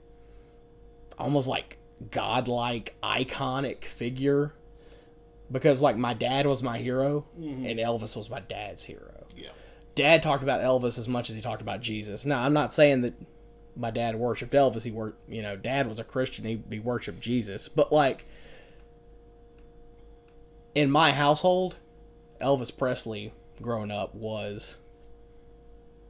almost 1.18 1.48
like 1.48 1.78
godlike, 2.12 2.96
iconic 3.02 3.86
figure. 3.86 4.54
Because 5.52 5.82
like 5.82 5.98
my 5.98 6.14
dad 6.14 6.46
was 6.48 6.62
my 6.64 6.78
hero, 6.78 7.26
mm-hmm. 7.40 7.66
and 7.66 7.80
Elvis 7.80 8.16
was 8.16 8.30
my 8.30 8.40
dad's 8.40 8.84
hero. 8.84 9.26
Yeah. 9.36 9.50
Dad 9.94 10.22
talked 10.22 10.44
about 10.44 10.62
Elvis 10.62 11.00
as 11.00 11.08
much 11.08 11.30
as 11.30 11.36
he 11.36 11.42
talked 11.42 11.62
about 11.62 11.82
Jesus. 11.82 12.26
Now, 12.26 12.42
I'm 12.42 12.54
not 12.54 12.74
saying 12.74 13.02
that 13.02 13.14
my 13.76 13.92
dad 13.92 14.16
worshipped 14.16 14.54
Elvis. 14.54 14.84
He 14.84 14.92
wor 14.92 15.14
you 15.28 15.42
know, 15.42 15.56
dad 15.56 15.88
was 15.88 16.00
a 16.00 16.04
Christian. 16.04 16.46
He, 16.46 16.62
he 16.70 16.80
worshipped 16.80 17.20
Jesus. 17.22 17.70
But 17.70 17.92
like 17.92 18.26
in 20.74 20.92
my 20.92 21.12
household, 21.12 21.78
Elvis 22.42 22.76
Presley 22.76 23.34
growing 23.62 23.92
up 23.92 24.14
was 24.14 24.78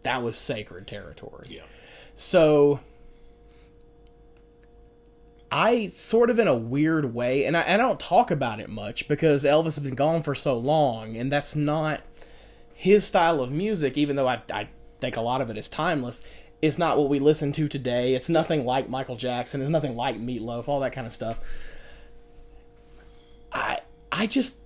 that 0.04 0.22
was 0.22 0.38
sacred 0.38 0.88
territory. 0.88 1.48
Yeah. 1.50 1.62
So 2.16 2.80
I 5.52 5.88
sort 5.88 6.30
of 6.30 6.40
in 6.40 6.48
a 6.48 6.56
weird 6.56 7.14
way, 7.14 7.46
and 7.46 7.56
I, 7.56 7.76
I 7.76 7.78
don't 7.78 8.00
talk 8.00 8.32
about 8.32 8.60
it 8.60 8.70
much 8.70 9.08
because 9.08 9.44
Elvis 9.44 9.76
has 9.76 9.80
been 9.80 9.96
gone 9.96 10.22
for 10.22 10.36
so 10.36 10.58
long, 10.58 11.16
and 11.16 11.32
that's 11.32 11.56
not 11.56 12.02
his 12.74 13.06
style 13.06 13.42
of 13.42 13.52
music, 13.52 13.98
even 13.98 14.16
though 14.16 14.28
I, 14.28 14.42
I 14.52 14.70
think 15.00 15.18
a 15.18 15.22
lot 15.22 15.42
of 15.42 15.50
it 15.50 15.58
is 15.58 15.70
timeless. 15.70 16.24
It's 16.62 16.78
not 16.78 16.98
what 16.98 17.10
we 17.10 17.20
listen 17.20 17.52
to 17.54 17.68
today. 17.68 18.16
It's 18.16 18.30
nothing 18.30 18.66
like 18.66 18.90
Michael 18.90 19.16
Jackson. 19.16 19.62
It's 19.62 19.70
nothing 19.70 19.96
like 19.96 20.20
Meat 20.20 20.42
Loaf, 20.42 20.68
all 20.68 20.80
that 20.80 20.94
kind 20.94 21.06
of 21.06 21.14
stuff. 21.14 21.40
I 23.52 23.80
I 24.12 24.28
just 24.28 24.58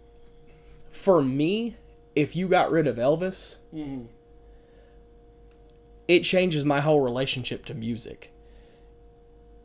for 0.92 1.22
me, 1.22 1.76
if 2.16 2.36
you 2.36 2.48
got 2.48 2.72
rid 2.72 2.88
of 2.88 2.98
Elvis, 2.98 3.58
mm-hmm. 3.74 4.06
it 6.08 6.22
changes 6.22 6.66
my 6.66 6.82
whole 6.82 7.02
relationship 7.02 7.66
to 7.66 7.74
music. 7.74 8.32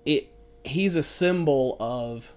It 0.05 0.29
he's 0.65 0.97
a 0.97 1.03
symbol 1.03 1.77
of 1.81 2.33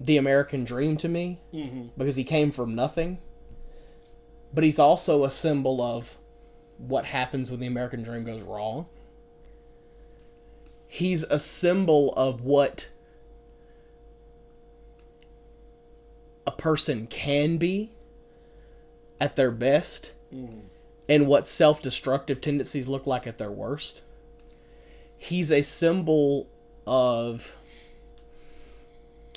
the 0.00 0.16
American 0.16 0.64
dream 0.64 0.96
to 0.96 1.08
me 1.08 1.40
mm-hmm. 1.52 1.88
because 1.96 2.16
he 2.16 2.24
came 2.24 2.50
from 2.50 2.74
nothing. 2.74 3.18
But 4.54 4.64
he's 4.64 4.78
also 4.78 5.24
a 5.24 5.30
symbol 5.30 5.80
of 5.80 6.18
what 6.78 7.06
happens 7.06 7.50
when 7.50 7.60
the 7.60 7.66
American 7.66 8.02
dream 8.02 8.24
goes 8.24 8.42
wrong. 8.42 8.86
He's 10.88 11.22
a 11.24 11.38
symbol 11.38 12.12
of 12.14 12.42
what 12.42 12.88
a 16.46 16.50
person 16.50 17.06
can 17.06 17.56
be 17.56 17.92
at 19.20 19.36
their 19.36 19.50
best 19.50 20.12
mm. 20.34 20.62
and 21.08 21.26
what 21.26 21.46
self 21.48 21.80
destructive 21.80 22.40
tendencies 22.40 22.88
look 22.88 23.06
like 23.06 23.26
at 23.26 23.38
their 23.38 23.50
worst. 23.50 24.02
He's 25.16 25.52
a 25.52 25.62
symbol 25.62 26.48
of 26.86 27.56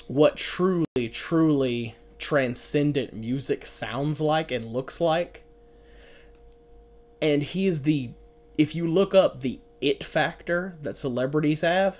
what 0.08 0.36
truly, 0.36 1.08
truly 1.12 1.94
transcendent 2.18 3.14
music 3.14 3.64
sounds 3.66 4.20
like 4.20 4.50
and 4.50 4.66
looks 4.66 5.00
like. 5.00 5.42
And 7.22 7.42
he 7.42 7.66
is 7.66 7.82
the, 7.82 8.10
if 8.58 8.74
you 8.74 8.86
look 8.86 9.14
up 9.14 9.40
the 9.40 9.60
it 9.80 10.02
factor 10.02 10.76
that 10.82 10.96
celebrities 10.96 11.60
have 11.60 11.98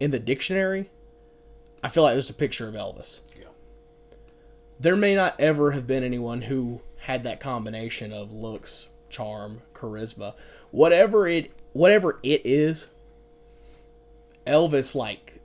in 0.00 0.10
the 0.10 0.18
dictionary, 0.18 0.90
I 1.82 1.88
feel 1.88 2.02
like 2.02 2.14
there's 2.14 2.30
a 2.30 2.34
picture 2.34 2.68
of 2.68 2.74
Elvis 2.74 3.20
Yeah. 3.38 3.48
there 4.80 4.96
may 4.96 5.14
not 5.14 5.38
ever 5.38 5.70
have 5.72 5.86
been 5.86 6.02
anyone 6.04 6.42
who 6.42 6.80
had 6.98 7.22
that 7.22 7.40
combination 7.40 8.12
of 8.12 8.32
looks, 8.32 8.88
charm, 9.08 9.62
charisma, 9.74 10.34
whatever 10.70 11.26
it 11.26 11.50
whatever 11.72 12.18
it 12.22 12.42
is, 12.44 12.88
Elvis 14.46 14.94
like 14.94 15.40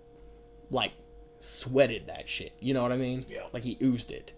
like 0.69 0.93
sweated 1.39 2.07
that 2.07 2.27
shit. 2.27 2.53
You 2.59 2.73
know 2.73 2.81
what 2.83 2.91
I 2.91 2.97
mean? 2.97 3.25
Yeah. 3.29 3.43
Like 3.53 3.63
he 3.63 3.77
oozed 3.81 4.11
it. 4.11 4.33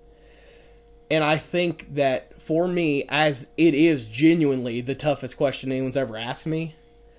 And 1.10 1.24
I 1.24 1.38
think 1.38 1.95
that 1.95 2.41
for 2.41 2.68
me, 2.68 3.03
as 3.10 3.51
it 3.58 3.74
is 3.74 4.08
genuinely 4.08 4.82
the 4.82 4.95
toughest 4.95 5.38
question 5.38 5.72
anyone's 5.72 5.97
ever 5.97 6.18
asked 6.18 6.47
me, 6.47 6.76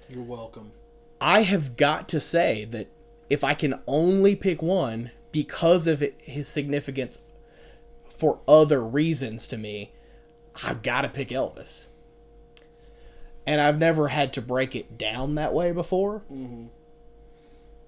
You're 0.08 0.22
welcome. 0.22 0.72
I 1.20 1.42
have 1.42 1.76
got 1.76 2.08
to 2.10 2.20
say 2.20 2.64
that 2.66 2.88
if 3.30 3.42
I 3.42 3.54
can 3.54 3.80
only 3.86 4.36
pick 4.36 4.62
one 4.62 5.10
because 5.32 5.86
of 5.86 6.02
it, 6.02 6.20
his 6.22 6.48
significance 6.48 7.22
for 8.08 8.40
other 8.48 8.82
reasons 8.82 9.48
to 9.48 9.58
me, 9.58 9.92
I've 10.64 10.82
got 10.82 11.02
to 11.02 11.08
pick 11.08 11.28
Elvis. 11.28 11.88
And 13.46 13.60
I've 13.60 13.78
never 13.78 14.08
had 14.08 14.32
to 14.34 14.42
break 14.42 14.74
it 14.74 14.98
down 14.98 15.36
that 15.36 15.54
way 15.54 15.72
before. 15.72 16.22
Mm-hmm. 16.32 16.66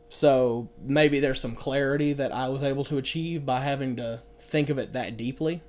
So 0.08 0.68
maybe 0.82 1.20
there's 1.20 1.40
some 1.40 1.54
clarity 1.54 2.12
that 2.14 2.32
I 2.32 2.48
was 2.48 2.62
able 2.62 2.84
to 2.84 2.98
achieve 2.98 3.44
by 3.44 3.60
having 3.60 3.96
to 3.96 4.22
think 4.40 4.70
of 4.70 4.78
it 4.78 4.92
that 4.92 5.16
deeply. 5.16 5.62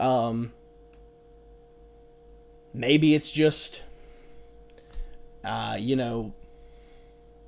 Um, 0.00 0.52
maybe 2.72 3.14
it's 3.14 3.30
just 3.30 3.82
uh, 5.44 5.76
you 5.78 5.96
know, 5.96 6.32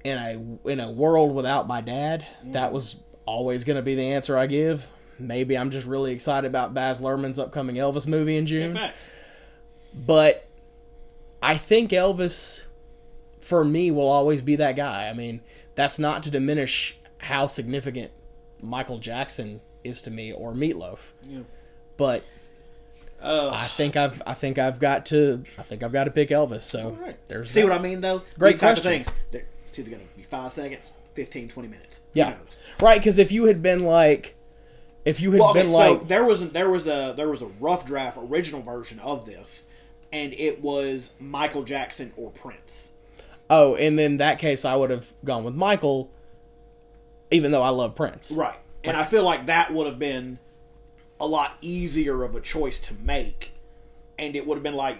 in 0.05 0.19
a 0.19 0.69
in 0.69 0.81
a 0.81 0.91
world 0.91 1.35
without 1.35 1.67
my 1.67 1.81
dad, 1.81 2.27
that 2.47 2.73
was 2.73 2.97
always 3.27 3.65
going 3.65 3.77
to 3.77 3.83
be 3.83 3.95
the 3.95 4.03
answer 4.13 4.37
I 4.37 4.47
give. 4.47 4.89
Maybe 5.19 5.57
I'm 5.57 5.71
just 5.71 5.87
really 5.87 6.13
excited 6.13 6.47
about 6.49 6.75
Baz 6.75 7.01
Luhrmann's 7.01 7.39
upcoming 7.39 7.77
Elvis 7.77 8.07
movie 8.07 8.37
in 8.37 8.47
June, 8.47 8.79
but 9.95 10.49
I 11.43 11.57
think 11.57 11.91
Elvis, 11.91 12.65
for 13.39 13.63
me, 13.63 13.91
will 13.91 14.09
always 14.09 14.43
be 14.43 14.57
that 14.57 14.75
guy. 14.75 15.09
I 15.09 15.13
mean, 15.13 15.41
that's 15.75 15.99
not 15.99 16.23
to 16.25 16.31
diminish 16.31 16.97
how 17.19 17.47
significant 17.47 18.11
Michael 18.61 18.99
Jackson 18.99 19.61
is 19.85 20.03
to 20.03 20.11
me 20.11 20.33
or 20.33 20.55
Meat 20.55 20.77
Loaf, 20.77 21.13
Yeah. 21.29 21.41
but 21.97 22.25
Uh, 23.23 23.51
I 23.55 23.67
think 23.67 23.97
I've 23.97 24.21
I 24.27 24.35
think 24.35 24.59
I've 24.59 24.79
got 24.81 25.07
to 25.07 25.45
I 25.59 25.63
think 25.63 25.83
I've 25.83 25.93
got 25.93 26.05
to 26.05 26.11
pick 26.11 26.31
Elvis. 26.31 26.63
So 26.63 26.91
right. 27.01 27.17
there's 27.29 27.51
See 27.51 27.61
that. 27.63 27.69
what 27.69 27.79
I 27.79 27.81
mean, 27.83 28.01
though? 28.01 28.23
Great 28.39 28.53
These 28.53 28.61
type 28.61 28.77
of 28.79 28.83
question. 28.83 29.05
things. 29.05 29.17
They're, 29.31 29.47
it's 29.67 29.79
either 29.79 29.91
going 29.91 30.07
to 30.07 30.17
be 30.17 30.23
five 30.23 30.53
seconds, 30.53 30.93
15, 31.15 31.49
20 31.49 31.69
minutes. 31.69 32.01
Who 32.13 32.21
Yeah, 32.21 32.31
knows? 32.31 32.61
right. 32.81 32.99
Because 32.99 33.19
if 33.19 33.33
you 33.33 33.45
had 33.47 33.63
been 33.63 33.85
like, 33.85 34.35
if 35.05 35.21
you 35.21 35.31
had 35.33 35.41
Well, 35.41 35.51
okay, 35.51 35.63
been 35.63 35.71
so 35.71 35.93
like, 35.95 36.09
there 36.09 36.25
was 36.25 36.43
a, 36.43 36.47
there 36.47 36.69
was 36.71 36.87
a 36.87 37.15
there 37.17 37.29
was 37.29 37.43
a 37.43 37.47
rough 37.61 37.87
draft 37.87 38.19
original 38.21 38.61
version 38.63 38.99
of 39.01 39.25
this, 39.25 39.69
and 40.13 40.33
it 40.35 40.61
was 40.63 41.15
Michael 41.21 41.63
Jackson 41.65 42.13
or 42.17 42.31
Prince. 42.33 42.93
oh, 43.49 43.75
and 43.77 43.99
in 44.01 44.17
that 44.19 44.39
case, 44.39 44.65
I 44.65 44.75
would 44.77 44.91
have 44.91 45.13
gone 45.25 45.45
with 45.45 45.55
Michael, 45.55 46.11
even 47.31 47.51
though 47.53 47.63
I 47.63 47.69
love 47.71 47.95
Prince. 47.95 48.31
Right. 48.33 48.59
And 48.85 48.97
I 48.97 49.05
feel 49.05 49.23
like 49.23 49.47
that 49.47 49.73
would 49.73 49.87
have 49.87 49.99
been 49.99 50.39
a 51.23 51.27
lot 51.27 51.57
easier 51.61 52.25
of 52.25 52.35
a 52.35 52.41
choice 52.41 52.81
to 52.81 52.95
make. 52.95 53.53
And 54.19 54.37
it 54.37 54.47
would 54.47 54.57
have 54.57 54.63
been 54.63 54.75
like, 54.75 54.99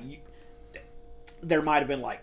there 1.43 1.61
might 1.61 1.81
have 1.81 1.89
been 1.89 2.01
like 2.01 2.23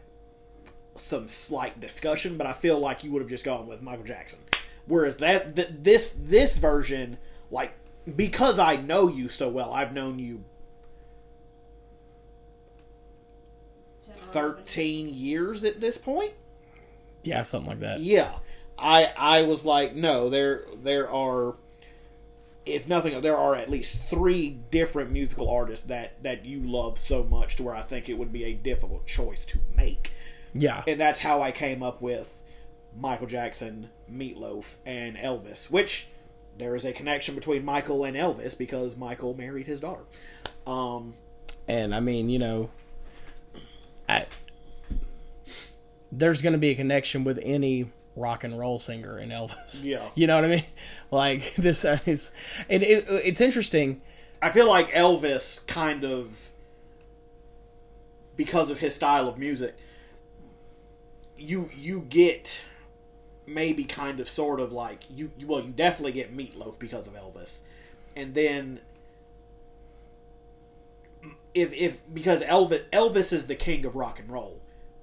some 0.95 1.27
slight 1.27 1.79
discussion, 1.79 2.37
but 2.37 2.47
I 2.47 2.53
feel 2.53 2.79
like 2.79 3.03
you 3.03 3.11
would 3.11 3.21
have 3.21 3.29
just 3.29 3.45
gone 3.45 3.67
with 3.67 3.81
Michael 3.81 4.05
Jackson. 4.05 4.39
Whereas 4.85 5.17
that, 5.17 5.55
th- 5.55 5.69
this, 5.71 6.15
this 6.17 6.57
version, 6.57 7.17
like, 7.51 7.73
because 8.15 8.57
I 8.57 8.77
know 8.77 9.07
you 9.07 9.27
so 9.27 9.49
well, 9.49 9.71
I've 9.73 9.93
known 9.93 10.17
you 10.17 10.43
10 14.05 14.15
or 14.15 14.31
11. 14.31 14.63
13 14.63 15.09
years 15.09 15.63
at 15.63 15.79
this 15.79 15.97
point. 15.97 16.33
Yeah, 17.23 17.43
something 17.43 17.69
like 17.69 17.79
that. 17.81 17.99
Yeah, 17.99 18.31
I 18.77 19.11
I 19.17 19.43
was 19.43 19.65
like, 19.65 19.93
no, 19.93 20.29
there 20.29 20.63
there 20.81 21.11
are, 21.11 21.55
if 22.73 22.87
nothing, 22.87 23.19
there 23.21 23.37
are 23.37 23.55
at 23.55 23.69
least 23.69 24.03
three 24.03 24.49
different 24.49 25.11
musical 25.11 25.49
artists 25.49 25.85
that 25.87 26.21
that 26.23 26.45
you 26.45 26.61
love 26.61 26.97
so 26.97 27.23
much 27.23 27.55
to 27.57 27.63
where 27.63 27.75
I 27.75 27.81
think 27.81 28.09
it 28.09 28.17
would 28.17 28.31
be 28.31 28.43
a 28.45 28.53
difficult 28.53 29.05
choice 29.05 29.45
to 29.47 29.59
make, 29.75 30.11
Yeah, 30.53 30.83
and 30.87 30.99
that's 30.99 31.19
how 31.19 31.41
I 31.41 31.51
came 31.51 31.83
up 31.83 32.01
with 32.01 32.43
Michael 32.97 33.27
Jackson, 33.27 33.89
Meat 34.07 34.37
Loaf, 34.37 34.77
and 34.85 35.17
Elvis, 35.17 35.69
which 35.69 36.07
there 36.57 36.75
is 36.75 36.85
a 36.85 36.91
connection 36.91 37.35
between 37.35 37.63
Michael 37.63 38.03
and 38.03 38.17
Elvis 38.17 38.57
because 38.57 38.95
Michael 38.95 39.33
married 39.33 39.65
his 39.67 39.79
daughter. 39.79 40.03
Um, 40.67 41.13
and 41.67 41.95
I 41.95 41.99
mean, 41.99 42.29
you 42.29 42.39
know, 42.39 42.69
I, 44.07 44.25
there's 46.11 46.41
going 46.41 46.53
to 46.53 46.59
be 46.59 46.69
a 46.69 46.75
connection 46.75 47.23
with 47.23 47.39
any 47.43 47.91
rock 48.19 48.43
and 48.43 48.57
roll 48.59 48.79
singer 48.79 49.17
in 49.17 49.29
Elvis. 49.29 49.83
Yeah. 49.85 50.09
you 50.15 50.27
know 50.27 50.35
what 50.35 50.45
I 50.45 50.47
mean. 50.49 50.63
Like 51.11 51.55
this 51.55 51.83
is, 51.85 52.31
and 52.69 52.83
it, 52.83 53.05
it's 53.09 53.41
interesting. 53.41 54.01
I 54.41 54.51
feel 54.51 54.67
like 54.67 54.91
Elvis 54.91 55.65
kind 55.65 56.03
of 56.05 56.49
because 58.37 58.69
of 58.69 58.79
his 58.79 58.93
style 58.95 59.27
of 59.27 59.37
music 59.37 59.75
you 61.35 61.69
you 61.75 62.01
get 62.09 62.61
maybe 63.47 63.83
kind 63.83 64.19
of 64.19 64.29
sort 64.29 64.59
of 64.59 64.71
like 64.71 65.03
you 65.09 65.31
you- 65.39 65.47
well 65.47 65.61
you 65.61 65.71
definitely 65.71 66.11
get 66.11 66.31
Meat 66.33 66.55
Loaf 66.55 66.77
because 66.79 67.07
of 67.07 67.13
Elvis 67.15 67.61
and 68.15 68.33
then 68.35 68.79
if 71.53 71.73
if 71.73 71.99
because 72.13 72.41
Elvis 72.43 72.83
Elvis 72.91 73.33
is 73.33 73.47
the 73.47 73.55
king 73.55 73.85
of 73.85 73.95
rock 73.95 74.19
and 74.19 74.29
roll 74.29 74.59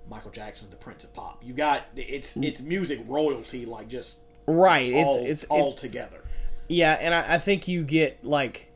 Michael 0.09 0.31
Jackson, 0.31 0.71
the 0.71 0.77
prince 0.77 1.05
of 1.05 1.13
pop 1.15 1.43
you 1.45 1.53
got 1.53 1.85
it's 1.97 2.37
mm. 2.37 2.45
it's 2.45 2.61
music 2.61 3.01
royalty 3.07 3.67
like 3.67 3.89
just 3.89 4.21
Right. 4.47 4.93
It's 4.93 5.09
all, 5.09 5.25
it's 5.25 5.45
all 5.45 5.71
it's 5.71 5.81
together 5.81 6.23
Yeah, 6.69 6.93
and 7.01 7.15
I, 7.15 7.35
I 7.35 7.39
think 7.39 7.69
you 7.69 7.83
get 7.83 8.25
like, 8.25 8.71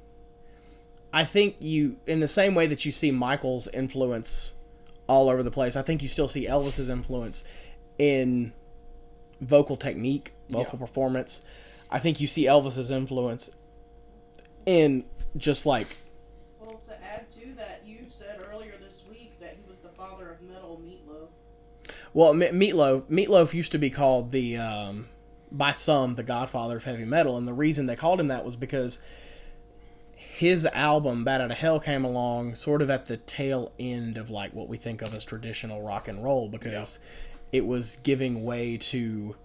I 1.13 1.25
think 1.25 1.57
you 1.61 1.97
in 2.07 2.21
the 2.21 2.29
same 2.29 2.55
way 2.55 2.67
that 2.67 2.85
you 2.85 2.93
see 2.93 3.11
Michael's 3.11 3.69
influence 3.69 4.53
all 5.07 5.29
over 5.29 5.43
the 5.43 5.51
place. 5.51 5.77
I 5.77 5.83
think 5.83 6.03
you 6.03 6.09
still 6.09 6.29
see 6.29 6.47
Elvis's 6.47 6.89
influence 6.89 7.45
in 7.99 8.53
vocal 9.41 9.77
technique, 9.77 10.33
vocal 10.49 10.75
Yeah. 10.75 10.79
performance. 10.79 11.43
I 11.91 11.99
think 11.99 12.21
you 12.21 12.27
see 12.27 12.45
Elvis's 12.47 12.91
influence 12.91 13.51
in 14.67 15.05
just 15.37 15.67
like 15.67 15.97
well, 22.13 22.35
Me- 22.35 22.51
Meat 22.53 22.75
Loaf. 22.75 23.09
Meatloaf 23.09 23.55
used 23.55 23.73
to 23.73 23.79
be 23.79 23.91
called 23.91 24.33
the 24.33 24.57
um, 24.57 25.09
by 25.51 25.73
some 25.73 26.15
the 26.15 26.23
Godfather 26.23 26.77
of 26.77 26.85
heavy 26.85 27.05
metal, 27.05 27.37
and 27.37 27.47
the 27.47 27.53
reason 27.53 27.87
they 27.87 27.97
called 27.97 28.21
him 28.21 28.29
that 28.29 28.45
was 28.45 28.57
because 28.57 29.01
his 30.41 30.65
album 30.67 31.23
Bat 31.23 31.43
Out 31.43 31.51
of 31.51 31.59
Hell 31.59 31.81
came 31.81 32.05
along 32.05 32.55
sort 32.55 32.81
of 32.81 32.89
at 32.89 33.07
the 33.07 33.19
tail 33.19 33.73
end 33.79 34.17
of 34.17 34.31
like 34.31 34.55
what 34.55 34.69
we 34.69 34.77
think 34.77 35.03
of 35.03 35.15
as 35.15 35.25
traditional 35.25 35.83
rock 35.83 36.09
and 36.09 36.25
roll 36.25 36.49
because 36.49 36.99
it 37.53 37.67
was 37.67 37.97
giving 37.97 38.43
way 38.43 38.77
to 38.79 39.37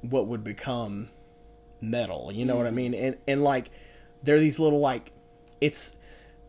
what 0.00 0.26
would 0.26 0.42
become 0.42 1.10
metal. 1.80 2.30
You 2.32 2.44
know 2.44 2.56
what 2.56 2.66
I 2.66 2.70
mean? 2.70 2.94
And 2.94 3.16
and 3.28 3.44
like 3.44 3.70
there 4.22 4.34
are 4.34 4.40
these 4.40 4.58
little 4.58 4.80
like 4.80 5.12
it's 5.60 5.96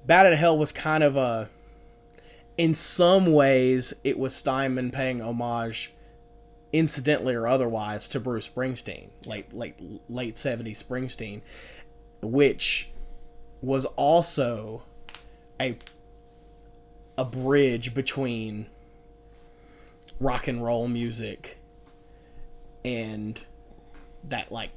Bat 0.06 0.26
Out 0.26 0.34
of 0.34 0.40
Hell 0.40 0.58
was 0.58 0.72
kind 0.72 1.04
of 1.04 1.16
a 1.16 1.50
in 2.58 2.74
some 2.74 3.32
ways 3.32 3.94
it 4.04 4.18
was 4.18 4.36
Steinman 4.36 4.92
paying 4.92 5.22
homage 5.22 5.94
incidentally 6.74 7.36
or 7.36 7.48
otherwise 7.48 8.08
to 8.10 8.20
Bruce 8.20 8.50
Springsteen, 8.50 9.10
late 9.26 9.54
late 9.54 9.76
late 10.10 10.36
70s 10.36 10.84
Springsteen, 10.84 11.42
which 12.22 12.90
was 13.62 13.86
also 13.86 14.84
a 15.60 15.78
a 17.18 17.26
bridge 17.26 17.94
between 17.94 18.68
rock 20.20 20.48
and 20.48 20.64
roll 20.64 20.88
music 20.88 21.58
and 22.84 23.44
that 24.24 24.52
like 24.52 24.72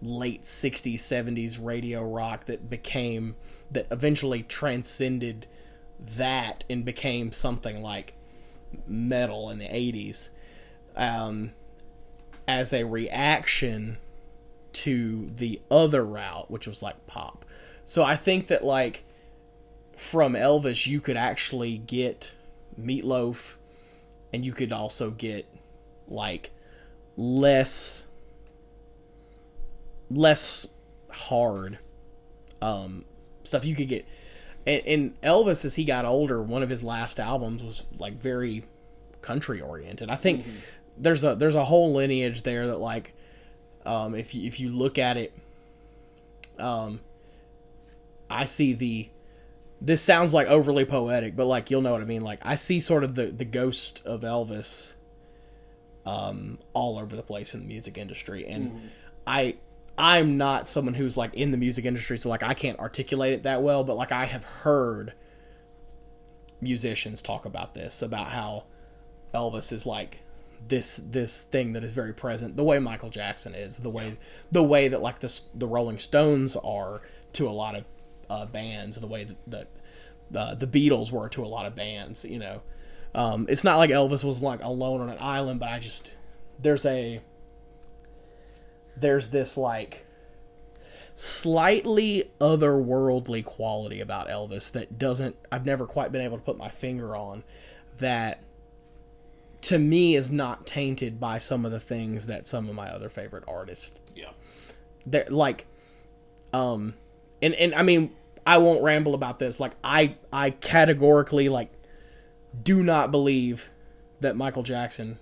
late 0.00 0.42
60s 0.42 0.94
70s 0.94 1.58
radio 1.64 2.04
rock 2.04 2.46
that 2.46 2.68
became 2.68 3.36
that 3.70 3.86
eventually 3.90 4.42
transcended 4.42 5.46
that 6.16 6.64
and 6.68 6.84
became 6.84 7.32
something 7.32 7.82
like 7.82 8.14
metal 8.86 9.50
in 9.50 9.58
the 9.58 9.66
80s 9.66 10.30
um, 10.96 11.52
as 12.48 12.72
a 12.72 12.84
reaction 12.84 13.98
to 14.72 15.30
the 15.34 15.60
other 15.70 16.04
route 16.04 16.50
which 16.50 16.66
was 16.66 16.82
like 16.82 17.06
pop. 17.06 17.44
So 17.84 18.02
i 18.04 18.16
think 18.16 18.46
that 18.46 18.64
like 18.64 19.04
from 19.96 20.34
elvis 20.34 20.86
you 20.86 21.00
could 21.00 21.16
actually 21.16 21.78
get 21.78 22.32
Meat 22.76 23.04
Loaf 23.04 23.58
and 24.32 24.44
you 24.44 24.52
could 24.52 24.72
also 24.72 25.10
get 25.10 25.46
like 26.08 26.50
less 27.16 28.04
less 30.10 30.66
hard 31.10 31.78
um 32.60 33.04
stuff. 33.44 33.64
You 33.64 33.74
could 33.74 33.88
get 33.88 34.06
and, 34.66 34.82
and 34.86 35.20
Elvis, 35.22 35.64
as 35.64 35.74
he 35.76 35.84
got 35.84 36.04
older, 36.04 36.42
one 36.42 36.62
of 36.62 36.70
his 36.70 36.82
last 36.82 37.18
albums 37.18 37.62
was 37.62 37.82
like 37.98 38.14
very 38.14 38.64
country 39.20 39.60
oriented. 39.60 40.10
I 40.10 40.16
think 40.16 40.44
there's 40.96 41.24
a 41.24 41.34
there's 41.34 41.54
a 41.54 41.64
whole 41.64 41.92
lineage 41.92 42.42
there 42.42 42.66
that 42.68 42.78
like, 42.78 43.14
um, 43.86 44.14
if 44.14 44.34
you, 44.34 44.46
if 44.46 44.60
you 44.60 44.70
look 44.70 44.98
at 44.98 45.16
it, 45.16 45.32
um, 46.58 47.00
I 48.30 48.44
see 48.44 48.72
the. 48.72 49.08
This 49.84 50.00
sounds 50.00 50.32
like 50.32 50.46
overly 50.46 50.84
poetic, 50.84 51.34
but 51.34 51.46
like 51.46 51.68
you'll 51.68 51.82
know 51.82 51.90
what 51.90 52.02
I 52.02 52.04
mean. 52.04 52.22
Like 52.22 52.38
I 52.42 52.54
see 52.54 52.78
sort 52.78 53.02
of 53.02 53.16
the 53.16 53.26
the 53.26 53.44
ghost 53.44 54.00
of 54.04 54.20
Elvis, 54.20 54.92
um, 56.06 56.58
all 56.72 56.98
over 56.98 57.16
the 57.16 57.22
place 57.24 57.52
in 57.52 57.60
the 57.60 57.66
music 57.66 57.98
industry, 57.98 58.46
and 58.46 58.90
I 59.26 59.56
I'm 59.98 60.36
not 60.38 60.68
someone 60.68 60.94
who's 60.94 61.16
like 61.16 61.34
in 61.34 61.50
the 61.50 61.56
music 61.56 61.84
industry, 61.84 62.18
so 62.18 62.28
like 62.28 62.42
I 62.42 62.54
can't 62.54 62.78
articulate 62.78 63.32
it 63.32 63.42
that 63.42 63.62
well, 63.62 63.84
but 63.84 63.96
like 63.96 64.12
I 64.12 64.24
have 64.24 64.44
heard 64.44 65.12
musicians 66.60 67.20
talk 67.20 67.44
about 67.44 67.74
this 67.74 68.02
about 68.02 68.28
how 68.28 68.64
Elvis 69.34 69.72
is 69.72 69.84
like 69.84 70.20
this 70.68 70.96
this 70.96 71.42
thing 71.42 71.72
that 71.74 71.84
is 71.84 71.92
very 71.92 72.14
present, 72.14 72.56
the 72.56 72.64
way 72.64 72.78
Michael 72.78 73.10
Jackson 73.10 73.54
is, 73.54 73.78
the 73.78 73.90
way 73.90 74.16
the 74.50 74.62
way 74.62 74.88
that 74.88 75.02
like 75.02 75.18
the 75.20 75.40
the 75.54 75.66
Rolling 75.66 75.98
Stones 75.98 76.56
are 76.56 77.02
to 77.34 77.48
a 77.48 77.50
lot 77.50 77.74
of 77.74 77.84
uh, 78.30 78.46
bands, 78.46 78.98
the 78.98 79.06
way 79.06 79.24
that 79.24 79.36
the 79.46 79.66
the, 80.30 80.66
the 80.66 80.66
Beatles 80.66 81.12
were 81.12 81.28
to 81.28 81.44
a 81.44 81.46
lot 81.46 81.66
of 81.66 81.74
bands, 81.74 82.24
you 82.24 82.38
know. 82.38 82.62
Um, 83.14 83.46
it's 83.50 83.64
not 83.64 83.76
like 83.76 83.90
Elvis 83.90 84.24
was 84.24 84.40
like 84.40 84.62
alone 84.62 85.02
on 85.02 85.10
an 85.10 85.18
island, 85.20 85.60
but 85.60 85.68
I 85.68 85.78
just 85.78 86.12
there's 86.58 86.86
a 86.86 87.20
there's 88.96 89.30
this 89.30 89.56
like 89.56 90.04
slightly 91.14 92.30
otherworldly 92.40 93.44
quality 93.44 94.00
about 94.00 94.28
Elvis 94.28 94.72
that 94.72 94.98
doesn't 94.98 95.36
I've 95.50 95.66
never 95.66 95.86
quite 95.86 96.10
been 96.12 96.22
able 96.22 96.38
to 96.38 96.42
put 96.42 96.56
my 96.56 96.68
finger 96.68 97.14
on 97.14 97.44
that 97.98 98.42
to 99.62 99.78
me 99.78 100.16
is 100.16 100.30
not 100.30 100.66
tainted 100.66 101.20
by 101.20 101.38
some 101.38 101.64
of 101.64 101.70
the 101.70 101.78
things 101.80 102.26
that 102.26 102.46
some 102.46 102.68
of 102.68 102.74
my 102.74 102.88
other 102.88 103.08
favorite 103.08 103.44
artists 103.46 103.96
Yeah. 104.16 104.30
they're 105.06 105.26
like 105.28 105.66
um 106.52 106.94
and 107.42 107.54
and 107.54 107.74
I 107.74 107.82
mean 107.82 108.12
I 108.46 108.58
won't 108.58 108.82
ramble 108.82 109.14
about 109.14 109.38
this 109.38 109.60
like 109.60 109.72
I 109.84 110.16
I 110.32 110.50
categorically 110.50 111.48
like 111.48 111.70
do 112.62 112.82
not 112.82 113.10
believe 113.10 113.70
that 114.20 114.34
Michael 114.36 114.62
Jackson 114.62 115.18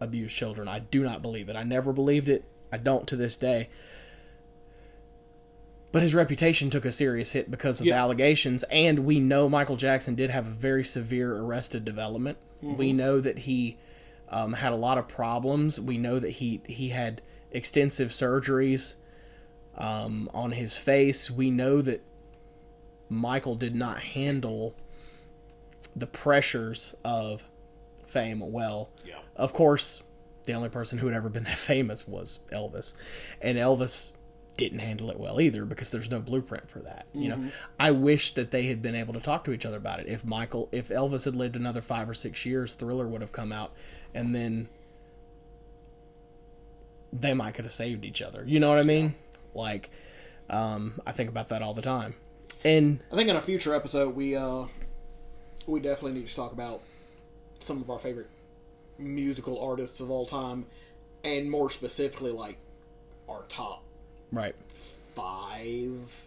abused 0.00 0.36
children. 0.36 0.68
I 0.68 0.78
do 0.78 1.02
not 1.02 1.22
believe 1.22 1.48
it. 1.48 1.56
I 1.56 1.62
never 1.62 1.92
believed 1.92 2.28
it. 2.28 2.44
I 2.72 2.76
don't 2.78 3.06
to 3.08 3.16
this 3.16 3.36
day. 3.36 3.68
But 5.92 6.02
his 6.02 6.14
reputation 6.14 6.68
took 6.68 6.84
a 6.84 6.92
serious 6.92 7.32
hit 7.32 7.50
because 7.50 7.80
of 7.80 7.84
the 7.84 7.92
allegations, 7.92 8.64
and 8.64 9.00
we 9.00 9.18
know 9.18 9.48
Michael 9.48 9.76
Jackson 9.76 10.14
did 10.14 10.30
have 10.30 10.46
a 10.46 10.50
very 10.50 10.84
severe 10.84 11.34
arrested 11.36 11.84
development. 11.84 12.38
We 12.60 12.92
know 12.92 13.20
that 13.20 13.38
he 13.40 13.78
um, 14.28 14.54
had 14.54 14.72
a 14.72 14.76
lot 14.76 14.98
of 14.98 15.08
problems. 15.08 15.80
We 15.80 15.98
know 15.98 16.18
that 16.18 16.30
he 16.30 16.60
he 16.66 16.90
had 16.90 17.22
extensive 17.50 18.10
surgeries 18.10 18.96
um, 19.76 20.28
on 20.34 20.50
his 20.52 20.76
face. 20.76 21.30
We 21.30 21.50
know 21.50 21.80
that 21.82 22.02
Michael 23.08 23.54
did 23.54 23.74
not 23.74 24.00
handle 24.00 24.74
the 25.94 26.06
pressures 26.06 26.94
of 27.04 27.44
fame 28.04 28.40
well. 28.52 28.90
Yeah. 29.04 29.20
Of 29.34 29.52
course, 29.52 30.02
the 30.46 30.54
only 30.54 30.68
person 30.68 30.98
who 30.98 31.06
had 31.06 31.16
ever 31.16 31.28
been 31.28 31.44
that 31.44 31.58
famous 31.58 32.06
was 32.08 32.40
Elvis. 32.52 32.94
And 33.40 33.58
Elvis 33.58 34.12
didn't 34.56 34.78
handle 34.78 35.10
it 35.10 35.20
well 35.20 35.40
either 35.40 35.64
because 35.64 35.90
there's 35.90 36.10
no 36.10 36.20
blueprint 36.20 36.68
for 36.68 36.78
that. 36.80 37.06
You 37.12 37.28
know, 37.28 37.50
I 37.78 37.90
wish 37.90 38.32
that 38.34 38.50
they 38.50 38.64
had 38.66 38.80
been 38.80 38.94
able 38.94 39.12
to 39.14 39.20
talk 39.20 39.44
to 39.44 39.52
each 39.52 39.66
other 39.66 39.76
about 39.76 40.00
it. 40.00 40.06
If 40.08 40.24
Michael, 40.24 40.68
if 40.72 40.88
Elvis 40.88 41.26
had 41.26 41.36
lived 41.36 41.56
another 41.56 41.82
five 41.82 42.08
or 42.08 42.14
six 42.14 42.46
years, 42.46 42.74
Thriller 42.74 43.06
would 43.06 43.20
have 43.20 43.32
come 43.32 43.52
out 43.52 43.72
and 44.14 44.34
then 44.34 44.68
they 47.12 47.34
might 47.34 47.54
could 47.54 47.64
have 47.64 47.72
saved 47.72 48.04
each 48.04 48.22
other. 48.22 48.44
You 48.46 48.60
know 48.60 48.70
what 48.70 48.78
I 48.78 48.82
mean? 48.82 49.14
Like, 49.54 49.90
um, 50.48 51.00
I 51.06 51.12
think 51.12 51.28
about 51.28 51.48
that 51.48 51.62
all 51.62 51.74
the 51.74 51.82
time. 51.82 52.14
And 52.64 53.00
I 53.12 53.16
think 53.16 53.28
in 53.28 53.36
a 53.36 53.40
future 53.40 53.74
episode 53.74 54.14
we 54.14 54.34
uh 54.34 54.64
we 55.66 55.80
definitely 55.80 56.18
need 56.18 56.28
to 56.28 56.34
talk 56.34 56.52
about 56.52 56.80
some 57.60 57.80
of 57.80 57.90
our 57.90 57.98
favorite 57.98 58.28
musical 58.98 59.60
artists 59.60 60.00
of 60.00 60.10
all 60.10 60.26
time 60.26 60.66
and 61.24 61.50
more 61.50 61.70
specifically 61.70 62.30
like 62.30 62.56
our 63.28 63.44
top 63.48 63.82
right. 64.32 64.54
five 65.14 66.24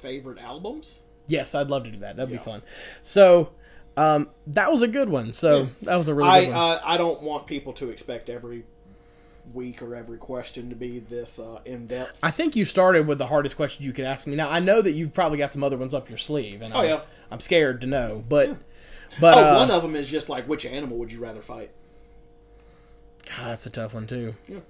favorite 0.00 0.38
albums. 0.38 1.02
Yes, 1.26 1.54
I'd 1.54 1.68
love 1.68 1.84
to 1.84 1.90
do 1.90 1.98
that. 1.98 2.16
That'd 2.16 2.32
Yeah. 2.32 2.38
be 2.38 2.44
fun. 2.44 2.62
So, 3.02 3.50
um, 3.96 4.28
that 4.46 4.70
was 4.70 4.82
a 4.82 4.88
good 4.88 5.08
one. 5.08 5.32
So 5.32 5.70
that 5.82 5.96
was 5.96 6.08
a 6.08 6.14
really 6.14 6.28
I 6.28 6.44
good 6.44 6.50
one. 6.54 6.58
uh, 6.58 6.80
I 6.84 6.96
don't 6.96 7.22
want 7.22 7.46
people 7.46 7.72
to 7.74 7.90
expect 7.90 8.30
every 8.30 8.64
week 9.52 9.82
or 9.82 9.94
every 9.96 10.18
question 10.18 10.68
to 10.70 10.76
be 10.76 10.98
this 11.00 11.38
uh, 11.38 11.60
in 11.64 11.86
depth. 11.86 12.18
I 12.22 12.30
think 12.30 12.54
you 12.54 12.64
started 12.64 13.06
with 13.06 13.18
the 13.18 13.26
hardest 13.26 13.56
question 13.56 13.84
you 13.84 13.92
could 13.92 14.04
ask 14.04 14.26
me. 14.26 14.36
Now 14.36 14.50
I 14.50 14.60
know 14.60 14.80
that 14.82 14.92
you've 14.92 15.12
probably 15.14 15.38
got 15.38 15.50
some 15.50 15.64
other 15.64 15.76
ones 15.78 15.94
up 15.94 16.08
your 16.08 16.18
sleeve, 16.18 16.60
and 16.62 16.72
Oh, 16.72 16.78
I'm, 16.78 16.86
yeah. 16.86 17.00
I'm 17.30 17.40
scared 17.40 17.80
to 17.80 17.86
know. 17.86 18.22
But, 18.28 18.56
but 19.20 19.36
Oh, 19.36 19.40
uh, 19.40 19.56
one 19.58 19.70
of 19.70 19.82
them 19.82 19.96
is 19.96 20.06
just 20.08 20.28
like 20.28 20.46
which 20.46 20.64
animal 20.66 20.96
would 20.98 21.10
you 21.12 21.20
rather 21.20 21.40
fight? 21.40 21.70
God, 23.28 23.48
that's 23.48 23.66
a 23.66 23.70
tough 23.70 23.94
one 23.94 24.06
too. 24.06 24.34
Yeah. 24.46 24.60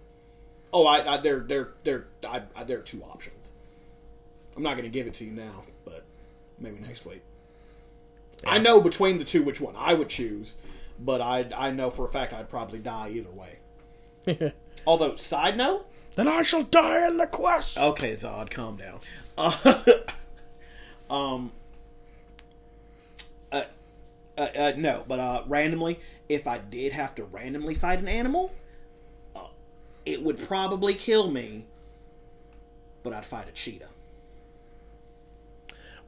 Oh, 0.72 0.86
I, 0.86 1.14
I 1.14 1.16
there 1.18 1.40
there 1.40 1.72
there 1.84 2.06
I, 2.28 2.42
I, 2.54 2.64
there 2.64 2.78
are 2.78 2.82
two 2.82 3.02
options. 3.02 3.52
I'm 4.56 4.62
not 4.62 4.76
going 4.76 4.84
to 4.84 4.90
give 4.90 5.06
it 5.06 5.14
to 5.14 5.24
you 5.24 5.30
now, 5.32 5.62
but 5.84 6.04
maybe 6.58 6.78
next 6.80 7.06
week. 7.06 7.22
I 8.46 8.58
know 8.58 8.80
between 8.80 9.18
the 9.18 9.24
two 9.24 9.42
which 9.42 9.60
one 9.60 9.74
I 9.76 9.94
would 9.94 10.08
choose, 10.08 10.56
but 10.98 11.20
I 11.20 11.46
I 11.56 11.70
know 11.70 11.90
for 11.90 12.04
a 12.06 12.08
fact 12.08 12.32
I'd 12.32 12.50
probably 12.50 12.78
die 12.80 13.10
either 13.14 13.30
way. 13.30 14.52
Although, 14.86 15.16
side 15.16 15.56
note, 15.56 15.86
then 16.16 16.28
I 16.28 16.42
shall 16.42 16.64
die 16.64 17.06
in 17.06 17.16
the 17.16 17.26
quest. 17.26 17.78
okay, 17.78 18.12
Zod, 18.12 18.50
calm 18.50 18.76
down. 18.76 19.00
Uh, 19.40 21.14
um, 21.14 21.52
uh, 23.52 23.62
uh, 24.36 24.48
uh, 24.56 24.72
no, 24.76 25.04
but 25.06 25.20
uh, 25.20 25.44
randomly, 25.46 26.00
if 26.28 26.46
I 26.46 26.58
did 26.58 26.92
have 26.92 27.14
to 27.16 27.24
randomly 27.24 27.74
fight 27.74 27.98
an 27.98 28.08
animal, 28.08 28.52
uh, 29.34 29.46
it 30.04 30.22
would 30.22 30.46
probably 30.46 30.94
kill 30.94 31.30
me. 31.30 31.66
But 33.02 33.12
I'd 33.12 33.24
fight 33.24 33.48
a 33.48 33.52
cheetah 33.52 33.88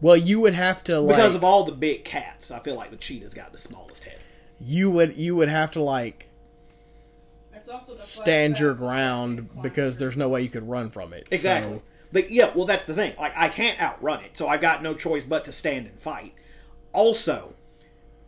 Well, 0.00 0.16
you 0.16 0.40
would 0.40 0.54
have 0.54 0.82
to 0.84 1.00
like 1.00 1.16
because 1.16 1.34
of 1.34 1.44
all 1.44 1.64
the 1.64 1.72
big 1.72 2.04
cats. 2.04 2.50
I 2.50 2.58
feel 2.58 2.74
like 2.74 2.90
the 2.90 2.96
cheetah's 2.96 3.32
got 3.34 3.52
the 3.52 3.58
smallest 3.58 4.04
head. 4.04 4.18
you 4.60 4.90
would 4.90 5.16
you 5.16 5.36
would 5.36 5.48
have 5.48 5.70
to 5.72 5.82
like 5.82 6.26
also 7.70 7.96
stand 7.96 8.58
your 8.58 8.74
ground 8.74 9.48
because 9.62 9.98
there's 9.98 10.16
no 10.16 10.28
way 10.28 10.42
you 10.42 10.48
could 10.48 10.68
run 10.68 10.90
from 10.90 11.12
it. 11.12 11.28
So- 11.28 11.34
Exactly. 11.34 11.80
Like, 12.12 12.26
yeah, 12.28 12.50
well, 12.56 12.64
that's 12.64 12.86
the 12.86 12.94
thing. 12.94 13.14
Like, 13.16 13.32
I 13.36 13.48
can't 13.48 13.80
outrun 13.80 14.24
it, 14.24 14.36
so 14.36 14.48
I 14.48 14.56
got 14.56 14.82
no 14.82 14.94
choice 14.94 15.24
but 15.24 15.44
to 15.44 15.52
stand 15.52 15.86
and 15.86 16.00
fight. 16.00 16.34
Also, 16.92 17.54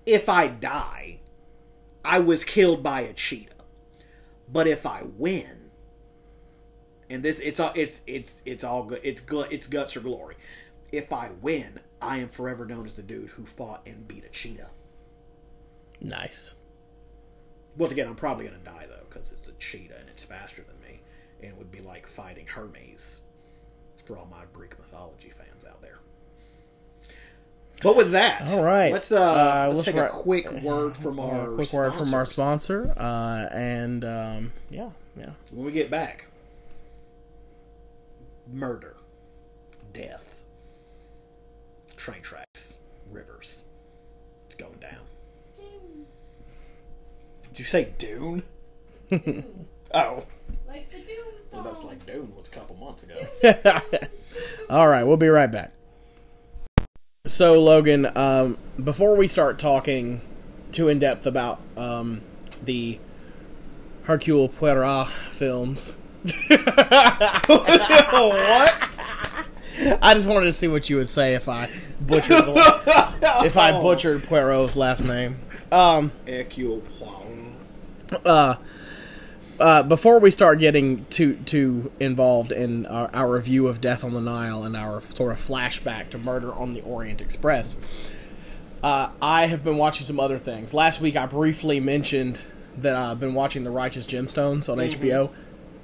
if 0.07 0.29
I 0.29 0.47
die, 0.47 1.19
I 2.05 2.21
was 2.21 2.45
killed 2.45 2.83
by 2.83 3.03
a 3.03 3.13
cheetah. 3.13 3.53
But 4.49 4.67
if 4.67 4.87
I 4.87 5.03
win, 5.05 5.71
and 7.11 7.23
this 7.23 7.39
it's 7.41 7.61
all 7.61 7.73
it's 7.75 8.03
it's 8.07 8.43
it's 8.45 8.65
all 8.65 8.85
good. 8.85 9.01
It's 9.05 9.23
gl- 9.23 9.51
it's 9.51 9.67
guts 9.67 9.97
or 9.97 10.01
glory. 10.01 10.37
If 10.93 11.13
I 11.13 11.31
win, 11.41 11.81
I 12.01 12.19
am 12.19 12.29
forever 12.29 12.67
known 12.67 12.87
as 12.87 12.95
the 12.95 13.03
dude 13.03 13.31
who 13.31 13.47
fought 13.47 13.87
and 13.87 14.07
beat 14.09 14.25
a 14.25 14.29
cheetah. 14.29 14.71
nice. 16.01 16.55
Once 17.77 17.93
again, 17.93 18.07
I'm 18.09 18.15
probably 18.17 18.45
gonna 18.47 18.59
die 18.59 18.87
though 18.89 19.05
because 19.09 19.33
it's 19.33 19.49
a 19.49 19.53
cheetah 19.55 19.97
and 19.99 20.09
it's 20.09 20.25
faster 20.25 20.63
than 20.63 20.81
me, 20.81 21.03
and 21.41 21.51
it 21.53 21.59
would 21.59 21.71
be 21.71 21.81
like 21.81 22.07
fighting 22.07 22.47
Hermes 22.47 23.23
for 24.05 24.19
all 24.19 24.27
my 24.31 24.45
Greek 24.53 24.79
mythology 24.79 25.31
fans 25.31 25.39
out 25.41 25.42
there. 25.42 25.42
But 27.83 27.97
with 27.97 28.13
that, 28.13 28.49
All 28.51 28.63
right. 28.65 28.93
let's 28.93 29.11
uh, 29.11 29.21
Uh, 29.21 29.65
let's, 29.69 29.77
let's 29.77 29.87
take 29.87 29.95
ri- 29.97 30.03
a 30.03 30.09
quick 30.09 30.51
word 30.63 30.97
from 30.97 31.19
Uh, 31.19 31.23
our 31.25 31.49
quick 31.55 31.73
word 31.73 31.95
from 31.95 32.13
our 32.15 32.27
sponsor, 32.27 32.93
uh, 32.97 33.49
and 33.53 34.05
um, 34.05 34.53
yeah, 34.71 34.91
yeah. 35.17 35.31
when 35.53 35.65
we 35.67 35.73
get 35.73 35.91
back. 35.91 36.27
Murder, 38.53 38.97
death, 39.93 40.43
train 41.97 42.21
tracks, 42.23 42.79
rivers. 43.11 43.65
It's 44.47 44.55
going 44.57 44.79
down. 44.79 45.01
Did 47.49 47.59
you 47.59 47.65
say 47.65 47.93
Dune? 47.99 48.43
oh, 49.13 50.25
Like 50.67 50.91
the 50.91 50.99
Doom 50.99 51.25
song. 51.51 51.53
well, 51.53 51.63
that's 51.65 51.85
like 51.85 52.05
Dune 52.07 52.35
was 52.37 52.49
a 52.49 52.51
couple 52.51 52.77
months 52.77 53.05
ago. 53.05 53.15
All 54.71 54.89
right, 54.89 55.05
we'll 55.05 55.17
be 55.19 55.29
right 55.29 55.51
back. 55.51 55.73
So, 57.25 57.61
Logan, 57.61 58.11
um, 58.17 58.59
before 58.83 59.15
we 59.15 59.29
start 59.29 59.61
talking 59.61 60.23
too 60.73 60.89
in 60.89 60.99
depth 60.99 61.25
about 61.25 61.61
um, 61.77 62.21
the 62.65 62.99
Hercule 64.03 64.49
Poirot 64.49 65.07
films, 65.09 65.95
what? 66.25 67.47
I 70.03 70.15
just 70.15 70.27
wanted 70.27 70.47
to 70.47 70.53
see 70.53 70.67
what 70.67 70.91
you 70.91 70.97
would 70.97 71.09
say 71.09 71.35
if 71.35 71.49
I 71.49 71.71
butchered 72.01 72.45
the, 72.45 73.15
if 73.45 73.57
I 73.57 73.71
butchered 73.81 74.25
Poirot's 74.25 74.75
last 74.75 75.05
name. 75.05 75.39
Um, 75.71 76.11
Hercule 76.27 76.83
Poirot. 76.99 78.27
uh, 78.27 78.57
uh, 79.61 79.83
before 79.83 80.19
we 80.19 80.31
start 80.31 80.59
getting 80.59 81.05
too 81.07 81.37
too 81.45 81.93
involved 82.01 82.53
in 82.53 82.87
our, 82.87 83.11
our 83.15 83.31
review 83.31 83.67
of 83.69 83.81
Death 83.81 84.05
on 84.05 84.15
the 84.15 84.21
Nile 84.21 84.65
and 84.65 84.77
our 84.77 85.01
sort 85.01 85.33
of 85.33 85.39
flashback 85.39 86.11
to 86.11 86.19
Murder 86.19 86.53
on 86.53 86.75
the 86.75 86.81
Orient 86.83 87.21
Express, 87.21 88.11
uh, 88.83 89.09
I 89.21 89.47
have 89.47 89.63
been 89.63 89.77
watching 89.77 90.05
some 90.07 90.19
other 90.19 90.39
things. 90.39 90.75
Last 90.75 91.01
week, 91.01 91.17
I 91.17 91.27
briefly 91.27 91.81
mentioned 91.81 92.41
that 92.79 92.97
I've 92.97 93.21
been 93.21 93.35
watching 93.35 93.65
The 93.65 93.71
Righteous 93.71 94.07
Gemstones 94.07 94.69
on 94.69 94.79
HBO. 94.79 95.31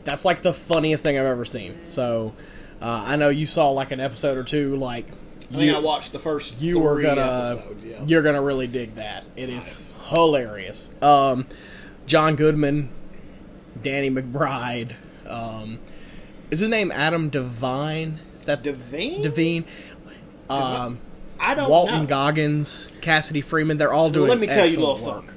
That's 0.04 0.24
like 0.24 0.42
the 0.42 0.52
funniest 0.54 1.04
thing 1.04 1.18
I've 1.18 1.26
ever 1.26 1.44
seen. 1.44 1.84
So 1.84 2.34
uh, 2.80 3.04
I 3.06 3.16
know 3.16 3.28
you 3.28 3.46
saw 3.46 3.68
like 3.70 3.90
an 3.90 4.00
episode 4.00 4.38
or 4.38 4.44
two. 4.44 4.76
Like 4.76 5.06
I 5.52 5.56
think 5.56 5.74
I 5.74 5.78
watched 5.78 6.12
the 6.12 6.18
first 6.18 6.60
you 6.60 6.78
were 6.78 7.00
gonna 7.00 7.20
episodes, 7.20 7.84
yeah. 7.84 8.04
you're 8.06 8.22
gonna 8.22 8.42
really 8.42 8.66
dig 8.66 8.94
that. 8.96 9.24
It 9.36 9.48
is 9.48 9.54
Nice. 9.54 9.92
hilarious. 10.08 10.94
Um, 11.02 11.46
John 12.06 12.36
Goodman, 12.36 12.88
Danny 13.82 14.10
McBride. 14.10 14.92
Um, 15.26 15.78
is 16.50 16.60
his 16.60 16.68
name 16.68 16.90
Adam 16.90 17.28
Devine? 17.28 18.20
Is 18.36 18.44
that 18.44 18.62
Devine? 18.62 19.22
Devine? 19.22 19.64
Um, 20.48 20.98
I 21.38 21.54
don't 21.54 21.68
Walton 21.70 22.00
know. 22.00 22.06
Goggins, 22.06 22.90
Cassidy 23.00 23.40
Freeman. 23.40 23.76
They're 23.76 23.92
all 23.92 24.10
doing. 24.10 24.28
Let 24.28 24.38
me 24.40 24.46
tell 24.46 24.66
you 24.68 24.78
a 24.78 24.80
little 24.80 24.88
work. 24.90 24.98
something. 24.98 25.34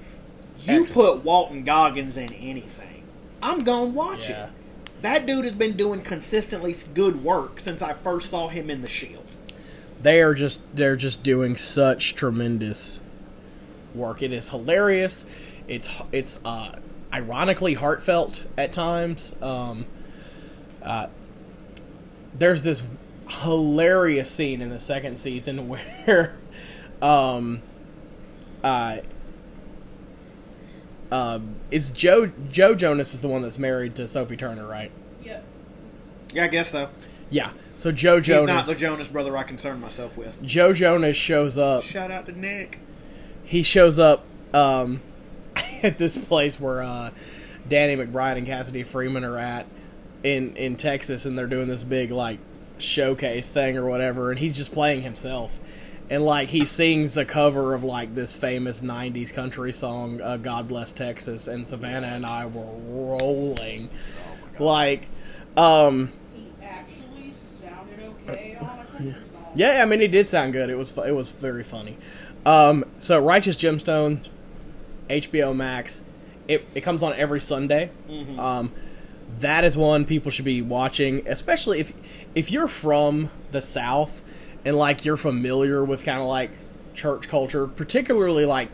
You 0.63 0.81
Excellent. 0.81 1.15
put 1.17 1.25
Walton 1.25 1.63
Goggins 1.63 2.17
in 2.17 2.31
anything, 2.33 3.03
I'm 3.41 3.63
gonna 3.63 3.85
watch 3.85 4.29
Yeah. 4.29 4.45
it. 4.45 4.49
That 5.01 5.25
dude 5.25 5.45
has 5.45 5.53
been 5.53 5.75
doing 5.75 6.01
consistently 6.01 6.75
good 6.93 7.23
work 7.23 7.59
since 7.59 7.81
I 7.81 7.93
first 7.93 8.29
saw 8.29 8.47
him 8.49 8.69
in 8.69 8.81
The 8.83 8.89
Shield. 8.89 9.25
they 10.01 10.21
are 10.21 10.33
just 10.33 10.63
they're 10.75 10.95
just 10.95 11.23
doing 11.23 11.57
such 11.57 12.15
tremendous 12.15 12.99
work. 13.95 14.21
It 14.21 14.31
is 14.31 14.49
hilarious. 14.49 15.25
It's 15.67 16.01
it's 16.11 16.39
uh, 16.45 16.73
ironically 17.13 17.73
heartfelt 17.75 18.43
at 18.57 18.71
times. 18.73 19.35
Um, 19.41 19.85
uh, 20.81 21.07
there's 22.33 22.63
this 22.63 22.85
hilarious 23.29 24.29
scene 24.29 24.61
in 24.61 24.69
the 24.69 24.79
second 24.79 25.17
season 25.17 25.67
where 26.07 26.37
um, 27.01 27.61
uh, 28.63 28.97
um, 31.11 31.55
is 31.69 31.89
Joe 31.89 32.31
Joe 32.49 32.73
Jonas 32.75 33.13
is 33.13 33.21
the 33.21 33.27
one 33.27 33.41
that's 33.41 33.59
married 33.59 33.95
to 33.95 34.07
Sophie 34.07 34.37
Turner, 34.37 34.65
right? 34.65 34.91
Yeah. 35.23 35.41
Yeah, 36.33 36.45
I 36.45 36.47
guess 36.47 36.71
so. 36.71 36.89
Yeah. 37.29 37.51
So 37.75 37.91
Joe 37.91 38.17
He's 38.17 38.27
Jonas 38.27 38.47
not 38.47 38.65
the 38.67 38.75
Jonas 38.75 39.07
brother 39.07 39.35
I 39.35 39.43
concern 39.43 39.79
myself 39.81 40.17
with. 40.17 40.41
Joe 40.43 40.71
Jonas 40.73 41.17
shows 41.17 41.57
up 41.57 41.83
Shout 41.83 42.11
out 42.11 42.25
to 42.27 42.31
Nick. 42.31 42.79
he 43.43 43.63
shows 43.63 43.97
up 43.99 44.23
um, 44.53 45.01
at 45.83 45.97
this 45.97 46.17
place 46.17 46.59
where 46.59 46.81
uh, 46.83 47.11
Danny 47.67 47.95
McBride 47.95 48.37
and 48.37 48.45
Cassidy 48.45 48.83
Freeman 48.83 49.23
are 49.23 49.37
at 49.37 49.65
in 50.23 50.55
in 50.55 50.75
Texas, 50.75 51.25
and 51.25 51.37
they're 51.37 51.47
doing 51.47 51.67
this 51.67 51.83
big 51.83 52.11
like 52.11 52.39
showcase 52.77 53.49
thing 53.49 53.77
or 53.77 53.85
whatever, 53.85 54.31
and 54.31 54.39
he's 54.39 54.55
just 54.55 54.73
playing 54.73 55.01
himself. 55.01 55.59
And 56.09 56.25
like 56.25 56.49
he 56.49 56.65
sings 56.65 57.15
a 57.15 57.23
cover 57.23 57.73
of 57.73 57.83
like 57.83 58.15
this 58.15 58.35
famous 58.35 58.81
'90s 58.81 59.33
country 59.33 59.71
song, 59.71 60.21
uh, 60.21 60.37
"God 60.37 60.67
Bless 60.67 60.91
Texas," 60.91 61.47
and 61.47 61.65
Savannah 61.65 62.07
and 62.07 62.25
I 62.25 62.45
were 62.45 63.17
rolling, 63.21 63.89
like, 64.59 65.07
um, 65.55 66.11
He 66.35 66.51
actually 66.61 67.33
sounded 67.33 67.99
okay 68.27 68.57
on 68.59 68.79
a 68.79 68.85
country 68.85 69.15
song. 69.31 69.51
Yeah, 69.55 69.81
I 69.81 69.85
mean, 69.85 70.01
it 70.01 70.11
did 70.11 70.27
sound 70.27 70.51
good. 70.53 70.69
It 70.69 70.77
was 70.77 70.95
it 70.97 71.15
was 71.15 71.29
very 71.29 71.63
funny. 71.63 71.97
Um, 72.45 72.83
so, 72.97 73.19
Righteous 73.19 73.55
Gemstone, 73.55 74.27
HBO 75.11 75.55
Max. 75.55 76.03
It 76.47 76.67
it 76.75 76.81
comes 76.81 77.03
on 77.03 77.13
every 77.13 77.41
Sunday. 77.41 77.91
Um, 78.39 78.71
that 79.39 79.63
is 79.63 79.77
one 79.77 80.05
people 80.05 80.29
should 80.31 80.45
be 80.45 80.61
watching, 80.61 81.27
especially 81.27 81.79
if 81.79 81.93
if 82.35 82.51
you're 82.51 82.67
from 82.67 83.29
the 83.51 83.61
South 83.61 84.21
and 84.65 84.75
like 84.77 85.05
you're 85.05 85.17
familiar 85.17 85.83
with 85.83 86.03
kind 86.05 86.19
of 86.19 86.27
like 86.27 86.51
church 86.93 87.27
culture, 87.29 87.67
particularly 87.67 88.45
like 88.45 88.69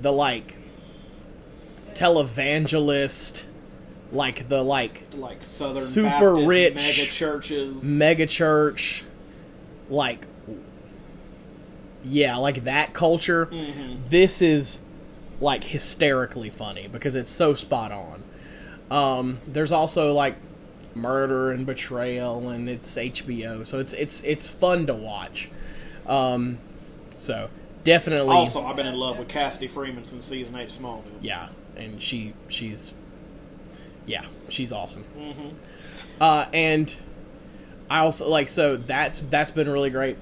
the 0.00 0.12
like 0.12 0.56
televangelist, 1.94 3.44
like 4.10 4.48
the 4.48 4.62
like 4.62 5.02
Like 5.16 5.42
Southern 5.42 5.74
Super 5.82 6.34
Baptist 6.34 6.46
rich 6.48 6.74
mega 6.74 7.10
churches. 7.10 7.84
mega 7.84 8.26
church 8.26 9.04
like 9.90 10.26
yeah 12.04 12.36
like 12.36 12.64
that 12.64 12.92
culture 12.94 13.48
this 14.08 14.40
is 14.42 14.80
like 15.42 15.64
hysterically 15.64 16.48
funny 16.48 16.88
because 16.88 17.14
it's 17.14 17.28
so 17.28 17.54
spot 17.54 17.92
on. 17.92 18.22
Um 18.90 19.38
there's 19.46 19.72
also 19.72 20.12
like 20.12 20.36
murder 20.94 21.50
and 21.50 21.64
betrayal 21.64 22.50
and 22.50 22.68
it's 22.68 22.94
hbo 22.96 23.66
so 23.66 23.78
it's 23.80 23.94
it's 23.94 24.22
it's 24.24 24.48
fun 24.48 24.86
to 24.86 24.94
watch. 24.94 25.50
Um 26.06 26.58
so 27.16 27.50
definitely 27.84 28.34
also, 28.34 28.64
I've 28.64 28.76
been 28.76 28.86
in 28.86 28.94
love 28.94 29.18
with 29.18 29.28
Cassidy 29.28 29.68
Freeman 29.68 30.04
since 30.04 30.26
season 30.26 30.54
eight 30.56 30.64
of 30.64 30.68
Smallville. 30.68 31.02
yeah 31.20 31.48
and 31.76 32.00
she 32.00 32.34
she's 32.48 32.92
yeah 34.06 34.24
she's 34.48 34.72
awesome. 34.72 35.04
Uh 36.20 36.46
and 36.52 36.94
i 37.90 37.98
also 37.98 38.28
like 38.28 38.48
so 38.48 38.76
that's 38.76 39.20
that's 39.20 39.50
been 39.50 39.68
really 39.68 39.90
great. 39.90 40.16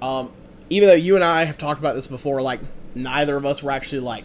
Um 0.00 0.30
even 0.70 0.88
though 0.88 0.94
you 0.94 1.14
and 1.16 1.24
i 1.24 1.44
have 1.44 1.58
talked 1.58 1.78
about 1.80 1.94
this 1.94 2.06
before 2.06 2.40
like 2.40 2.60
neither 2.94 3.36
of 3.36 3.44
us 3.44 3.62
were 3.62 3.70
actually 3.70 4.00
like 4.00 4.24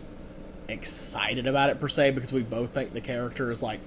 excited 0.69 1.47
about 1.47 1.69
it 1.69 1.79
per 1.79 1.87
se 1.87 2.11
because 2.11 2.33
we 2.33 2.41
both 2.43 2.73
think 2.73 2.93
the 2.93 3.01
character 3.01 3.51
is 3.51 3.63
like 3.63 3.79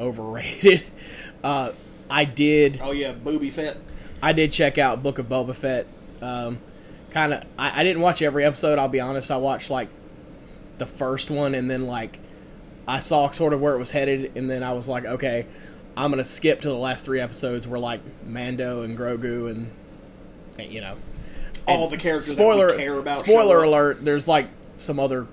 overrated 0.00 0.82
uh 1.44 1.70
i 2.10 2.24
did 2.24 2.80
Oh 2.82 2.90
yeah, 2.92 3.12
Boba 3.12 3.52
Fett. 3.52 3.76
I 4.22 4.32
did 4.32 4.52
check 4.52 4.78
out 4.78 5.02
Book 5.02 5.18
of 5.18 5.28
Boba 5.28 5.54
Fett. 5.54 5.86
Um, 6.22 6.60
kind 7.10 7.34
of, 7.34 7.44
I, 7.58 7.80
I 7.80 7.84
didn't 7.84 8.02
watch 8.02 8.22
every 8.22 8.44
episode. 8.44 8.78
I'll 8.78 8.88
be 8.88 9.00
honest. 9.00 9.30
I 9.30 9.36
watched 9.36 9.70
like 9.70 9.88
the 10.78 10.86
first 10.86 11.30
one, 11.30 11.54
and 11.54 11.70
then 11.70 11.86
like 11.86 12.18
I 12.88 13.00
saw 13.00 13.28
sort 13.30 13.52
of 13.52 13.60
where 13.60 13.74
it 13.74 13.78
was 13.78 13.90
headed, 13.90 14.32
and 14.36 14.48
then 14.50 14.62
I 14.62 14.72
was 14.72 14.88
like, 14.88 15.04
okay, 15.04 15.46
I'm 15.96 16.10
gonna 16.10 16.24
skip 16.24 16.60
to 16.62 16.68
the 16.68 16.76
last 16.76 17.04
three 17.04 17.20
episodes 17.20 17.66
where 17.68 17.80
like 17.80 18.00
Mando 18.24 18.82
and 18.82 18.96
Grogu 18.98 19.50
and, 19.50 19.70
and, 20.58 20.72
you 20.72 20.80
know 20.80 20.96
All 21.66 21.88
the 21.88 21.96
characters 21.96 22.32
Spoiler 22.32 22.68
that 22.68 22.76
we 22.76 22.82
care 22.82 22.98
about. 22.98 23.18
Spoiler 23.18 23.62
alert! 23.62 24.04
There's 24.04 24.26
like 24.26 24.48
some 24.76 24.98
other 24.98 25.26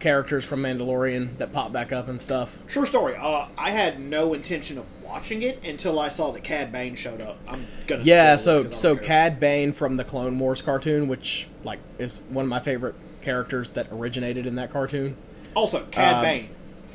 characters 0.00 0.44
from 0.44 0.62
Mandalorian 0.62 1.36
that 1.38 1.52
pop 1.52 1.72
back 1.72 1.92
up 1.92 2.08
and 2.08 2.20
stuff. 2.20 2.58
True 2.66 2.86
story. 2.86 3.14
Uh, 3.16 3.46
I 3.56 3.70
had 3.70 4.00
no 4.00 4.34
intention 4.34 4.78
of 4.78 4.86
watching 5.04 5.42
it 5.42 5.62
until 5.64 5.98
I 6.00 6.08
saw 6.08 6.30
that 6.32 6.42
Cad 6.42 6.72
Bane 6.72 6.94
showed 6.96 7.20
up. 7.20 7.38
I'm 7.48 7.66
gonna. 7.86 8.02
Yeah, 8.02 8.36
so 8.36 8.62
this 8.62 8.72
'cause 8.72 8.78
I 8.78 8.82
so 8.82 8.94
care. 8.96 9.04
Cad 9.04 9.40
Bane 9.40 9.72
from 9.72 9.96
the 9.96 10.04
Clone 10.04 10.38
Wars 10.38 10.62
cartoon, 10.62 11.06
which 11.08 11.46
like 11.64 11.78
is 11.98 12.22
one 12.30 12.44
of 12.44 12.48
my 12.48 12.60
favorite 12.60 12.94
characters 13.22 13.70
that 13.72 13.88
originated 13.92 14.46
in 14.46 14.54
that 14.56 14.72
cartoon. 14.72 15.16
Also, 15.54 15.84
Cad 15.90 16.16
um, 16.16 16.22
Bane, 16.22 16.48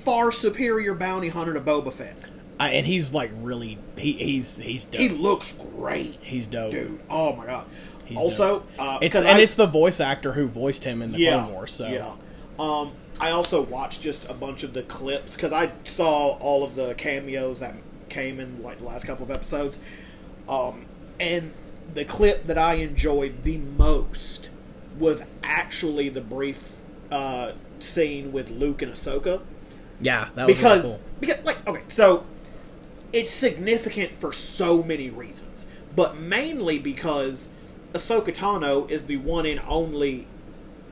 far 0.03 0.31
superior 0.31 0.93
bounty 0.95 1.29
hunter 1.29 1.53
to 1.53 1.61
Boba 1.61 1.93
Fett. 1.93 2.17
I, 2.59 2.69
and 2.71 2.87
he's 2.87 3.13
like 3.13 3.31
really 3.41 3.77
he, 3.97 4.13
he's 4.13 4.57
he's 4.59 4.85
dope. 4.85 5.01
He 5.01 5.09
looks 5.09 5.51
great, 5.51 6.15
he's 6.21 6.47
dope. 6.47 6.71
dude. 6.71 6.99
Oh 7.09 7.35
my 7.35 7.45
god. 7.45 7.65
He's 8.05 8.17
also, 8.19 8.63
uh, 8.77 8.99
It's 9.01 9.15
and 9.15 9.27
I- 9.27 9.39
it's 9.39 9.55
the 9.55 9.65
voice 9.65 9.99
actor 9.99 10.31
who 10.33 10.47
voiced 10.47 10.83
him 10.83 11.01
in 11.01 11.11
the 11.11 11.17
yeah, 11.19 11.39
Clone 11.41 11.51
Wars. 11.53 11.73
So 11.73 11.87
yeah. 11.87 12.11
Um, 12.59 12.93
I 13.19 13.31
also 13.31 13.61
watched 13.61 14.01
just 14.01 14.29
a 14.29 14.33
bunch 14.33 14.63
of 14.63 14.73
the 14.73 14.83
clips 14.83 15.35
because 15.35 15.53
I 15.53 15.71
saw 15.83 16.37
all 16.37 16.63
of 16.63 16.75
the 16.75 16.93
cameos 16.95 17.59
that 17.59 17.75
came 18.09 18.39
in 18.39 18.61
like 18.61 18.79
the 18.79 18.85
last 18.85 19.05
couple 19.05 19.23
of 19.23 19.31
episodes. 19.31 19.79
Um, 20.47 20.85
and 21.19 21.53
the 21.93 22.05
clip 22.05 22.45
that 22.45 22.57
I 22.57 22.75
enjoyed 22.75 23.43
the 23.43 23.57
most 23.57 24.49
was 24.97 25.23
actually 25.43 26.09
the 26.09 26.21
brief 26.21 26.71
uh, 27.11 27.53
scene 27.79 28.31
with 28.31 28.49
Luke 28.49 28.81
and 28.81 28.91
Ahsoka 28.91 29.41
yeah, 30.01 30.29
that 30.35 30.47
was 30.47 30.55
because 30.55 30.83
really 30.83 30.95
cool. 30.95 31.01
because 31.19 31.45
like 31.45 31.67
okay, 31.67 31.83
so 31.87 32.25
it's 33.13 33.31
significant 33.31 34.15
for 34.15 34.33
so 34.33 34.83
many 34.83 35.09
reasons, 35.09 35.67
but 35.95 36.17
mainly 36.17 36.79
because 36.79 37.47
Ahsoka 37.93 38.35
Tano 38.35 38.89
is 38.89 39.03
the 39.03 39.17
one 39.17 39.45
and 39.45 39.61
only 39.67 40.27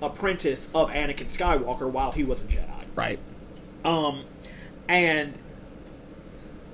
apprentice 0.03 0.69
of 0.75 0.89
Anakin 0.89 1.27
Skywalker 1.35 1.89
while 1.89 2.11
he 2.11 2.23
was 2.23 2.43
a 2.43 2.45
Jedi. 2.45 2.85
Right. 2.95 3.19
Um, 3.85 4.25
and 4.87 5.33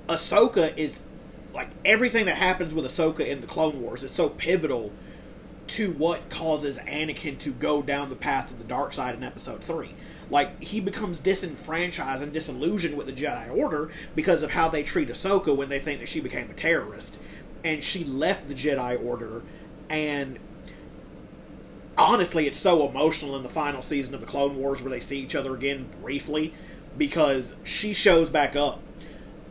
Ahsoka 0.08 0.76
is 0.76 1.00
like 1.54 1.68
everything 1.84 2.26
that 2.26 2.36
happens 2.36 2.74
with 2.74 2.84
Ahsoka 2.84 3.26
in 3.26 3.40
the 3.40 3.46
Clone 3.46 3.80
Wars 3.80 4.02
is 4.02 4.10
so 4.10 4.28
pivotal 4.28 4.92
to 5.68 5.92
what 5.92 6.28
causes 6.30 6.78
Anakin 6.80 7.38
to 7.38 7.50
go 7.50 7.80
down 7.82 8.10
the 8.10 8.16
path 8.16 8.50
of 8.50 8.58
the 8.58 8.64
dark 8.64 8.92
side 8.92 9.14
in 9.14 9.22
Episode 9.22 9.62
Three. 9.62 9.94
Like 10.28 10.62
he 10.62 10.80
becomes 10.80 11.20
disenfranchised 11.20 12.22
and 12.22 12.32
disillusioned 12.32 12.96
with 12.96 13.06
the 13.06 13.12
Jedi 13.12 13.56
Order 13.56 13.90
because 14.14 14.42
of 14.42 14.52
how 14.52 14.68
they 14.68 14.82
treat 14.82 15.08
Ahsoka 15.08 15.56
when 15.56 15.68
they 15.68 15.78
think 15.80 16.00
that 16.00 16.08
she 16.08 16.20
became 16.20 16.50
a 16.50 16.54
terrorist. 16.54 17.18
and 17.64 17.82
she 17.82 18.04
left 18.04 18.48
the 18.48 18.54
Jedi 18.54 19.04
Order, 19.04 19.42
and 19.88 20.38
honestly, 22.00 22.46
it's 22.46 22.56
so 22.56 22.88
emotional 22.88 23.36
in 23.36 23.42
the 23.42 23.48
final 23.48 23.82
season 23.82 24.14
of 24.14 24.20
the 24.20 24.26
Clone 24.26 24.56
Wars 24.56 24.82
where 24.82 24.90
they 24.90 25.00
see 25.00 25.18
each 25.18 25.34
other 25.34 25.54
again 25.54 25.88
briefly 26.02 26.54
because 26.96 27.54
she 27.64 27.92
shows 27.92 28.30
back 28.30 28.56
up. 28.56 28.80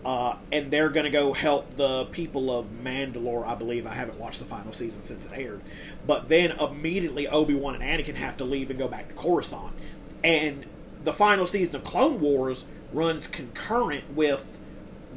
Uh, 0.05 0.37
and 0.51 0.71
they're 0.71 0.89
going 0.89 1.03
to 1.03 1.09
go 1.09 1.33
help 1.33 1.75
the 1.75 2.05
people 2.05 2.57
of 2.57 2.67
Mandalore, 2.81 3.45
I 3.45 3.53
believe. 3.53 3.85
I 3.85 3.93
haven't 3.93 4.17
watched 4.17 4.39
the 4.39 4.45
final 4.45 4.71
season 4.71 5.01
since 5.01 5.25
it 5.25 5.31
aired. 5.35 5.61
But 6.07 6.29
then 6.29 6.51
immediately 6.51 7.27
Obi 7.27 7.53
Wan 7.53 7.75
and 7.75 7.83
Anakin 7.83 8.15
have 8.15 8.37
to 8.37 8.45
leave 8.45 8.69
and 8.69 8.79
go 8.79 8.87
back 8.87 9.09
to 9.09 9.15
Coruscant. 9.15 9.73
And 10.23 10.65
the 11.03 11.11
final 11.11 11.45
season 11.45 11.75
of 11.75 11.83
Clone 11.83 12.21
Wars 12.21 12.65
runs 12.93 13.27
concurrent 13.27 14.13
with 14.15 14.57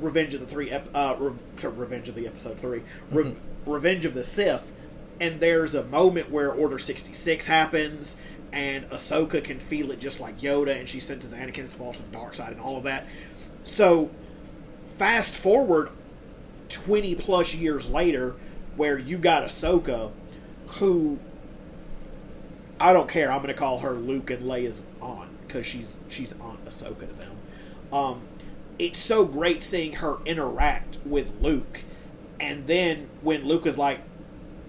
Revenge 0.01 0.35
of 0.35 0.41
the 0.41 0.47
Three, 0.47 0.71
ep- 0.71 0.89
uh, 0.93 1.15
Re- 1.17 1.39
sorry, 1.57 1.75
Revenge 1.75 2.09
of 2.09 2.17
the 2.17 2.27
Episode 2.27 2.59
3, 2.59 2.83
Re- 3.13 3.37
Revenge 3.65 4.05
of 4.05 4.15
the 4.15 4.25
Sith. 4.25 4.73
And 5.23 5.39
there's 5.39 5.77
a 5.77 5.85
moment 5.85 6.33
where 6.33 6.51
Order 6.51 6.81
66 6.81 7.47
happens, 7.47 8.17
and 8.53 8.91
Ahsoka 8.91 9.43
can 9.43 9.61
feel 9.61 9.93
it 9.93 10.01
just 10.01 10.19
like 10.19 10.41
Yoda, 10.41 10.77
and 10.77 10.89
she 10.89 10.99
senses 10.99 11.33
Anakin's 11.33 11.77
fall 11.77 11.93
to 11.93 12.03
the 12.03 12.11
dark 12.11 12.35
side 12.35 12.51
and 12.51 12.61
all 12.61 12.77
of 12.77 12.83
that. 12.83 13.07
So, 13.63 14.11
fast 14.99 15.37
forward 15.37 15.91
20 16.71 17.15
plus 17.15 17.55
years 17.55 17.89
later, 17.89 18.35
where 18.75 18.99
you 18.99 19.17
got 19.17 19.45
Ahsoka, 19.45 20.11
who 20.67 21.21
I 22.81 22.93
don't 22.93 23.09
care. 23.09 23.31
I'm 23.31 23.43
going 23.43 23.55
to 23.55 23.55
call 23.55 23.79
her 23.79 23.93
Luke 23.93 24.29
and 24.33 24.43
Leia's 24.43 24.83
aunt 25.01 25.31
because 25.47 25.65
she's 25.65 25.99
she's 26.09 26.33
Aunt 26.41 26.65
Ahsoka 26.65 27.07
to 27.07 27.15
them. 27.15 27.37
Um, 27.93 28.23
it's 28.77 28.99
so 28.99 29.25
great 29.25 29.63
seeing 29.63 29.93
her 29.95 30.17
interact 30.25 30.99
with 31.07 31.31
Luke, 31.41 31.85
and 32.41 32.67
then 32.67 33.09
when 33.21 33.45
Luke 33.45 33.67
is 33.67 33.79
like 33.79 34.01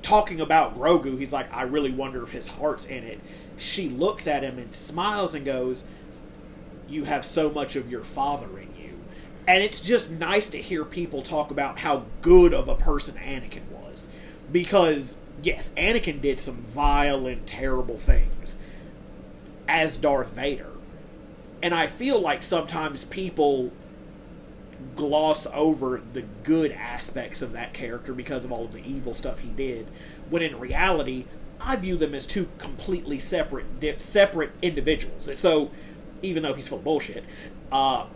talking 0.03 0.39
about 0.39 0.75
Grogu, 0.75 1.17
he's 1.17 1.33
like, 1.33 1.51
"I 1.51 1.63
really 1.63 1.91
wonder 1.91 2.21
if 2.21 2.29
his 2.29 2.47
heart's 2.47 2.85
in 2.85 3.03
it." 3.03 3.19
She 3.57 3.89
looks 3.89 4.27
at 4.27 4.43
him 4.43 4.59
and 4.59 4.75
smiles 4.75 5.33
and 5.33 5.43
goes, 5.45 5.85
"You 6.87 7.05
have 7.05 7.25
so 7.25 7.49
much 7.49 7.75
of 7.75 7.89
your 7.89 8.03
father 8.03 8.59
in 8.59 8.69
you," 8.77 8.99
and 9.47 9.63
it's 9.63 9.81
just 9.81 10.11
nice 10.11 10.49
to 10.49 10.57
hear 10.57 10.85
people 10.85 11.21
talk 11.21 11.49
about 11.49 11.79
how 11.79 12.03
good 12.21 12.53
of 12.53 12.67
a 12.67 12.75
person 12.75 13.15
Anakin 13.15 13.67
was, 13.71 14.07
because 14.51 15.15
yes, 15.41 15.71
Anakin 15.75 16.21
did 16.21 16.39
some 16.39 16.57
vile 16.57 17.25
and 17.25 17.45
terrible 17.47 17.97
things 17.97 18.59
as 19.67 19.97
Darth 19.97 20.31
Vader. 20.31 20.67
And 21.61 21.73
I 21.73 21.87
feel 21.87 22.19
like 22.19 22.43
sometimes 22.43 23.05
people 23.05 23.71
gloss 24.95 25.47
over 25.53 26.01
the 26.13 26.23
good 26.43 26.71
aspects 26.71 27.41
of 27.41 27.51
that 27.53 27.73
character 27.73 28.13
because 28.13 28.45
of 28.45 28.51
all 28.51 28.65
of 28.65 28.73
the 28.73 28.87
evil 28.87 29.13
stuff 29.13 29.39
he 29.39 29.49
did, 29.49 29.87
when 30.29 30.41
in 30.41 30.59
reality, 30.59 31.25
I 31.59 31.75
view 31.75 31.95
them 31.97 32.13
as 32.13 32.27
two 32.27 32.49
completely 32.57 33.19
separate 33.19 33.79
di- 33.79 33.97
separate 33.97 34.51
individuals. 34.61 35.29
So, 35.37 35.71
even 36.21 36.43
though 36.43 36.53
he's 36.53 36.67
full 36.67 36.77
of 36.79 36.83
bullshit, 36.83 37.23
uh, 37.71 38.07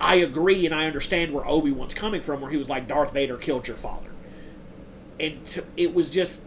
I 0.00 0.16
agree 0.16 0.66
and 0.66 0.74
I 0.74 0.86
understand 0.86 1.32
where 1.32 1.46
Obi 1.46 1.70
Wan's 1.70 1.94
coming 1.94 2.20
from, 2.20 2.40
where 2.40 2.50
he 2.50 2.56
was 2.56 2.68
like, 2.68 2.88
Darth 2.88 3.12
Vader 3.12 3.36
killed 3.36 3.68
your 3.68 3.76
father. 3.76 4.10
And 5.18 5.44
to, 5.46 5.64
it 5.76 5.94
was 5.94 6.10
just. 6.10 6.46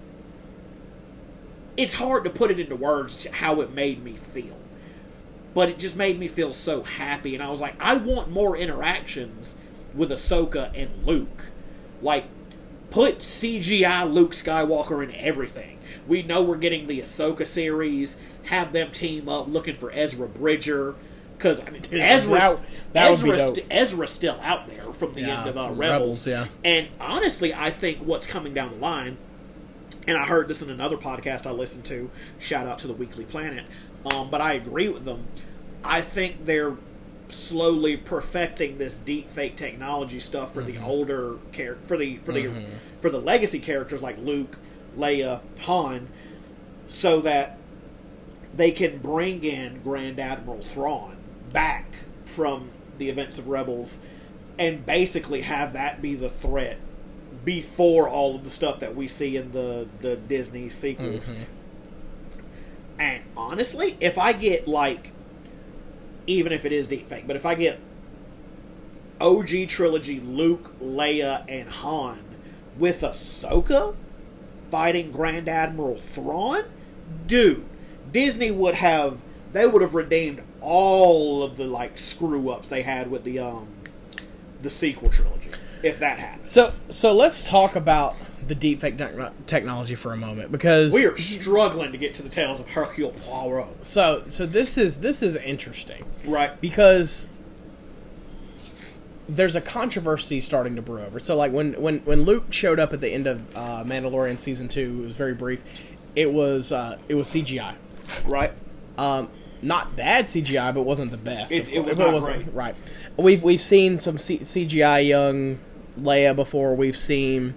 It's 1.78 1.94
hard 1.94 2.26
to 2.26 2.30
put 2.30 2.52
it 2.52 2.60
into 2.60 2.76
words 2.76 3.26
how 3.28 3.62
it 3.62 3.72
made 3.74 4.04
me 4.04 4.14
feel. 4.14 4.59
But 5.54 5.70
it 5.70 5.80
just 5.80 5.96
made 5.96 6.20
me 6.20 6.28
feel 6.28 6.54
so 6.54 6.84
happy, 6.84 7.34
and 7.34 7.44
I 7.44 7.50
was 7.50 7.60
like, 7.60 7.76
I 7.80 7.96
want 7.96 8.30
more 8.30 8.56
interactions 8.56 9.56
with 9.96 10.12
Ahsoka 10.12 10.72
and 10.80 11.06
Luke. 11.06 11.48
Like, 12.02 12.26
put 12.92 13.20
CGI 13.20 14.12
Luke 14.12 14.32
Skywalker 14.32 15.04
in 15.04 15.14
everything. 15.16 15.80
We 16.08 16.22
know 16.22 16.42
we're 16.42 16.58
getting 16.58 16.88
the 16.88 17.02
Ahsoka 17.02 17.46
series. 17.48 18.18
Have 18.44 18.74
them 18.74 18.92
team 18.92 19.28
up 19.28 19.48
looking 19.48 19.76
for 19.76 19.92
Ezra 19.92 20.28
Bridger. 20.28 20.96
Because 21.38 21.62
I 21.62 21.70
mean, 21.72 21.82
Ezra, 21.92 22.60
that- 22.94 23.12
Ezra's, 23.12 23.48
st- 23.48 23.66
Ezra's 23.72 24.12
still 24.12 24.40
out 24.44 24.68
there 24.68 24.92
from 24.94 25.14
the 25.14 25.22
Yeah, 25.22 25.40
end 25.40 25.50
of 25.50 25.58
uh, 25.58 25.62
Rebels. 25.72 25.80
Rebels, 25.80 26.28
yeah. 26.28 26.48
And 26.66 26.90
honestly, 27.00 27.54
I 27.54 27.70
think 27.70 28.00
what's 28.00 28.28
coming 28.28 28.54
down 28.54 28.72
the 28.72 28.78
line, 28.78 29.18
and 30.06 30.18
I 30.18 30.26
heard 30.26 30.48
this 30.48 30.62
in 30.62 30.70
another 30.70 30.98
podcast 30.98 31.48
I 31.48 31.52
listened 31.52 31.86
to. 31.86 32.12
Shout 32.40 32.68
out 32.68 32.78
to 32.80 32.88
the 32.88 32.94
Weekly 32.94 33.24
Planet. 33.26 33.66
Um, 34.06 34.30
but 34.30 34.42
I 34.42 34.54
agree 34.54 34.90
with 34.90 35.06
them. 35.06 35.26
I 35.84 36.02
think 36.02 36.46
they're 36.46 36.76
slowly 37.30 37.96
perfecting 37.96 38.78
this 38.78 38.98
deep 38.98 39.30
fake 39.30 39.56
technology 39.56 40.20
stuff 40.20 40.54
for 40.54 40.64
the 40.64 40.74
mm-hmm. 40.74 40.86
older 40.86 41.38
char- 41.52 41.78
for 41.84 41.98
the 41.98 42.18
for 42.18 42.32
the 42.32 42.46
mm-hmm. 42.46 42.74
for 43.02 43.10
the 43.10 43.20
legacy 43.20 43.60
characters 43.60 44.02
like 44.02 44.18
Luke, 44.18 44.58
Leia, 44.98 45.42
Han, 45.62 46.08
so 46.88 47.22
that 47.22 47.58
they 48.56 48.72
can 48.72 48.98
bring 48.98 49.44
in 49.44 49.82
Grand 49.82 50.20
Admiral 50.20 50.64
Thrawn 50.64 51.18
back 51.52 51.94
from 52.26 52.70
the 52.98 53.10
events 53.10 53.40
of 53.40 53.48
Rebels 53.48 54.00
and 54.58 54.86
basically 54.86 55.42
have 55.42 55.74
that 55.74 56.02
be 56.02 56.16
the 56.16 56.30
threat 56.30 56.78
before 57.46 58.10
all 58.10 58.36
of 58.36 58.44
the 58.44 58.50
stuff 58.50 58.80
that 58.82 58.96
we 58.96 59.08
see 59.08 59.38
in 59.38 59.52
the, 59.54 59.88
the 60.02 60.18
Disney 60.18 60.70
sequels. 60.70 61.30
Mm-hmm. 61.30 61.44
And 63.00 63.24
honestly, 63.36 63.98
if 64.00 64.18
I 64.18 64.34
get 64.34 64.68
like 64.68 65.14
even 66.28 66.52
if 66.52 66.66
it 66.66 66.72
is 66.72 66.88
deepfake, 66.88 67.26
but 67.26 67.36
if 67.36 67.46
I 67.46 67.56
get 67.56 67.80
OG 69.20 69.68
trilogy 69.68 70.20
Luke, 70.20 70.78
Leia, 70.80 71.44
and 71.48 71.70
Han 71.70 72.24
with 72.78 73.02
Ahsoka 73.02 73.96
fighting 74.70 75.12
Grand 75.12 75.50
Admiral 75.50 76.00
Thrawn, 76.00 76.66
dude, 77.26 77.66
Disney 78.12 78.52
would 78.52 78.76
have 78.76 79.22
they 79.52 79.66
would 79.66 79.82
have 79.82 79.96
redeemed 79.96 80.44
all 80.62 81.42
of 81.42 81.58
the 81.58 81.66
like 81.66 81.98
screw 81.98 82.50
ups 82.50 82.68
they 82.68 82.84
had 82.84 83.10
with 83.10 83.24
the 83.24 83.40
um 83.40 83.68
the 84.60 84.70
sequel 84.70 85.10
trilogy 85.10 85.50
if 85.82 86.00
that 86.00 86.20
happens. 86.20 86.52
So, 86.52 86.70
so 86.90 87.14
let's 87.14 87.48
talk 87.48 87.76
about 87.76 88.16
the 88.48 88.56
deepfake 88.56 88.98
techno- 88.98 89.32
technology 89.48 89.96
for 89.96 90.14
a 90.14 90.18
moment 90.18 90.52
because 90.52 90.94
we 90.94 91.06
are 91.06 91.16
struggling 91.18 91.92
to 91.92 91.98
get 91.98 92.14
to 92.16 92.24
the 92.24 92.30
tales 92.30 92.60
of 92.60 92.70
Hercule 92.70 93.14
Poirot, 93.20 93.84
so 93.84 94.24
so 94.26 94.46
this 94.46 94.78
is 94.78 94.98
this 95.00 95.22
is 95.22 95.36
interesting 95.38 96.06
right? 96.26 96.60
because 96.62 97.30
there's 99.28 99.56
a 99.56 99.62
controversy 99.62 100.42
starting 100.42 100.76
to 100.76 100.82
brew 100.82 101.02
over. 101.02 101.20
So 101.20 101.36
like 101.36 101.52
when 101.52 101.74
when 101.80 102.00
when 102.00 102.24
Luke 102.24 102.52
showed 102.52 102.80
up 102.80 102.94
at 102.94 103.02
the 103.02 103.10
end 103.10 103.28
of 103.28 103.42
uh, 103.56 103.84
Mandalorian 103.84 104.40
season 104.40 104.68
two, 104.68 105.02
it 105.04 105.06
was 105.08 105.16
very 105.16 105.34
brief. 105.36 105.62
It 106.16 106.32
was 106.34 106.72
uh, 106.72 106.98
it 107.08 107.16
was 107.16 107.28
CGI, 107.30 107.76
Right. 108.26 108.52
um, 108.98 109.30
not 109.62 109.96
bad 109.96 110.26
CGI, 110.26 110.74
but 110.74 110.82
wasn't 110.82 111.12
the 111.12 111.18
best. 111.18 111.52
It- 111.52 111.70
it 111.70 111.86
was 111.86 111.98
not 111.98 112.14
wasn't- 112.14 112.44
great. 112.46 112.54
Right. 112.56 112.76
We've 113.18 113.44
we've 113.44 113.62
seen 113.62 113.98
some 114.00 114.18
C- 114.18 114.40
CGI 114.40 115.08
young 115.08 115.60
Leia 116.00 116.36
before. 116.36 116.74
We've 116.76 116.98
seen 116.98 117.54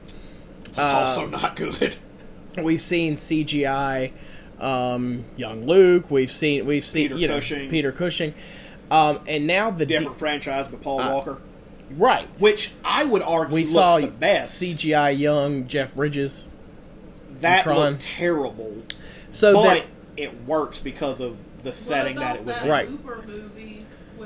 also 0.79 1.27
not 1.27 1.57
good. 1.57 1.97
we've 2.59 2.81
seen 2.81 3.15
CGI 3.15 4.13
um, 4.61 5.25
young 5.37 5.67
Luke. 5.67 6.11
We've 6.11 6.31
seen 6.31 6.67
we've 6.67 6.85
seen 6.85 7.09
Peter 7.09 7.21
you 7.21 7.29
know, 7.29 7.35
Cushing. 7.37 7.69
Peter 7.71 7.93
Cushing, 7.93 8.35
um, 8.91 9.21
and 9.27 9.47
now 9.47 9.71
the 9.71 9.85
de- 9.87 9.99
Different 9.99 10.19
franchise, 10.19 10.69
but 10.69 10.81
Paul 10.81 10.99
Walker, 10.99 11.39
right. 11.91 12.29
which 12.39 12.73
I 12.85 13.05
would 13.05 13.23
argue 13.23 13.55
We 13.55 13.63
looks 13.63 13.73
saw 13.73 13.99
the 13.99 14.07
best. 14.09 14.63
CGI 14.63 15.19
young 15.19 15.67
Jeff 15.67 15.95
Bridges. 15.95 16.47
that 17.37 17.67
looked 17.67 18.03
terrible, 18.03 18.83
So 19.31 19.55
but 19.55 19.63
that 19.75 19.87
it 20.17 20.45
works 20.45 20.79
because 20.79 21.21
of 21.21 21.39
the 21.63 21.73
setting 21.73 22.17
that 22.17 22.37
it 22.37 22.45
was 22.45 22.55
that 22.57 22.65
in. 22.65 22.71
Right. 22.71 22.89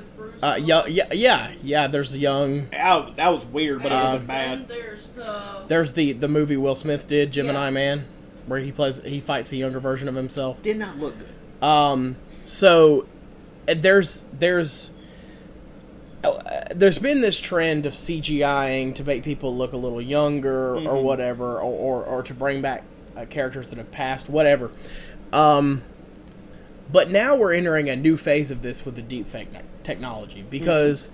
Cooper 0.01 0.23
movie 0.23 0.32
with 0.32 0.40
Bruce. 0.40 0.43
uh, 0.43 0.59
yeah, 0.60 0.86
yeah, 0.86 1.12
yeah, 1.12 1.52
yeah. 1.62 1.86
There's 1.89 2.14
a 2.14 2.18
young. 2.18 2.68
That, 2.70 3.16
that 3.16 3.28
was 3.32 3.44
weird, 3.47 3.82
but 3.82 3.93
it 3.93 3.94
wasn't 3.94 4.27
bad. 4.27 4.68
there's 4.68 5.09
the 5.10 5.64
There's 5.68 5.93
the 5.94 6.12
the 6.12 6.28
movie 6.28 6.56
Will 6.56 6.74
Smith 6.77 7.09
did 7.09 7.32
Gemini 7.32 7.64
Yeah. 7.66 7.70
Man, 7.70 8.05
where 8.47 8.60
he 8.60 8.73
plays 8.73 9.01
he 9.02 9.20
fights 9.20 9.52
a 9.52 9.56
younger 9.56 9.81
version 9.81 10.09
of 10.09 10.14
himself. 10.14 10.60
Did 10.62 10.78
not 10.78 10.98
look 10.98 11.14
good. 11.18 11.64
Um, 11.66 12.16
so 12.44 13.06
there's 13.66 14.24
there's 14.32 14.93
uh, 16.24 16.64
there's 16.74 16.98
been 16.98 17.20
this 17.20 17.39
trend 17.40 17.86
of 17.86 17.93
CGIing 17.93 18.94
to 18.97 19.05
make 19.05 19.23
people 19.23 19.56
look 19.56 19.73
a 19.73 19.77
little 19.77 20.01
younger 20.02 20.77
or 20.77 21.02
whatever, 21.02 21.56
or, 21.56 21.62
or 21.62 22.05
or 22.05 22.23
to 22.23 22.35
bring 22.35 22.60
back 22.62 22.82
uh, 23.16 23.24
characters 23.27 23.70
that 23.70 23.78
have 23.78 23.90
passed, 23.90 24.28
whatever. 24.28 24.70
Um, 25.32 25.82
but 26.93 27.10
now 27.10 27.35
we're 27.35 27.52
entering 27.52 27.89
a 27.90 27.97
new 27.97 28.16
phase 28.16 28.51
of 28.51 28.62
this 28.62 28.85
with 28.85 28.94
the 28.94 29.02
deepfake 29.02 29.51
ne- 29.52 29.62
technology 29.86 30.44
because. 30.50 31.08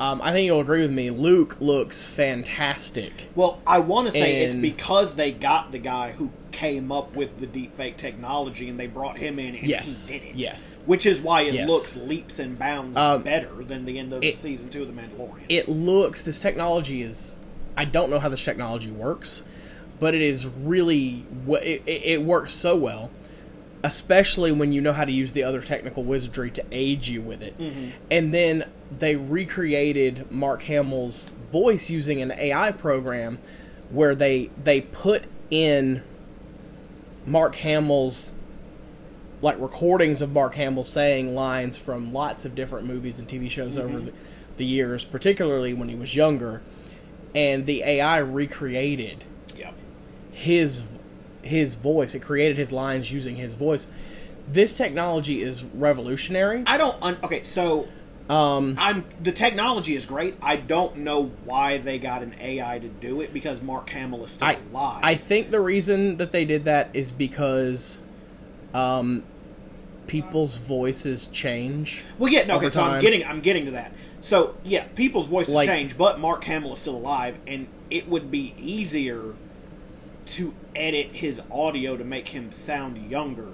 Um, 0.00 0.20
I 0.22 0.32
think 0.32 0.46
you'll 0.46 0.58
agree 0.60 0.80
with 0.80 0.90
me. 0.90 1.10
Luke 1.10 1.56
looks 1.60 2.04
fantastic. 2.04 3.12
Well, 3.36 3.60
I 3.64 3.78
want 3.78 4.06
to 4.06 4.10
say 4.10 4.40
it's 4.42 4.56
because 4.56 5.14
they 5.14 5.30
got 5.30 5.70
the 5.70 5.78
guy 5.78 6.10
who 6.10 6.32
came 6.50 6.90
up 6.90 7.14
with 7.14 7.38
the 7.38 7.46
deepfake 7.46 7.96
technology 7.96 8.68
and 8.68 8.78
they 8.78 8.88
brought 8.88 9.18
him 9.18 9.38
in 9.38 9.54
and 9.54 9.62
Yes, 9.64 10.08
he 10.08 10.18
did 10.18 10.28
it. 10.30 10.34
yes. 10.34 10.78
Which 10.84 11.06
is 11.06 11.20
why 11.20 11.42
it 11.42 11.54
Yes. 11.54 11.68
looks 11.70 11.94
leaps 11.96 12.40
and 12.40 12.58
bounds 12.58 12.96
Um, 12.98 13.22
better 13.22 13.62
than 13.62 13.84
the 13.84 14.00
end 14.00 14.12
of 14.12 14.24
it- 14.24 14.36
season 14.36 14.68
two 14.68 14.82
of 14.82 14.88
The 14.88 15.00
Mandalorian. 15.00 15.44
it 15.48 15.68
looks 15.68 16.22
this 16.22 16.40
technology 16.40 17.00
is 17.02 17.36
I 17.76 17.84
don't 17.84 18.10
know 18.10 18.18
how 18.18 18.28
this 18.28 18.44
technology 18.44 18.90
works, 18.90 19.44
but 20.00 20.12
it 20.12 20.22
is 20.22 20.44
really 20.44 21.24
it 21.62 21.82
it 21.86 22.22
works 22.22 22.52
so 22.52 22.74
well, 22.74 23.12
especially 23.84 24.50
when 24.50 24.72
you 24.72 24.80
know 24.80 24.94
how 24.94 25.04
to 25.04 25.12
use 25.12 25.32
the 25.32 25.42
other 25.42 25.60
technical 25.60 26.02
wizardry 26.02 26.50
to 26.50 26.64
aid 26.72 27.06
you 27.06 27.20
with 27.20 27.42
it. 27.42 27.56
Mm-hmm. 27.58 27.90
And 28.10 28.32
then 28.32 28.64
they 28.98 29.14
recreated 29.14 30.30
Mark 30.32 30.62
Hamill's 30.62 31.28
voice 31.52 31.90
using 31.90 32.22
an 32.22 32.32
AI 32.32 32.72
program 32.72 33.38
where 33.90 34.14
they 34.14 34.50
they 34.62 34.80
put 34.80 35.24
in 35.50 36.02
Mark 37.26 37.56
Hamill's 37.56 38.32
like 39.42 39.60
recordings 39.60 40.22
of 40.22 40.32
Mark 40.32 40.54
Hamill 40.54 40.84
saying 40.84 41.34
lines 41.34 41.76
from 41.76 42.14
lots 42.14 42.46
of 42.46 42.54
different 42.54 42.86
movies 42.86 43.18
and 43.18 43.28
TV 43.28 43.50
shows 43.50 43.76
mm-hmm. 43.76 43.86
over 43.86 44.00
the, 44.00 44.12
the 44.56 44.64
years, 44.64 45.04
particularly 45.04 45.74
when 45.74 45.90
he 45.90 45.94
was 45.94 46.16
younger, 46.16 46.62
and 47.34 47.66
the 47.66 47.82
AI 47.82 48.16
recreated 48.16 49.24
Yeah. 49.54 49.72
his 50.32 50.84
his 51.44 51.74
voice. 51.76 52.14
It 52.14 52.20
created 52.20 52.56
his 52.58 52.72
lines 52.72 53.12
using 53.12 53.36
his 53.36 53.54
voice. 53.54 53.86
This 54.48 54.74
technology 54.74 55.42
is 55.42 55.64
revolutionary. 55.64 56.64
I 56.66 56.76
don't. 56.78 56.96
Un- 57.02 57.18
okay, 57.24 57.42
so 57.44 57.88
Um, 58.28 58.76
I'm 58.78 59.04
the 59.22 59.32
technology 59.32 59.96
is 59.96 60.06
great. 60.06 60.36
I 60.42 60.56
don't 60.56 60.98
know 60.98 61.30
why 61.44 61.78
they 61.78 61.98
got 61.98 62.22
an 62.22 62.34
AI 62.40 62.78
to 62.78 62.88
do 62.88 63.20
it 63.20 63.32
because 63.34 63.60
Mark 63.62 63.88
Hamill 63.90 64.24
is 64.24 64.32
still 64.32 64.48
I 64.48 64.58
alive. 64.70 65.00
I 65.02 65.14
think 65.14 65.50
the 65.50 65.60
reason 65.60 66.16
that 66.18 66.32
they 66.32 66.44
did 66.44 66.64
that 66.64 66.88
is 66.94 67.12
because 67.12 67.98
um, 68.72 69.22
people's 70.06 70.56
voices 70.56 71.26
change. 71.26 72.02
well, 72.18 72.30
yeah, 72.32 72.44
no. 72.46 72.56
Okay, 72.56 72.70
so 72.70 72.82
I'm 72.82 73.00
getting. 73.00 73.24
I'm 73.24 73.40
getting 73.40 73.64
to 73.66 73.70
that. 73.72 73.92
So 74.20 74.56
yeah, 74.64 74.84
people's 74.94 75.26
voices 75.28 75.54
Like- 75.54 75.68
change, 75.68 75.96
but 75.98 76.18
Mark 76.18 76.44
Hamill 76.44 76.74
is 76.74 76.80
still 76.80 76.96
alive, 76.96 77.36
and 77.46 77.66
it 77.90 78.08
would 78.08 78.30
be 78.30 78.54
easier 78.58 79.20
to 80.26 80.54
edit 80.74 81.16
his 81.16 81.40
audio 81.50 81.96
to 81.96 82.04
make 82.04 82.28
him 82.28 82.50
sound 82.50 82.98
younger 83.10 83.50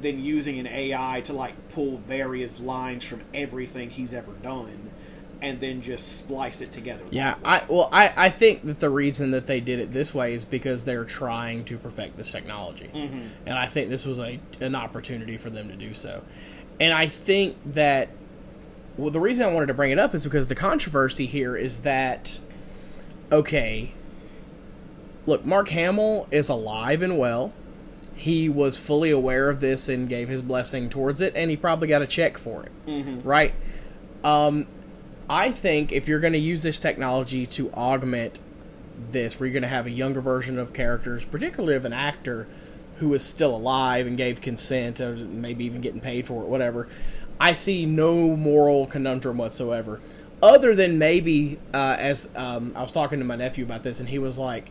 than 0.00 0.18
using 0.18 0.58
an 0.58 0.66
AI 0.66 1.20
to 1.22 1.32
like 1.32 1.54
pull 1.70 1.98
various 1.98 2.58
lines 2.58 3.04
from 3.04 3.20
everything 3.34 3.90
he's 3.90 4.14
ever 4.14 4.32
done 4.42 4.90
and 5.42 5.60
then 5.60 5.80
just 5.80 6.18
splice 6.18 6.60
it 6.60 6.70
together. 6.72 7.04
Yeah. 7.10 7.34
I 7.44 7.62
well, 7.68 7.88
I, 7.92 8.12
I 8.16 8.28
think 8.30 8.64
that 8.66 8.80
the 8.80 8.90
reason 8.90 9.30
that 9.30 9.46
they 9.46 9.60
did 9.60 9.78
it 9.78 9.92
this 9.92 10.14
way 10.14 10.34
is 10.34 10.44
because 10.44 10.84
they're 10.84 11.04
trying 11.04 11.64
to 11.66 11.78
perfect 11.78 12.16
this 12.16 12.30
technology, 12.30 12.90
Mm-hmm. 12.92 13.26
and 13.46 13.58
I 13.58 13.66
think 13.66 13.88
this 13.88 14.04
was 14.06 14.18
a 14.18 14.38
an 14.60 14.74
opportunity 14.74 15.36
for 15.38 15.48
them 15.50 15.68
to 15.68 15.76
do 15.76 15.94
so. 15.94 16.22
And 16.78 16.92
I 16.92 17.06
think 17.06 17.56
that 17.74 18.10
well, 18.96 19.10
the 19.10 19.20
reason 19.20 19.46
I 19.48 19.52
wanted 19.52 19.66
to 19.66 19.74
bring 19.74 19.90
it 19.92 19.98
up 19.98 20.14
is 20.14 20.24
because 20.24 20.46
the 20.48 20.54
controversy 20.54 21.24
here 21.26 21.56
is 21.56 21.80
that 21.80 22.38
okay, 23.32 23.94
look, 25.26 25.44
Mark 25.44 25.68
Hamill 25.70 26.26
is 26.30 26.48
alive 26.48 27.02
and 27.02 27.18
well. 27.18 27.52
He 28.14 28.48
was 28.48 28.78
fully 28.78 29.10
aware 29.10 29.48
of 29.48 29.60
this 29.60 29.88
and 29.88 30.08
gave 30.08 30.28
his 30.28 30.42
blessing 30.42 30.90
towards 30.90 31.20
it, 31.20 31.32
and 31.34 31.50
he 31.50 31.56
probably 31.56 31.88
got 31.88 32.02
a 32.02 32.06
check 32.06 32.36
for 32.36 32.64
it, 32.64 32.72
right? 33.24 33.54
Um, 34.22 34.66
I 35.28 35.50
think 35.50 35.92
if 35.92 36.06
you're 36.08 36.20
going 36.20 36.34
to 36.34 36.38
use 36.38 36.62
this 36.62 36.78
technology 36.78 37.46
to 37.46 37.72
augment 37.72 38.38
this, 39.10 39.40
where 39.40 39.46
you're 39.46 39.54
going 39.54 39.62
to 39.62 39.68
have 39.68 39.86
a 39.86 39.90
younger 39.90 40.20
version 40.20 40.58
of 40.58 40.74
characters, 40.74 41.24
particularly 41.24 41.76
of 41.76 41.86
an 41.86 41.94
actor 41.94 42.46
who 42.96 43.14
is 43.14 43.24
still 43.24 43.56
alive 43.56 44.06
and 44.06 44.18
gave 44.18 44.42
consent, 44.42 45.00
or 45.00 45.14
maybe 45.14 45.64
even 45.64 45.80
getting 45.80 46.00
paid 46.00 46.26
for 46.26 46.42
it, 46.42 46.48
whatever, 46.48 46.88
I 47.40 47.54
see 47.54 47.86
no 47.86 48.36
moral 48.36 48.86
conundrum 48.86 49.38
whatsoever. 49.38 50.00
Other 50.42 50.74
than 50.74 50.98
maybe, 50.98 51.58
uh, 51.72 51.96
as 51.98 52.30
um, 52.36 52.72
I 52.76 52.82
was 52.82 52.92
talking 52.92 53.18
to 53.18 53.24
my 53.24 53.36
nephew 53.36 53.64
about 53.64 53.82
this, 53.82 54.00
and 54.00 54.10
he 54.10 54.18
was 54.18 54.38
like, 54.38 54.70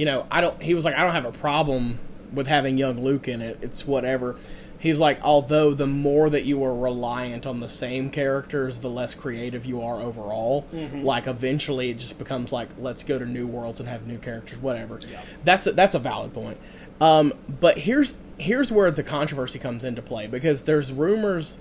you 0.00 0.06
know, 0.06 0.26
I 0.30 0.40
don't. 0.40 0.62
He 0.62 0.72
was 0.72 0.86
like, 0.86 0.94
I 0.94 1.02
don't 1.02 1.12
have 1.12 1.26
a 1.26 1.32
problem 1.32 1.98
with 2.32 2.46
having 2.46 2.78
young 2.78 3.04
Luke 3.04 3.28
in 3.28 3.42
it. 3.42 3.58
It's 3.60 3.86
whatever. 3.86 4.36
He's 4.78 4.98
like, 4.98 5.20
although 5.22 5.74
the 5.74 5.86
more 5.86 6.30
that 6.30 6.44
you 6.44 6.64
are 6.64 6.74
reliant 6.74 7.46
on 7.46 7.60
the 7.60 7.68
same 7.68 8.08
characters, 8.08 8.80
the 8.80 8.88
less 8.88 9.14
creative 9.14 9.66
you 9.66 9.82
are 9.82 9.96
overall. 9.96 10.64
Like 11.04 11.26
eventually, 11.26 11.90
it 11.90 11.98
just 11.98 12.18
becomes 12.18 12.50
like, 12.50 12.70
let's 12.78 13.02
go 13.02 13.18
to 13.18 13.26
new 13.26 13.46
worlds 13.46 13.78
and 13.78 13.90
have 13.90 14.06
new 14.06 14.16
characters, 14.16 14.58
whatever. 14.60 15.00
Yeah. 15.06 15.20
That's 15.44 15.66
a, 15.66 15.72
that's 15.72 15.94
a 15.94 15.98
valid 15.98 16.32
point. 16.32 16.56
Um, 16.98 17.34
but 17.60 17.76
here's 17.76 18.16
here's 18.38 18.72
where 18.72 18.90
the 18.90 19.02
controversy 19.02 19.58
comes 19.58 19.84
into 19.84 20.00
play 20.00 20.28
because 20.28 20.62
there's 20.62 20.94
rumors 20.94 21.58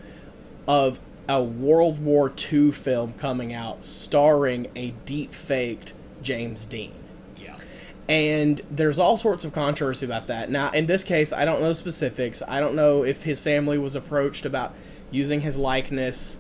of 0.66 1.02
a 1.28 1.44
World 1.44 2.00
War 2.00 2.32
II 2.54 2.72
film 2.72 3.16
coming 3.16 3.54
out 3.54 3.84
starring 3.84 4.68
a 4.78 4.92
deep 5.06 5.34
faked 5.34 5.94
James 6.22 6.66
Dean. 6.66 6.94
And 8.10 8.60
there's 8.72 8.98
all 8.98 9.18
sorts 9.18 9.46
of 9.46 9.54
controversy 9.54 10.04
about 10.04 10.26
that. 10.28 10.50
Now, 10.50 10.72
in 10.72 10.88
this 10.88 11.04
case, 11.04 11.32
I 11.32 11.46
don't 11.46 11.62
know 11.62 11.74
specifics. 11.74 12.42
I 12.48 12.60
don't 12.60 12.74
know 12.74 13.04
if 13.04 13.22
his 13.22 13.40
family 13.40 13.78
was 13.78 13.96
approached 13.96 14.46
about 14.46 14.74
using 15.12 15.42
his 15.42 15.60
likeness. 15.60 16.38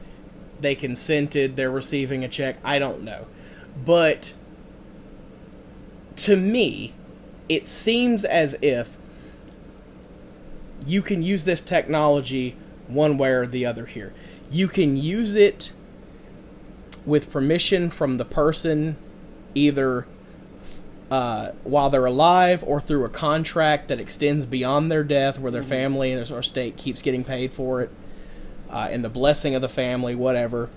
They 0.59 0.73
consented. 0.73 1.55
They're 1.55 1.69
receiving 1.69 2.23
a 2.23 2.27
check. 2.27 2.57
I 2.63 2.79
don't 2.79 3.03
know. 3.03 3.27
But 3.85 4.33
to 6.15 6.35
me, 6.35 6.95
it 7.47 7.67
seems 7.67 8.25
as 8.25 8.57
if 8.63 8.97
you 10.87 11.03
can 11.03 11.21
use 11.21 11.45
this 11.45 11.61
technology 11.61 12.55
one 12.87 13.19
way 13.19 13.29
or 13.29 13.45
the 13.45 13.67
other 13.67 13.85
here. 13.85 14.11
You 14.49 14.67
can 14.67 14.97
use 14.97 15.35
it 15.35 15.71
with 17.05 17.31
permission 17.31 17.91
from 17.91 18.17
the 18.17 18.25
person, 18.25 18.97
either 19.53 20.07
uh, 21.11 21.51
while 21.63 21.89
they're 21.89 22.05
alive 22.05 22.63
or 22.65 22.79
through 22.79 23.03
a 23.05 23.09
contract 23.09 23.87
that 23.87 23.99
extends 23.99 24.45
beyond 24.45 24.91
their 24.91 25.03
death, 25.03 25.39
where 25.39 25.51
their 25.51 25.63
family 25.63 26.11
and 26.11 26.29
or 26.31 26.43
state 26.43 26.77
keeps 26.77 27.01
getting 27.01 27.23
paid 27.23 27.51
for 27.51 27.81
it, 27.81 27.89
uh, 28.69 28.87
and 28.91 29.03
the 29.03 29.09
blessing 29.09 29.55
of 29.55 29.61
the 29.61 29.69
family, 29.69 30.13
whatever. 30.15 30.69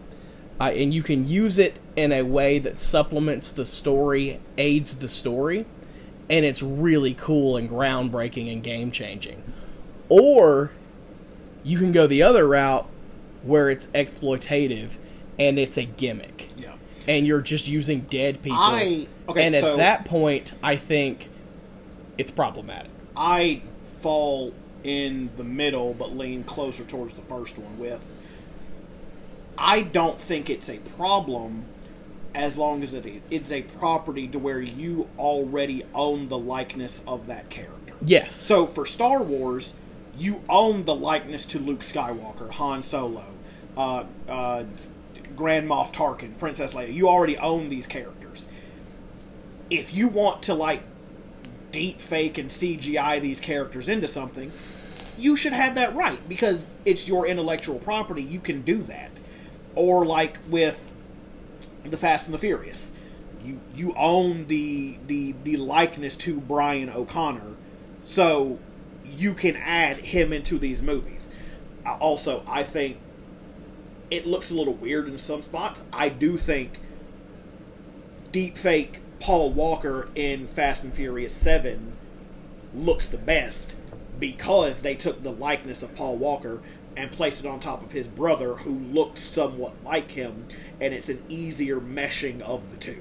Uh, 0.61 0.65
and 0.65 0.95
you 0.95 1.03
can 1.03 1.27
use 1.27 1.59
it 1.59 1.75
in 1.97 2.13
a 2.13 2.23
way 2.23 2.59
that 2.59 2.77
supplements 2.77 3.51
the 3.51 3.67
story, 3.67 4.39
aids 4.57 4.97
the 4.97 5.09
story, 5.09 5.67
and 6.31 6.45
it's 6.45 6.63
really 6.63 7.15
cool 7.15 7.57
and 7.57 7.69
groundbreaking 7.69 8.51
and 8.51 8.63
game 8.63 8.91
changing. 8.91 9.43
Or 10.09 10.73
you 11.65 11.79
can 11.79 11.93
go 11.93 12.07
the 12.07 12.23
other 12.23 12.47
route 12.47 12.87
where 13.43 13.71
it's 13.71 13.87
exploitative 13.89 14.97
and 15.39 15.59
it's 15.59 15.77
a 15.77 15.85
gimmick 15.85 16.49
Yeah. 16.57 16.75
and 17.09 17.27
you're 17.27 17.41
just 17.41 17.67
using 17.69 18.01
dead 18.03 18.43
people. 18.43 18.59
I- 18.59 19.07
okay, 19.33 19.47
and 19.47 19.55
so- 19.55 19.73
at 19.73 19.77
that 19.79 20.05
point, 20.05 20.53
I 20.63 20.77
think 20.77 21.29
it's 22.19 22.31
problematic. 22.31 22.91
I 23.17 23.63
fall 24.01 24.53
in 24.85 25.31
the 25.37 25.45
middle, 25.45 25.95
but 25.95 26.17
lean 26.17 26.45
closer 26.45 26.85
towards 26.85 27.15
the 27.15 27.23
first 27.23 27.59
one. 27.59 27.79
With 27.79 28.05
I 29.59 29.83
don't 29.83 30.21
think 30.21 30.51
it's 30.51 30.69
a 30.69 30.79
problem 30.97 31.65
as 32.35 32.57
long 32.57 32.83
as 32.83 32.95
it 32.95 33.05
it's 33.31 33.53
a 33.53 33.63
property 33.63 34.27
to 34.29 34.39
where 34.39 34.61
you 34.61 35.09
already 35.19 35.85
own 35.95 36.29
the 36.29 36.39
likeness 36.39 37.03
of 37.07 37.27
that 37.27 37.51
character. 37.51 37.95
Yes. 38.05 38.35
So 38.35 38.67
for 38.67 38.87
Star 38.87 39.23
Wars, 39.23 39.75
you 40.17 40.43
own 40.49 40.85
the 40.85 40.95
likeness 40.95 41.47
to 41.47 41.59
Luke 41.59 41.81
Skywalker, 41.81 42.51
Han 42.53 42.83
Solo, 42.83 43.25
uh, 43.77 44.05
uh, 44.29 44.65
Grand 45.37 45.69
Moff 45.69 45.93
Tarkin, 45.93 46.37
Princess 46.39 46.75
Leia. 46.75 46.93
You 46.93 47.09
already 47.09 47.37
own 47.39 47.69
these 47.69 47.87
characters. 47.87 48.22
If 49.73 49.95
you 49.95 50.09
want 50.09 50.43
to 50.43 50.55
like 50.55 50.83
deep 51.71 51.99
fake 51.99 52.37
and 52.37 52.51
CGI 52.51 53.23
these 53.23 53.41
characters 53.41 53.89
into 53.89 54.07
something, 54.07 54.53
you 55.17 55.35
should 55.35 55.55
have 55.55 55.77
that 55.77 55.95
right 55.95 56.29
because 56.29 56.75
it's 56.85 57.09
your 57.09 57.27
intellectual 57.27 57.79
property. 57.79 58.23
You 58.23 58.39
can 58.39 58.61
do 58.61 58.83
that. 58.83 59.11
Or 59.75 60.05
like 60.05 60.39
with 60.49 60.95
the 61.85 61.97
Fast 61.97 62.27
and 62.27 62.35
the 62.35 62.39
Furious, 62.39 62.93
you 63.43 63.61
you 63.75 63.95
own 63.97 64.47
the 64.47 64.99
the 65.07 65.35
the 65.43 65.57
likeness 65.57 66.17
to 66.17 66.39
Brian 66.39 66.91
O'Connor, 66.91 67.57
so 68.03 68.59
you 69.07 69.33
can 69.33 69.57
add 69.57 69.97
him 69.97 70.35
into 70.35 70.59
these 70.59 70.83
movies. 70.83 71.31
Also, 71.87 72.45
I 72.47 72.63
think 72.63 72.99
it 74.11 74.27
looks 74.27 74.51
a 74.51 74.55
little 74.55 74.75
weird 74.75 75.09
in 75.09 75.17
some 75.17 75.41
spots. 75.41 75.85
I 75.95 76.11
do 76.11 76.37
think 76.37 76.79
deep 78.31 78.59
fake 78.59 79.01
Paul 79.23 79.53
Walker 79.53 80.09
in 80.17 80.49
Fast 80.49 80.83
and 80.83 80.93
Furious 80.93 81.33
7 81.33 81.93
looks 82.75 83.07
the 83.07 83.19
best 83.19 83.77
because 84.19 84.83
they 84.83 84.97
took 84.97 85.23
the 85.23 85.31
likeness 85.31 85.85
of 85.85 85.95
Paul 85.95 86.17
Walker 86.17 86.61
and 86.97 87.09
placed 87.11 87.45
it 87.45 87.49
on 87.49 87.61
top 87.61 87.85
of 87.85 87.93
his 87.93 88.09
brother 88.09 88.55
who 88.55 88.73
looked 88.73 89.19
somewhat 89.19 89.75
like 89.85 90.11
him 90.11 90.47
and 90.81 90.93
it's 90.93 91.09
an 91.09 91.23
easier 91.29 91.81
meshing 91.81 92.41
of 92.41 92.71
the 92.73 92.77
two 92.77 93.01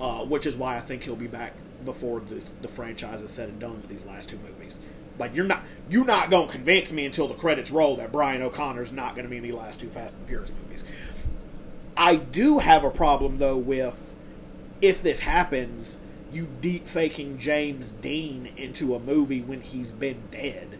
uh, 0.00 0.24
which 0.24 0.46
is 0.46 0.56
why 0.56 0.76
I 0.76 0.80
think 0.80 1.02
he'll 1.02 1.16
be 1.16 1.26
back 1.26 1.52
before 1.84 2.20
the, 2.20 2.44
the 2.62 2.68
franchise 2.68 3.22
is 3.22 3.30
said 3.30 3.48
and 3.48 3.58
done 3.58 3.80
with 3.80 3.88
these 3.88 4.04
last 4.04 4.28
two 4.28 4.38
movies. 4.38 4.80
Like 5.18 5.34
you're 5.34 5.46
not 5.46 5.64
you're 5.90 6.04
not 6.04 6.30
gonna 6.30 6.48
convince 6.48 6.92
me 6.92 7.06
until 7.06 7.26
the 7.26 7.34
credits 7.34 7.72
roll 7.72 7.96
that 7.96 8.12
Brian 8.12 8.42
O'Connor's 8.42 8.92
not 8.92 9.16
gonna 9.16 9.28
be 9.28 9.38
in 9.38 9.42
the 9.42 9.52
last 9.52 9.80
two 9.80 9.88
Fast 9.88 10.14
and 10.14 10.28
Furious 10.28 10.52
movies. 10.62 10.84
I 11.96 12.16
do 12.16 12.58
have 12.58 12.84
a 12.84 12.90
problem 12.90 13.38
though 13.38 13.56
with 13.56 14.05
if 14.80 15.02
this 15.02 15.20
happens, 15.20 15.98
you 16.32 16.48
deep 16.60 16.86
faking 16.86 17.38
James 17.38 17.92
Dean 17.92 18.52
into 18.56 18.94
a 18.94 18.98
movie 18.98 19.40
when 19.40 19.60
he's 19.60 19.92
been 19.92 20.22
dead 20.30 20.78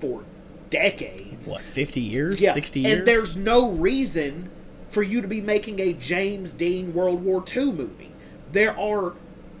for 0.00 0.24
decades. 0.70 1.46
What, 1.46 1.62
50 1.62 2.00
years? 2.00 2.40
Yeah, 2.40 2.52
60 2.52 2.80
years? 2.80 2.98
And 2.98 3.06
there's 3.06 3.36
no 3.36 3.70
reason 3.70 4.50
for 4.88 5.02
you 5.02 5.20
to 5.20 5.28
be 5.28 5.40
making 5.40 5.80
a 5.80 5.92
James 5.92 6.52
Dean 6.52 6.94
World 6.94 7.22
War 7.22 7.44
II 7.54 7.72
movie. 7.72 8.12
There 8.52 8.78
are 8.78 9.14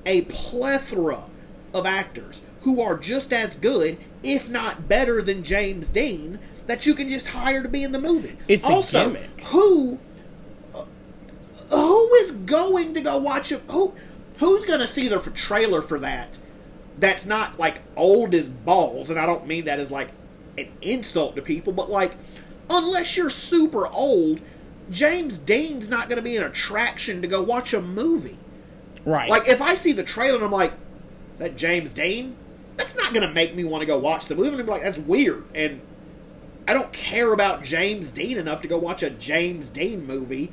a 0.04 0.22
plethora 0.22 1.24
of 1.74 1.86
actors 1.86 2.42
who 2.62 2.80
are 2.80 2.96
just 2.96 3.32
as 3.32 3.56
good, 3.56 3.98
if 4.22 4.48
not 4.48 4.88
better 4.88 5.22
than 5.22 5.42
James 5.42 5.90
Dean, 5.90 6.38
that 6.66 6.86
you 6.86 6.94
can 6.94 7.08
just 7.08 7.28
hire 7.28 7.62
to 7.62 7.68
be 7.68 7.82
in 7.84 7.92
the 7.92 7.98
movie. 7.98 8.36
It's 8.48 8.68
also. 8.68 9.10
Who 9.46 9.98
who 11.70 12.14
is 12.14 12.32
going 12.32 12.94
to 12.94 13.00
go 13.00 13.18
watch 13.18 13.52
it? 13.52 13.62
Who 13.70 13.94
who's 14.38 14.64
going 14.64 14.80
to 14.80 14.86
see 14.86 15.08
the 15.08 15.18
trailer 15.18 15.82
for 15.82 15.98
that? 16.00 16.38
That's 16.98 17.26
not 17.26 17.58
like 17.58 17.82
old 17.96 18.34
as 18.34 18.48
balls, 18.48 19.10
and 19.10 19.18
I 19.18 19.26
don't 19.26 19.46
mean 19.46 19.66
that 19.66 19.78
as 19.78 19.90
like 19.90 20.08
an 20.56 20.68
insult 20.82 21.36
to 21.36 21.42
people, 21.42 21.72
but 21.72 21.90
like 21.90 22.14
unless 22.70 23.16
you're 23.16 23.30
super 23.30 23.86
old, 23.86 24.40
James 24.90 25.38
Dean's 25.38 25.88
not 25.88 26.08
going 26.08 26.16
to 26.16 26.22
be 26.22 26.36
an 26.36 26.42
attraction 26.42 27.22
to 27.22 27.28
go 27.28 27.42
watch 27.42 27.72
a 27.72 27.80
movie. 27.80 28.38
right. 29.04 29.28
Like 29.28 29.48
if 29.48 29.60
I 29.60 29.74
see 29.74 29.92
the 29.92 30.02
trailer 30.02 30.36
and 30.36 30.44
I'm 30.44 30.52
like, 30.52 30.72
"Is 31.34 31.38
that 31.38 31.56
James 31.56 31.92
Dean?" 31.92 32.36
That's 32.76 32.96
not 32.96 33.14
going 33.14 33.26
to 33.26 33.32
make 33.32 33.54
me 33.54 33.64
want 33.64 33.80
to 33.82 33.86
go 33.86 33.98
watch 33.98 34.26
the 34.26 34.34
movie. 34.34 34.48
I'm 34.48 34.54
gonna 34.54 34.64
be 34.64 34.70
like, 34.70 34.82
"That's 34.82 34.98
weird," 34.98 35.44
and 35.54 35.80
I 36.68 36.74
don't 36.74 36.92
care 36.92 37.32
about 37.32 37.62
James 37.62 38.10
Dean 38.10 38.38
enough 38.38 38.62
to 38.62 38.68
go 38.68 38.76
watch 38.76 39.02
a 39.02 39.10
James 39.10 39.68
Dean 39.68 40.06
movie. 40.06 40.52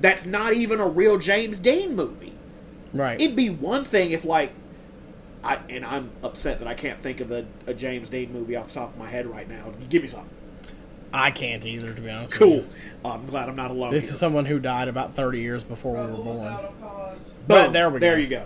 That's 0.00 0.26
not 0.26 0.52
even 0.54 0.80
a 0.80 0.86
real 0.88 1.18
James 1.18 1.58
Dean 1.60 1.94
movie. 1.96 2.32
right. 2.92 3.20
It'd 3.20 3.36
be 3.36 3.50
one 3.50 3.84
thing 3.84 4.10
if 4.10 4.24
like, 4.24 4.52
I 5.42 5.58
and 5.68 5.84
I'm 5.84 6.10
upset 6.22 6.58
that 6.60 6.68
I 6.68 6.74
can't 6.74 6.98
think 7.00 7.20
of 7.20 7.30
a, 7.30 7.46
a 7.66 7.74
James 7.74 8.08
Dean 8.10 8.32
movie 8.32 8.56
off 8.56 8.68
the 8.68 8.74
top 8.74 8.92
of 8.92 8.98
my 8.98 9.08
head 9.08 9.26
right 9.26 9.48
now. 9.48 9.72
Give 9.88 10.02
me 10.02 10.08
something. 10.08 10.30
I 11.12 11.30
can't 11.30 11.64
either, 11.64 11.92
to 11.94 12.00
be 12.00 12.10
honest 12.10 12.32
with 12.32 12.38
Cool. 12.40 12.56
you. 12.56 12.68
Oh, 13.04 13.10
I'm 13.10 13.24
glad 13.26 13.48
I'm 13.48 13.54
not 13.54 13.70
alone. 13.70 13.92
This 13.92 14.06
here. 14.06 14.14
is 14.14 14.18
someone 14.18 14.46
who 14.46 14.58
died 14.58 14.88
about 14.88 15.14
30 15.14 15.38
years 15.40 15.62
before 15.62 15.94
we 15.94 16.10
were 16.10 16.16
born. 16.24 16.56
cause. 16.80 17.32
But 17.46 17.66
Boom. 17.66 17.72
there 17.72 17.88
we 17.88 18.00
go. 18.00 18.06
There 18.06 18.18
you 18.18 18.26
go. 18.26 18.44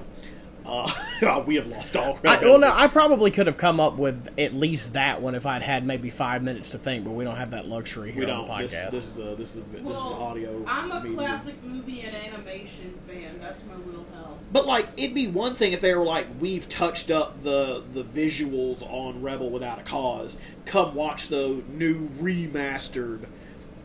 Uh, 0.68 1.42
we 1.46 1.56
have 1.56 1.66
lost 1.66 1.96
all. 1.96 2.18
I, 2.26 2.38
well, 2.44 2.58
no, 2.58 2.70
I 2.70 2.88
probably 2.88 3.30
could 3.30 3.46
have 3.46 3.56
come 3.56 3.80
up 3.80 3.96
with 3.96 4.28
at 4.38 4.52
least 4.52 4.92
that 4.92 5.22
one 5.22 5.34
if 5.34 5.46
I'd 5.46 5.62
had 5.62 5.84
maybe 5.84 6.10
five 6.10 6.42
minutes 6.42 6.70
to 6.70 6.78
think, 6.78 7.04
but 7.04 7.12
we 7.12 7.24
don't 7.24 7.36
have 7.36 7.52
that 7.52 7.66
luxury 7.66 8.12
here 8.12 8.26
we 8.26 8.30
on 8.30 8.46
don't. 8.46 8.46
the 8.46 8.64
podcast. 8.66 8.90
this 8.90 9.06
is 9.06 9.18
a, 9.18 9.34
this 9.34 9.56
is 9.56 9.64
a, 9.64 9.66
this 9.68 9.96
is 9.96 10.02
audio. 10.02 10.62
I'm 10.66 10.90
a 10.90 11.00
medium. 11.00 11.16
classic 11.16 11.62
movie 11.64 12.02
and 12.02 12.14
animation 12.14 12.98
fan. 13.08 13.38
That's 13.40 13.64
my 13.64 13.74
wheelhouse. 13.74 14.44
But 14.52 14.66
like, 14.66 14.86
it'd 14.98 15.14
be 15.14 15.26
one 15.26 15.54
thing 15.54 15.72
if 15.72 15.80
they 15.80 15.94
were 15.94 16.04
like, 16.04 16.26
"We've 16.38 16.68
touched 16.68 17.10
up 17.10 17.42
the 17.42 17.82
the 17.94 18.04
visuals 18.04 18.82
on 18.82 19.22
Rebel 19.22 19.50
Without 19.50 19.78
a 19.78 19.82
Cause. 19.82 20.36
Come 20.66 20.94
watch 20.94 21.28
the 21.28 21.62
new 21.72 22.08
remastered 22.20 23.24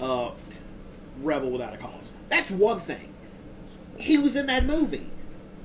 uh, 0.01 0.31
Rebel 1.21 1.49
Without 1.49 1.73
a 1.73 1.77
Cause." 1.77 2.13
That's 2.27 2.51
one 2.51 2.79
thing. 2.79 3.13
He 3.97 4.17
was 4.17 4.35
in 4.35 4.47
that 4.47 4.65
movie, 4.65 5.07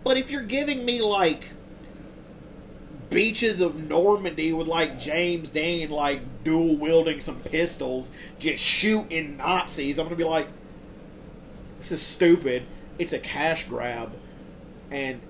but 0.08 0.16
if 0.16 0.30
you're 0.30 0.40
giving 0.42 0.86
me 0.86 1.02
like 1.02 1.50
beaches 3.10 3.60
of 3.60 3.76
Normandy 3.90 4.54
with 4.54 4.66
like 4.66 4.98
James 4.98 5.50
Dean 5.50 5.90
like 5.90 6.22
dual 6.44 6.78
wielding 6.78 7.20
some 7.20 7.36
pistols, 7.40 8.10
just 8.38 8.64
shooting 8.64 9.36
Nazis, 9.36 9.98
I'm 9.98 10.06
gonna 10.06 10.16
be 10.16 10.24
like, 10.24 10.48
this 11.78 11.92
is 11.92 12.00
stupid. 12.00 12.62
It's 12.98 13.12
a 13.12 13.18
cash 13.18 13.66
grab, 13.66 14.10
and 14.90 15.20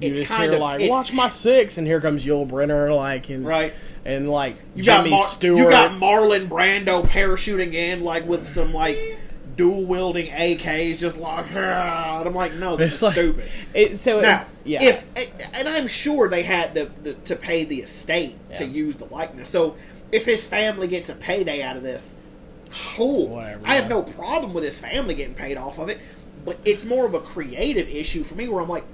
you 0.00 0.10
it's 0.10 0.20
just 0.20 0.30
kind 0.30 0.44
hear 0.44 0.52
of 0.52 0.60
like, 0.60 0.88
"Watch 0.88 1.12
my 1.12 1.26
six, 1.26 1.76
and 1.76 1.84
here 1.84 2.00
comes 2.00 2.24
Yul 2.24 2.48
Brynner, 2.48 2.94
like, 2.94 3.28
and 3.28 3.44
right. 3.44 3.74
and 4.04 4.30
like 4.30 4.54
You 4.76 4.84
Jimmy 4.84 5.10
got 5.10 5.16
Mar- 5.16 5.24
Stewart. 5.24 5.58
you 5.58 5.68
got 5.68 5.90
Marlon 6.00 6.48
Brando 6.48 7.02
parachuting 7.02 7.74
in 7.74 8.04
like 8.04 8.24
with 8.24 8.46
some 8.46 8.72
like 8.72 9.18
dual 9.56 9.84
wielding 9.86 10.26
AKs, 10.26 10.98
just 10.98 11.16
like, 11.18 11.50
and 11.54 11.58
I'm 12.28 12.34
like, 12.34 12.54
no, 12.54 12.76
this 12.76 12.88
It's 12.90 12.96
is 12.96 13.02
like- 13.02 13.12
stupid. 13.14 13.44
it, 13.74 13.96
so 13.96 14.20
Now, 14.20 14.42
it, 14.42 14.46
yeah, 14.64 14.84
if 14.84 15.04
and 15.54 15.68
I'm 15.68 15.86
sure 15.88 16.28
they 16.28 16.42
had 16.42 16.74
to 16.74 16.86
to, 17.04 17.14
to 17.14 17.36
pay 17.36 17.64
the 17.64 17.80
estate 17.80 18.36
to 18.56 18.66
use 18.66 18.96
the 18.96 19.06
likeness. 19.06 19.48
So 19.48 19.76
if 20.12 20.26
his 20.26 20.46
family 20.46 20.88
gets 20.88 21.08
a 21.08 21.14
payday 21.14 21.62
out 21.62 21.76
of 21.76 21.82
this, 21.82 22.16
cool. 22.94 23.28
Whatever, 23.28 23.62
I 23.66 23.74
have 23.74 23.84
yeah. 23.84 23.88
no 23.88 24.02
problem 24.02 24.52
with 24.52 24.64
his 24.64 24.78
family 24.78 25.14
getting 25.14 25.34
paid 25.34 25.56
off 25.56 25.78
of 25.78 25.88
it, 25.88 26.00
but 26.44 26.58
it's 26.64 26.84
more 26.84 27.06
of 27.06 27.14
a 27.14 27.20
creative 27.20 27.88
issue 27.88 28.24
for 28.24 28.34
me 28.34 28.48
where 28.48 28.60
I'm 28.62 28.68
like, 28.68 28.84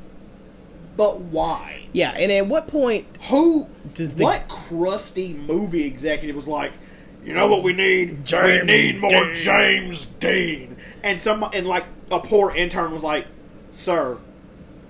but 0.96 1.20
why? 1.20 1.86
yeah, 1.92 2.10
and 2.16 2.30
at 2.30 2.46
what 2.46 2.68
point 2.68 3.06
Who 3.30 3.66
Does 3.94 4.14
the- 4.14 4.24
what 4.24 4.46
crusty 4.48 5.32
movie 5.34 5.84
executive 5.84 6.36
was 6.36 6.46
like, 6.46 6.72
you 7.24 7.34
know 7.34 7.46
what 7.46 7.62
we 7.62 7.72
need? 7.72 8.24
James 8.24 8.62
we 8.62 8.66
need 8.66 9.00
more 9.00 9.10
Dean." 9.10 9.34
James 9.34 10.06
Dean. 10.06 10.76
And 11.02 11.20
some 11.20 11.44
and 11.52 11.66
like 11.66 11.84
a 12.10 12.20
poor 12.20 12.54
intern 12.54 12.92
was 12.92 13.02
like, 13.02 13.26
Sir, 13.70 14.18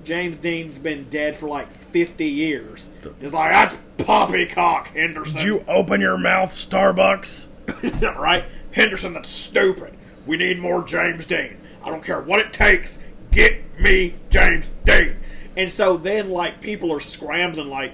James 0.05 0.39
Dean's 0.39 0.79
been 0.79 1.09
dead 1.09 1.37
for 1.37 1.49
like 1.49 1.71
fifty 1.73 2.29
years. 2.29 2.91
It's 3.21 3.33
like 3.33 3.53
that's 3.53 3.79
poppycock 4.05 4.89
Henderson. 4.89 5.39
did 5.39 5.47
you 5.47 5.65
open 5.69 6.01
your 6.01 6.19
mouth, 6.19 6.51
Starbucks? 6.53 7.49
right? 8.17 8.45
Henderson, 8.73 9.15
that's 9.15 9.29
stupid. 9.29 9.97
We 10.27 10.37
need 10.37 10.59
more 10.59 10.83
James 10.83 11.27
Dean. 11.27 11.59
I 11.85 11.91
don't 11.91 12.03
care 12.03 12.21
what 12.21 12.41
it 12.41 12.53
takes. 12.53 12.99
Get 13.31 13.63
me 13.79 14.15
James 14.31 14.71
Dean. 14.85 15.17
And 15.57 15.71
so 15.71 15.97
then, 15.97 16.31
like, 16.31 16.61
people 16.61 16.93
are 16.93 17.01
scrambling, 17.01 17.69
like, 17.69 17.93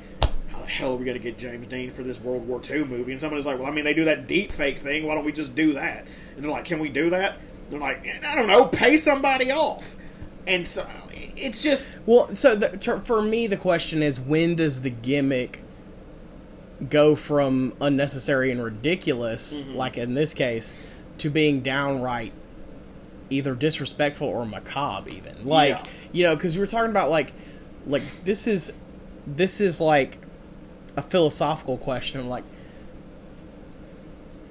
hell 0.68 0.92
are 0.92 0.96
we 0.96 1.04
going 1.04 1.16
to 1.16 1.22
get 1.22 1.38
James 1.38 1.66
Dean 1.66 1.90
for 1.90 2.02
this 2.02 2.20
World 2.20 2.46
War 2.46 2.60
II 2.68 2.84
movie? 2.84 3.12
And 3.12 3.20
somebody's 3.20 3.46
like, 3.46 3.58
well, 3.58 3.68
I 3.68 3.70
mean, 3.70 3.84
they 3.84 3.94
do 3.94 4.04
that 4.04 4.26
deep 4.26 4.52
fake 4.52 4.78
thing. 4.78 5.06
Why 5.06 5.14
don't 5.14 5.24
we 5.24 5.32
just 5.32 5.54
do 5.56 5.72
that? 5.74 6.06
And 6.36 6.44
they're 6.44 6.50
like, 6.52 6.64
can 6.66 6.78
we 6.78 6.88
do 6.88 7.10
that? 7.10 7.32
And 7.36 7.72
they're 7.72 7.80
like, 7.80 8.06
I 8.24 8.34
don't 8.34 8.46
know, 8.46 8.66
pay 8.66 8.96
somebody 8.96 9.50
off. 9.50 9.96
And 10.46 10.66
so 10.66 10.86
it's 11.36 11.62
just, 11.62 11.90
Well, 12.06 12.28
so 12.34 12.54
the, 12.56 13.00
for 13.04 13.20
me, 13.22 13.46
the 13.46 13.56
question 13.56 14.02
is 14.02 14.20
when 14.20 14.54
does 14.56 14.80
the 14.82 14.90
gimmick 14.90 15.62
go 16.88 17.14
from 17.14 17.74
unnecessary 17.80 18.50
and 18.50 18.62
ridiculous, 18.62 19.62
Mm-hmm. 19.64 19.74
like 19.74 19.96
in 19.98 20.14
this 20.14 20.32
case, 20.34 20.74
to 21.18 21.28
being 21.30 21.60
downright 21.60 22.32
either 23.30 23.54
disrespectful 23.54 24.28
or 24.28 24.46
macabre, 24.46 25.10
even? 25.10 25.44
Like, 25.46 25.70
Yeah. 25.70 25.82
you 26.12 26.24
know, 26.24 26.36
because 26.36 26.54
we 26.56 26.60
were 26.60 26.66
talking 26.66 26.90
about 26.90 27.10
like, 27.10 27.32
like 27.86 28.02
this 28.24 28.46
is 28.46 28.72
this 29.26 29.60
is 29.60 29.80
like 29.80 30.18
a 30.98 31.02
philosophical 31.02 31.78
question, 31.78 32.28
like. 32.28 32.44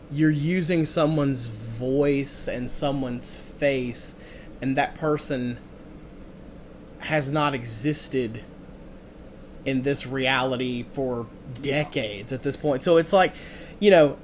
You're 0.10 0.30
using 0.30 0.86
someone's 0.86 1.48
voice 1.48 2.48
and 2.48 2.72
someone's 2.72 3.38
face, 3.38 4.18
and 4.61 4.78
that 4.78 4.95
person 4.95 5.57
has 6.99 7.30
not 7.30 7.53
existed 7.53 8.41
in 9.65 9.82
this 9.82 10.07
reality 10.07 10.86
for 10.94 11.28
decades 11.61 12.32
at 12.32 12.41
this 12.41 12.56
point. 12.56 12.84
So 12.84 12.95
it's 12.95 13.11
like, 13.11 13.34
you 13.82 13.91
know, 13.91 14.18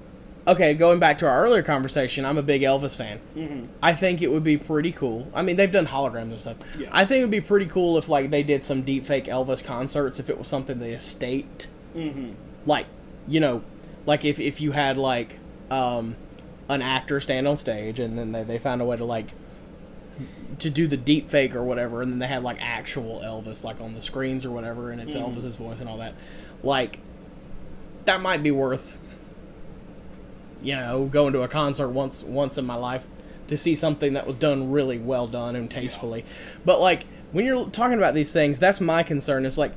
okay, 0.48 0.74
going 0.74 1.00
back 1.00 1.18
to 1.18 1.28
our 1.28 1.44
earlier 1.44 1.64
conversation, 1.64 2.24
I'm 2.24 2.38
a 2.38 2.44
big 2.44 2.62
Elvis 2.62 2.96
fan. 2.96 3.20
Mm-hmm. 3.36 3.66
I 3.84 3.94
think 3.94 4.22
it 4.22 4.32
would 4.32 4.46
be 4.46 4.58
pretty 4.58 4.94
cool. 4.94 5.28
I 5.34 5.42
mean, 5.42 5.58
they've 5.58 5.70
done 5.70 5.88
holograms 5.88 6.22
and 6.22 6.40
stuff. 6.40 6.58
Yeah. 6.80 6.88
I 6.94 7.04
think 7.04 7.20
it 7.20 7.24
would 7.26 7.32
be 7.32 7.42
pretty 7.42 7.66
cool 7.66 7.98
if 7.98 8.08
like 8.08 8.30
they 8.30 8.44
did 8.44 8.64
some 8.64 8.84
deep 8.84 9.06
fake 9.06 9.26
Elvis 9.26 9.62
concerts 9.62 10.18
if 10.18 10.30
it 10.30 10.38
was 10.38 10.48
something 10.48 10.80
the 10.80 10.92
estate 10.92 11.68
mm-hmm. 11.96 12.32
like 12.66 12.86
you 13.28 13.40
know 13.40 13.64
like 14.06 14.26
if, 14.26 14.40
if 14.40 14.62
you 14.62 14.72
had 14.72 14.98
like 14.98 15.40
um 15.72 16.16
an 16.70 16.82
actor 16.82 17.20
stand 17.20 17.48
on 17.48 17.58
stage 17.58 18.00
and 18.00 18.18
then 18.18 18.32
they, 18.32 18.44
they 18.44 18.60
found 18.60 18.82
a 18.82 18.86
way 18.86 18.98
to 18.98 19.06
like 19.06 19.28
to 20.60 20.70
do 20.70 20.88
the 20.88 20.98
deep 20.98 21.30
fake 21.30 21.56
or 21.56 21.64
whatever 21.64 22.02
and 22.02 22.12
then 22.12 22.20
they 22.20 22.28
had 22.28 22.44
like 22.44 22.58
actual 22.62 23.20
elvis 23.22 23.64
like 23.64 23.82
on 23.82 23.94
the 23.94 24.02
screens 24.02 24.46
or 24.46 24.52
whatever 24.52 24.92
and 24.92 25.02
it's 25.02 25.16
elvis's 25.16 25.56
voice 25.56 25.80
and 25.80 25.90
all 25.90 25.98
that 25.98 26.14
like 26.62 27.00
that 28.06 28.22
might 28.22 28.44
be 28.44 28.52
worth 28.52 29.00
you 30.62 30.76
know 30.76 31.06
going 31.06 31.34
to 31.34 31.42
a 31.42 31.48
concert 31.48 31.90
once 31.90 32.24
once 32.24 32.58
in 32.58 32.66
my 32.66 32.76
life 32.76 33.08
to 33.48 33.58
see 33.58 33.76
something 33.76 34.14
that 34.14 34.26
was 34.26 34.36
done 34.36 34.72
really 34.72 34.98
well 34.98 35.28
done 35.28 35.56
and 35.56 35.70
tastefully. 35.70 36.26
But 36.66 36.80
like 36.80 37.06
when 37.32 37.46
you're 37.46 37.70
talking 37.70 37.98
about 37.98 38.14
these 38.14 38.32
things 38.32 38.60
that's 38.60 38.80
my 38.80 39.04
concern 39.04 39.46
is 39.46 39.58
like 39.58 39.74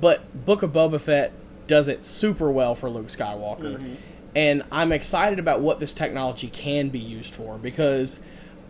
but 0.00 0.44
Book 0.44 0.62
of 0.62 0.72
Boba 0.72 1.00
Fett 1.00 1.32
does 1.66 1.88
it 1.88 2.04
super 2.04 2.50
well 2.50 2.74
for 2.74 2.90
Luke 2.90 3.06
Skywalker. 3.08 3.96
And 4.34 4.62
I'm 4.72 4.92
excited 4.92 5.38
about 5.38 5.60
what 5.60 5.80
this 5.80 5.92
technology 5.92 6.48
can 6.48 6.88
be 6.88 6.98
used 6.98 7.34
for 7.34 7.58
because 7.58 8.20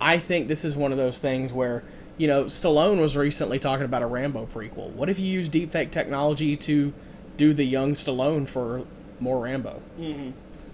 I 0.01 0.19
think 0.19 0.49
this 0.49 0.65
is 0.65 0.77
one 0.77 0.91
of 0.91 0.99
those 0.99 1.21
things 1.21 1.53
where, 1.53 1.85
you 2.19 2.27
know, 2.27 2.45
Stallone 2.45 3.01
was 3.01 3.17
recently 3.17 3.59
talking 3.59 3.85
about 3.85 4.03
a 4.03 4.07
Rambo 4.07 4.47
prequel. 4.47 4.91
What 4.91 5.09
if 5.09 5.21
you 5.21 5.27
use 5.27 5.49
deepfake 5.49 5.93
technology 5.93 6.57
to 6.57 6.93
do 7.37 7.53
the 7.53 7.65
young 7.65 7.95
Stallone 7.95 8.49
for 8.49 8.85
more 9.21 9.45
Rambo? 9.45 9.81
Mm-hmm. 9.99 10.31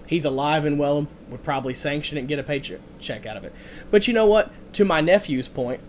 He's 0.06 0.24
alive 0.24 0.64
and 0.64 0.78
well, 0.78 0.98
and 0.98 1.08
would 1.28 1.44
probably 1.44 1.74
sanction 1.74 2.16
it 2.16 2.20
and 2.20 2.28
get 2.28 2.38
a 2.38 2.42
paycheck 2.42 2.80
check 2.98 3.26
out 3.26 3.36
of 3.36 3.44
it. 3.44 3.52
But 3.90 4.08
you 4.08 4.14
know 4.14 4.24
what? 4.24 4.50
To 4.72 4.86
my 4.86 5.02
nephew's 5.02 5.48
point, 5.48 5.80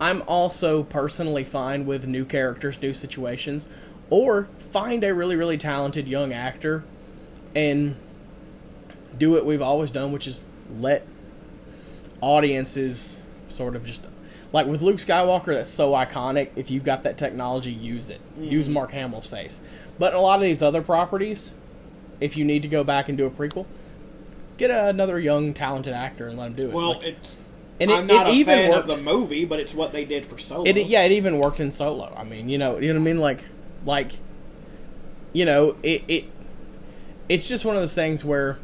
I'm 0.00 0.22
also 0.22 0.82
personally 0.82 1.44
fine 1.44 1.84
with 1.84 2.06
new 2.06 2.24
characters, 2.24 2.80
new 2.80 2.94
situations, 2.94 3.68
or 4.10 4.48
find 4.58 5.02
a 5.04 5.14
really, 5.14 5.36
really 5.36 5.56
talented 5.56 6.06
young 6.06 6.32
actor 6.32 6.84
and 7.54 7.96
do 9.16 9.30
what 9.30 9.44
we've 9.46 9.62
always 9.62 9.90
done, 9.90 10.12
which 10.12 10.26
is 10.26 10.46
let 10.78 11.06
audiences 12.20 13.16
sort 13.48 13.74
of 13.74 13.84
just 13.86 14.06
like 14.52 14.66
with 14.66 14.82
Luke 14.82 14.96
Skywalker, 14.96 15.54
that's 15.54 15.68
so 15.68 15.92
iconic. 15.92 16.50
If 16.56 16.70
you've 16.70 16.84
got 16.84 17.04
that 17.04 17.16
technology, 17.16 17.70
use 17.70 18.10
it. 18.10 18.20
Mm-hmm. 18.32 18.44
Use 18.44 18.68
Mark 18.68 18.90
Hamill's 18.90 19.26
face. 19.26 19.60
But 19.98 20.12
in 20.12 20.18
a 20.18 20.22
lot 20.22 20.36
of 20.36 20.42
these 20.42 20.62
other 20.62 20.82
properties, 20.82 21.54
if 22.20 22.36
you 22.36 22.44
need 22.44 22.62
to 22.62 22.68
go 22.68 22.82
back 22.82 23.08
and 23.08 23.16
do 23.16 23.26
a 23.26 23.30
prequel, 23.30 23.66
get 24.56 24.70
another 24.70 25.20
young 25.20 25.54
talented 25.54 25.92
actor 25.92 26.26
and 26.26 26.36
let 26.36 26.48
him 26.48 26.54
do 26.54 26.68
it. 26.68 26.72
Well, 26.72 26.94
Like, 26.94 27.04
it's. 27.04 27.36
and 27.80 27.90
it, 27.92 27.94
I'm 27.98 28.06
not 28.08 28.26
it 28.26 28.30
a 28.30 28.34
even 28.34 28.54
fan 28.54 28.70
worked. 28.70 28.88
of 28.88 28.96
the 28.96 29.02
movie, 29.02 29.44
but 29.44 29.60
it's 29.60 29.72
what 29.74 29.92
they 29.92 30.04
did 30.04 30.26
for 30.26 30.36
Solo. 30.38 30.64
It 30.64 30.76
yeah, 30.86 31.02
it 31.02 31.12
even 31.12 31.38
worked 31.38 31.60
in 31.60 31.70
Solo. 31.70 32.12
I 32.16 32.24
mean, 32.24 32.48
you 32.48 32.58
know, 32.58 32.78
you 32.78 32.92
know 32.92 32.98
what 32.98 33.08
I 33.08 33.12
mean? 33.12 33.18
Like, 33.20 33.40
like, 33.84 34.12
you 35.32 35.44
know, 35.44 35.76
it 35.82 36.04
it 36.08 36.24
it's 37.28 37.48
just 37.48 37.64
one 37.64 37.76
of 37.76 37.82
those 37.82 37.94
things 37.94 38.24
where 38.24 38.58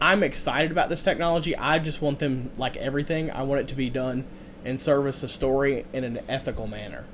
I'm 0.00 0.22
excited 0.22 0.72
about 0.72 0.88
this 0.88 1.02
technology. 1.02 1.56
I 1.56 1.78
just 1.78 2.02
want 2.02 2.18
them 2.18 2.50
like 2.56 2.76
everything. 2.76 3.30
I 3.30 3.42
want 3.42 3.60
it 3.60 3.68
to 3.68 3.74
be 3.74 3.88
done 3.90 4.24
in 4.64 4.78
service 4.78 5.22
of 5.22 5.30
story 5.30 5.84
in 5.92 6.02
an 6.04 6.20
ethical 6.28 6.66
manner, 6.66 7.04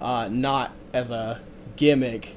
uh, 0.00 0.28
not 0.30 0.72
as 0.92 1.10
a 1.10 1.40
gimmick 1.76 2.36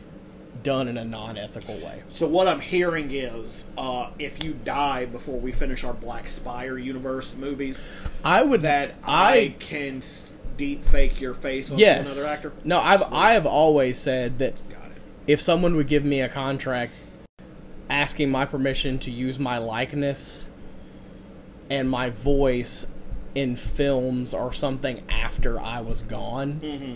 done 0.63 0.87
in 0.87 0.97
a 0.97 1.05
non-ethical 1.05 1.75
way. 1.75 2.01
So 2.07 2.27
what 2.27 2.47
I'm 2.47 2.61
hearing 2.61 3.11
is, 3.11 3.65
uh, 3.77 4.09
if 4.17 4.43
you 4.43 4.53
die 4.63 5.05
before 5.05 5.39
we 5.39 5.51
finish 5.51 5.83
our 5.83 5.93
Black 5.93 6.27
Spire 6.27 6.77
universe 6.79 7.35
movies, 7.35 7.79
I 8.23 8.41
would 8.41 8.61
that 8.61 8.95
I, 9.03 9.37
I 9.37 9.55
can 9.59 9.97
s- 9.97 10.33
deep 10.57 10.83
fake 10.83 11.19
your 11.19 11.33
face 11.33 11.71
onto 11.71 11.81
yes 11.81 12.17
another 12.17 12.33
actor. 12.33 12.53
no 12.63 12.79
I've 12.79 13.01
Sweet. 13.01 13.17
I 13.17 13.31
have 13.31 13.45
always 13.45 13.97
said 13.97 14.39
that 14.39 14.61
if 15.27 15.41
someone 15.41 15.75
would 15.75 15.87
give 15.87 16.05
me 16.05 16.21
a 16.21 16.29
contract 16.29 16.93
asking 17.89 18.29
my 18.29 18.45
permission 18.45 18.99
to 18.99 19.11
use 19.11 19.39
my 19.39 19.57
likeness 19.57 20.47
and 21.69 21.89
my 21.89 22.09
voice 22.09 22.87
in 23.33 23.55
films 23.55 24.33
or 24.33 24.53
something 24.53 25.03
after 25.09 25.59
I 25.59 25.81
was 25.81 26.01
gone, 26.01 26.59
mm-hmm. 26.63 26.95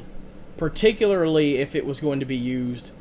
particularly 0.58 1.58
if 1.58 1.76
it 1.76 1.86
was 1.86 2.00
going 2.00 2.20
to 2.20 2.26
be 2.26 2.36
used 2.36 2.92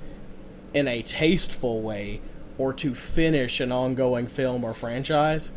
in 0.75 0.89
a 0.89 1.03
tasteful 1.03 1.81
way 1.81 2.21
or 2.57 2.73
to 2.75 2.95
finish 2.95 3.61
an 3.61 3.71
ongoing 3.71 4.27
film 4.27 4.65
or 4.65 4.75
franchise, 4.75 5.53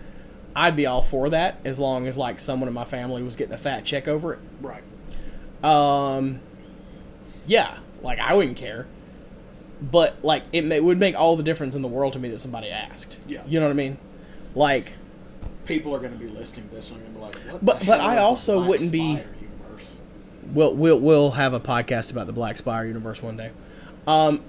I'd 0.55 0.75
be 0.75 0.85
all 0.85 1.01
for 1.01 1.29
that 1.29 1.59
as 1.65 1.79
long 1.79 2.07
as 2.07 2.17
like 2.17 2.39
someone 2.39 2.67
in 2.67 2.73
my 2.73 2.85
family 2.85 3.23
was 3.23 3.35
getting 3.35 3.53
a 3.53 3.57
fat 3.57 3.85
check 3.85 4.07
over 4.07 4.33
it. 4.33 4.39
Right. 4.61 4.83
Um, 5.63 6.39
yeah, 7.47 7.77
like 8.01 8.19
I 8.19 8.33
wouldn't 8.33 8.57
care, 8.57 8.88
but 9.81 10.23
like 10.23 10.43
it 10.53 10.63
may, 10.65 10.79
would 10.79 10.99
make 10.99 11.15
all 11.15 11.35
the 11.35 11.43
difference 11.43 11.75
in 11.75 11.81
the 11.81 11.88
world 11.88 12.13
to 12.13 12.19
me 12.19 12.29
that 12.29 12.39
somebody 12.39 12.69
asked. 12.69 13.17
Yeah. 13.27 13.41
you 13.47 13.59
know 13.59 13.65
what 13.67 13.71
I 13.71 13.75
mean. 13.75 13.97
Like, 14.55 14.93
People 15.65 15.93
are 15.95 15.99
going 15.99 16.11
to 16.13 16.17
be 16.17 16.27
listening 16.27 16.67
to 16.69 16.75
this 16.75 16.91
and 16.91 16.99
going 16.99 17.13
to 17.13 17.17
be 17.19 17.23
like, 17.47 17.53
what 17.53 17.65
But- 17.65 17.85
but 17.85 17.99
I 18.01 18.17
also 18.17 18.57
Black 18.57 18.69
wouldn't 18.69 18.91
be- 18.91 18.99
universe? 18.99 19.99
we'll 20.53 20.73
we'll 20.73 20.99
we'll 20.99 21.31
have 21.31 21.53
a 21.53 21.59
podcast 21.59 22.11
about 22.11 22.27
the 22.27 22.33
Black 22.33 22.57
Spire 22.57 22.85
universe 22.85 23.21
one 23.21 23.38
day. 23.38 23.51
Um, 24.07 24.43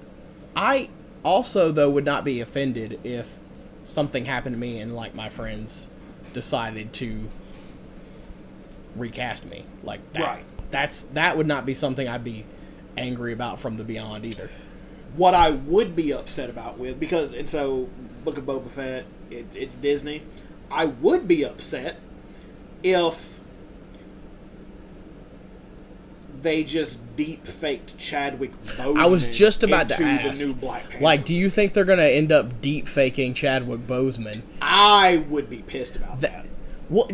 I 0.56 0.88
also 1.24 1.70
though 1.70 1.90
would 1.90 2.04
not 2.06 2.24
be 2.24 2.40
offended 2.40 2.98
if 3.04 3.38
something 3.84 4.24
happened 4.24 4.54
to 4.54 4.58
me 4.58 4.80
and 4.80 4.94
like 4.96 5.14
my 5.14 5.28
friends 5.28 5.86
decided 6.32 6.92
to 6.94 7.28
recast 8.96 9.44
me 9.46 9.64
like 9.82 10.00
that. 10.14 10.22
Right. 10.22 10.44
That's 10.72 11.02
that 11.14 11.36
would 11.36 11.46
not 11.46 11.64
be 11.64 11.74
something 11.74 12.08
I'd 12.08 12.24
be 12.24 12.44
angry 12.96 13.32
about 13.32 13.60
from 13.60 13.76
the 13.76 13.84
beyond 13.84 14.24
either. 14.24 14.50
What 15.16 15.34
I 15.34 15.50
would 15.50 15.94
be 15.94 16.12
upset 16.12 16.50
about 16.50 16.78
with 16.78 16.98
because 16.98 17.32
and 17.32 17.48
so 17.48 17.88
Book 18.24 18.38
of 18.38 18.44
Boba 18.44 18.68
Fett, 18.68 19.04
it, 19.30 19.54
it's 19.54 19.76
Disney. 19.76 20.22
I 20.70 20.86
would 20.86 21.28
be 21.28 21.44
upset 21.44 21.98
if 22.82 23.40
they 26.42 26.64
just 26.64 27.16
deep 27.16 27.46
faked 27.46 27.96
Chadwick 27.98 28.60
Boseman. 28.62 28.98
I 28.98 29.06
was 29.06 29.26
just 29.26 29.62
about 29.62 29.88
to 29.90 30.02
ask. 30.02 30.40
the 30.40 30.46
new 30.46 30.54
Black 30.54 30.88
Panther. 30.88 31.04
Like, 31.04 31.24
do 31.24 31.34
you 31.34 31.48
think 31.48 31.72
they're 31.72 31.84
going 31.84 31.98
to 31.98 32.10
end 32.10 32.32
up 32.32 32.60
deep 32.60 32.88
faking 32.88 33.34
Chadwick 33.34 33.86
Boseman? 33.86 34.42
I 34.60 35.24
would 35.28 35.48
be 35.48 35.62
pissed 35.62 35.96
about 35.96 36.20
that. 36.20 36.44
That, 36.44 36.51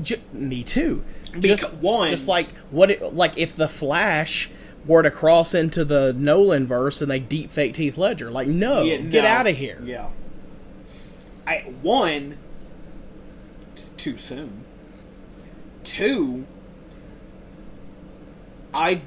ju- 0.02 0.20
me 0.32 0.62
too. 0.64 1.04
Because, 1.32 1.60
Just 1.60 1.74
one- 1.74 2.08
just 2.08 2.28
like 2.28 2.48
what, 2.70 2.90
it, 2.90 3.14
like 3.14 3.36
if 3.36 3.54
the 3.54 3.68
Flash 3.68 4.50
were 4.86 5.02
to 5.02 5.10
cross 5.10 5.54
into 5.54 5.84
the 5.84 6.14
Nolan 6.14 6.66
verse 6.66 7.02
and 7.02 7.10
they 7.10 7.18
deep 7.18 7.50
fake 7.50 7.76
Heath 7.76 7.98
Ledger, 7.98 8.30
like 8.30 8.48
no, 8.48 8.82
Yeah, 8.82 8.96
get 8.98 9.24
no. 9.24 9.28
out 9.30 9.46
of 9.46 9.56
here. 9.56 9.80
Yeah. 9.84 10.08
I 11.46 11.58
one 11.82 12.38
t- 13.76 13.82
too 13.96 14.16
soon. 14.16 14.64
Two 15.84 16.44
I 18.72 19.00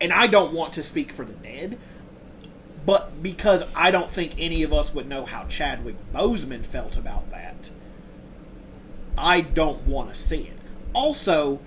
and 0.00 0.12
I 0.12 0.26
don't 0.26 0.52
want 0.52 0.72
to 0.74 0.82
speak 0.82 1.12
for 1.12 1.24
the 1.24 1.32
dead, 1.34 1.78
but 2.86 3.22
because 3.22 3.64
I 3.74 3.90
don't 3.90 4.10
think 4.10 4.34
any 4.38 4.62
of 4.62 4.72
us 4.72 4.94
would 4.94 5.08
know 5.08 5.24
how 5.24 5.44
Chadwick 5.44 5.96
Boseman 6.12 6.64
felt 6.64 6.96
about 6.96 7.30
that. 7.30 7.70
I 9.20 9.42
don't 9.42 9.86
want 9.86 10.12
to 10.12 10.18
see 10.18 10.42
it. 10.42 10.58
Also, 10.94 11.60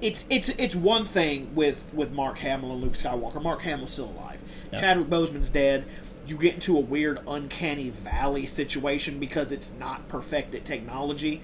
it's 0.00 0.26
it's 0.28 0.48
it's 0.50 0.74
one 0.74 1.06
thing 1.06 1.54
with 1.54 1.92
with 1.94 2.10
Mark 2.10 2.38
Hamill 2.38 2.72
and 2.72 2.82
Luke 2.82 2.94
Skywalker. 2.94 3.40
Mark 3.40 3.62
Hamill's 3.62 3.92
still 3.92 4.10
alive. 4.10 4.42
Yeah. 4.72 4.80
Chadwick 4.80 5.08
Boseman's 5.08 5.48
dead. 5.48 5.84
You 6.26 6.36
get 6.36 6.54
into 6.54 6.76
a 6.76 6.80
weird 6.80 7.20
uncanny 7.26 7.90
valley 7.90 8.46
situation 8.46 9.18
because 9.18 9.52
it's 9.52 9.72
not 9.72 10.08
perfected 10.08 10.64
technology, 10.64 11.42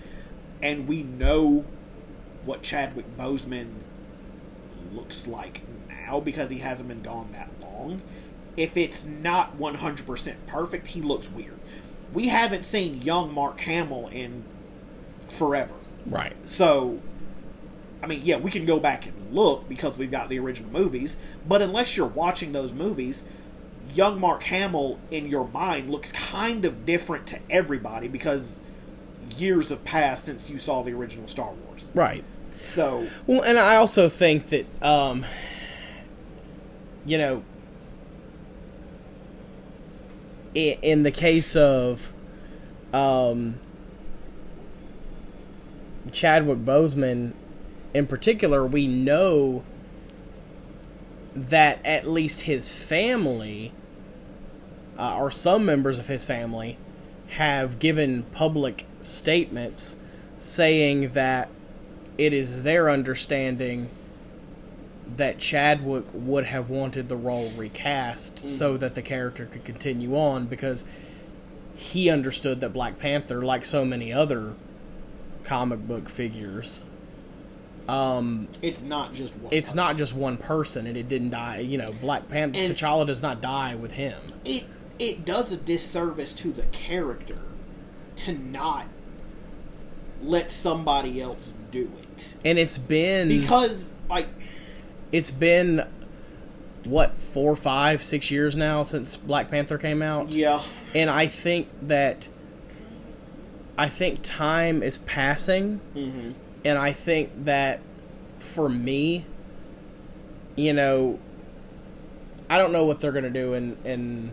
and 0.60 0.88
we 0.88 1.02
know 1.02 1.64
what 2.44 2.62
Chadwick 2.62 3.16
Boseman 3.16 3.74
looks 4.92 5.26
like 5.26 5.62
now 5.88 6.20
because 6.20 6.50
he 6.50 6.58
hasn't 6.58 6.88
been 6.88 7.02
gone 7.02 7.30
that 7.32 7.50
long. 7.60 8.02
If 8.56 8.76
it's 8.76 9.04
not 9.04 9.56
100% 9.58 10.34
perfect, 10.46 10.88
he 10.88 11.00
looks 11.00 11.30
weird. 11.30 11.57
We 12.12 12.28
haven't 12.28 12.64
seen 12.64 13.02
young 13.02 13.32
Mark 13.32 13.60
Hamill 13.60 14.08
in 14.08 14.44
forever. 15.28 15.74
Right. 16.06 16.34
So, 16.46 17.00
I 18.02 18.06
mean, 18.06 18.22
yeah, 18.24 18.38
we 18.38 18.50
can 18.50 18.64
go 18.64 18.80
back 18.80 19.06
and 19.06 19.34
look 19.34 19.68
because 19.68 19.98
we've 19.98 20.10
got 20.10 20.28
the 20.28 20.38
original 20.38 20.70
movies, 20.70 21.16
but 21.46 21.62
unless 21.62 21.96
you're 21.96 22.06
watching 22.06 22.52
those 22.52 22.72
movies, 22.72 23.24
young 23.94 24.20
Mark 24.20 24.42
Hamill 24.44 24.98
in 25.10 25.28
your 25.28 25.48
mind 25.48 25.90
looks 25.90 26.12
kind 26.12 26.64
of 26.64 26.86
different 26.86 27.26
to 27.28 27.40
everybody 27.50 28.08
because 28.08 28.60
years 29.36 29.68
have 29.68 29.84
passed 29.84 30.24
since 30.24 30.48
you 30.48 30.58
saw 30.58 30.82
the 30.82 30.92
original 30.92 31.28
Star 31.28 31.52
Wars. 31.52 31.92
Right. 31.94 32.24
So, 32.64 33.06
Well, 33.26 33.42
and 33.42 33.58
I 33.58 33.76
also 33.76 34.08
think 34.08 34.48
that, 34.48 34.66
um, 34.82 35.24
you 37.06 37.18
know, 37.18 37.42
i- 40.56 40.78
in 40.82 41.02
the 41.02 41.10
case 41.10 41.54
of 41.56 42.12
um, 42.92 43.58
Chadwick 46.12 46.58
Boseman 46.58 47.32
in 47.94 48.06
particular, 48.06 48.66
we 48.66 48.86
know 48.86 49.64
that 51.34 51.78
at 51.84 52.06
least 52.08 52.42
his 52.42 52.74
family, 52.74 53.72
uh, 54.98 55.16
or 55.16 55.30
some 55.30 55.64
members 55.64 55.98
of 55.98 56.06
his 56.08 56.24
family, 56.24 56.76
have 57.30 57.78
given 57.78 58.22
public 58.32 58.84
statements 59.00 59.96
saying 60.38 61.10
that 61.12 61.48
it 62.16 62.32
is 62.32 62.62
their 62.62 62.90
understanding 62.90 63.90
that 65.16 65.38
Chadwick 65.38 66.06
would 66.12 66.44
have 66.46 66.68
wanted 66.70 67.08
the 67.08 67.16
role 67.16 67.50
recast 67.56 68.48
so 68.48 68.76
that 68.76 68.94
the 68.94 69.02
character 69.02 69.46
could 69.46 69.64
continue 69.64 70.16
on 70.16 70.46
because 70.46 70.84
he 71.74 72.10
understood 72.10 72.60
that 72.60 72.70
Black 72.72 72.98
Panther, 72.98 73.42
like 73.42 73.64
so 73.64 73.84
many 73.84 74.12
other 74.12 74.54
comic 75.44 75.86
book 75.86 76.08
figures, 76.08 76.82
um, 77.88 78.48
it's 78.60 78.82
not 78.82 79.14
just 79.14 79.34
one. 79.36 79.52
it's 79.52 79.74
not 79.74 79.84
person. 79.86 79.98
just 79.98 80.14
one 80.14 80.36
person 80.36 80.86
and 80.86 80.96
it 80.96 81.08
didn't 81.08 81.30
die. 81.30 81.60
You 81.60 81.78
know, 81.78 81.92
Black 81.92 82.28
Panther, 82.28 82.58
And- 82.58 82.74
T'Challa 82.76 83.06
does 83.06 83.22
not 83.22 83.40
die 83.40 83.74
with 83.74 83.92
him. 83.92 84.34
it 84.44 84.64
it 84.98 85.24
does 85.24 85.52
a 85.52 85.56
disservice 85.56 86.32
to 86.34 86.50
the 86.52 86.64
character 86.64 87.38
to 88.16 88.32
not 88.32 88.86
let 90.20 90.50
somebody 90.50 91.20
else 91.22 91.52
do 91.70 91.90
it. 92.02 92.34
And 92.44 92.58
it's 92.58 92.76
been 92.78 93.28
Because 93.28 93.90
like 94.10 94.26
it's 95.12 95.30
been 95.30 95.86
what 96.84 97.18
four, 97.18 97.56
five, 97.56 98.02
six 98.02 98.30
years 98.30 98.56
now 98.56 98.82
since 98.82 99.16
Black 99.16 99.50
Panther 99.50 99.78
came 99.78 100.02
out. 100.02 100.30
yeah, 100.30 100.62
and 100.94 101.10
I 101.10 101.26
think 101.26 101.68
that 101.82 102.28
I 103.76 103.88
think 103.88 104.20
time 104.22 104.82
is 104.82 104.98
passing, 104.98 105.80
mm-hmm. 105.94 106.32
and 106.64 106.78
I 106.78 106.92
think 106.92 107.44
that 107.44 107.80
for 108.38 108.68
me, 108.68 109.26
you 110.56 110.72
know, 110.72 111.18
I 112.48 112.58
don't 112.58 112.72
know 112.72 112.84
what 112.84 113.00
they're 113.00 113.12
gonna 113.12 113.30
do 113.30 113.54
in 113.54 113.76
in 113.84 114.32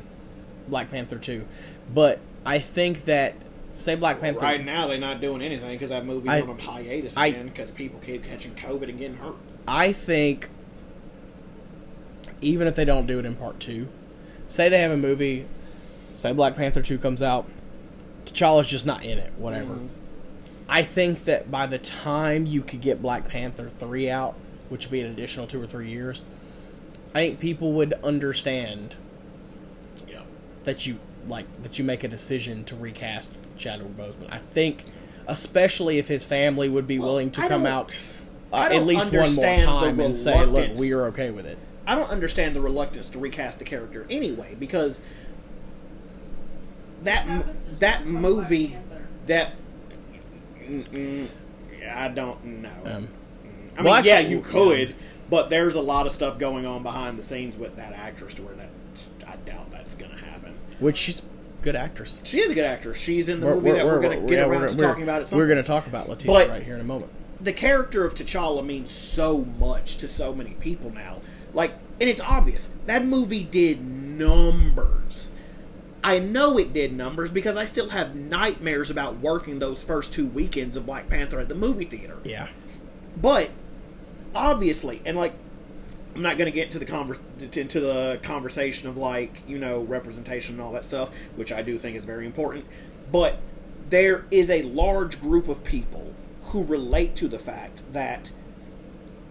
Black 0.68 0.90
Panther 0.92 1.18
two, 1.18 1.46
but 1.94 2.20
I 2.46 2.60
think 2.60 3.06
that 3.06 3.36
say 3.74 3.96
Black 3.96 4.22
Panther 4.22 4.40
Right 4.40 4.64
now, 4.64 4.88
they're 4.88 4.98
not 4.98 5.20
doing 5.20 5.42
anything 5.42 5.72
because 5.72 5.90
that 5.90 6.06
movie's 6.06 6.32
I- 6.32 6.42
on 6.42 6.50
a 6.50 6.62
hiatus 6.62 7.18
again 7.18 7.48
because 7.48 7.72
people 7.72 8.00
keep 8.00 8.24
catching 8.24 8.54
COVID 8.56 8.90
and 8.90 8.98
getting 8.98 9.18
hurt. 9.18 9.36
I 9.68 9.94
think 9.94 10.50
even 12.46 12.68
if 12.68 12.76
they 12.76 12.86
don't 12.86 13.08
do 13.08 13.20
it 13.20 13.26
in 13.26 13.36
part 13.36 13.60
two, 13.60 13.88
say 14.46 14.70
they 14.70 14.80
have 14.80 14.92
a 14.92 14.98
movie, 14.98 15.46
say 16.14 16.32
Black 16.32 16.56
Panther 16.56 16.82
two 16.82 16.98
comes 16.98 17.22
out, 17.22 17.50
T'Challa's 18.26 18.68
just 18.68 18.86
not 18.86 19.04
in 19.04 19.18
it, 19.18 19.34
whatever. 19.38 19.80
I 20.70 20.84
think 20.84 21.26
that 21.26 21.52
by 21.52 21.68
the 21.68 21.78
time 21.78 22.46
you 22.46 22.62
could 22.62 22.82
get 22.82 23.02
Black 23.02 23.28
Panther 23.28 23.70
three 23.70 24.10
out, 24.10 24.36
which 24.70 24.86
would 24.86 24.92
be 24.92 25.02
an 25.02 25.12
additional 25.12 25.48
two 25.48 25.62
or 25.62 25.68
three 25.68 25.90
years, 25.90 26.24
I 27.14 27.20
think 27.20 27.40
people 27.40 27.74
would 27.74 27.94
understand 28.04 28.96
Yeah. 30.08 30.22
that 30.64 30.86
you 30.86 31.00
like 31.28 31.46
that 31.64 31.80
you 31.80 31.86
make 31.86 32.04
a 32.04 32.08
decision 32.08 32.64
to 32.66 32.76
recast 32.76 33.32
Chadwick 33.58 33.98
Boseman. 33.98 34.32
I 34.32 34.38
think, 34.38 34.84
especially 35.28 35.98
if 35.98 36.08
his 36.08 36.24
family 36.24 36.70
would 36.70 36.86
be 36.88 37.00
willing 37.00 37.32
to 37.32 37.42
I 37.42 37.48
come 37.48 37.66
out 37.66 37.92
uh, 38.54 38.70
at 38.72 38.86
least 38.86 39.12
one 39.12 39.34
more 39.34 39.58
time 39.58 40.00
and 40.00 40.16
say, 40.16 40.46
"Look, 40.46 40.76
we 40.78 40.94
are 40.94 41.06
okay 41.08 41.32
with 41.32 41.46
it." 41.46 41.58
I 41.88 41.96
don't 41.96 42.10
understand 42.10 42.56
the 42.56 42.62
reluctance 42.62 43.10
to 43.10 43.20
recast 43.20 43.60
the 43.60 43.66
character 43.66 44.06
anyway 44.10 44.56
because 44.60 45.02
that 47.04 47.28
m- 47.28 47.44
Travis 47.44 47.68
is 47.68 47.80
that 47.80 48.06
movie 48.06 48.76
that 49.28 49.54
I 50.68 52.08
don't 52.08 52.44
know. 52.46 52.70
Um, 52.86 53.08
I 53.78 53.82
well, 53.84 53.96
mean, 53.96 54.06
yeah, 54.06 54.20
you 54.20 54.40
could, 54.42 54.96
but 55.30 55.50
there's 55.50 55.76
a 55.76 55.82
lot 55.82 56.06
of 56.08 56.12
stuff 56.14 56.40
going 56.40 56.66
on 56.66 56.82
behind 56.82 57.20
the 57.20 57.24
scenes 57.24 57.58
with 57.58 57.76
that 57.76 57.94
actress 57.94 58.34
to 58.36 58.44
where 58.44 58.56
that 58.56 58.70
I 59.28 59.36
doubt 59.38 59.70
that's 59.72 59.96
going 59.96 60.12
to 60.12 60.18
happen. 60.18 60.56
which 60.80 60.98
she's 60.98 61.20
a 61.20 61.24
good 61.62 61.76
actress. 61.76 62.20
She 62.24 62.40
is 62.40 62.52
a 62.52 62.56
good 62.56 62.64
actress. 62.66 62.98
She's 63.00 63.30
in 63.30 63.42
the 63.42 63.48
movie 63.48 63.72
that 63.72 63.86
we're, 63.86 64.00
going 64.00 64.22
to 64.22 64.28
get 64.28 64.38
yeah, 64.40 64.46
around 64.46 64.70
to 64.70 64.78
talking 64.78 65.04
about. 65.04 65.22
it. 65.24 65.28
some 65.28 65.38
We're 65.38 65.48
going 65.48 65.58
to 65.62 65.64
talk 65.64 65.86
about 65.88 66.10
Letitia 66.10 66.32
But- 66.32 66.50
right 66.50 66.64
here 66.64 66.76
in 66.76 66.82
a 66.82 66.86
moment. 66.86 67.12
the 67.42 67.54
character 67.54 68.06
of 68.06 68.16
T'Challa 68.16 68.66
means 68.66 68.90
so 68.90 69.44
much 69.60 69.98
to 69.98 70.08
so 70.08 70.34
many 70.34 70.52
people 70.52 70.90
now. 70.92 71.18
Like, 71.56 71.74
and 72.00 72.08
it's 72.10 72.22
obvious 72.22 72.70
that 72.86 73.06
movie 73.06 73.44
did 73.44 73.84
numbers. 73.84 75.32
I 76.04 76.20
know 76.20 76.60
it 76.60 76.72
did 76.72 76.94
numbers 76.94 77.32
because 77.32 77.58
I 77.58 77.66
still 77.66 77.90
have 77.90 78.16
nightmares 78.16 78.92
about 78.92 79.18
working 79.18 79.58
those 79.58 79.84
first 79.84 80.14
two 80.14 80.28
weekends 80.28 80.78
of 80.78 80.86
Black 80.86 81.10
Panther 81.10 81.40
at 81.40 81.50
the 81.50 81.56
movie 81.56 81.86
theater. 81.86 82.20
Yeah, 82.24 82.50
But 83.20 83.50
obviously, 84.36 85.02
and 85.04 85.18
like, 85.18 85.34
I'm 86.14 86.22
not 86.22 86.38
going 86.38 86.50
to 86.50 86.56
get 86.56 86.66
into 86.66 86.78
the 86.78 86.86
conver- 86.86 87.58
into 87.58 87.80
the 87.80 88.20
conversation 88.22 88.88
of 88.88 88.98
like 88.98 89.42
you 89.48 89.58
know 89.58 89.82
representation 89.82 90.56
and 90.56 90.62
all 90.62 90.74
that 90.74 90.86
stuff, 90.86 91.10
which 91.36 91.52
I 91.52 91.62
do 91.62 91.80
think 91.80 91.96
is 91.98 92.06
very 92.06 92.26
important. 92.26 92.66
But 93.12 93.40
there 93.90 94.26
is 94.30 94.50
a 94.50 94.62
large 94.64 95.20
group 95.20 95.48
of 95.48 95.64
people 95.64 96.14
who 96.44 96.64
relate 96.64 97.16
to 97.18 97.28
the 97.28 97.40
fact 97.40 97.82
that 97.94 98.32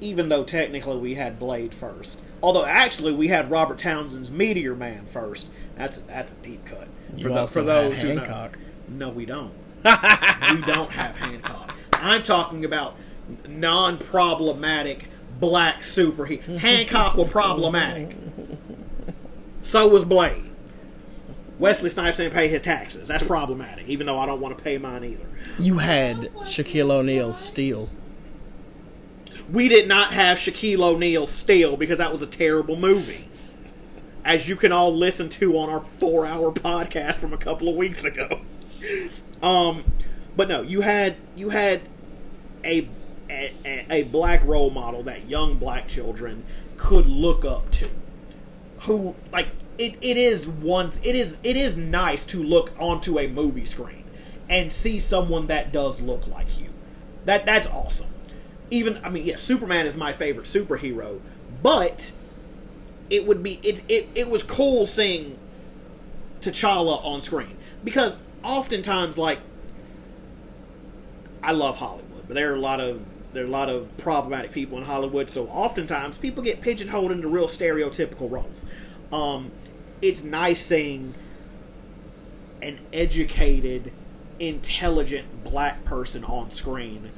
even 0.00 0.28
though 0.28 0.44
technically 0.44 0.96
we 0.98 1.14
had 1.14 1.38
Blade 1.38 1.74
first, 1.74 2.20
although 2.42 2.64
actually 2.64 3.12
we 3.12 3.28
had 3.28 3.50
Robert 3.50 3.78
Townsend's 3.78 4.30
Meteor 4.30 4.74
Man 4.74 5.06
first. 5.06 5.48
That's 5.76 5.98
that's 6.00 6.32
a 6.32 6.36
deep 6.36 6.64
cut 6.66 6.88
You 7.16 7.28
tho- 7.28 7.38
also 7.38 7.64
had 7.66 7.96
who 7.96 8.14
know. 8.14 8.20
Hancock. 8.20 8.58
No, 8.88 9.08
we 9.10 9.26
don't. 9.26 9.52
we 9.84 10.62
don't 10.62 10.90
have 10.92 11.16
Hancock. 11.16 11.74
I'm 11.94 12.22
talking 12.22 12.64
about 12.64 12.96
non-problematic 13.48 15.08
black 15.40 15.80
superhero. 15.80 16.58
Hancock 16.58 17.16
was 17.16 17.30
problematic. 17.30 18.16
So 19.62 19.88
was 19.88 20.04
Blade. 20.04 20.42
Wesley 21.58 21.88
Snipes 21.88 22.16
didn't 22.18 22.34
pay 22.34 22.48
his 22.48 22.60
taxes. 22.60 23.08
That's 23.08 23.24
problematic, 23.24 23.86
even 23.88 24.06
though 24.06 24.18
I 24.18 24.26
don't 24.26 24.40
want 24.40 24.56
to 24.58 24.62
pay 24.62 24.76
mine 24.78 25.04
either. 25.04 25.24
you 25.58 25.78
had 25.78 26.32
Shaquille 26.42 26.90
O'Neal's 26.90 27.38
Steel. 27.38 27.88
We 29.50 29.68
did 29.68 29.88
not 29.88 30.12
have 30.14 30.38
Shaquille 30.38 30.80
O'Neal 30.80 31.26
Steel 31.26 31.76
because 31.76 31.98
that 31.98 32.10
was 32.10 32.22
a 32.22 32.26
terrible 32.26 32.76
movie. 32.76 33.28
As 34.24 34.48
you 34.48 34.56
can 34.56 34.72
all 34.72 34.94
listen 34.94 35.28
to 35.30 35.58
on 35.58 35.68
our 35.68 35.82
four 35.82 36.24
hour 36.24 36.50
podcast 36.50 37.16
from 37.16 37.32
a 37.32 37.36
couple 37.36 37.68
of 37.68 37.76
weeks 37.76 38.04
ago. 38.04 38.40
Um 39.42 39.84
but 40.36 40.48
no, 40.48 40.62
you 40.62 40.80
had 40.80 41.16
you 41.36 41.50
had 41.50 41.82
a 42.64 42.88
a, 43.30 43.52
a 43.90 44.02
black 44.04 44.44
role 44.44 44.70
model 44.70 45.02
that 45.04 45.28
young 45.28 45.56
black 45.56 45.88
children 45.88 46.44
could 46.76 47.06
look 47.06 47.44
up 47.44 47.70
to. 47.72 47.90
Who 48.80 49.14
like 49.32 49.48
it, 49.78 49.96
it 50.00 50.16
is 50.16 50.48
one 50.48 50.92
it 51.02 51.14
is 51.14 51.38
it 51.42 51.56
is 51.56 51.76
nice 51.76 52.24
to 52.26 52.42
look 52.42 52.72
onto 52.78 53.18
a 53.18 53.26
movie 53.26 53.64
screen 53.64 54.04
and 54.48 54.70
see 54.70 54.98
someone 54.98 55.46
that 55.48 55.72
does 55.72 56.00
look 56.00 56.26
like 56.26 56.58
you. 56.58 56.70
That 57.24 57.46
that's 57.46 57.66
awesome. 57.68 58.08
Even 58.74 58.98
I 59.04 59.08
mean, 59.08 59.24
yeah, 59.24 59.36
Superman 59.36 59.86
is 59.86 59.96
my 59.96 60.12
favorite 60.12 60.46
superhero, 60.46 61.20
but 61.62 62.10
it 63.08 63.24
would 63.24 63.40
be 63.40 63.60
it 63.62 63.84
it, 63.88 64.08
it 64.16 64.28
was 64.28 64.42
cool 64.42 64.84
seeing 64.84 65.38
T'Challa 66.40 67.04
on 67.04 67.20
screen 67.20 67.56
because 67.84 68.18
oftentimes 68.42 69.16
like 69.16 69.38
I 71.40 71.52
love 71.52 71.76
Hollywood, 71.76 72.26
but 72.26 72.34
there 72.34 72.50
are 72.50 72.56
a 72.56 72.60
lot 72.60 72.80
of 72.80 73.00
there 73.32 73.44
are 73.44 73.46
a 73.46 73.50
lot 73.50 73.68
of 73.68 73.96
problematic 73.96 74.50
people 74.50 74.76
in 74.76 74.84
Hollywood, 74.84 75.30
so 75.30 75.46
oftentimes 75.46 76.18
people 76.18 76.42
get 76.42 76.60
pigeonholed 76.60 77.12
into 77.12 77.28
real 77.28 77.46
stereotypical 77.46 78.28
roles. 78.28 78.66
Um, 79.12 79.52
it's 80.02 80.24
nice 80.24 80.66
seeing 80.66 81.14
an 82.60 82.80
educated, 82.92 83.92
intelligent 84.40 85.44
black 85.44 85.84
person 85.84 86.24
on 86.24 86.50
screen 86.50 87.12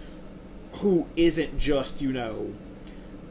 who 0.81 1.07
isn't 1.16 1.59
just, 1.59 2.01
you 2.01 2.12
know, 2.12 2.53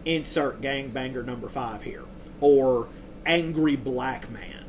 insert 0.05 0.61
gangbanger 0.61 1.25
number 1.25 1.49
five 1.49 1.83
here 1.83 2.03
or 2.39 2.87
angry 3.25 3.75
black 3.75 4.29
man 4.29 4.65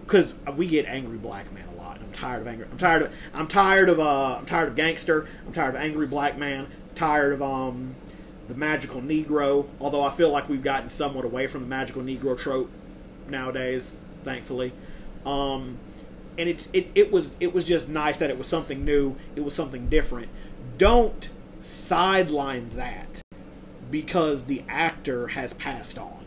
because 0.00 0.34
we 0.56 0.66
get 0.66 0.86
angry 0.86 1.18
black 1.18 1.52
man 1.52 1.66
a 1.68 1.80
lot. 1.80 1.98
I'm 2.00 2.12
tired 2.12 2.42
of 2.42 2.46
angry. 2.46 2.66
I'm 2.70 2.78
tired 2.78 3.02
of. 3.02 3.12
I'm 3.34 3.48
tired 3.48 3.88
of. 3.88 4.00
Uh, 4.00 4.36
I'm 4.38 4.46
tired 4.46 4.68
of 4.68 4.76
gangster. 4.76 5.26
I'm 5.46 5.52
tired 5.52 5.74
of 5.74 5.80
angry 5.80 6.06
black 6.06 6.38
man. 6.38 6.68
Tired 6.94 7.34
of 7.34 7.42
um, 7.42 7.94
the 8.48 8.54
magical 8.54 9.00
Negro. 9.00 9.66
Although 9.80 10.02
I 10.02 10.10
feel 10.10 10.30
like 10.30 10.48
we've 10.48 10.62
gotten 10.62 10.90
somewhat 10.90 11.24
away 11.24 11.46
from 11.46 11.62
the 11.62 11.68
magical 11.68 12.02
Negro 12.02 12.38
trope 12.38 12.70
nowadays, 13.28 13.98
thankfully. 14.22 14.72
Um, 15.24 15.78
and 16.38 16.48
it's 16.48 16.68
it, 16.72 16.88
it 16.94 17.10
was 17.10 17.36
it 17.40 17.52
was 17.52 17.64
just 17.64 17.88
nice 17.88 18.18
that 18.18 18.30
it 18.30 18.38
was 18.38 18.46
something 18.46 18.84
new. 18.84 19.16
It 19.34 19.40
was 19.40 19.54
something 19.54 19.88
different. 19.88 20.28
Don't 20.78 21.28
sideline 21.66 22.70
that 22.70 23.22
because 23.90 24.44
the 24.44 24.62
actor 24.68 25.28
has 25.28 25.52
passed 25.52 25.98
on 25.98 26.24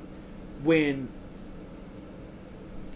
when 0.63 1.09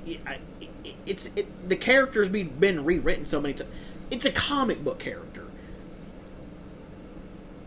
it, 0.05 0.19
it, 0.59 0.69
it's 1.05 1.29
it, 1.35 1.69
the 1.69 1.75
character's 1.75 2.29
been 2.29 2.49
been 2.59 2.83
rewritten 2.83 3.25
so 3.25 3.39
many 3.39 3.53
times. 3.53 3.71
It's 4.11 4.25
a 4.25 4.31
comic 4.31 4.83
book 4.83 4.99
character. 4.99 5.45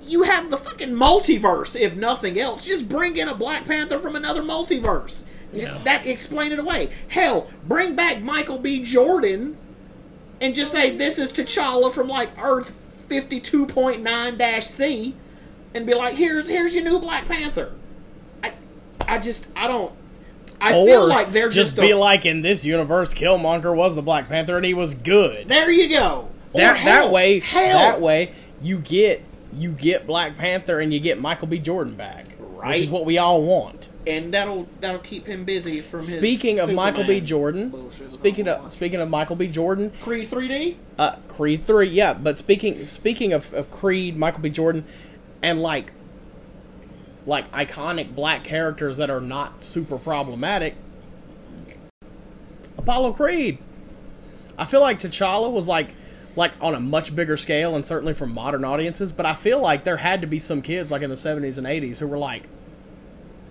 You 0.03 0.23
have 0.23 0.51
the 0.51 0.57
fucking 0.57 0.93
multiverse, 0.93 1.79
if 1.79 1.97
nothing 1.97 2.39
else. 2.39 2.65
Just 2.65 2.89
bring 2.89 3.17
in 3.17 3.29
a 3.29 3.35
Black 3.35 3.65
Panther 3.65 3.99
from 3.99 4.15
another 4.15 4.43
multiverse. 4.43 5.25
Yeah. 5.53 5.79
That 5.85 6.07
explain 6.07 6.53
it 6.53 6.59
away. 6.59 6.91
Hell, 7.09 7.51
bring 7.67 7.97
back 7.97 8.23
Michael 8.23 8.59
B. 8.59 8.85
Jordan 8.85 9.57
and 10.41 10.55
just 10.55 10.71
say 10.71 10.95
this 10.97 11.19
is 11.19 11.33
T'Challa 11.33 11.93
from 11.93 12.09
like 12.09 12.31
Earth 12.41 12.79
fifty 13.09 13.41
two 13.41 13.67
point 13.67 14.03
nine 14.03 14.39
C, 14.61 15.15
and 15.75 15.87
be 15.87 15.95
like, 15.95 16.15
here's 16.15 16.49
here's 16.49 16.75
your 16.75 16.85
new 16.85 16.99
Black 16.99 17.27
Panther. 17.27 17.73
I 18.43 18.53
I 19.07 19.19
just 19.19 19.47
I 19.55 19.67
don't. 19.67 19.93
I 20.59 20.75
or 20.75 20.87
feel 20.87 21.07
like 21.07 21.33
they're 21.33 21.51
just, 21.51 21.77
just, 21.77 21.81
be 21.81 21.91
a, 21.91 21.99
like 21.99 22.25
in 22.25 22.41
this 22.41 22.65
universe, 22.65 23.13
Killmonger 23.13 23.75
was 23.75 23.95
the 23.95 24.01
Black 24.01 24.27
Panther 24.29 24.57
and 24.57 24.65
he 24.65 24.73
was 24.73 24.95
good. 24.95 25.49
There 25.49 25.71
you 25.71 25.91
go. 25.91 26.31
That 26.55 26.77
hell, 26.77 27.05
that 27.05 27.13
way, 27.13 27.41
hell, 27.41 27.79
that 27.79 28.01
way, 28.01 28.33
you 28.63 28.79
get 28.79 29.23
you 29.53 29.73
get 29.73 30.07
Black 30.07 30.39
Panther 30.39 30.81
and 30.81 30.95
you 30.95 31.01
get 31.01 31.21
Michael 31.21 31.49
B. 31.49 31.59
Jordan 31.59 31.95
back, 31.95 32.27
which 32.39 32.81
is 32.81 32.91
what 32.91 33.05
we 33.05 33.19
all 33.19 33.43
want. 33.43 33.86
And 34.07 34.33
that'll 34.33 34.69
that'll 34.81 35.01
keep 35.01 35.27
him 35.27 35.45
busy 35.45 35.81
from 35.81 36.01
his 36.01 36.17
Speaking 36.17 36.59
of 36.61 36.73
Michael 36.73 37.05
B. 37.05 37.21
Jordan, 37.21 37.71
bullshit 37.71 38.11
speaking 38.11 38.49
of 38.49 38.71
speaking 38.71 39.01
of 39.01 39.09
Michael 39.11 39.37
B. 39.37 39.49
Jordan, 39.49 39.93
Creed 40.01 40.29
3D. 40.31 40.77
uh, 40.99 41.17
Creed 41.29 41.63
three, 41.63 41.89
yeah. 41.89 42.15
But 42.15 42.39
speaking 42.39 42.87
speaking 42.87 43.33
of, 43.33 43.53
of 43.53 43.71
Creed, 43.71 44.17
Michael 44.17 44.43
B. 44.43 44.51
Jordan, 44.51 44.85
and 45.43 45.61
like 45.61 45.93
like 47.27 47.51
iconic 47.53 48.15
black 48.15 48.45
characters 48.45 48.99
that 48.99 49.11
are 49.11 49.21
not 49.21 49.63
super 49.63 49.99
problematic, 49.99 50.77
Apollo 52.79 53.15
Creed. 53.15 53.59
I 54.59 54.65
feel 54.65 54.81
like 54.81 55.01
T'Challa 55.01 55.51
was 55.51 55.67
like 55.67 55.95
like 56.37 56.53
on 56.61 56.75
a 56.75 56.81
much 56.81 57.17
bigger 57.17 57.37
scale 57.37 57.75
and 57.75 57.85
certainly 57.85 58.15
for 58.15 58.27
modern 58.27 58.65
audiences. 58.65 59.11
But 59.11 59.27
I 59.27 59.35
feel 59.35 59.61
like 59.61 59.85
there 59.85 59.97
had 59.97 60.21
to 60.21 60.27
be 60.27 60.39
some 60.39 60.63
kids 60.63 60.91
like 60.91 61.03
in 61.03 61.11
the 61.11 61.17
seventies 61.17 61.59
and 61.59 61.67
eighties 61.67 61.99
who 61.99 62.07
were 62.07 62.19
like, 62.19 62.45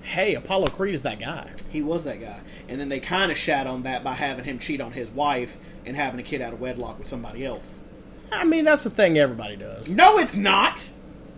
"Hey, 0.06 0.36
Apollo 0.36 0.68
Creed 0.68 0.96
is 0.96 1.04
that 1.04 1.20
guy." 1.20 1.50
He 1.70 1.82
was 1.82 2.06
that 2.06 2.22
guy, 2.22 2.40
and 2.70 2.80
then 2.80 2.90
they 2.90 3.00
kind 3.00 3.32
of 3.32 3.38
shat 3.38 3.68
on 3.68 3.84
that 3.84 4.04
by 4.04 4.14
having 4.14 4.46
him 4.46 4.60
cheat 4.60 4.80
on 4.82 4.92
his 4.94 5.12
wife 5.12 5.58
and 5.86 5.96
having 5.96 6.20
a 6.20 6.24
kid 6.24 6.42
out 6.42 6.54
of 6.54 6.62
wedlock 6.62 6.98
with 7.00 7.08
somebody 7.08 7.46
else. 7.46 7.82
I 8.32 8.44
mean, 8.44 8.66
that's 8.66 8.84
the 8.84 8.90
thing 8.90 9.18
everybody 9.18 9.56
does. 9.56 9.94
No, 9.96 10.18
it's 10.18 10.36
not. 10.36 10.90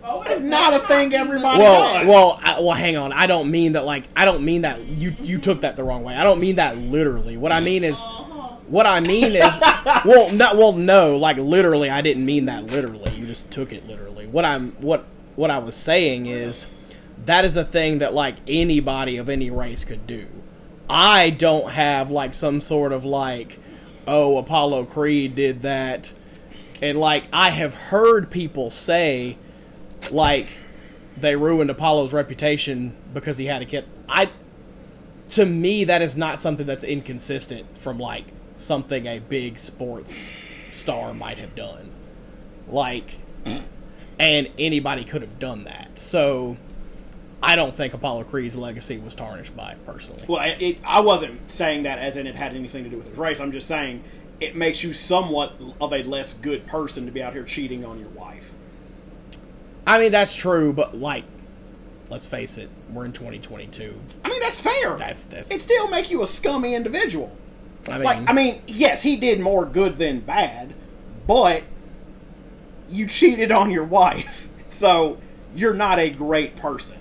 Oh, 0.02 0.22
It's 0.22 0.40
not 0.40 0.72
a 0.74 0.78
thing 0.86 1.12
everybody 1.12 1.58
Well, 1.58 1.94
does. 1.98 2.06
well, 2.06 2.40
I, 2.42 2.60
well. 2.60 2.72
Hang 2.72 2.96
on. 2.96 3.12
I 3.12 3.26
don't 3.26 3.50
mean 3.50 3.72
that. 3.72 3.84
Like, 3.84 4.04
I 4.16 4.24
don't 4.24 4.42
mean 4.44 4.62
that. 4.62 4.84
You 4.86 5.14
you 5.22 5.38
took 5.38 5.60
that 5.62 5.76
the 5.76 5.82
wrong 5.84 6.02
way. 6.04 6.14
I 6.14 6.22
don't 6.24 6.40
mean 6.40 6.56
that 6.56 6.78
literally. 6.78 7.36
What 7.36 7.50
I 7.52 7.60
mean 7.60 7.82
is, 7.84 8.02
what 8.68 8.86
I 8.86 9.00
mean 9.00 9.24
is, 9.34 9.60
well, 10.04 10.30
not 10.32 10.56
well. 10.56 10.72
No, 10.72 11.16
like 11.16 11.36
literally, 11.36 11.90
I 11.90 12.00
didn't 12.00 12.24
mean 12.24 12.46
that 12.46 12.64
literally. 12.66 13.10
You 13.16 13.26
just 13.26 13.50
took 13.50 13.72
it 13.72 13.86
literally. 13.88 14.26
What 14.28 14.44
I'm 14.44 14.70
what 14.80 15.04
what 15.36 15.50
I 15.50 15.58
was 15.58 15.74
saying 15.74 16.26
is, 16.26 16.68
that 17.28 17.44
is 17.44 17.58
a 17.58 17.64
thing 17.64 17.98
that 17.98 18.14
like 18.14 18.36
anybody 18.48 19.18
of 19.18 19.28
any 19.28 19.50
race 19.50 19.84
could 19.84 20.06
do. 20.06 20.26
I 20.88 21.28
don't 21.28 21.72
have 21.72 22.10
like 22.10 22.32
some 22.32 22.58
sort 22.62 22.90
of 22.90 23.04
like, 23.04 23.58
oh, 24.06 24.38
Apollo 24.38 24.86
Creed 24.86 25.34
did 25.34 25.60
that, 25.60 26.14
and 26.80 26.98
like 26.98 27.24
I 27.30 27.50
have 27.50 27.74
heard 27.74 28.30
people 28.30 28.70
say 28.70 29.36
like 30.10 30.56
they 31.18 31.36
ruined 31.36 31.68
Apollo's 31.68 32.14
reputation 32.14 32.96
because 33.12 33.36
he 33.36 33.44
had 33.44 33.60
a 33.60 33.66
kid. 33.66 33.84
I 34.08 34.30
to 35.28 35.44
me 35.44 35.84
that 35.84 36.00
is 36.00 36.16
not 36.16 36.40
something 36.40 36.66
that's 36.66 36.82
inconsistent 36.82 37.76
from 37.76 37.98
like 37.98 38.24
something 38.56 39.04
a 39.04 39.18
big 39.18 39.58
sports 39.58 40.30
star 40.70 41.12
might 41.12 41.36
have 41.36 41.54
done. 41.54 41.92
Like 42.66 43.16
and 44.18 44.48
anybody 44.58 45.04
could 45.04 45.20
have 45.20 45.38
done 45.38 45.64
that. 45.64 45.98
So 45.98 46.56
I 47.42 47.54
don't 47.56 47.74
think 47.74 47.94
Apollo 47.94 48.24
Creed's 48.24 48.56
legacy 48.56 48.98
was 48.98 49.14
tarnished 49.14 49.56
by 49.56 49.72
it 49.72 49.86
personally. 49.86 50.24
Well, 50.28 50.42
it, 50.44 50.60
it, 50.60 50.78
I 50.84 51.00
wasn't 51.00 51.50
saying 51.50 51.84
that 51.84 51.98
as 51.98 52.16
in 52.16 52.26
it 52.26 52.34
had 52.34 52.54
anything 52.54 52.84
to 52.84 52.90
do 52.90 52.96
with 52.96 53.08
his 53.08 53.18
race. 53.18 53.40
I'm 53.40 53.52
just 53.52 53.68
saying 53.68 54.02
it 54.40 54.56
makes 54.56 54.82
you 54.82 54.92
somewhat 54.92 55.54
of 55.80 55.92
a 55.92 56.02
less 56.02 56.34
good 56.34 56.66
person 56.66 57.06
to 57.06 57.12
be 57.12 57.22
out 57.22 57.32
here 57.34 57.44
cheating 57.44 57.84
on 57.84 58.00
your 58.00 58.08
wife. 58.10 58.52
I 59.86 59.98
mean 59.98 60.12
that's 60.12 60.34
true, 60.34 60.72
but 60.72 60.96
like 60.96 61.24
let's 62.10 62.26
face 62.26 62.58
it, 62.58 62.70
we're 62.92 63.04
in 63.04 63.12
2022. 63.12 63.94
I 64.24 64.28
mean, 64.30 64.40
that's 64.40 64.60
fair. 64.60 64.96
That's- 64.96 65.22
that's- 65.24 65.50
It 65.50 65.60
still 65.60 65.88
make 65.88 66.10
you 66.10 66.22
a 66.22 66.26
scummy 66.26 66.74
individual. 66.74 67.36
I 67.86 67.92
mean, 67.92 68.02
like, 68.02 68.18
I 68.28 68.32
mean, 68.32 68.62
yes, 68.66 69.02
he 69.02 69.16
did 69.16 69.40
more 69.40 69.64
good 69.64 69.98
than 69.98 70.20
bad, 70.20 70.74
but 71.26 71.62
you 72.88 73.06
cheated 73.06 73.52
on 73.52 73.70
your 73.70 73.84
wife, 73.84 74.48
so 74.70 75.18
you're 75.54 75.74
not 75.74 75.98
a 75.98 76.10
great 76.10 76.56
person. 76.56 76.98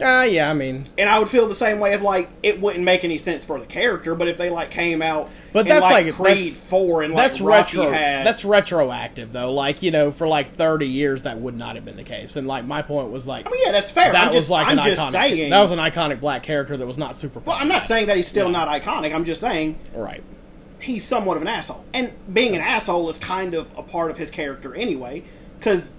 Uh, 0.00 0.26
yeah, 0.30 0.50
I 0.50 0.54
mean, 0.54 0.84
And 0.96 1.08
I 1.08 1.18
would 1.18 1.28
feel 1.28 1.48
the 1.48 1.54
same 1.54 1.80
way 1.80 1.92
if 1.94 2.02
like 2.02 2.28
it 2.42 2.60
wouldn't 2.60 2.84
make 2.84 3.04
any 3.04 3.18
sense 3.18 3.44
for 3.44 3.58
the 3.58 3.66
character, 3.66 4.14
but 4.14 4.28
if 4.28 4.36
they 4.36 4.50
like 4.50 4.70
came 4.70 5.02
out, 5.02 5.30
But 5.52 5.60
and, 5.60 5.68
that's 5.70 5.82
like, 5.82 6.06
like- 6.06 6.14
Creed 6.14 6.28
that's- 6.36 6.64
Four 6.64 7.02
and 7.02 7.14
like 7.14 7.24
that's 7.24 7.40
Rocky 7.40 7.78
retro. 7.78 7.92
had 7.92 8.26
That's 8.26 8.44
retroactive 8.44 9.32
though. 9.32 9.52
Like 9.52 9.82
you 9.82 9.90
know, 9.90 10.10
for 10.10 10.28
like 10.28 10.48
thirty 10.48 10.86
years, 10.86 11.22
that 11.22 11.38
would 11.40 11.56
not 11.56 11.74
have 11.76 11.84
been 11.84 11.96
the 11.96 12.04
case. 12.04 12.36
And 12.36 12.46
like 12.46 12.64
my 12.64 12.82
point 12.82 13.10
was 13.10 13.26
like 13.26 13.46
I 13.46 13.50
mean, 13.50 13.60
yeah, 13.66 13.72
that's 13.72 13.90
fair. 13.90 14.12
that 14.12 14.20
I'm 14.22 14.26
was 14.28 14.34
just, 14.36 14.50
like 14.50 14.68
I'm 14.68 14.78
an 14.78 14.84
just 14.84 15.00
iconic. 15.02 15.12
saying 15.12 15.50
that 15.50 15.60
was 15.60 15.72
an 15.72 15.78
iconic 15.78 16.20
black 16.20 16.42
character 16.42 16.76
that 16.76 16.86
was 16.86 16.98
not 16.98 17.16
super. 17.16 17.40
Well, 17.40 17.56
I'm 17.58 17.68
not 17.68 17.84
saying 17.84 18.06
that 18.06 18.16
he's 18.16 18.28
still 18.28 18.48
not 18.50 18.68
iconic. 18.68 19.14
I'm 19.14 19.24
just 19.24 19.40
saying 19.40 19.78
right. 19.94 20.22
he's 20.80 21.04
somewhat 21.04 21.36
of 21.36 21.42
an 21.42 21.48
asshole, 21.48 21.84
and 21.94 22.12
being 22.32 22.54
an 22.54 22.60
asshole 22.60 23.08
is 23.10 23.18
kind 23.18 23.54
of 23.54 23.66
a 23.76 23.82
part 23.82 24.10
of 24.10 24.16
his 24.18 24.30
character 24.30 24.74
anyway, 24.74 25.22
because 25.58 25.94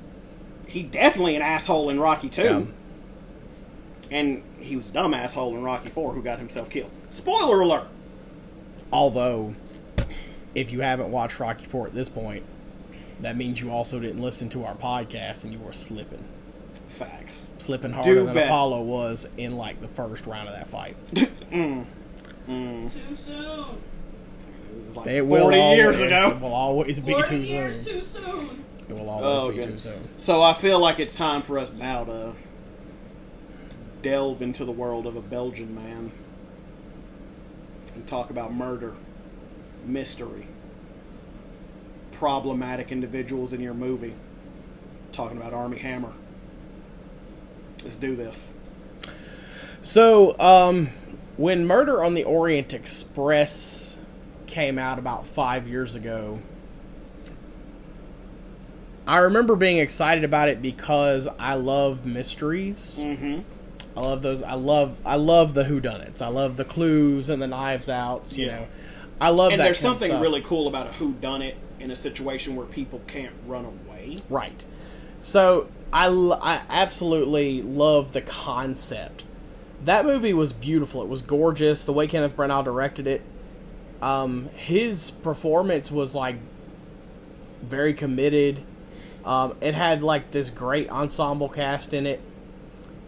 he 0.68 0.84
definitely 0.84 1.36
an 1.36 1.42
asshole 1.42 1.90
in 1.90 2.00
Rocky 2.00 2.30
too. 2.30 2.44
Yeah. 2.44 2.64
And 4.12 4.44
he 4.60 4.76
was 4.76 4.90
a 4.90 4.94
dumb 4.94 5.14
asshole 5.14 5.56
in 5.56 5.64
Rocky 5.64 5.90
Four 5.90 6.14
who 6.14 6.22
got 6.22 6.40
himself 6.40 6.70
killed. 6.70 6.92
Spoiler 7.10 7.62
alert. 7.62 7.88
Although, 8.92 9.56
if 10.56 10.72
you 10.72 10.82
haven't 10.82 11.12
watched 11.12 11.40
Rocky 11.40 11.66
Four 11.66 11.88
at 11.88 11.94
this 11.94 12.10
point, 12.10 12.44
that 13.20 13.36
means 13.38 13.60
you 13.62 13.72
also 13.72 14.00
didn't 14.00 14.22
listen 14.22 14.50
to 14.50 14.66
our 14.66 14.76
podcast 14.76 15.44
and 15.44 15.54
you 15.54 15.60
were 15.60 15.74
slipping, 15.74 16.24
Facts. 16.88 17.50
slipping 17.60 17.92
harder 17.92 18.16
Do 18.16 18.26
than 18.26 18.34
bet. 18.34 18.46
Apollo 18.48 18.82
was 18.84 19.28
in 19.38 19.58
like 19.58 19.82
the 19.82 19.88
first 19.90 20.26
round 20.26 20.48
of 20.50 20.56
that 20.56 20.68
fight. 20.68 20.96
Mm. 21.52 21.86
Mm. 22.48 22.94
Too 22.94 23.16
soon. 23.16 23.38
It 23.40 24.86
was 24.86 24.96
like 24.98 25.08
It 25.08 25.26
will 25.26 25.42
forty 25.42 25.58
always, 25.60 25.78
years 25.80 26.00
It 26.00 26.06
ago. 26.08 26.38
will 26.40 26.54
always 26.54 27.00
be 27.00 27.12
Forty 27.14 27.30
too 27.30 27.38
years 27.44 27.82
soon. 27.84 28.00
too 28.00 28.04
soon. 28.06 28.64
It 28.88 28.94
will 28.96 29.10
always 29.10 29.26
Oh, 29.26 29.52
be 29.52 29.60
okay. 29.62 29.72
too 29.72 29.78
soon. 29.80 30.10
So 30.20 30.44
I 30.44 30.54
feel 30.54 30.78
like 30.80 31.00
it's 31.00 31.16
time 31.18 31.42
for 31.42 31.58
us 31.58 31.74
now 31.74 32.04
to 32.06 32.34
delve 34.02 34.42
into 34.42 34.66
the 34.66 34.72
world 34.72 35.06
of 35.06 35.16
a 35.16 35.22
Belgian 35.22 35.74
man 35.76 36.12
and 37.96 38.08
talk 38.08 38.30
about 38.30 38.54
murder, 38.54 38.94
mystery, 39.86 40.48
problematic 42.12 42.92
individuals 42.92 43.54
in 43.54 43.62
your 43.62 43.74
movie. 43.74 44.14
Talking 45.12 45.38
about 45.38 45.54
Armie 45.54 45.80
Hammer. 45.80 46.14
Let's 47.84 47.96
do 47.96 48.16
this. 48.16 48.54
So, 49.82 50.38
um, 50.40 50.90
when 51.38 51.66
Murder 51.66 52.04
on 52.04 52.14
the 52.14 52.26
Orient 52.26 52.74
Express 52.74 53.98
came 54.46 54.78
out 54.78 55.00
about 55.00 55.26
five 55.26 55.68
years 55.68 55.96
ago, 55.96 56.40
I 59.08 59.18
remember 59.18 59.56
being 59.56 59.78
excited 59.78 60.24
about 60.24 60.50
it 60.50 60.62
because 60.62 61.28
I 61.40 61.56
love 61.56 62.06
mysteries. 62.06 63.00
Mm-hmm. 63.02 63.40
I 64.00 64.02
love 64.02 64.22
those. 64.22 64.42
I 64.42 64.54
love. 64.54 65.02
I 65.06 65.16
love 65.18 65.54
the 65.54 65.64
whodunits. 65.66 66.22
I 66.22 66.30
love 66.30 66.56
the 66.56 66.64
clues 66.64 67.30
and 67.30 67.42
the 67.42 67.48
knives 67.48 67.90
outs. 67.90 68.38
You 68.38 68.46
Yeah. 68.46 68.56
know, 68.56 68.68
I 69.20 69.30
love 69.30 69.52
And 69.52 69.60
there's 69.60 69.78
something 69.78 70.22
really 70.22 70.42
cool 70.42 70.70
about 70.70 70.88
a 70.88 70.92
who 70.94 71.12
done 71.14 71.42
it 71.42 71.58
in 71.82 71.92
a 71.92 71.96
situation 71.96 72.56
where 72.56 72.66
people 72.66 73.02
can't 73.08 73.34
run 73.46 73.66
away. 73.66 74.22
Right. 74.30 74.64
So 75.20 75.68
I 75.92 76.08
I 76.08 76.62
absolutely 76.70 77.62
love 77.62 78.14
the 78.14 78.22
concept. 78.22 79.26
That 79.84 80.06
movie 80.06 80.34
was 80.34 80.54
beautiful. 80.54 81.02
It 81.02 81.10
was 81.10 81.22
gorgeous. 81.22 81.84
The 81.84 81.94
way 81.94 82.08
Kenneth 82.08 82.38
Branagh 82.38 82.64
directed 82.64 83.06
it, 83.06 83.22
um, 84.02 84.50
his 84.56 85.12
performance 85.12 85.92
was 85.92 86.16
like 86.16 86.38
very 87.62 87.94
committed. 87.94 88.64
Um, 89.26 89.58
it 89.60 89.74
had 89.74 90.02
like 90.02 90.32
this 90.32 90.50
great 90.50 90.90
ensemble 90.90 91.50
cast 91.50 91.94
in 91.94 92.08
it. 92.08 92.22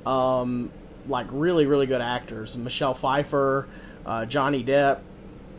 Um, 0.05 0.71
like 1.07 1.27
really, 1.31 1.65
really 1.65 1.85
good 1.85 2.01
actors. 2.01 2.55
Michelle 2.57 2.93
Pfeiffer, 2.93 3.67
uh, 4.05 4.25
Johnny 4.25 4.63
Depp, 4.63 4.99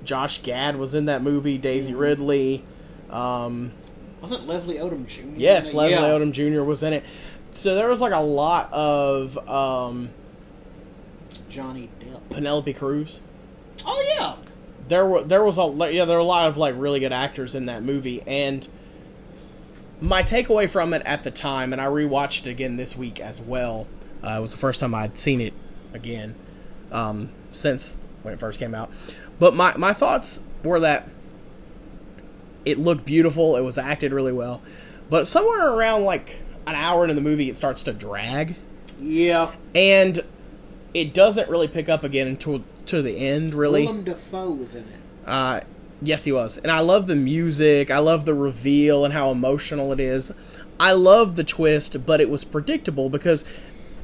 Josh 0.05 0.43
Gad 0.43 0.77
was 0.77 0.94
in 0.94 1.06
that 1.06 1.23
movie. 1.23 1.59
Daisy 1.59 1.94
Ridley. 1.94 2.64
Um, 3.10 3.73
Wasn't 4.20 4.47
Leslie 4.47 4.77
Odom 4.77 5.06
Jr. 5.06 5.23
Yes. 5.36 5.73
Leslie 5.74 5.93
Yeah. 5.93 6.02
Odom 6.02 6.32
Jr. 6.32 6.62
was 6.62 6.82
in 6.82 6.93
it. 6.93 7.05
So 7.55 7.74
there 7.74 7.89
was 7.89 8.01
like 8.01 8.12
a 8.12 8.20
lot 8.20 8.73
of 8.73 9.36
um, 9.48 10.09
Johnny 11.48 11.90
Depp. 12.01 12.28
Penelope 12.31 12.73
Cruz. 12.73 13.20
Oh 13.85 14.14
yeah. 14.19 14.36
There 14.89 15.06
were 15.06 15.23
there 15.23 15.43
was 15.44 15.59
a 15.59 15.66
yeah 15.93 16.05
there 16.05 16.16
were 16.16 16.23
a 16.23 16.24
lot 16.24 16.48
of 16.48 16.56
like 16.56 16.74
really 16.77 17.01
good 17.01 17.12
actors 17.12 17.55
in 17.55 17.66
that 17.66 17.82
movie, 17.82 18.23
and 18.27 18.66
my 20.01 20.23
takeaway 20.23 20.69
from 20.69 20.93
it 20.94 21.02
at 21.05 21.23
the 21.23 21.31
time, 21.31 21.73
and 21.73 21.81
I 21.81 21.86
rewatched 21.86 22.47
it 22.47 22.51
again 22.51 22.77
this 22.77 22.97
week 22.97 23.20
as 23.20 23.40
well. 23.40 23.86
Uh, 24.24 24.36
it 24.39 24.40
was 24.40 24.53
the 24.53 24.59
first 24.59 24.81
time 24.81 24.94
I'd 24.94 25.16
seen 25.16 25.40
it 25.40 25.53
again 25.93 26.35
um, 26.90 27.31
since 27.53 27.99
when 28.23 28.32
it 28.35 28.40
first 28.40 28.59
came 28.59 28.74
out. 28.74 28.90
But 29.39 29.55
my 29.55 29.77
my 29.77 29.93
thoughts 29.93 30.43
were 30.62 30.81
that 30.81 31.09
it 32.65 32.78
looked 32.78 33.05
beautiful, 33.05 33.57
it 33.57 33.62
was 33.62 33.77
acted 33.78 34.12
really 34.12 34.32
well, 34.32 34.62
but 35.11 35.27
somewhere 35.27 35.73
around 35.73 36.05
like 36.05 36.36
an 36.66 36.74
hour 36.77 37.03
into 37.03 37.15
the 37.15 37.20
movie, 37.20 37.51
it 37.51 37.57
starts 37.57 37.82
to 37.85 37.93
drag. 37.93 38.55
Yeah. 39.01 39.51
and 39.74 40.20
it 40.94 41.12
doesn't 41.12 41.49
really 41.49 41.66
pick 41.66 41.89
up 41.89 42.05
again 42.05 42.28
until 42.28 42.62
to 42.86 43.03
the 43.03 43.16
end 43.16 43.53
really 43.55 43.82
Willem 43.85 44.05
Dafoe 44.05 44.53
was 44.53 44.77
in 44.77 44.85
it. 44.85 45.01
uh 45.27 45.61
yes 46.03 46.24
he 46.24 46.31
was 46.31 46.59
and 46.59 46.70
i 46.70 46.78
love 46.81 47.07
the 47.09 47.16
music 47.16 47.90
i 47.90 47.99
love 47.99 48.27
the 48.27 48.35
reveal 48.35 49.05
and 49.05 49.12
how 49.12 49.31
emotional 49.32 49.90
it 49.93 49.99
is 49.99 50.31
i 50.78 50.93
love 50.93 51.35
the 51.35 51.43
twist 51.43 52.05
but 52.07 52.20
it 52.20 52.28
was 52.31 52.44
predictable 52.44 53.09
because 53.09 53.44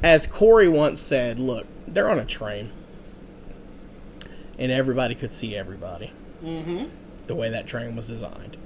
as 0.02 0.26
corey 0.26 0.68
once 0.68 1.00
said 1.00 1.38
look 1.38 1.66
they're 1.86 2.08
on 2.10 2.18
a 2.18 2.24
train 2.24 2.70
and 4.58 4.70
everybody 4.72 5.14
could 5.14 5.32
see 5.32 5.56
everybody 5.56 6.12
Mm-hmm. 6.44 6.84
the 7.26 7.34
way 7.34 7.50
that 7.50 7.66
train 7.66 7.96
was 7.96 8.06
designed 8.06 8.56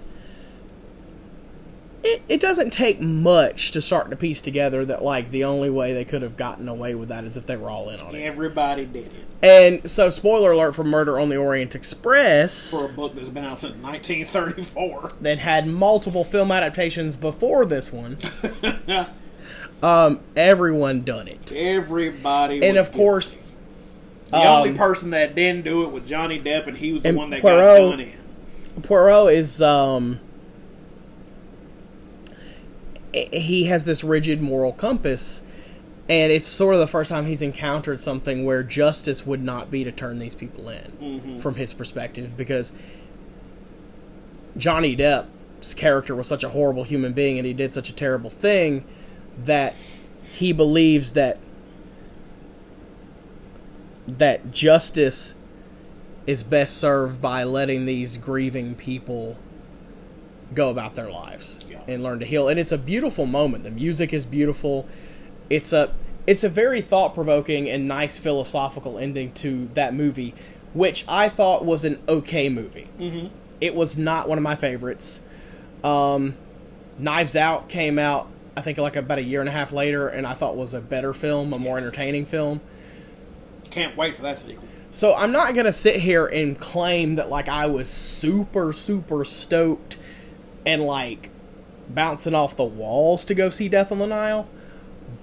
it, 2.05 2.21
it 2.29 2.41
doesn't 2.41 2.71
take 2.71 3.01
much 3.01 3.71
to 3.71 3.81
start 3.81 4.11
to 4.11 4.17
piece 4.17 4.41
together 4.41 4.85
that 4.85 5.03
like 5.05 5.31
the 5.31 5.45
only 5.45 5.71
way 5.71 5.93
they 5.93 6.05
could 6.05 6.21
have 6.21 6.37
gotten 6.37 6.69
away 6.69 6.95
with 6.95 7.09
that 7.11 7.23
is 7.25 7.37
if 7.37 7.47
they 7.47 7.57
were 7.57 7.71
all 7.71 7.89
in 7.91 8.01
on 8.01 8.15
it. 8.15 8.23
Everybody 8.25 8.87
did 8.87 9.07
it 9.07 9.13
And 9.41 9.89
so, 9.89 10.11
spoiler 10.11 10.51
alert 10.51 10.75
for 10.75 10.83
Murder 10.85 11.19
on 11.21 11.29
the 11.29 11.37
Orient 11.37 11.75
Express. 11.77 12.73
for 12.73 12.87
a 12.87 12.89
book 12.89 13.15
that's 13.15 13.29
been 13.29 13.45
out 13.45 13.59
since 13.59 13.77
1934. 13.77 15.11
that 15.21 15.39
had 15.39 15.67
multiple 15.69 16.25
film 16.25 16.51
adaptations 16.51 17.17
before 17.17 17.65
this 17.65 17.93
one. 17.93 18.19
um, 19.83 20.21
everyone 20.37 21.03
done 21.03 21.29
it, 21.29 21.51
Everybody, 21.53 22.65
and 22.65 22.77
of 22.79 22.93
course, 22.93 23.37
the 24.31 24.37
only 24.37 24.71
um, 24.71 24.77
person 24.77 25.11
that 25.11 25.35
didn't 25.35 25.65
do 25.65 25.85
it 25.85 25.91
was 25.91 26.05
Johnny 26.05 26.41
Depp, 26.41 26.67
and 26.67 26.77
he 26.79 26.93
was 26.93 27.03
the 27.03 27.13
one 27.13 27.31
that 27.31 27.43
Poirot- 27.43 27.79
got 27.79 27.91
done 27.91 28.01
in. 28.01 28.83
Poirot 28.83 29.35
is 29.35 29.61
um, 29.61 30.21
he 33.13 33.65
has 33.65 33.85
this 33.85 34.03
rigid 34.03 34.41
moral 34.41 34.73
compass, 34.73 35.43
and 36.09 36.33
it's 36.33 36.47
sort 36.47 36.75
of 36.75 36.81
the 36.81 36.87
first 36.87 37.11
time 37.11 37.27
he's 37.27 37.43
encountered 37.43 38.01
something 38.01 38.45
where 38.45 38.63
justice 38.63 39.27
would 39.27 39.43
not 39.43 39.71
be 39.71 39.85
to 39.85 39.93
turn 39.93 40.19
these 40.19 40.35
people 40.35 40.69
in, 40.69 41.41
from 41.41 41.57
his 41.57 41.75
perspective, 41.75 42.37
because 42.37 42.73
Johnny 44.57 44.97
Depp's 44.97 45.75
character 45.75 46.15
was 46.15 46.27
such 46.27 46.45
a 46.45 46.51
horrible 46.51 46.85
human 46.85 47.13
being, 47.13 47.37
and 47.37 47.47
he 47.47 47.53
did 47.53 47.75
such 47.75 47.91
a 47.91 47.93
terrible 47.93 48.31
thing 48.31 48.85
that 49.45 49.75
he 50.23 50.53
believes 50.53 51.13
that 51.15 51.39
that 54.07 54.51
justice 54.53 55.35
is 56.27 56.43
best 56.43 56.77
served 56.77 57.21
by 57.21 57.45
letting 57.45 57.87
these 57.87 58.17
grieving 58.19 58.75
people 58.75 59.37
go 60.55 60.69
about 60.69 60.95
their 60.95 61.11
lives 61.11 61.65
Yeah. 61.71 61.81
and 61.89 62.03
learn 62.03 62.19
to 62.21 62.27
heal. 62.27 62.49
And 62.49 62.61
it's 62.61 62.73
a 62.73 62.79
beautiful 62.79 63.27
moment. 63.27 63.65
The 63.65 63.71
music 63.71 64.13
is 64.13 64.27
beautiful. 64.27 64.87
It's 65.51 65.73
a 65.73 65.93
it's 66.27 66.45
a 66.45 66.49
very 66.49 66.81
thought 66.81 67.15
provoking 67.15 67.69
and 67.69 67.89
nice 67.89 68.17
philosophical 68.19 68.97
ending 68.97 69.33
to 69.33 69.69
that 69.75 69.93
movie, 69.93 70.35
which 70.73 71.05
I 71.09 71.29
thought 71.29 71.65
was 71.65 71.85
an 71.85 72.01
okay 72.09 72.49
movie. 72.49 72.87
Mm-hmm. 72.99 73.35
It 73.61 73.75
was 73.75 73.99
not 73.99 74.29
one 74.29 74.39
of 74.39 74.45
my 74.45 74.55
favorites. 74.55 75.23
Um, 75.83 76.37
Knives 76.97 77.35
Out 77.35 77.69
came 77.69 77.99
out, 77.99 78.29
I 78.57 78.61
think, 78.61 78.79
like 78.79 78.97
about 78.97 79.19
a 79.19 79.23
year 79.23 79.41
and 79.41 79.49
a 79.49 79.53
half 79.53 79.73
later, 79.73 80.09
and 80.09 80.27
I 80.27 80.35
thought 80.35 80.57
was 80.57 80.75
a 80.75 80.81
better 80.81 81.13
film, 81.13 81.53
a 81.53 81.59
more 81.59 81.79
Yes. 81.79 81.87
entertaining 81.87 82.27
film. 82.27 82.61
Can't 83.71 83.97
wait 83.97 84.15
for 84.15 84.23
that 84.23 84.39
sequel. 84.39 84.65
So 84.91 85.15
I'm 85.15 85.33
not 85.33 85.55
gonna 85.55 85.73
sit 85.73 85.97
here 85.97 86.27
and 86.27 86.59
claim 86.59 87.15
that 87.15 87.31
like 87.31 87.49
I 87.49 87.67
was 87.67 87.89
super 87.89 88.75
super 88.75 89.25
stoked 89.25 89.97
and 90.67 90.83
like 90.83 91.31
bouncing 91.89 92.35
off 92.35 92.57
the 92.57 92.65
walls 92.65 93.25
to 93.27 93.35
go 93.35 93.49
see 93.49 93.69
Death 93.71 93.91
on 93.91 93.99
the 93.99 94.07
Nile, 94.07 94.47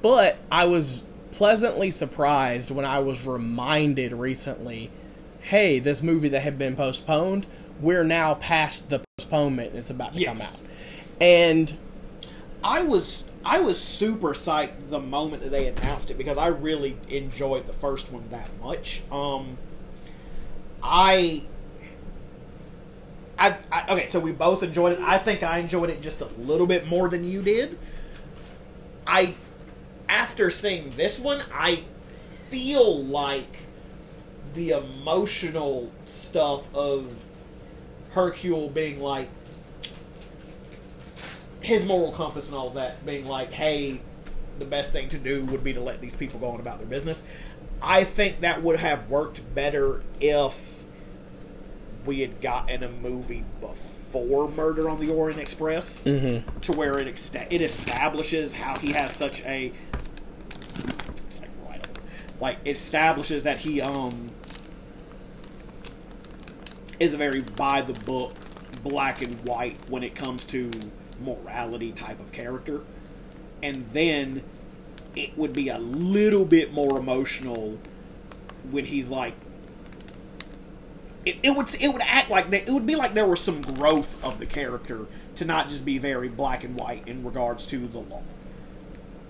but 0.02 0.38
I 0.52 0.66
was 0.66 1.04
pleasantly 1.32 1.92
surprised 1.92 2.72
when 2.72 2.86
I 2.86 2.98
was 3.00 3.24
reminded 3.26 4.12
recently, 4.12 4.90
hey, 5.42 5.78
this 5.78 6.02
movie 6.02 6.30
that 6.30 6.42
had 6.42 6.58
been 6.58 6.76
postponed, 6.76 7.46
we're 7.80 8.04
now 8.04 8.34
past 8.34 8.90
the 8.90 9.02
postponement 9.18 9.70
and 9.70 9.80
it's 9.80 9.92
about 9.92 10.14
to 10.14 10.26
come 10.26 10.42
out. 10.42 10.58
And 11.22 11.78
I 12.64 12.84
was 12.84 13.24
I 13.46 13.60
was 13.62 13.80
super 13.80 14.34
psyched 14.34 14.90
the 14.90 15.00
moment 15.00 15.44
that 15.44 15.50
they 15.50 15.68
announced 15.68 16.12
it 16.12 16.18
because 16.18 16.38
I 16.38 16.48
really 16.48 16.98
enjoyed 17.08 17.68
the 17.68 17.74
first 17.74 18.12
one 18.12 18.28
that 18.30 18.50
much. 18.62 19.02
Um, 19.12 19.58
I, 20.84 21.44
I, 23.38 23.58
I 23.72 23.94
okay, 23.94 24.08
so 24.10 24.20
we 24.20 24.34
both 24.34 24.62
enjoyed 24.62 24.94
it. 24.94 25.00
I 25.00 25.18
think 25.18 25.44
I 25.44 25.60
enjoyed 25.60 25.90
it 25.90 26.02
just 26.02 26.20
a 26.22 26.28
little 26.38 26.68
bit 26.68 26.86
more 26.86 27.08
than 27.08 27.24
you 27.24 27.42
did. 27.42 27.78
I, 29.08 29.36
after 30.10 30.52
seeing 30.52 30.90
this 30.92 31.18
one, 31.18 31.44
I 31.54 31.84
feel 32.50 33.04
like 33.04 33.56
the 34.54 34.72
emotional 34.72 35.92
stuff 36.06 36.74
of 36.76 37.24
Hercule 38.12 38.70
being 38.70 39.00
like 39.00 39.30
his 41.62 41.86
moral 41.86 42.12
compass 42.12 42.48
and 42.48 42.56
all 42.58 42.68
of 42.70 42.74
that 42.76 43.06
being 43.06 43.26
like, 43.26 43.52
hey, 43.52 44.02
the 44.60 44.66
best 44.66 44.92
thing 44.92 45.10
to 45.10 45.18
do 45.18 45.46
would 45.46 45.64
be 45.64 45.74
to 45.74 45.82
let 45.82 46.02
these 46.02 46.16
people 46.16 46.40
go 46.40 46.50
on 46.52 46.60
about 46.60 46.80
their 46.80 46.88
business. 46.88 47.24
I 47.82 48.04
think 48.04 48.42
that 48.42 48.62
would 48.62 48.80
have 48.80 49.10
worked 49.10 49.42
better 49.56 50.04
if 50.20 50.84
we 52.06 52.22
had 52.22 52.42
gotten 52.42 52.84
a 52.84 52.90
movie 52.90 53.44
before 53.62 54.50
Murder 54.50 54.90
on 54.90 55.00
the 55.00 55.12
Orient 55.12 55.40
Express 55.40 56.06
to 56.62 56.72
where 56.74 56.98
it 56.98 57.08
exa- 57.14 57.48
it 57.52 57.62
establishes 57.62 58.54
how 58.54 58.78
he 58.80 58.92
has 58.94 59.12
such 59.12 59.42
a 59.44 59.72
it's 60.78 61.40
like 61.40 61.50
right 61.68 61.88
like 62.42 62.58
establishes 62.66 63.44
that 63.44 63.60
he 63.60 63.80
um 63.82 64.32
is 67.00 67.14
a 67.14 67.18
very 67.18 67.42
by 67.42 67.82
the 67.82 67.94
book 67.94 68.34
black 68.84 69.22
and 69.22 69.36
white 69.48 69.78
when 69.90 70.04
it 70.04 70.16
comes 70.16 70.46
to 70.46 70.72
morality 71.22 71.92
type 71.92 72.20
of 72.20 72.32
character. 72.32 72.82
And 73.62 73.90
then 73.90 74.44
it 75.16 75.38
would 75.38 75.54
be 75.54 75.70
a 75.70 75.78
little 75.78 76.46
bit 76.46 76.74
more 76.74 76.98
emotional 76.98 77.78
when 78.72 78.86
he's 78.86 79.10
like 79.10 79.34
it, 81.26 81.38
it 81.44 81.52
would 81.52 81.70
it 81.82 81.92
would 81.92 82.02
act 82.02 82.30
like 82.30 82.50
that 82.52 82.68
it 82.68 82.72
would 82.72 82.86
be 82.86 82.96
like 82.96 83.14
there 83.14 83.26
was 83.26 83.42
some 83.42 83.62
growth 83.62 84.24
of 84.24 84.40
the 84.40 84.46
character 84.46 85.06
to 85.36 85.46
not 85.46 85.68
just 85.68 85.86
be 85.86 85.98
very 85.98 86.30
black 86.30 86.64
and 86.64 86.78
white 86.78 87.08
in 87.08 87.24
regards 87.24 87.68
to 87.68 87.88
the 87.88 88.00
law. 88.00 88.22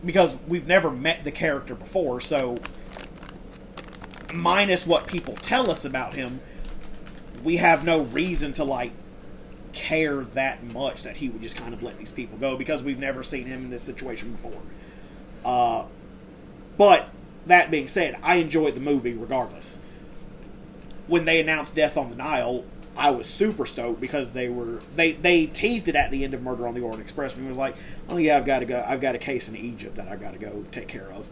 Because 0.06 0.38
we've 0.48 0.68
never 0.68 0.92
met 0.92 1.24
the 1.24 1.32
character 1.32 1.76
before 1.76 2.22
so 2.22 2.58
minus 4.34 4.86
what 4.86 5.08
people 5.08 5.34
tell 5.36 5.72
us 5.72 5.86
about 5.86 6.14
him 6.14 6.40
we 7.44 7.58
have 7.58 7.84
no 7.84 8.02
reason 8.02 8.54
to 8.54 8.64
like 8.64 8.92
care 9.74 10.22
that 10.22 10.64
much 10.64 11.04
that 11.04 11.18
he 11.18 11.30
would 11.30 11.42
just 11.42 11.56
kind 11.56 11.74
of 11.74 11.84
let 11.84 11.98
these 11.98 12.12
people 12.12 12.38
go 12.38 12.58
because 12.58 12.84
we've 12.84 13.00
never 13.00 13.24
seen 13.24 13.46
him 13.46 13.66
in 13.66 13.70
this 13.70 13.84
situation 13.84 14.32
before. 14.32 14.62
Uh, 15.46 15.86
but 16.78 17.10
that 17.46 17.72
being 17.72 17.88
said, 17.88 18.18
I 18.24 18.36
enjoyed 18.36 18.76
the 18.76 18.80
movie 18.80 19.14
regardless. 19.14 19.80
When 21.08 21.26
they 21.26 21.40
announced 21.40 21.76
Death 21.76 21.98
on 21.98 22.10
the 22.10 22.16
Nile, 22.16 22.64
I 22.96 23.12
was 23.12 23.28
super 23.28 23.66
stoked 23.66 24.02
because 24.02 24.32
they 24.32 24.50
were 24.50 24.82
they 24.96 25.14
they 25.14 25.46
teased 25.46 25.88
it 25.88 25.96
at 25.96 26.12
the 26.12 26.24
end 26.24 26.34
of 26.34 26.42
Murder 26.42 26.68
on 26.68 26.74
the 26.74 26.82
Orient 26.82 27.02
Express 27.02 27.34
and 27.34 27.44
he 27.44 27.48
was 27.48 27.58
like, 27.58 27.76
"Oh 28.10 28.18
yeah, 28.18 28.38
I've 28.38 28.46
got 28.46 28.60
to 28.60 28.66
go. 28.66 28.84
I've 28.86 29.02
got 29.02 29.16
a 29.16 29.18
case 29.18 29.48
in 29.48 29.56
Egypt 29.56 29.96
that 29.96 30.08
I've 30.08 30.20
got 30.20 30.34
to 30.34 30.40
go 30.40 30.66
take 30.72 30.88
care 30.88 31.12
of." 31.12 31.30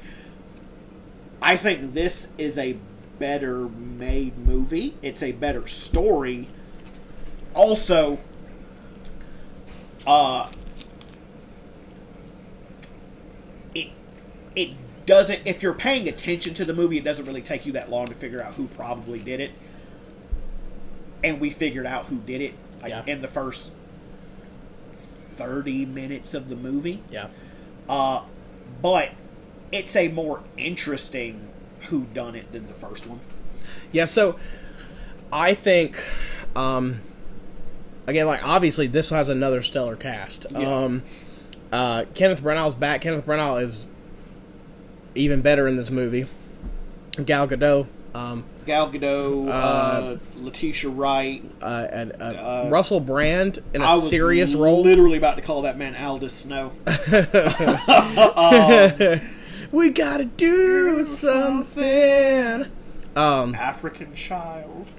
I 1.42 1.58
think 1.58 1.94
this 1.94 2.30
is 2.38 2.58
a 2.58 2.78
better 3.20 3.68
made 3.68 4.38
movie. 4.38 4.96
It's 5.02 5.22
a 5.22 5.34
better 5.34 5.68
story. 5.68 6.48
Also, 7.58 8.20
uh, 10.06 10.50
it 13.74 13.90
it 14.56 14.76
doesn't. 15.08 15.42
If 15.46 15.64
you're 15.64 15.74
paying 15.74 16.08
attention 16.08 16.54
to 16.54 16.66
the 16.66 16.74
movie, 16.74 16.98
it 17.00 17.04
doesn't 17.04 17.26
really 17.26 17.42
take 17.42 17.66
you 17.66 17.72
that 17.74 17.90
long 17.90 18.08
to 18.08 18.14
figure 18.14 18.42
out 18.42 18.54
who 18.54 18.68
probably 18.68 19.20
did 19.20 19.40
it. 19.40 19.52
And 21.24 21.42
we 21.42 21.50
figured 21.50 21.88
out 21.88 22.06
who 22.06 22.18
did 22.18 22.42
it 22.42 22.54
like, 22.82 22.92
Yeah. 22.92 23.04
in 23.08 23.22
the 23.24 23.28
first 23.28 23.74
thirty 25.36 25.86
minutes 25.86 26.34
of 26.36 26.50
the 26.50 26.56
movie. 26.56 27.02
yeah, 27.10 27.28
Uh, 27.90 28.22
but 28.82 29.12
it's 29.72 29.96
a 29.96 30.08
more 30.10 30.44
interesting 30.58 31.50
who 31.90 32.02
done 32.14 32.36
it 32.36 32.52
than 32.52 32.68
the 32.68 32.74
first 32.74 33.08
one. 33.08 33.20
Yeah, 33.92 34.06
so 34.06 34.38
I 35.32 35.54
think 35.56 36.02
um 36.56 37.02
again 38.08 38.26
like 38.26 38.46
obviously 38.48 38.88
this 38.88 39.10
has 39.12 39.30
another 39.30 39.62
stellar 39.62 39.96
cast. 39.96 40.48
Yeah. 40.52 40.74
Um 40.74 41.04
uh 41.72 42.06
Kenneth 42.16 42.42
Branagh's 42.42 42.76
back. 42.76 43.02
Kenneth 43.02 43.26
Branagh 43.26 43.62
is 43.62 43.86
even 45.16 45.42
better 45.42 45.68
in 45.68 45.76
this 45.76 45.92
movie. 45.92 46.26
Gal 47.24 47.48
Gadot 47.48 47.88
um 48.16 48.44
Gal 48.66 48.92
Gadot, 48.92 49.50
uh, 49.50 50.18
Letitia 50.36 50.90
Wright. 50.90 51.42
uh, 51.62 51.88
and 51.90 52.12
uh, 52.22 52.26
Uh, 52.26 52.70
Russell 52.70 53.00
Brand 53.00 53.60
in 53.74 53.82
I 53.82 53.94
a 53.94 53.96
was 53.96 54.10
serious 54.10 54.54
role. 54.56 54.82
Literally 54.84 55.18
about 55.18 55.38
to 55.38 55.42
call 55.42 55.62
that 55.62 55.78
man 55.78 55.96
Aldous 55.96 56.34
Snow. 56.34 56.74
we 59.72 59.90
got 59.90 60.18
to 60.18 60.26
do 60.26 61.04
something. 61.04 62.66
Um 63.16 63.56
African 63.56 64.14
child. 64.16 64.92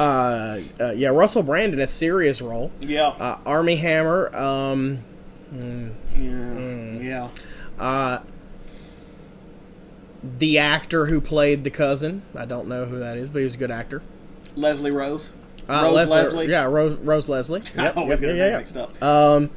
Uh, 0.00 0.60
uh 0.80 0.90
yeah, 0.92 1.08
Russell 1.08 1.42
Brand 1.42 1.74
in 1.74 1.80
a 1.80 1.86
serious 1.86 2.40
role. 2.40 2.70
Yeah. 2.80 3.08
Uh 3.08 3.38
Armie 3.44 3.76
Hammer 3.76 4.34
um 4.34 5.04
yeah. 5.52 6.98
Yeah. 7.00 7.28
Uh, 7.78 8.20
the 10.22 10.58
actor 10.58 11.06
who 11.06 11.20
played 11.20 11.64
the 11.64 11.70
cousin, 11.70 12.22
I 12.36 12.44
don't 12.44 12.68
know 12.68 12.84
who 12.84 12.98
that 12.98 13.16
is, 13.16 13.30
but 13.30 13.38
he 13.38 13.44
was 13.44 13.54
a 13.54 13.58
good 13.58 13.70
actor. 13.70 14.02
Leslie 14.54 14.90
Rose. 14.90 15.32
Uh, 15.68 15.82
Rose 15.84 15.94
Leslie, 15.94 16.16
Leslie. 16.16 16.50
yeah, 16.50 16.64
Rose 16.64 16.94
Rose 16.96 17.28
Leslie. 17.28 17.62
I 17.78 17.90
always 17.90 18.20
yep, 18.20 18.30
get 18.30 18.36
yeah, 18.36 18.50
yeah. 18.50 18.58
mixed 18.58 18.76
up. 18.76 19.02
Um, 19.02 19.50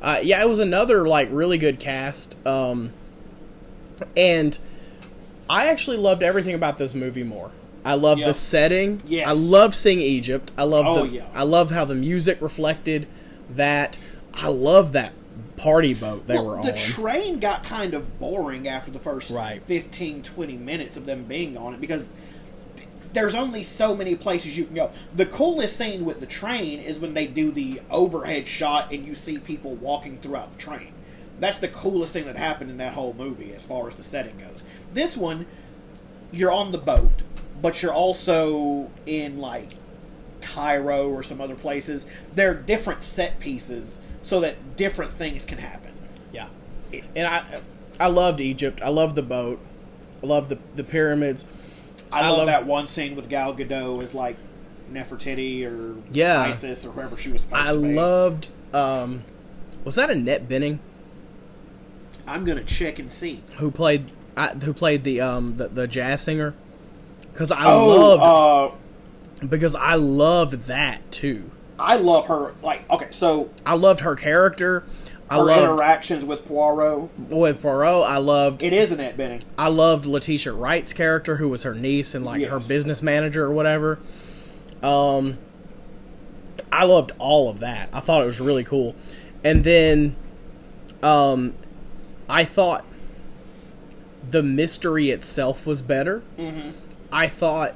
uh, 0.00 0.20
yeah, 0.22 0.42
it 0.42 0.48
was 0.48 0.58
another 0.58 1.08
like 1.08 1.28
really 1.32 1.58
good 1.58 1.80
cast. 1.80 2.36
Um, 2.46 2.92
and 4.16 4.56
I 5.48 5.68
actually 5.68 5.96
loved 5.96 6.22
everything 6.22 6.54
about 6.54 6.78
this 6.78 6.94
movie 6.94 7.22
more. 7.22 7.50
I 7.86 7.94
love 7.94 8.18
Yeah. 8.18 8.26
the 8.26 8.34
setting. 8.34 9.02
Yes. 9.06 9.26
I 9.28 9.32
love 9.32 9.74
seeing 9.74 10.00
Egypt. 10.00 10.50
I 10.58 10.64
love 10.64 10.86
Oh, 10.86 11.06
the, 11.06 11.14
yeah. 11.16 11.26
I 11.34 11.44
love 11.44 11.70
how 11.70 11.84
the 11.84 11.94
music 11.94 12.38
reflected 12.42 13.06
that. 13.54 13.96
I 14.34 14.48
love 14.48 14.92
that 14.92 15.12
party 15.56 15.94
boat 15.94 16.26
they 16.26 16.34
Well, 16.34 16.46
were 16.46 16.58
on. 16.58 16.66
the 16.66 16.72
train 16.74 17.38
got 17.38 17.64
kind 17.64 17.94
of 17.94 18.18
boring 18.20 18.68
after 18.68 18.90
the 18.90 18.98
first 18.98 19.30
Right. 19.30 19.62
15, 19.64 20.22
20 20.22 20.56
minutes 20.56 20.96
of 20.98 21.06
them 21.06 21.24
being 21.24 21.56
on 21.56 21.72
it 21.72 21.80
because 21.80 22.08
there's 23.14 23.34
only 23.34 23.62
so 23.62 23.96
many 23.96 24.14
places 24.14 24.58
you 24.58 24.64
can 24.66 24.74
go. 24.74 24.90
The 25.14 25.24
coolest 25.24 25.76
scene 25.76 26.04
with 26.04 26.20
the 26.20 26.26
train 26.26 26.80
is 26.80 26.98
when 26.98 27.14
they 27.14 27.26
do 27.26 27.50
the 27.50 27.80
overhead 27.90 28.46
shot 28.46 28.92
and 28.92 29.06
you 29.06 29.14
see 29.14 29.38
people 29.38 29.74
walking 29.76 30.18
throughout 30.20 30.52
the 30.52 30.58
train. 30.62 30.88
That's 31.40 31.58
the 31.58 31.68
coolest 31.68 32.12
thing 32.12 32.26
that 32.26 32.36
happened 32.36 32.70
in 32.70 32.76
that 32.78 32.92
whole 32.92 33.14
movie 33.16 33.52
as 33.54 33.64
far 33.64 33.88
as 33.88 33.94
the 33.94 34.02
setting 34.02 34.34
goes. 34.38 34.64
This 34.92 35.16
one, 35.16 35.46
you're 36.32 36.52
on 36.52 36.72
the 36.72 36.78
boat, 36.78 37.22
but 37.62 37.82
you're 37.82 37.92
also 37.92 38.90
in 39.06 39.38
like 39.38 39.72
Cairo 40.40 41.08
or 41.08 41.22
some 41.22 41.40
other 41.40 41.54
places. 41.56 42.06
They're 42.34 42.54
different 42.54 43.02
set 43.02 43.38
pieces 43.40 43.98
so 44.22 44.40
that 44.40 44.76
different 44.76 45.12
things 45.12 45.44
can 45.44 45.58
happen. 45.58 45.92
yeah, 46.32 46.48
and 47.14 47.26
I 47.26 47.60
I 47.98 48.08
loved 48.08 48.40
Egypt. 48.40 48.80
I 48.82 48.88
loved 48.90 49.14
the 49.14 49.22
boat. 49.22 49.60
I 50.22 50.26
loved 50.26 50.48
the 50.50 50.58
the 50.74 50.84
pyramids. 50.84 51.44
I, 52.12 52.20
I 52.20 52.28
love, 52.28 52.38
love- 52.38 52.46
that 52.46 52.66
one 52.66 52.86
scene 52.88 53.16
with 53.16 53.28
Gal 53.28 53.54
Gadot 53.54 54.02
as 54.02 54.14
like 54.14 54.36
Nefertiti 54.92 55.64
or 55.66 55.96
Yeah. 56.12 56.42
Isis 56.42 56.86
or 56.86 56.92
whoever 56.92 57.16
she 57.16 57.30
was 57.30 57.42
supposed 57.42 57.68
I 57.68 57.72
to 57.72 57.80
be. 57.80 57.88
I 57.90 57.92
loved. 58.02 58.48
Um, 58.72 59.24
was 59.84 59.94
that 59.96 60.10
Annette 60.10 60.48
Bening 60.48 60.78
I'm 62.26 62.44
gonna 62.44 62.64
check 62.64 62.98
and 62.98 63.12
see. 63.12 63.42
who 63.56 63.70
played 63.70 64.10
I, 64.36 64.48
who 64.48 64.72
played 64.72 65.04
the 65.04 65.20
um 65.20 65.56
the, 65.56 65.68
the 65.68 65.86
jazz 65.88 66.20
singer? 66.20 66.54
Because 67.36 67.52
I 67.52 67.70
Oh, 67.70 67.86
loved 67.86 68.22
uh, 69.42 69.46
because 69.46 69.74
I 69.74 69.96
loved 69.96 70.62
that 70.68 71.12
too. 71.12 71.50
I 71.78 71.96
love 71.96 72.28
her. 72.28 72.54
Like, 72.62 72.90
okay, 72.90 73.08
so 73.10 73.50
I 73.66 73.74
loved 73.74 74.00
her 74.00 74.16
character. 74.16 74.84
I 75.28 75.36
her 75.36 75.42
loved 75.42 75.62
interactions 75.64 76.24
with 76.24 76.46
Poirot. 76.46 77.10
with 77.28 77.60
Poirot. 77.60 78.06
I 78.08 78.16
loved 78.16 78.62
It 78.62 78.72
is 78.72 78.90
Annette 78.90 79.18
Bening. 79.18 79.42
I 79.58 79.68
loved 79.68 80.06
Letitia 80.06 80.54
Wright's 80.54 80.94
character, 80.94 81.36
who 81.36 81.50
was 81.50 81.64
her 81.64 81.74
niece 81.74 82.14
and 82.14 82.24
like 82.24 82.42
her 82.44 82.58
business 82.58 83.02
manager 83.02 83.44
or 83.44 83.50
whatever. 83.50 83.98
Um, 84.82 85.36
I 86.72 86.84
loved 86.84 87.12
all 87.18 87.50
of 87.50 87.60
that. 87.60 87.90
I 87.92 88.00
thought 88.00 88.22
it 88.22 88.26
was 88.26 88.40
really 88.40 88.64
cool. 88.64 88.94
And 89.44 89.62
then, 89.62 90.16
um, 91.02 91.52
I 92.30 92.44
thought 92.44 92.86
the 94.30 94.42
mystery 94.42 95.10
itself 95.10 95.66
was 95.66 95.82
better. 95.82 96.22
Mm-hmm. 96.38 96.70
I 97.16 97.28
thought 97.28 97.74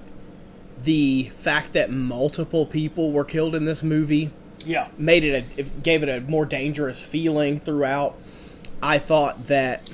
the 0.83 1.31
fact 1.39 1.73
that 1.73 1.91
multiple 1.91 2.67
people 2.67 3.11
were 3.11 3.25
killed 3.25 3.55
in 3.55 3.65
this 3.65 3.83
movie 3.83 4.31
Yeah, 4.67 4.89
made 4.99 5.25
it 5.25 5.45
a 5.57 5.61
it 5.61 5.83
gave 5.83 6.03
it 6.03 6.11
a 6.11 6.21
more 6.21 6.45
dangerous 6.45 7.03
feeling 7.03 7.59
throughout. 7.59 8.19
I 8.83 8.99
thought 8.99 9.47
that 9.47 9.89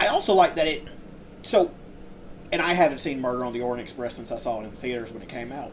I 0.00 0.08
also 0.08 0.34
like 0.34 0.56
that 0.56 0.66
it. 0.66 0.82
So, 1.42 1.70
and 2.50 2.60
I 2.60 2.72
haven't 2.72 2.98
seen 2.98 3.20
Murder 3.20 3.44
on 3.44 3.52
the 3.52 3.60
Orient 3.60 3.88
Express 3.88 4.14
since 4.14 4.32
I 4.32 4.36
saw 4.36 4.60
it 4.60 4.64
in 4.64 4.72
theaters 4.72 5.12
when 5.12 5.22
it 5.22 5.28
came 5.28 5.52
out, 5.52 5.70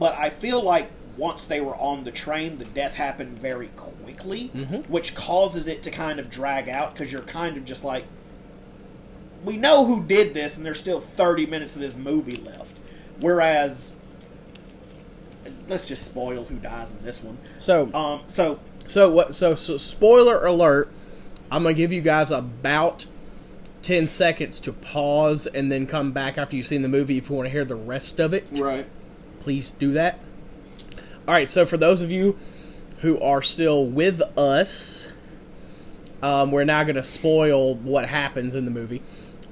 but 0.00 0.18
I 0.18 0.30
feel 0.30 0.60
like 0.60 0.90
once 1.16 1.46
they 1.46 1.60
were 1.60 1.76
on 1.76 2.02
the 2.02 2.10
train, 2.10 2.58
the 2.58 2.64
death 2.64 2.94
happened 2.94 3.38
very 3.38 3.68
quickly, 3.76 4.50
mm-hmm. 4.52 4.92
which 4.92 5.14
causes 5.14 5.68
it 5.68 5.84
to 5.84 5.90
kind 5.92 6.18
of 6.18 6.28
drag 6.28 6.68
out 6.68 6.92
because 6.92 7.12
you're 7.12 7.22
kind 7.22 7.56
of 7.56 7.64
just 7.64 7.84
like, 7.84 8.04
we 9.44 9.56
know 9.56 9.84
who 9.86 10.04
did 10.04 10.34
this, 10.34 10.56
and 10.56 10.64
there's 10.66 10.78
still 10.80 11.00
30 11.00 11.46
minutes 11.46 11.74
of 11.76 11.82
this 11.82 11.96
movie 11.96 12.36
left. 12.36 12.76
Whereas, 13.20 13.94
let's 15.68 15.88
just 15.88 16.04
spoil 16.04 16.44
who 16.44 16.56
dies 16.56 16.90
in 16.90 17.04
this 17.04 17.22
one. 17.22 17.38
so 17.58 17.92
Um, 17.94 18.22
so 18.28 18.58
So 18.86 19.10
what? 19.10 19.34
So, 19.34 19.54
so 19.54 19.76
spoiler 19.76 20.44
alert! 20.44 20.90
I'm 21.50 21.62
gonna 21.62 21.74
give 21.74 21.92
you 21.92 22.00
guys 22.02 22.30
about 22.30 23.06
ten 23.82 24.08
seconds 24.08 24.60
to 24.60 24.72
pause 24.72 25.46
and 25.46 25.70
then 25.70 25.86
come 25.86 26.12
back 26.12 26.36
after 26.38 26.56
you've 26.56 26.66
seen 26.66 26.82
the 26.82 26.88
movie 26.88 27.18
if 27.18 27.30
you 27.30 27.36
want 27.36 27.46
to 27.46 27.50
hear 27.50 27.64
the 27.64 27.76
rest 27.76 28.18
of 28.20 28.34
it. 28.34 28.46
right, 28.52 28.86
Please 29.40 29.70
do 29.70 29.92
that. 29.92 30.18
All 31.26 31.34
right. 31.34 31.48
So 31.48 31.64
for 31.64 31.76
those 31.76 32.02
of 32.02 32.10
you 32.10 32.36
who 32.98 33.20
are 33.20 33.42
still 33.42 33.86
with 33.86 34.20
us, 34.36 35.08
um, 36.22 36.50
we're 36.50 36.64
now 36.64 36.82
gonna 36.84 37.04
spoil 37.04 37.76
what 37.76 38.08
happens 38.08 38.54
in 38.54 38.64
the 38.64 38.70
movie, 38.70 39.02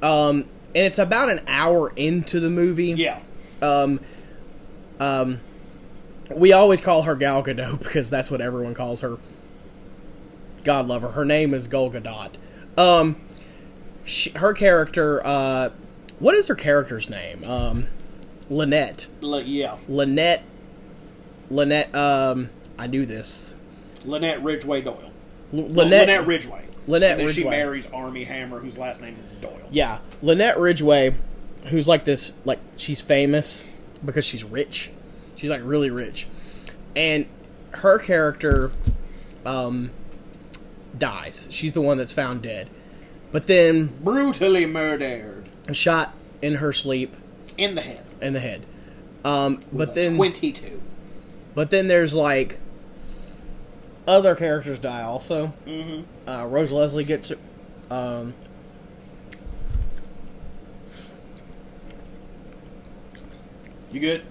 um, 0.04 0.42
and 0.74 0.84
it's 0.86 0.98
about 0.98 1.30
an 1.30 1.40
hour 1.46 1.92
into 1.96 2.40
the 2.40 2.50
movie. 2.50 2.92
yeah, 2.92 3.20
Um, 3.62 4.00
um, 5.00 5.40
we 6.30 6.52
always 6.52 6.80
call 6.80 7.02
her 7.02 7.14
Gal 7.14 7.42
Gadot 7.42 7.78
because 7.78 8.10
that's 8.10 8.30
what 8.30 8.40
everyone 8.40 8.74
calls 8.74 9.00
her. 9.02 9.18
God 10.64 10.86
love 10.88 11.02
her. 11.02 11.08
Her 11.10 11.24
name 11.24 11.52
is 11.54 11.66
Gal 11.68 11.90
Gadot. 11.90 12.30
Um, 12.78 13.16
she, 14.04 14.30
her 14.30 14.52
character. 14.54 15.20
Uh, 15.24 15.70
what 16.18 16.34
is 16.34 16.48
her 16.48 16.54
character's 16.54 17.08
name? 17.10 17.44
Um, 17.44 17.86
Lynette. 18.50 19.08
L- 19.22 19.42
yeah, 19.42 19.76
Lynette. 19.88 20.42
Lynette. 21.50 21.94
Um, 21.94 22.50
I 22.78 22.86
knew 22.86 23.04
this. 23.06 23.54
Lynette 24.04 24.42
Ridgeway 24.42 24.82
Doyle. 24.82 25.10
L- 25.52 25.60
Lynette. 25.68 26.08
Lynette 26.08 26.26
Ridgeway. 26.26 26.63
Lynette 26.86 27.18
and 27.18 27.28
then 27.28 27.34
she 27.34 27.44
marries 27.44 27.86
Armie 27.86 28.24
Hammer, 28.24 28.58
whose 28.58 28.76
last 28.76 29.00
name 29.00 29.16
is 29.24 29.34
Doyle. 29.36 29.58
Yeah, 29.70 30.00
Lynette 30.22 30.58
Ridgeway, 30.58 31.14
who's 31.68 31.88
like 31.88 32.04
this, 32.04 32.32
like 32.44 32.58
she's 32.76 33.00
famous 33.00 33.62
because 34.04 34.24
she's 34.24 34.44
rich. 34.44 34.90
She's 35.36 35.50
like 35.50 35.62
really 35.64 35.90
rich, 35.90 36.26
and 36.94 37.26
her 37.72 37.98
character, 37.98 38.70
um, 39.44 39.90
dies. 40.96 41.48
She's 41.50 41.72
the 41.72 41.80
one 41.80 41.98
that's 41.98 42.12
found 42.12 42.42
dead, 42.42 42.68
but 43.32 43.46
then 43.46 43.86
Brutally 44.02 44.66
murdered 44.66 45.48
shot 45.72 46.14
in 46.42 46.56
her 46.56 46.72
sleep 46.72 47.14
in 47.56 47.74
the 47.74 47.80
head. 47.82 48.04
in 48.20 48.32
the 48.32 48.40
head. 48.40 48.66
Um, 49.24 49.60
but 49.72 49.94
then, 49.94 50.16
22. 50.16 50.82
but 51.54 51.70
then 51.70 51.88
there's 51.88 52.14
like 52.14 52.58
other 54.06 54.34
characters 54.34 54.78
die 54.78 55.02
also. 55.02 55.52
Mm-hmm. 55.66 56.28
Uh, 56.28 56.44
Rose 56.46 56.70
Leslie 56.72 57.04
gets 57.04 57.32
um, 57.90 58.34
You 63.90 64.00
good? 64.00 64.22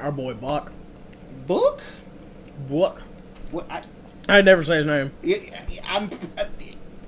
our 0.00 0.12
boy 0.12 0.34
Buck. 0.34 0.70
Book? 1.46 1.80
Buck. 2.68 3.02
What? 3.50 3.70
I, 3.70 3.82
I'd 4.28 4.44
never 4.44 4.62
say 4.62 4.76
his 4.76 4.86
name. 4.86 5.10
I'm. 5.86 6.10
uh, 6.36 6.44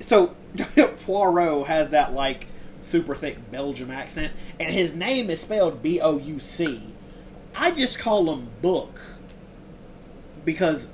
So 0.00 0.34
Poirot 1.04 1.66
has 1.66 1.90
that 1.90 2.14
like 2.14 2.46
super 2.80 3.14
thick 3.14 3.50
Belgium 3.52 3.90
accent, 3.90 4.32
and 4.58 4.72
his 4.72 4.94
name 4.94 5.28
is 5.30 5.40
spelled 5.40 5.82
B 5.82 6.00
O 6.00 6.18
U 6.18 6.38
C. 6.38 6.82
I 7.54 7.70
just 7.72 7.98
call 7.98 8.32
him 8.32 8.46
Book 8.62 8.98
because 10.44 10.86
I 10.86 10.90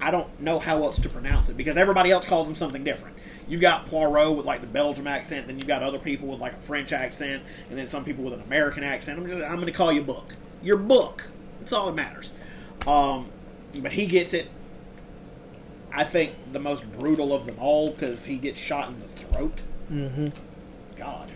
I 0.00 0.10
don't 0.10 0.40
know 0.40 0.58
how 0.58 0.82
else 0.82 0.98
to 1.00 1.08
pronounce 1.08 1.50
it 1.50 1.56
because 1.56 1.76
everybody 1.76 2.10
else 2.10 2.26
calls 2.26 2.48
him 2.48 2.54
something 2.54 2.84
different. 2.84 3.16
You 3.48 3.58
got 3.58 3.86
Poirot 3.86 4.36
with 4.36 4.46
like 4.46 4.60
the 4.60 4.66
Belgium 4.66 5.06
accent, 5.06 5.46
then 5.46 5.58
you 5.58 5.64
got 5.64 5.82
other 5.82 5.98
people 5.98 6.28
with 6.28 6.40
like 6.40 6.54
a 6.54 6.60
French 6.60 6.92
accent, 6.92 7.42
and 7.68 7.78
then 7.78 7.86
some 7.86 8.04
people 8.04 8.24
with 8.24 8.34
an 8.34 8.42
American 8.42 8.82
accent. 8.82 9.18
I'm 9.18 9.26
just 9.26 9.42
I'm 9.42 9.56
going 9.56 9.66
to 9.66 9.72
call 9.72 9.92
you 9.92 10.02
Book. 10.02 10.34
Your 10.62 10.76
Book. 10.76 11.30
That's 11.60 11.72
all 11.72 11.86
that 11.86 11.94
matters. 11.94 12.32
Um, 12.86 13.28
but 13.78 13.92
he 13.92 14.06
gets 14.06 14.34
it. 14.34 14.48
I 15.92 16.04
think 16.04 16.34
the 16.52 16.60
most 16.60 16.90
brutal 16.92 17.34
of 17.34 17.46
them 17.46 17.56
all 17.58 17.90
because 17.90 18.24
he 18.24 18.38
gets 18.38 18.58
shot 18.60 18.88
in 18.88 19.00
the 19.00 19.06
throat. 19.06 19.62
Mm-hmm. 19.90 20.28
God, 20.96 21.32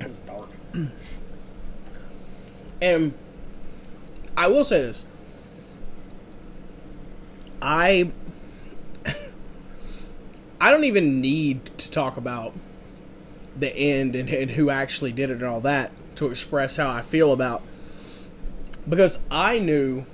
it 0.00 0.08
was 0.08 0.20
dark. 0.20 0.48
And 2.82 3.14
I 4.36 4.46
will 4.46 4.64
say 4.64 4.80
this. 4.80 5.06
I 7.62 8.10
I 10.60 10.70
don't 10.70 10.84
even 10.84 11.20
need 11.20 11.66
to 11.78 11.90
talk 11.90 12.16
about 12.16 12.54
the 13.56 13.74
end 13.74 14.14
and, 14.14 14.28
and 14.28 14.52
who 14.52 14.70
actually 14.70 15.12
did 15.12 15.30
it 15.30 15.34
and 15.34 15.44
all 15.44 15.60
that 15.62 15.90
to 16.16 16.28
express 16.28 16.76
how 16.76 16.90
I 16.90 17.02
feel 17.02 17.32
about 17.32 17.62
because 18.88 19.18
I 19.30 19.58
knew 19.58 20.04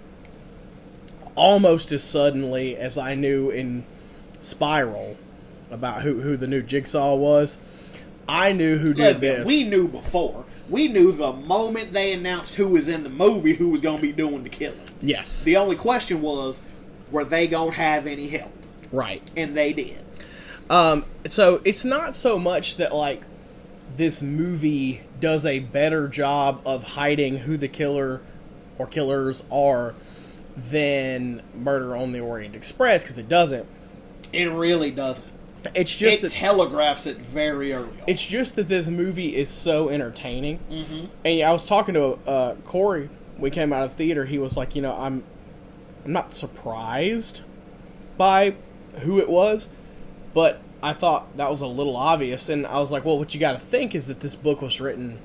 almost 1.34 1.92
as 1.92 2.02
suddenly 2.02 2.76
as 2.76 2.96
I 2.98 3.14
knew 3.14 3.50
in 3.50 3.84
Spiral 4.40 5.16
about 5.70 6.02
who, 6.02 6.20
who 6.20 6.36
the 6.36 6.46
new 6.46 6.62
Jigsaw 6.62 7.14
was. 7.14 7.58
I 8.28 8.52
knew 8.52 8.78
who 8.78 8.92
did 8.92 9.02
Lesbian, 9.02 9.38
this. 9.40 9.46
we 9.46 9.62
knew 9.62 9.86
before. 9.86 10.44
We 10.68 10.88
knew 10.88 11.12
the 11.12 11.32
moment 11.32 11.92
they 11.92 12.12
announced 12.12 12.56
who 12.56 12.68
was 12.68 12.88
in 12.88 13.04
the 13.04 13.10
movie 13.10 13.54
who 13.54 13.70
was 13.70 13.80
going 13.80 13.98
to 13.98 14.02
be 14.02 14.10
doing 14.12 14.42
the 14.42 14.48
killing. 14.48 14.80
yes. 15.00 15.44
The 15.44 15.56
only 15.56 15.76
question 15.76 16.22
was, 16.22 16.62
were 17.10 17.24
they 17.24 17.46
going 17.46 17.72
to 17.72 17.76
have 17.76 18.06
any 18.06 18.28
help? 18.28 18.52
Right. 18.92 19.22
and 19.36 19.54
they 19.54 19.72
did. 19.72 20.04
Um, 20.70 21.04
so 21.26 21.60
it's 21.64 21.84
not 21.84 22.14
so 22.14 22.38
much 22.38 22.76
that 22.76 22.94
like 22.94 23.24
this 23.96 24.22
movie 24.22 25.02
does 25.20 25.46
a 25.46 25.60
better 25.60 26.08
job 26.08 26.62
of 26.66 26.84
hiding 26.84 27.38
who 27.38 27.56
the 27.56 27.68
killer 27.68 28.20
or 28.78 28.86
killers 28.86 29.44
are 29.50 29.94
than 30.56 31.42
Murder 31.54 31.96
on 31.96 32.12
the 32.12 32.20
Orient 32.20 32.56
Express 32.56 33.02
because 33.02 33.18
it 33.18 33.28
doesn't. 33.28 33.66
It 34.32 34.46
really 34.50 34.90
doesn't. 34.90 35.26
It's 35.74 35.94
just 35.94 36.18
it 36.18 36.22
that 36.22 36.32
telegraphs 36.32 37.06
it 37.06 37.16
very 37.16 37.72
early. 37.72 37.88
On. 37.88 38.04
it's 38.06 38.24
just 38.24 38.56
that 38.56 38.68
this 38.68 38.88
movie 38.88 39.34
is 39.34 39.50
so 39.50 39.88
entertaining. 39.88 40.58
Mm-hmm. 40.70 41.06
And 41.24 41.42
I 41.42 41.52
was 41.52 41.64
talking 41.64 41.94
to 41.94 42.18
uh, 42.26 42.54
Corey. 42.64 43.08
We 43.38 43.50
came 43.50 43.72
out 43.72 43.84
of 43.84 43.92
theater. 43.94 44.24
He 44.24 44.38
was 44.38 44.56
like, 44.56 44.76
you 44.76 44.82
know, 44.82 44.94
I'm 44.96 45.24
I'm 46.06 46.12
not 46.12 46.32
surprised 46.32 47.40
by 48.16 48.54
who 49.00 49.18
it 49.18 49.28
was, 49.28 49.70
but 50.32 50.60
I 50.80 50.92
thought 50.92 51.36
that 51.36 51.50
was 51.50 51.60
a 51.60 51.66
little 51.66 51.96
obvious. 51.96 52.48
And 52.48 52.64
I 52.64 52.78
was 52.78 52.92
like, 52.92 53.04
well, 53.04 53.18
what 53.18 53.34
you 53.34 53.40
got 53.40 53.52
to 53.54 53.58
think 53.58 53.92
is 53.92 54.06
that 54.06 54.20
this 54.20 54.36
book 54.36 54.62
was 54.62 54.80
written 54.80 55.18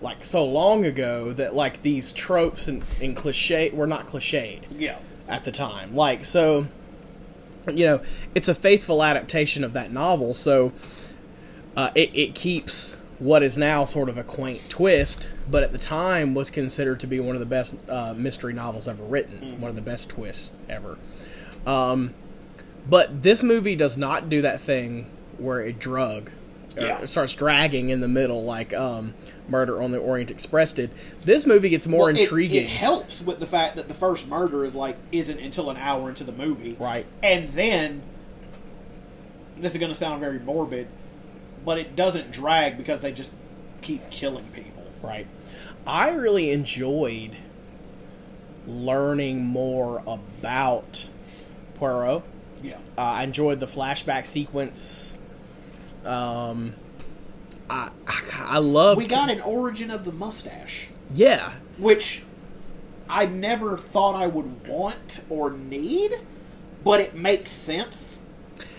like 0.00 0.24
so 0.24 0.44
long 0.44 0.84
ago 0.84 1.32
that 1.32 1.56
like 1.56 1.82
these 1.82 2.12
tropes 2.12 2.68
and, 2.68 2.84
and 3.00 3.16
cliche 3.16 3.70
were 3.70 3.88
not 3.88 4.06
cliched 4.06 4.62
yeah. 4.78 4.98
at 5.26 5.42
the 5.42 5.50
time. 5.50 5.96
Like, 5.96 6.24
so, 6.24 6.68
you 7.72 7.84
know, 7.84 8.00
it's 8.32 8.48
a 8.48 8.54
faithful 8.54 9.02
adaptation 9.02 9.64
of 9.64 9.72
that 9.72 9.90
novel, 9.90 10.34
so 10.34 10.72
uh, 11.76 11.90
it, 11.96 12.14
it 12.14 12.36
keeps 12.36 12.96
what 13.22 13.42
is 13.42 13.56
now 13.56 13.84
sort 13.84 14.08
of 14.08 14.18
a 14.18 14.24
quaint 14.24 14.60
twist, 14.68 15.28
but 15.48 15.62
at 15.62 15.70
the 15.70 15.78
time 15.78 16.34
was 16.34 16.50
considered 16.50 16.98
to 17.00 17.06
be 17.06 17.20
one 17.20 17.36
of 17.36 17.40
the 17.40 17.46
best 17.46 17.76
uh, 17.88 18.12
mystery 18.14 18.52
novels 18.52 18.88
ever 18.88 19.04
written, 19.04 19.60
one 19.60 19.68
of 19.68 19.76
the 19.76 19.82
best 19.82 20.08
twists 20.08 20.50
ever. 20.68 20.98
Um, 21.64 22.14
but 22.88 23.22
this 23.22 23.44
movie 23.44 23.76
does 23.76 23.96
not 23.96 24.28
do 24.28 24.42
that 24.42 24.60
thing 24.60 25.06
where 25.38 25.60
it 25.60 25.78
drug. 25.78 26.30
Yeah. 26.76 26.98
It 27.00 27.06
starts 27.06 27.34
dragging 27.36 27.90
in 27.90 28.00
the 28.00 28.08
middle 28.08 28.42
like 28.44 28.74
um, 28.74 29.14
Murder 29.46 29.80
on 29.80 29.92
the 29.92 29.98
Orient 29.98 30.30
Express 30.30 30.72
did. 30.72 30.90
This 31.20 31.46
movie 31.46 31.68
gets 31.68 31.86
more 31.86 32.06
Well, 32.06 32.16
it- 32.16 32.20
intriguing. 32.22 32.64
It, 32.64 32.70
helps 32.70 33.22
with 33.22 33.38
the 33.38 33.46
fact 33.46 33.76
that 33.76 33.86
the 33.86 33.94
first 33.94 34.26
murder 34.26 34.64
is 34.64 34.74
like 34.74 34.96
isn't 35.12 35.38
until 35.38 35.70
an 35.70 35.76
hour 35.76 36.08
into 36.08 36.24
the 36.24 36.32
movie, 36.32 36.76
Right. 36.80 37.06
And 37.22 37.50
then 37.50 38.02
this 39.58 39.72
is 39.72 39.78
going 39.78 39.92
to 39.92 39.98
sound 39.98 40.18
very 40.20 40.40
morbid, 40.40 40.88
but 41.64 41.78
it 41.78 41.94
doesn't 41.96 42.30
drag 42.30 42.76
because 42.76 43.00
they 43.00 43.12
just 43.12 43.34
keep 43.82 44.08
killing 44.10 44.44
people. 44.52 44.84
Right. 45.02 45.26
I 45.86 46.10
really 46.10 46.50
enjoyed 46.50 47.36
learning 48.66 49.44
more 49.44 50.02
about 50.06 51.08
Poirot. 51.74 52.22
Yeah, 52.62 52.76
Uh, 52.96 53.00
I 53.02 53.22
enjoyed 53.24 53.58
the 53.58 53.66
flashback 53.66 54.24
sequence. 54.26 55.14
Um, 56.04 56.74
I 57.68 57.90
I 58.06 58.58
love. 58.58 58.98
we 58.98 59.06
got 59.06 59.30
an 59.30 59.40
origin 59.40 59.90
of 59.90 60.04
the 60.04 60.12
mustache, 60.12 60.88
yeah, 61.14 61.54
which 61.78 62.22
I 63.08 63.26
never 63.26 63.76
thought 63.76 64.14
I 64.14 64.26
would 64.28 64.66
want 64.68 65.22
or 65.28 65.50
need, 65.52 66.12
but 66.84 67.00
it 67.00 67.14
makes 67.16 67.50
sense, 67.50 68.22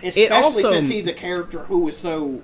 especially 0.01 0.63
also- 0.63 0.71
since 0.71 0.89
he's 0.89 1.07
a 1.07 1.13
character 1.13 1.59
who 1.65 1.85
is 1.89 1.97
so. 1.97 2.41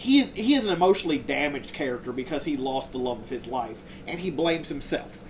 He 0.00 0.22
he 0.22 0.54
is 0.54 0.66
an 0.66 0.72
emotionally 0.72 1.18
damaged 1.18 1.74
character 1.74 2.10
because 2.10 2.46
he 2.46 2.56
lost 2.56 2.92
the 2.92 2.98
love 2.98 3.20
of 3.20 3.28
his 3.28 3.46
life 3.46 3.82
and 4.06 4.18
he 4.18 4.30
blames 4.30 4.70
himself, 4.70 5.22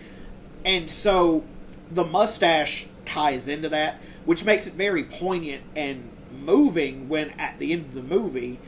and 0.65 0.89
so 0.89 1.43
the 1.91 2.05
mustache 2.05 2.87
ties 3.05 3.49
into 3.49 3.69
that, 3.71 4.01
which 4.25 4.45
makes 4.45 4.69
it 4.69 4.75
very 4.75 5.03
poignant 5.03 5.65
and 5.75 6.09
moving 6.31 7.09
when 7.09 7.31
at 7.31 7.59
the 7.59 7.73
end 7.73 7.87
of 7.87 7.95
the 7.95 8.03
movie 8.03 8.61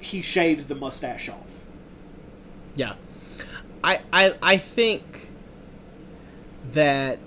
he 0.00 0.20
shaves 0.20 0.66
the 0.66 0.74
mustache 0.74 1.30
off. 1.30 1.64
yeah. 2.74 2.94
I 3.82 4.00
I 4.12 4.34
I 4.42 4.56
think 4.58 5.28
that 6.72 7.18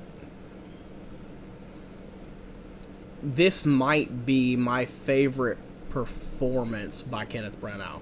this 3.24 3.66
might 3.66 4.28
be 4.28 4.56
my 4.56 4.86
favorite 4.86 5.58
performance 5.96 7.02
by 7.02 7.24
Kenneth 7.24 7.60
Branagh. 7.62 8.02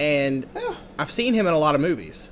And 0.00 0.46
I've 0.98 1.12
seen 1.12 1.32
him 1.32 1.46
in 1.46 1.54
a 1.54 1.58
lot 1.58 1.76
of 1.76 1.80
movies. 1.80 2.28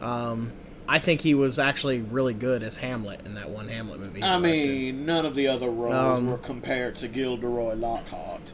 Um, 0.00 0.50
I 0.88 0.98
think 0.98 1.20
he 1.20 1.34
was 1.34 1.60
actually 1.60 2.00
really 2.00 2.34
good 2.34 2.64
as 2.64 2.78
Hamlet 2.78 3.24
in 3.24 3.34
that 3.34 3.48
one 3.48 3.68
Hamlet 3.68 4.00
movie. 4.00 4.24
I 4.24 4.38
mean, 4.38 5.06
none 5.06 5.24
of 5.24 5.36
the 5.36 5.46
other 5.46 5.70
roles 5.70 6.18
Um, 6.18 6.26
were 6.26 6.38
compared 6.38 6.96
to 6.96 7.06
Gilderoy 7.06 7.74
Lockhart, 7.74 8.52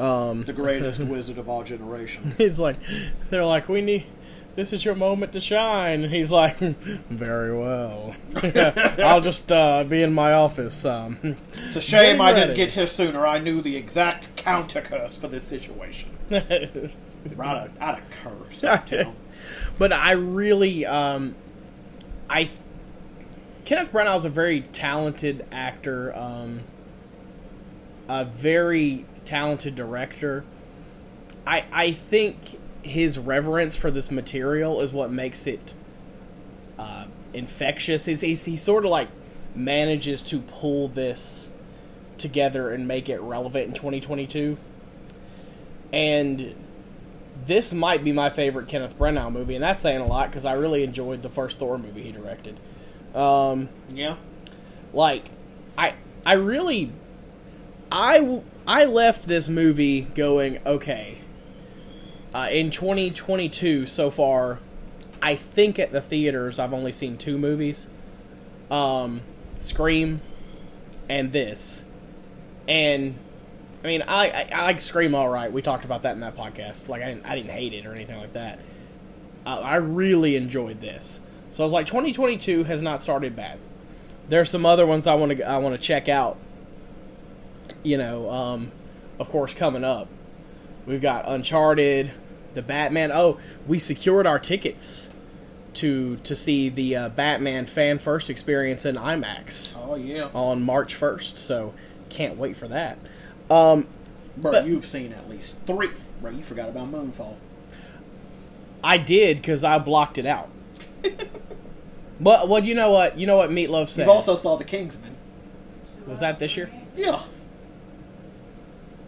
um, 0.00 0.42
the 0.42 0.52
greatest 0.52 1.00
wizard 1.04 1.38
of 1.38 1.48
our 1.48 1.62
generation. 1.62 2.34
he's 2.36 2.58
like, 2.58 2.76
they're 3.30 3.44
like, 3.44 3.68
we 3.68 3.80
need. 3.80 4.06
This 4.58 4.72
is 4.72 4.84
your 4.84 4.96
moment 4.96 5.34
to 5.34 5.40
shine. 5.40 6.02
And 6.02 6.12
he's 6.12 6.32
like, 6.32 6.58
very 6.58 7.56
well. 7.56 8.16
I'll 8.98 9.20
just 9.20 9.52
uh, 9.52 9.84
be 9.84 10.02
in 10.02 10.12
my 10.12 10.32
office. 10.32 10.84
Um, 10.84 11.36
It's 11.68 11.76
a 11.76 11.80
shame 11.80 12.20
I 12.20 12.32
didn't 12.32 12.56
get 12.56 12.72
here 12.72 12.88
sooner. 12.88 13.24
I 13.24 13.38
knew 13.38 13.62
the 13.62 13.76
exact 13.76 14.34
counter 14.34 14.80
curse 14.80 15.16
for 15.16 15.28
this 15.28 15.44
situation. 15.44 16.10
I'd 16.32 16.90
have, 17.38 17.70
I'd 17.80 17.94
have 17.94 18.10
but 19.78 19.92
I 19.92 20.10
really, 20.10 20.84
um, 20.84 21.36
I 22.28 22.44
th- 22.44 22.58
Kenneth 23.64 23.92
Branagh 23.92 24.16
is 24.16 24.24
a 24.24 24.28
very 24.28 24.62
talented 24.62 25.46
actor, 25.52 26.12
um, 26.16 26.62
a 28.08 28.24
very 28.24 29.06
talented 29.24 29.76
director. 29.76 30.44
I 31.46 31.64
I 31.70 31.92
think 31.92 32.58
his 32.88 33.18
reverence 33.18 33.76
for 33.76 33.90
this 33.90 34.10
material 34.10 34.80
is 34.80 34.92
what 34.92 35.10
makes 35.10 35.46
it 35.46 35.74
uh, 36.78 37.06
infectious. 37.32 38.06
He's, 38.06 38.20
he's 38.20 38.44
he 38.44 38.56
sort 38.56 38.84
of 38.84 38.90
like 38.90 39.08
manages 39.54 40.22
to 40.24 40.40
pull 40.40 40.88
this 40.88 41.48
together 42.16 42.70
and 42.70 42.86
make 42.88 43.08
it 43.08 43.20
relevant 43.20 43.68
in 43.68 43.74
2022. 43.74 44.56
And 45.92 46.54
this 47.46 47.72
might 47.72 48.04
be 48.04 48.12
my 48.12 48.30
favorite 48.30 48.68
Kenneth 48.68 48.98
Branagh 48.98 49.32
movie, 49.32 49.54
and 49.54 49.62
that's 49.62 49.80
saying 49.80 50.00
a 50.00 50.06
lot 50.06 50.30
because 50.30 50.44
I 50.44 50.54
really 50.54 50.82
enjoyed 50.84 51.22
the 51.22 51.30
first 51.30 51.58
Thor 51.58 51.78
movie 51.78 52.02
he 52.02 52.12
directed. 52.12 52.58
Um, 53.14 53.68
Yeah. 53.94 54.16
like, 54.92 55.30
I 55.76 55.94
I 56.26 56.34
really 56.34 56.92
I 57.90 58.42
I 58.66 58.84
left 58.84 59.26
this 59.26 59.48
movie 59.48 60.02
going 60.02 60.58
okay. 60.66 61.17
Uh, 62.34 62.48
in 62.50 62.70
2022 62.70 63.86
so 63.86 64.10
far, 64.10 64.58
I 65.22 65.34
think 65.34 65.78
at 65.78 65.92
the 65.92 66.00
theaters 66.00 66.58
I've 66.58 66.74
only 66.74 66.92
seen 66.92 67.16
two 67.16 67.38
movies, 67.38 67.88
um, 68.70 69.22
Scream, 69.58 70.20
and 71.08 71.32
this, 71.32 71.84
and 72.68 73.14
I 73.82 73.86
mean 73.86 74.02
I, 74.02 74.28
I 74.28 74.48
I 74.52 74.62
like 74.64 74.80
Scream 74.80 75.14
all 75.14 75.28
right. 75.28 75.50
We 75.50 75.62
talked 75.62 75.84
about 75.84 76.02
that 76.02 76.14
in 76.14 76.20
that 76.20 76.36
podcast. 76.36 76.88
Like 76.88 77.02
I 77.02 77.06
didn't 77.06 77.26
I 77.26 77.34
didn't 77.34 77.50
hate 77.50 77.72
it 77.72 77.86
or 77.86 77.94
anything 77.94 78.18
like 78.18 78.34
that. 78.34 78.60
Uh, 79.46 79.60
I 79.60 79.76
really 79.76 80.36
enjoyed 80.36 80.80
this. 80.80 81.20
So 81.48 81.62
I 81.62 81.64
was 81.64 81.72
like 81.72 81.86
2022 81.86 82.64
has 82.64 82.82
not 82.82 83.00
started 83.00 83.34
bad. 83.34 83.58
There's 84.28 84.50
some 84.50 84.66
other 84.66 84.84
ones 84.84 85.06
I 85.06 85.14
want 85.14 85.32
to 85.32 85.48
I 85.48 85.58
want 85.58 85.80
to 85.80 85.80
check 85.80 86.08
out. 86.08 86.36
You 87.82 87.96
know, 87.96 88.30
um, 88.30 88.70
of 89.18 89.30
course 89.30 89.54
coming 89.54 89.84
up. 89.84 90.08
We've 90.88 91.02
got 91.02 91.28
Uncharted, 91.28 92.10
the 92.54 92.62
Batman. 92.62 93.12
Oh, 93.12 93.38
we 93.66 93.78
secured 93.78 94.26
our 94.26 94.38
tickets 94.38 95.10
to 95.74 96.16
to 96.24 96.34
see 96.34 96.70
the 96.70 96.96
uh, 96.96 97.08
Batman 97.10 97.66
fan 97.66 97.98
first 97.98 98.30
experience 98.30 98.86
in 98.86 98.96
IMAX 98.96 99.74
Oh 99.76 99.96
yeah. 99.96 100.30
on 100.32 100.62
March 100.62 100.98
1st. 100.98 101.36
So 101.36 101.74
can't 102.08 102.38
wait 102.38 102.56
for 102.56 102.66
that. 102.68 102.98
Um, 103.50 103.86
Bro, 104.38 104.52
but- 104.52 104.66
you've 104.66 104.86
seen 104.86 105.12
at 105.12 105.28
least 105.28 105.60
three. 105.66 105.90
Bro, 106.22 106.32
you 106.32 106.42
forgot 106.42 106.70
about 106.70 106.90
Moonfall. 106.90 107.36
I 108.82 108.96
did 108.96 109.36
because 109.36 109.62
I 109.64 109.78
blocked 109.78 110.16
it 110.16 110.26
out. 110.26 110.48
but 112.20 112.48
well, 112.48 112.64
you 112.64 112.74
know 112.74 112.90
what? 112.90 113.18
You 113.18 113.26
know 113.26 113.36
what 113.36 113.52
Meat 113.52 113.68
Loaf 113.68 113.90
said. 113.90 114.02
You've 114.06 114.14
also 114.14 114.36
saw 114.36 114.56
The 114.56 114.64
Kingsman. 114.64 115.16
Was 116.06 116.20
that 116.20 116.38
this 116.38 116.56
year? 116.56 116.70
Yeah. 116.96 117.20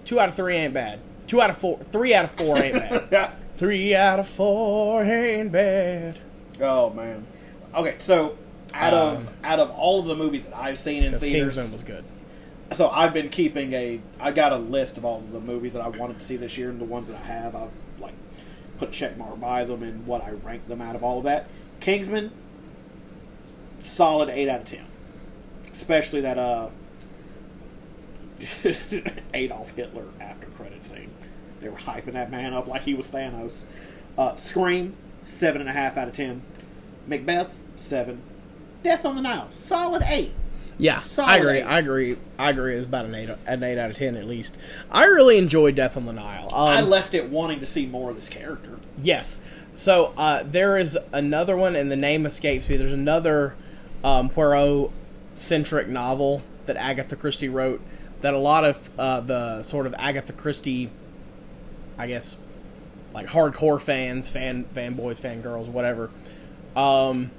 Two 0.05 0.21
out 0.21 0.29
of 0.29 0.35
three 0.35 0.57
ain't 0.57 0.75
bad. 0.75 1.01
Two 1.31 1.41
out 1.41 1.49
of 1.49 1.57
four. 1.59 1.79
Three 1.79 2.13
out 2.13 2.25
of 2.25 2.33
four 2.33 2.59
ain't 2.59 2.75
bad. 3.09 3.31
Three 3.55 3.95
out 3.95 4.19
of 4.19 4.29
four 4.29 5.05
ain't 5.05 5.53
bad. 5.53 6.19
oh 6.61 6.91
man. 6.91 7.25
Okay, 7.73 7.95
so 8.01 8.37
out 8.75 8.93
Um, 8.95 9.17
of 9.19 9.31
out 9.45 9.61
of 9.61 9.71
all 9.71 10.01
of 10.01 10.07
the 10.07 10.17
movies 10.17 10.43
that 10.43 10.57
I've 10.57 10.77
seen 10.77 11.05
in 11.05 11.17
theaters, 11.17 11.55
Kingsman 11.55 11.71
was 11.73 11.85
good. 11.85 12.05
so 12.73 12.91
I've 12.91 13.15
been 13.15 13.29
keeping 13.29 13.73
a. 13.75 14.01
I 14.19 14.33
got 14.33 14.53
a 14.53 14.57
list 14.57 14.99
of 14.99 15.05
all 15.05 15.19
of 15.19 15.31
the 15.31 15.39
movies 15.39 15.73
that 15.75 15.83
I 15.83 15.89
wanted 15.89 16.19
to 16.19 16.27
see 16.27 16.35
this 16.37 16.59
year, 16.59 16.69
and 16.69 16.81
the 16.81 16.85
ones 16.85 17.07
that 17.07 17.15
I 17.17 17.23
have, 17.27 17.55
I've 17.55 17.71
like 18.01 18.15
put 18.79 18.89
a 18.89 18.91
check 18.93 19.17
mark 19.17 19.39
by 19.39 19.63
them 19.63 19.85
and 19.85 20.05
what 20.09 20.25
I 20.25 20.33
rank 20.33 20.67
them 20.67 20.81
out 20.81 20.97
of 20.97 21.05
all 21.05 21.19
of 21.19 21.25
that. 21.27 21.47
Kingsman, 21.79 22.33
solid 23.83 24.31
eight 24.31 24.49
out 24.49 24.63
of 24.63 24.67
ten. 24.67 24.85
Especially 25.73 26.23
that 26.23 26.39
uh, 26.39 26.71
Adolf 29.35 29.71
Hitler 29.77 30.07
after 30.21 30.49
credit 30.49 30.83
scene. 30.83 31.11
They 31.61 31.69
were 31.69 31.77
hyping 31.77 32.13
that 32.13 32.31
man 32.31 32.53
up 32.55 32.67
like 32.67 32.83
he 32.83 32.95
was 32.95 33.07
Thanos. 33.07 33.67
Uh, 34.19 34.35
Scream, 34.37 34.95
seven 35.25 35.61
and 35.61 35.71
a 35.71 35.73
half 35.73 35.97
out 35.97 36.09
of 36.09 36.15
ten. 36.15 36.43
Macbeth, 37.07 37.63
seven. 37.77 38.21
Death 38.83 39.05
on 39.05 39.17
the 39.17 39.23
Nile, 39.23 39.51
solid 39.51 40.03
eight. 40.07 40.33
Yeah, 40.79 40.97
Solid 40.97 41.29
I 41.29 41.37
agree. 41.37 41.59
eight. 41.59 41.63
I 41.65 41.79
agree. 41.79 42.17
I 42.39 42.51
agree. 42.51 42.75
It's 42.75 42.87
about 42.87 43.05
an 43.05 43.15
eight, 43.15 43.29
an 43.47 43.63
eight 43.63 43.79
out 43.79 43.91
of 43.91 43.97
ten 43.97 44.17
at 44.17 44.25
least. 44.27 44.57
I 44.91 45.05
really 45.05 45.37
enjoyed 45.37 45.75
Death 45.75 45.97
on 45.99 46.07
the 46.07 46.13
Nile. 46.13 46.49
Um, 46.55 46.69
I 46.69 46.81
left 46.81 47.13
it 47.13 47.29
wanting 47.29 47.61
to 47.61 47.67
see 47.67 47.85
more 47.85 48.09
of 48.09 48.17
this 48.17 48.31
character. 48.31 48.79
Yes. 49.03 49.43
So 49.75 50.15
uh, 50.17 50.43
there 50.45 50.79
is 50.79 50.99
another 51.13 51.55
one, 51.57 51.77
and 51.77 51.91
the 51.93 51.97
name 51.97 52.25
escapes 52.25 52.67
me. 52.69 52.77
There's 52.79 52.95
another 52.95 53.55
um, 54.03 54.31
Poirot 54.31 54.91
centric 55.35 55.87
novel 55.89 56.43
that 56.65 56.77
Agatha 56.77 57.15
Christie 57.17 57.49
wrote 57.51 57.83
that 58.23 58.33
a 58.33 58.39
lot 58.39 58.65
of 58.65 58.91
uh, 58.99 59.21
the 59.21 59.63
sort 59.63 59.87
of 59.87 59.95
Agatha 59.99 60.33
Christie, 60.33 60.91
I 62.01 62.07
guess, 62.07 62.39
like 63.13 63.27
hardcore 63.27 63.81
fans, 63.81 64.31
fan 64.31 64.65
fanboys, 64.75 65.21
fangirls, 65.21 65.67
whatever, 65.67 66.11
um, 66.75 67.31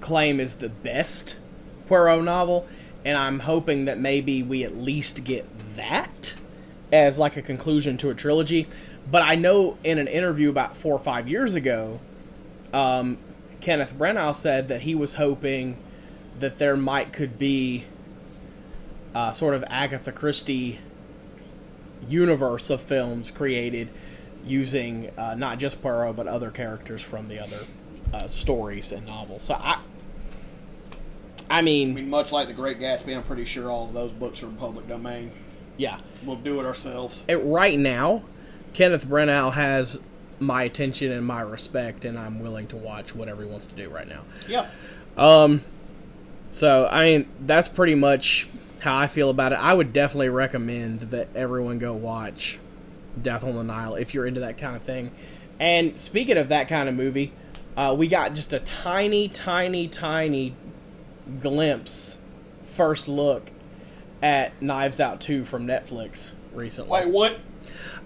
claim 0.00 0.38
is 0.38 0.56
the 0.56 0.68
best 0.68 1.38
Poirot 1.88 2.22
novel, 2.22 2.68
and 3.04 3.16
I'm 3.16 3.40
hoping 3.40 3.86
that 3.86 3.98
maybe 3.98 4.42
we 4.42 4.64
at 4.64 4.76
least 4.76 5.24
get 5.24 5.46
that 5.76 6.34
as 6.92 7.18
like 7.18 7.38
a 7.38 7.42
conclusion 7.42 7.96
to 7.98 8.10
a 8.10 8.14
trilogy. 8.14 8.68
But 9.10 9.22
I 9.22 9.34
know 9.34 9.78
in 9.82 9.98
an 9.98 10.06
interview 10.06 10.50
about 10.50 10.76
four 10.76 10.94
or 10.94 10.98
five 10.98 11.26
years 11.26 11.54
ago, 11.54 11.98
um, 12.74 13.16
Kenneth 13.60 13.94
Branagh 13.96 14.34
said 14.34 14.68
that 14.68 14.82
he 14.82 14.94
was 14.94 15.14
hoping 15.14 15.78
that 16.38 16.58
there 16.58 16.76
might 16.76 17.12
could 17.12 17.38
be 17.38 17.86
uh, 19.14 19.32
sort 19.32 19.54
of 19.54 19.64
Agatha 19.68 20.12
Christie 20.12 20.80
universe 22.08 22.70
of 22.70 22.80
films 22.80 23.30
created 23.30 23.88
using 24.44 25.10
uh, 25.18 25.34
not 25.34 25.58
just 25.58 25.82
Poirot 25.82 26.16
but 26.16 26.26
other 26.26 26.50
characters 26.50 27.02
from 27.02 27.28
the 27.28 27.42
other 27.42 27.58
uh, 28.14 28.26
stories 28.28 28.90
and 28.92 29.06
novels. 29.06 29.42
So 29.44 29.54
I, 29.54 29.80
I 31.48 31.62
mean, 31.62 31.90
I 31.90 31.94
mean, 31.94 32.10
much 32.10 32.32
like 32.32 32.48
The 32.48 32.54
Great 32.54 32.78
Gatsby, 32.78 33.16
I'm 33.16 33.22
pretty 33.24 33.44
sure 33.44 33.70
all 33.70 33.86
of 33.86 33.92
those 33.92 34.12
books 34.12 34.42
are 34.42 34.46
in 34.46 34.54
public 34.56 34.86
domain. 34.88 35.30
yeah. 35.76 35.98
We'll 36.24 36.36
do 36.36 36.60
it 36.60 36.66
ourselves. 36.66 37.24
It, 37.28 37.36
right 37.36 37.78
now, 37.78 38.22
Kenneth 38.72 39.06
Branagh 39.06 39.52
has 39.54 40.00
my 40.38 40.62
attention 40.62 41.10
and 41.12 41.26
my 41.26 41.40
respect, 41.40 42.04
and 42.04 42.18
I'm 42.18 42.40
willing 42.40 42.66
to 42.68 42.76
watch 42.76 43.14
whatever 43.14 43.42
he 43.42 43.48
wants 43.48 43.66
to 43.66 43.74
do 43.74 43.90
right 43.90 44.06
now. 44.08 44.22
Yeah. 44.48 44.68
Um, 45.16 45.64
so 46.50 46.86
I 46.90 47.04
mean, 47.04 47.28
that's 47.40 47.68
pretty 47.68 47.94
much 47.94 48.48
how 48.82 48.96
I 48.96 49.06
feel 49.06 49.30
about 49.30 49.52
it. 49.52 49.58
I 49.58 49.74
would 49.74 49.92
definitely 49.92 50.28
recommend 50.28 51.00
that 51.10 51.28
everyone 51.34 51.78
go 51.78 51.92
watch 51.92 52.58
Death 53.20 53.44
on 53.44 53.56
the 53.56 53.64
Nile 53.64 53.94
if 53.94 54.14
you're 54.14 54.26
into 54.26 54.40
that 54.40 54.58
kind 54.58 54.76
of 54.76 54.82
thing. 54.82 55.12
And 55.58 55.96
speaking 55.96 56.38
of 56.38 56.48
that 56.48 56.68
kind 56.68 56.88
of 56.88 56.94
movie, 56.94 57.32
uh, 57.76 57.94
we 57.96 58.08
got 58.08 58.34
just 58.34 58.52
a 58.52 58.60
tiny, 58.60 59.28
tiny, 59.28 59.88
tiny 59.88 60.54
glimpse, 61.40 62.18
first 62.64 63.08
look 63.08 63.50
at 64.22 64.60
Knives 64.62 65.00
Out 65.00 65.20
2 65.20 65.44
from 65.44 65.66
Netflix 65.66 66.32
recently. 66.52 66.90
Wait, 66.92 67.08
what? 67.08 67.38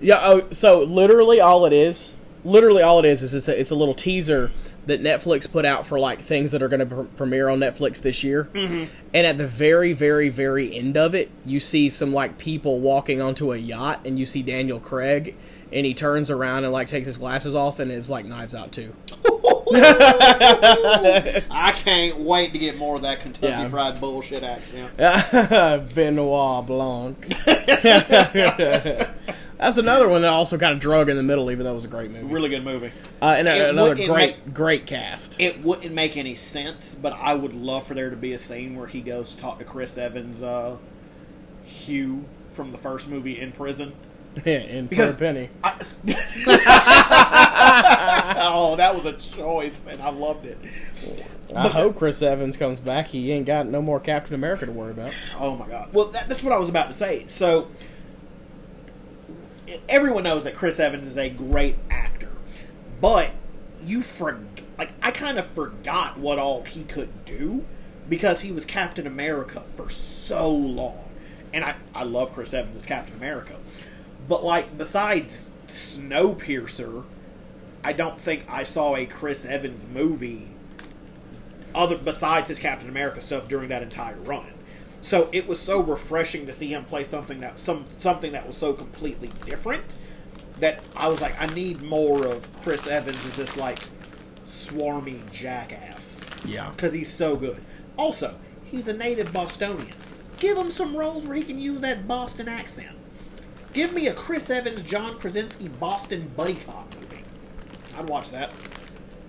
Yeah. 0.01 0.21
Oh, 0.23 0.49
so 0.51 0.81
literally 0.81 1.41
all 1.41 1.65
it 1.67 1.73
is, 1.73 2.15
literally 2.45 2.83
all 2.83 2.99
it 2.99 3.05
is, 3.05 3.23
is 3.23 3.35
it's 3.35 3.49
a, 3.49 3.59
it's 3.59 3.71
a 3.71 3.77
little 3.77 3.95
teaser 3.95 4.51
that 4.87 5.03
Netflix 5.03 5.51
put 5.51 5.65
out 5.65 5.87
for 5.87 5.99
like 5.99 6.21
things 6.21 6.53
that 6.53 6.63
are 6.63 6.69
going 6.69 6.81
to 6.81 6.87
pr- 6.95 7.03
premiere 7.17 7.49
on 7.49 7.59
Netflix 7.61 8.03
this 8.03 8.23
year. 8.23 8.49
Mm-hmm. 8.53 8.85
And 9.15 9.27
at 9.27 9.39
the 9.39 9.47
very, 9.47 9.93
very, 9.93 10.29
very 10.29 10.77
end 10.77 10.97
of 10.97 11.15
it, 11.15 11.31
you 11.45 11.59
see 11.61 11.89
some 11.89 12.13
like 12.13 12.37
people 12.39 12.81
walking 12.81 13.21
onto 13.21 13.53
a 13.53 13.57
yacht, 13.57 14.01
and 14.05 14.19
you 14.19 14.27
see 14.27 14.43
Daniel 14.43 14.79
Craig, 14.81 15.37
and 15.73 15.87
he 15.87 15.95
turns 15.95 16.31
around 16.31 16.65
and 16.65 16.73
like 16.73 16.89
takes 16.89 17.07
his 17.07 17.19
glasses 17.19 17.55
off, 17.55 17.79
and 17.79 17.91
it's 17.91 18.11
like 18.11 18.25
Knives 18.27 18.55
Out 18.55 18.73
too. 18.73 18.95
I 19.77 21.73
can't 21.77 22.19
wait 22.19 22.53
to 22.53 22.59
get 22.59 22.77
more 22.77 22.97
of 22.97 23.03
that 23.03 23.21
Kentucky 23.21 23.49
Yeah. 23.49 23.69
Fried 23.69 24.01
bullshit 24.01 24.43
accent. 24.45 24.95
Benoit 25.95 26.67
Blanc. 26.67 27.17
That's 29.65 29.79
another 29.79 30.07
one 30.07 30.21
that 30.21 30.29
also 30.29 30.59
got 30.59 30.75
a 30.75 30.77
drug 30.77 31.09
in 31.09 31.17
the 31.17 31.23
middle, 31.23 31.51
even 31.51 31.65
though 31.65 31.71
it 31.71 31.77
was 31.77 31.87
a 31.87 31.89
great 31.89 32.11
movie. 32.11 32.27
Really 32.27 32.51
good 32.51 32.65
movie. 32.65 32.93
Uh, 33.23 33.37
and 33.39 33.49
It 33.49 33.53
a, 33.53 33.71
another 33.71 33.95
would, 33.95 34.07
great, 34.07 34.45
make, 34.45 34.53
great 34.53 34.87
cast. 34.87 35.41
It 35.41 35.63
wouldn't 35.63 35.95
make 35.95 36.19
any 36.19 36.35
sense, 36.35 36.95
but 36.95 37.15
I 37.15 37.33
would 37.33 37.55
love 37.55 37.87
for 37.87 37.95
there 37.95 38.11
to 38.11 38.17
be 38.17 38.35
a 38.35 38.39
scene 38.39 38.77
where 38.77 38.87
he 38.87 39.01
goes 39.01 39.35
to 39.35 39.41
talk 39.41 39.59
to 39.61 39.65
Chris 39.65 39.97
Evans, 39.97 40.43
uh, 40.43 40.77
Hugh 41.63 42.27
from 42.51 42.73
the 42.73 42.79
first 42.79 43.09
movie 43.09 43.41
in 43.41 43.53
prison. 43.53 43.95
Yeah, 44.45 44.59
in 44.59 44.89
for 44.89 45.05
a 45.05 45.13
penny. 45.13 45.49
I, 45.63 45.71
oh, 48.53 48.75
that 48.75 48.93
was 48.97 49.07
a 49.07 49.13
choice, 49.13 49.87
and 49.89 50.03
I 50.03 50.11
loved 50.11 50.47
it. 50.47 50.59
I 51.55 51.69
hope 51.69 51.97
Chris 51.97 52.21
Evans 52.21 52.57
comes 52.57 52.81
back. 52.81 53.07
He 53.07 53.31
ain't 53.31 53.47
got 53.47 53.69
no 53.69 53.81
more 53.81 54.01
Captain 54.01 54.35
America 54.35 54.67
to 54.67 54.73
worry 54.73 54.91
about. 54.91 55.13
Oh 55.39 55.55
my 55.55 55.69
god. 55.69 55.91
Well, 55.93 56.07
that, 56.07 56.29
that's 56.29 56.43
what 56.43 56.53
I 56.53 56.59
was 56.59 56.69
about 56.69 56.89
to 56.89 56.97
say. 56.97 57.27
So, 57.29 57.69
everyone 59.89 60.25
knows 60.25 60.45
that 60.45 60.55
Chris 60.55 60.79
Evans 60.79 61.07
is 61.07 61.19
a 61.19 61.29
great 61.31 61.77
actor, 61.91 62.33
but 63.01 63.31
you 63.83 64.03
for 64.03 64.41
like 64.79 64.93
I 65.03 65.11
kind 65.11 65.39
of 65.39 65.47
forgot 65.47 66.19
what 66.19 66.39
all 66.39 66.65
he 66.65 66.85
could 66.85 67.25
do 67.25 67.65
because 68.09 68.41
he 68.41 68.53
was 68.53 68.65
Captain 68.65 69.07
America 69.07 69.63
for 69.77 69.91
so 69.91 70.51
long, 70.51 71.05
and 71.53 71.65
I 71.65 71.75
I 71.95 72.05
love 72.05 72.33
Chris 72.33 72.55
Evans 72.55 72.77
as 72.77 72.87
Captain 72.87 73.17
America, 73.17 73.57
but 74.29 74.45
like 74.45 74.77
besides 74.77 75.51
Snowpiercer, 75.67 77.05
I 77.83 77.93
don't 77.93 78.21
think 78.21 78.45
I 78.49 78.65
saw 78.65 78.97
a 78.97 79.07
Chris 79.07 79.45
Evans 79.45 79.87
movie 79.87 80.49
other 81.75 81.97
besides 81.97 82.49
his 82.49 82.59
Captain 82.59 82.89
America 82.89 83.21
stuff 83.21 83.49
during 83.49 83.69
that 83.69 83.83
entire 83.83 84.17
run. 84.17 84.54
So 85.05 85.29
it 85.33 85.47
was 85.47 85.61
so 85.61 85.83
refreshing 85.83 86.47
to 86.47 86.53
see 86.53 86.69
him 86.73 86.87
play 86.87 87.05
something 87.05 87.41
that 87.41 87.59
some 87.59 87.85
something 87.99 88.33
that 88.33 88.47
was 88.47 88.57
so 88.57 88.73
completely 88.73 89.31
different 89.45 89.97
that 90.57 90.81
I 90.97 91.09
was 91.09 91.21
like, 91.21 91.39
I 91.39 91.47
need 91.55 91.83
more 91.83 92.27
of 92.27 92.51
Chris 92.63 92.87
Evans 92.87 93.23
as 93.27 93.37
this 93.37 93.55
like 93.59 93.81
swarmy 94.47 95.21
jackass 95.31 96.25
Yeah. 96.47 96.71
because 96.71 96.95
he's 96.95 97.13
so 97.13 97.37
good. 97.37 97.63
Also, 97.99 98.35
he's 98.65 98.89
a 98.89 98.95
native 98.95 99.31
Bostonian. 99.31 99.93
Give 100.39 100.57
him 100.57 100.71
some 100.71 100.97
roles 100.97 101.27
where 101.27 101.37
he 101.37 101.43
can 101.43 101.59
use 101.61 101.83
that 101.83 102.09
Boston 102.09 102.49
accent. 102.49 102.97
Give 103.75 103.93
me 103.93 104.07
a 104.07 104.15
Chris 104.15 104.49
Evans, 104.49 104.83
John 104.83 105.19
Krasinski 105.19 105.69
Boston 105.69 106.31
buddy 106.35 106.55
cop 106.55 106.91
movie. 106.99 107.23
I'd 107.95 108.09
watch 108.09 108.31
that. 108.31 108.55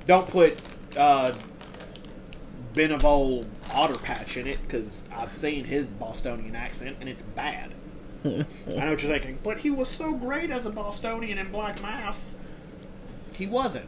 Don't 0.06 0.28
put 0.28 0.58
uh, 0.96 1.34
Benevol 2.76 3.46
Otter 3.74 3.98
Patch 3.98 4.38
in 4.38 4.48
it 4.48 4.62
because 4.62 5.06
I've 5.16 5.32
seen 5.32 5.64
his 5.66 5.88
Bostonian 5.88 6.56
accent 6.56 6.98
and 7.00 7.08
it's 7.08 7.22
bad. 7.22 7.74
I 8.26 8.28
know 8.28 8.46
what 8.68 9.04
you're 9.04 9.12
thinking, 9.12 9.40
but 9.44 9.60
he 9.60 9.72
was 9.72 9.88
so 9.88 10.14
great 10.14 10.52
as 10.52 10.66
a 10.66 10.70
Bostonian 10.70 11.38
in 11.38 11.52
Black 11.52 11.82
Mass. 11.82 12.40
He 13.34 13.46
wasn't. 13.48 13.88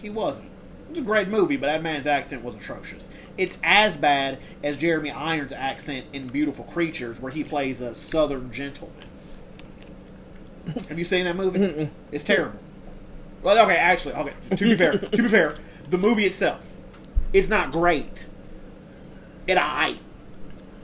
He 0.00 0.10
wasn't. 0.10 0.48
It 0.86 0.90
was 0.90 0.98
a 1.00 1.04
great 1.04 1.28
movie, 1.28 1.56
but 1.56 1.66
that 1.66 1.82
man's 1.82 2.06
accent 2.06 2.44
was 2.44 2.54
atrocious. 2.54 3.08
It's 3.38 3.58
as 3.62 3.96
bad 3.96 4.38
as 4.62 4.76
Jeremy 4.76 5.10
Irons' 5.10 5.52
accent 5.52 6.06
in 6.12 6.28
Beautiful 6.28 6.64
Creatures, 6.64 7.20
where 7.20 7.32
he 7.32 7.42
plays 7.42 7.80
a 7.80 7.94
Southern 7.94 8.52
gentleman. 8.52 9.04
Have 10.88 10.98
you 10.98 11.04
seen 11.04 11.24
that 11.24 11.34
movie? 11.36 11.90
It's 12.12 12.24
terrible. 12.24 12.58
Well, 13.42 13.58
okay, 13.64 13.76
actually, 13.76 14.14
okay. 14.14 14.34
To 14.56 14.64
be 14.64 14.76
fair, 14.76 14.98
to 14.98 15.22
be 15.22 15.28
fair, 15.28 15.56
the 15.88 15.98
movie 15.98 16.26
itself, 16.26 16.71
it's 17.32 17.48
not 17.48 17.72
great. 17.72 18.26
It 19.46 19.56
I. 19.56 19.96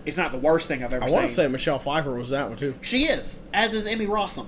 It's 0.04 0.16
not 0.16 0.32
the 0.32 0.38
worst 0.38 0.68
thing 0.68 0.82
I've 0.82 0.94
ever 0.94 1.06
seen. 1.06 1.14
I 1.14 1.18
want 1.18 1.28
to 1.28 1.34
say 1.34 1.48
Michelle 1.48 1.78
Pfeiffer 1.78 2.14
was 2.14 2.30
that 2.30 2.48
one 2.48 2.56
too. 2.56 2.74
She 2.80 3.04
is, 3.04 3.42
as 3.52 3.74
is 3.74 3.86
Emmy 3.86 4.06
Rossum. 4.06 4.46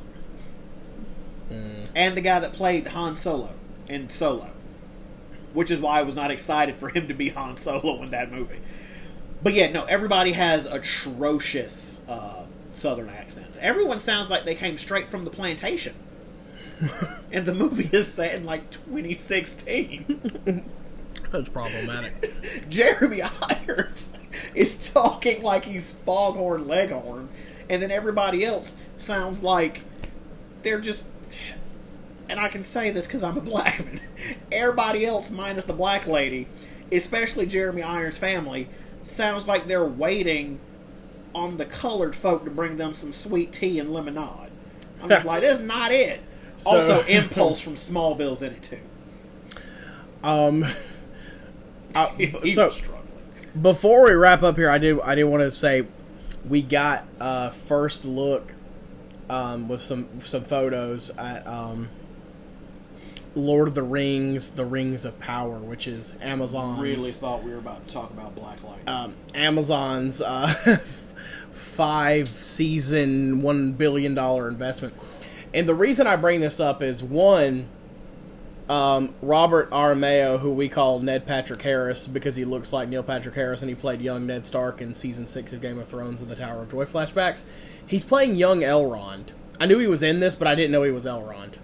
And 1.95 2.17
the 2.17 2.21
guy 2.21 2.41
that 2.41 2.53
played 2.53 2.87
Han 2.89 3.17
Solo 3.17 3.51
in 3.89 4.09
Solo. 4.09 4.51
Which 5.53 5.71
is 5.71 5.81
why 5.81 5.99
I 5.99 6.03
was 6.05 6.15
not 6.15 6.31
excited 6.31 6.77
for 6.77 6.89
him 6.89 7.09
to 7.09 7.15
be 7.15 7.31
Han 7.31 7.57
Solo 7.57 8.03
in 8.03 8.11
that 8.11 8.31
movie. 8.31 8.61
But 9.43 9.55
yeah, 9.55 9.73
no, 9.73 9.85
everybody 9.85 10.33
has 10.33 10.67
atrocious 10.67 11.99
uh, 12.09 12.45
Southern 12.73 13.09
accents. 13.09 13.59
Everyone 13.61 13.99
sounds 13.99 14.31
like 14.31 14.45
they 14.45 14.55
came 14.55 14.79
straight 14.79 15.09
from 15.09 15.25
the 15.25 15.31
plantation. 15.31 15.95
and 17.33 17.45
the 17.45 17.55
movie 17.55 17.91
is 17.93 18.13
set 18.13 18.35
in 18.35 18.45
like 18.45 18.71
2016. 18.71 20.71
That's 21.31 21.49
problematic. 21.49 22.69
Jeremy 22.69 23.23
Irons 23.23 24.11
is 24.55 24.91
talking 24.93 25.43
like 25.43 25.65
he's 25.65 25.93
Foghorn 25.93 26.67
Leghorn, 26.67 27.29
and 27.69 27.83
then 27.83 27.91
everybody 27.91 28.45
else 28.45 28.77
sounds 28.99 29.43
like 29.43 29.85
they're 30.63 30.81
just. 30.81 31.07
And 32.29 32.39
I 32.39 32.49
can 32.49 32.63
say 32.65 32.91
this 32.91 33.07
because 33.07 33.23
I'm 33.25 33.37
a 33.37 33.41
black 33.41 33.85
man. 33.85 34.01
Everybody 34.53 35.05
else, 35.05 35.31
minus 35.31 35.65
the 35.65 35.73
black 35.73 36.07
lady, 36.07 36.47
especially 36.93 37.47
Jeremy 37.47 37.83
Irons' 37.83 38.19
family, 38.19 38.69
sounds 39.03 39.49
like 39.49 39.67
they're 39.67 39.85
waiting 39.85 40.61
on 41.35 41.57
the 41.57 41.65
colored 41.65 42.15
folk 42.15 42.45
to 42.45 42.51
bring 42.51 42.77
them 42.77 42.95
some 42.95 43.11
sweet 43.11 43.53
tea 43.53 43.81
and 43.81 43.93
lemonade. 43.93 44.51
I'm 45.03 45.09
just 45.09 45.25
like, 45.25 45.43
that's 45.43 45.61
not 45.61 45.93
it. 45.93 46.21
So- 46.57 46.73
also, 46.75 47.01
Impulse 47.07 47.59
from 47.63 47.75
Smallville's 47.75 48.43
in 48.43 48.53
it 48.53 48.63
too. 48.63 48.79
Um, 50.23 50.63
uh, 51.95 52.09
He 52.17 52.51
so 52.51 52.69
struggling. 52.69 53.09
before 53.61 54.05
we 54.05 54.13
wrap 54.13 54.43
up 54.43 54.57
here, 54.57 54.71
I 54.71 54.79
do 54.79 55.01
I 55.03 55.15
do 55.15 55.27
want 55.27 55.43
to 55.43 55.51
say 55.51 55.87
we 56.49 56.63
got 56.63 57.05
a 57.21 57.51
first 57.51 58.05
look 58.05 58.53
um, 59.29 59.69
with 59.69 59.81
some 59.81 60.21
some 60.21 60.45
photos 60.45 61.11
at 61.19 61.47
um, 61.47 61.89
Lord 63.35 63.69
of 63.69 63.75
the 63.75 63.83
Rings: 63.83 64.51
The 64.53 64.65
Rings 64.65 65.05
of 65.05 65.19
Power, 65.21 65.59
which 65.59 65.87
is 65.87 66.15
Amazon's 66.21 66.81
Really 66.83 67.11
thought 67.11 67.43
we 67.45 67.51
were 67.51 67.59
about 67.59 67.87
to 67.87 67.95
talk 67.95 68.11
about 68.11 68.35
Black 68.35 68.63
Lightning. 68.65 68.89
um, 68.89 69.15
Amazon's 69.35 70.21
uh, 70.21 70.49
five 71.53 72.29
season, 72.29 73.43
one 73.43 73.73
billion 73.73 74.15
dollar 74.15 74.49
investment. 74.49 74.95
And 75.53 75.67
the 75.69 75.75
reason 75.75 76.07
I 76.07 76.17
bring 76.17 76.41
this 76.41 76.61
up 76.61 76.81
is 76.83 77.03
one, 77.03 77.67
um, 78.71 79.13
Robert 79.21 79.69
Aramayo, 79.71 80.39
who 80.39 80.53
we 80.53 80.69
call 80.69 81.01
Ned 81.01 81.27
Patrick 81.27 81.61
Harris 81.61 82.07
because 82.07 82.37
he 82.37 82.45
looks 82.45 82.73
like 82.73 82.89
Neil 82.89 83.03
Patrick 83.03 83.35
Harris 83.35 83.63
and 83.63 83.69
he 83.69 83.75
played 83.75 84.01
young 84.01 84.27
Ned 84.27 84.47
Stark 84.47 84.81
in 84.81 84.95
season 84.95 85.27
six 85.27 85.53
of 85.53 85.61
Game 85.61 85.81
of 85.81 85.89
Thrones 85.89 86.21
and 86.21 86.31
the 86.31 86.37
Tower 86.37 86.63
of 86.63 86.71
Joy 86.71 86.85
flashbacks. 86.85 87.45
He's 87.85 88.05
playing 88.05 88.37
young 88.37 88.61
Elrond. 88.61 89.31
I 89.59 89.67
knew 89.67 89.79
he 89.79 89.89
was 89.89 90.05
in 90.05 90.21
this, 90.21 90.37
but 90.37 90.47
I 90.47 90.55
didn't 90.55 90.71
know 90.71 90.85
he 90.85 90.93
was 90.93 91.05
Elrond. 91.05 91.57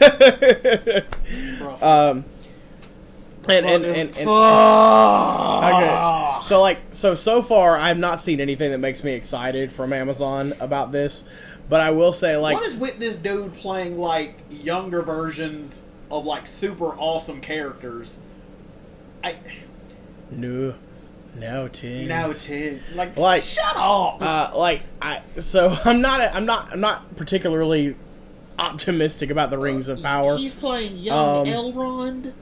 Um, 1.82 2.24
and, 3.48 3.66
and, 3.66 3.84
and, 3.84 3.96
and, 3.96 4.14
Fuck. 4.14 5.64
Okay. 5.64 6.38
So 6.42 6.60
like 6.60 6.78
so 6.92 7.14
so 7.14 7.42
far 7.42 7.76
I've 7.76 7.98
not 7.98 8.20
seen 8.20 8.40
anything 8.40 8.70
that 8.70 8.78
makes 8.78 9.02
me 9.02 9.12
excited 9.14 9.72
from 9.72 9.92
Amazon 9.92 10.54
about 10.60 10.92
this, 10.92 11.24
but 11.68 11.80
I 11.80 11.90
will 11.90 12.12
say 12.12 12.36
like 12.36 12.54
what 12.54 12.64
is 12.66 12.76
with 12.76 12.98
this 12.98 13.16
dude 13.16 13.54
playing 13.54 13.96
like 13.98 14.34
younger 14.50 15.02
versions 15.02 15.82
of 16.10 16.24
like 16.26 16.46
super 16.46 16.88
awesome 16.96 17.40
characters? 17.40 18.20
I 19.24 19.36
no 20.30 20.74
no 21.34 21.68
Tim. 21.68 22.08
now 22.08 22.30
Tim 22.30 22.80
like, 22.94 23.16
Like- 23.16 23.42
shut 23.42 23.76
up. 23.76 24.22
uh 24.22 24.50
like 24.56 24.82
I 25.00 25.22
so 25.38 25.76
I'm 25.84 26.00
not 26.00 26.20
I'm 26.20 26.44
not 26.46 26.72
I'm 26.72 26.80
not 26.80 27.16
particularly 27.16 27.94
optimistic 28.58 29.30
about 29.30 29.50
the 29.50 29.58
Rings 29.58 29.88
of 29.88 30.02
Power. 30.02 30.36
He's 30.36 30.54
playing 30.54 30.98
young 30.98 31.46
Um, 31.48 31.54
Elrond. 31.54 32.32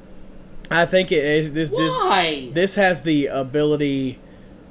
I 0.70 0.86
think 0.86 1.12
it, 1.12 1.24
it 1.46 1.54
this 1.54 1.70
this 1.70 1.90
Why? 1.90 2.50
this 2.52 2.74
has 2.74 3.02
the 3.02 3.26
ability 3.26 4.18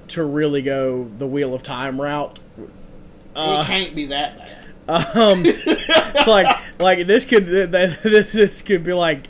to 0.09 0.23
really 0.23 0.61
go 0.61 1.09
the 1.17 1.27
Wheel 1.27 1.53
of 1.53 1.63
Time 1.63 1.99
route. 2.01 2.39
It 3.35 3.65
can't 3.67 3.95
be 3.95 4.07
that 4.07 4.37
bad. 4.37 4.55
Um, 4.89 5.43
it's 5.45 6.25
like 6.27 6.57
like 6.79 7.05
this 7.05 7.23
could 7.23 7.45
this 7.45 8.01
this 8.01 8.61
could 8.63 8.83
be 8.83 8.93
like 8.93 9.27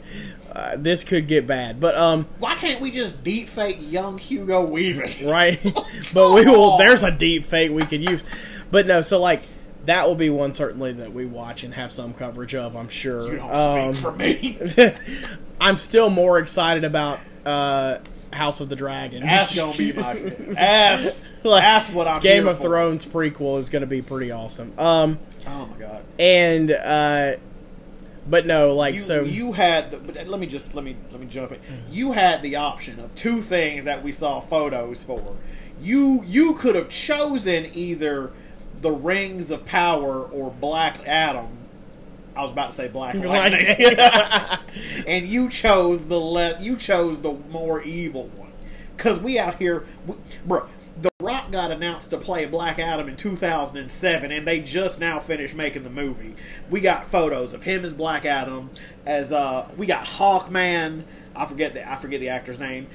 uh, 0.53 0.77
this 0.77 1.03
could 1.03 1.27
get 1.27 1.45
bad, 1.47 1.81
but 1.81 1.95
um. 1.97 2.27
Why 2.39 2.55
can't 2.55 2.80
we 2.80 2.91
just 2.91 3.26
deep 3.26 3.49
fake 3.49 3.77
young 3.81 4.17
Hugo 4.17 4.63
Weaving? 4.65 5.27
right? 5.27 5.59
but 6.13 6.34
we 6.34 6.45
will. 6.45 6.71
on. 6.71 6.80
There's 6.80 7.03
a 7.03 7.11
deep 7.11 7.43
fake 7.43 7.71
we 7.71 7.85
could 7.85 8.01
use, 8.01 8.23
but 8.71 8.88
no. 8.88 9.01
So 9.01 9.19
like 9.19 9.41
that 9.84 10.07
will 10.07 10.15
be 10.15 10.30
one 10.30 10.53
certainly 10.53 10.93
that 10.93 11.11
we 11.13 11.26
watch 11.26 11.63
and 11.63 11.73
have 11.73 11.91
some 11.91 12.13
coverage 12.13 12.55
of. 12.55 12.77
I'm 12.77 12.88
sure. 12.89 13.30
You 13.30 13.35
don't 13.38 13.53
Um, 13.53 13.93
speak 13.93 14.01
for 14.01 14.11
me. 14.13 14.93
I'm 15.59 15.76
still 15.76 16.09
more 16.09 16.39
excited 16.39 16.85
about 16.85 17.19
uh, 17.45 17.97
House 18.34 18.60
of 18.60 18.69
the 18.69 18.76
Dragon. 18.76 19.22
That's 19.23 19.56
gonna 19.56 19.77
be 19.77 19.91
my 19.93 20.15
shit. 20.18 20.53
That's 20.56 21.30
Like, 21.43 21.64
that's 21.64 21.89
what 21.89 22.07
I'm. 22.07 22.22
Game 22.22 22.47
of 22.47 22.57
for. 22.57 22.64
Thrones 22.64 23.06
prequel 23.06 23.57
is 23.60 23.69
going 23.69 23.81
to 23.81 23.88
be 23.88 24.01
pretty 24.01 24.31
awesome. 24.31 24.73
Um, 24.77 25.19
Oh 25.47 25.65
my 25.68 25.77
god. 25.77 26.03
and 26.19 26.72
uh, 26.72 27.35
but 28.27 28.45
no, 28.45 28.76
like 28.76 28.93
You, 28.95 28.99
so. 28.99 29.23
you 29.23 29.53
had, 29.53 29.89
the, 29.91 29.97
but 29.97 30.27
let 30.27 30.39
me 30.39 30.45
just 30.47 30.76
let 30.76 30.84
me 30.85 30.95
let 31.11 31.19
me 31.19 31.26
jump 31.27 31.51
in. 31.53 31.60
You 31.89 32.11
had 32.11 32.41
the 32.43 32.57
option 32.57 32.99
of 32.99 33.15
two 33.15 33.41
things 33.41 33.85
that 33.85 34.03
we 34.03 34.11
saw 34.11 34.39
photos 34.39 35.03
for. 35.03 35.35
You 35.81 36.23
you 36.27 36.53
could 36.56 36.76
have 36.76 36.89
chosen 36.89 37.68
either 37.73 38.31
the 38.81 38.91
Rings 38.91 39.49
of 39.49 39.65
Power 39.65 40.23
or 40.23 40.51
Black 40.51 41.07
Adam. 41.07 41.47
I 42.40 42.44
was 42.44 42.53
about 42.53 42.70
to 42.70 42.76
say 42.76 42.88
Black 42.88 43.16
Lightning, 43.16 43.66
and 45.07 45.28
you 45.28 45.49
chose 45.49 46.06
the 46.06 46.18
le- 46.18 46.57
you 46.61 46.78
chose 46.78 47.20
the 47.20 47.34
more 47.34 47.82
evil 47.82 48.28
one. 48.30 48.53
Cause 48.95 49.20
we 49.20 49.38
out 49.38 49.56
here, 49.56 49.86
we, 50.07 50.16
bro. 50.45 50.66
The 51.02 51.11
Rock 51.22 51.52
got 51.52 51.72
announced 51.72 52.10
to 52.10 52.18
play 52.18 52.45
Black 52.45 52.78
Adam 52.78 53.07
in 53.07 53.16
2007, 53.16 54.32
and 54.32 54.48
they 54.48 54.60
just 54.60 54.99
now 54.99 55.20
finished 55.20 55.56
making 55.56 55.84
the 55.84 55.90
movie. 55.90 56.36
We 56.70 56.82
got 56.82 57.06
photos 57.06 57.53
of 57.53 57.64
him 57.64 57.86
as 57.86 57.94
Black 57.94 58.26
Adam, 58.26 58.70
as 59.06 59.32
uh, 59.32 59.68
we 59.78 59.86
got 59.86 60.06
Hawkman. 60.06 61.03
I 61.36 61.45
forget 61.45 61.74
the 61.74 61.90
I 61.90 61.95
forget 61.95 62.22
the 62.22 62.30
actor's 62.30 62.60
name. 62.60 62.88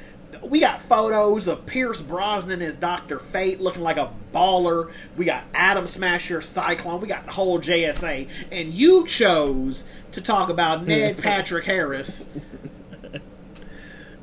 We 0.43 0.61
got 0.61 0.81
photos 0.81 1.49
of 1.49 1.67
Pierce 1.67 2.01
Brosnan 2.01 2.63
as 2.63 2.77
Doctor 2.77 3.19
Fate, 3.19 3.61
looking 3.61 3.83
like 3.83 3.97
a 3.97 4.11
baller. 4.33 4.93
We 5.17 5.25
got 5.25 5.45
Atom 5.55 5.87
Smasher, 5.87 6.41
Cyclone. 6.41 7.01
We 7.01 7.09
got 7.09 7.27
the 7.27 7.33
whole 7.33 7.61
JSA, 7.61 8.29
and 8.51 8.73
you 8.73 9.07
chose 9.07 9.85
to 10.13 10.21
talk 10.21 10.49
about 10.49 10.87
Ned 10.87 11.19
Patrick 11.19 11.65
Harris 11.65 12.29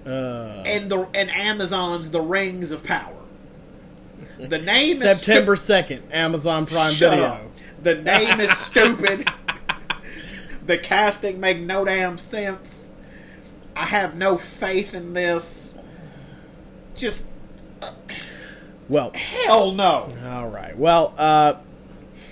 uh, 0.05 0.63
and 0.65 0.89
the 0.89 1.07
and 1.13 1.29
Amazon's 1.29 2.11
The 2.11 2.21
Rings 2.21 2.71
of 2.71 2.83
Power. 2.83 3.13
The 4.39 4.57
name 4.57 4.93
September 4.95 5.53
is 5.53 5.61
stu- 5.61 5.73
second, 5.73 6.03
Amazon 6.11 6.65
Prime 6.65 6.93
Shut 6.93 7.11
Video. 7.11 7.25
up. 7.25 7.41
The 7.83 7.95
name 7.95 8.39
is 8.39 8.51
stupid. 8.57 9.29
the 10.65 10.77
casting 10.77 11.39
make 11.39 11.59
no 11.59 11.85
damn 11.85 12.17
sense. 12.17 12.91
I 13.75 13.85
have 13.85 14.15
no 14.15 14.37
faith 14.37 14.93
in 14.93 15.13
this. 15.13 15.70
Just 16.95 17.25
Well, 18.89 19.11
hell 19.13 19.71
no. 19.71 20.07
All 20.25 20.47
right. 20.49 20.77
Well, 20.77 21.13
uh, 21.17 21.53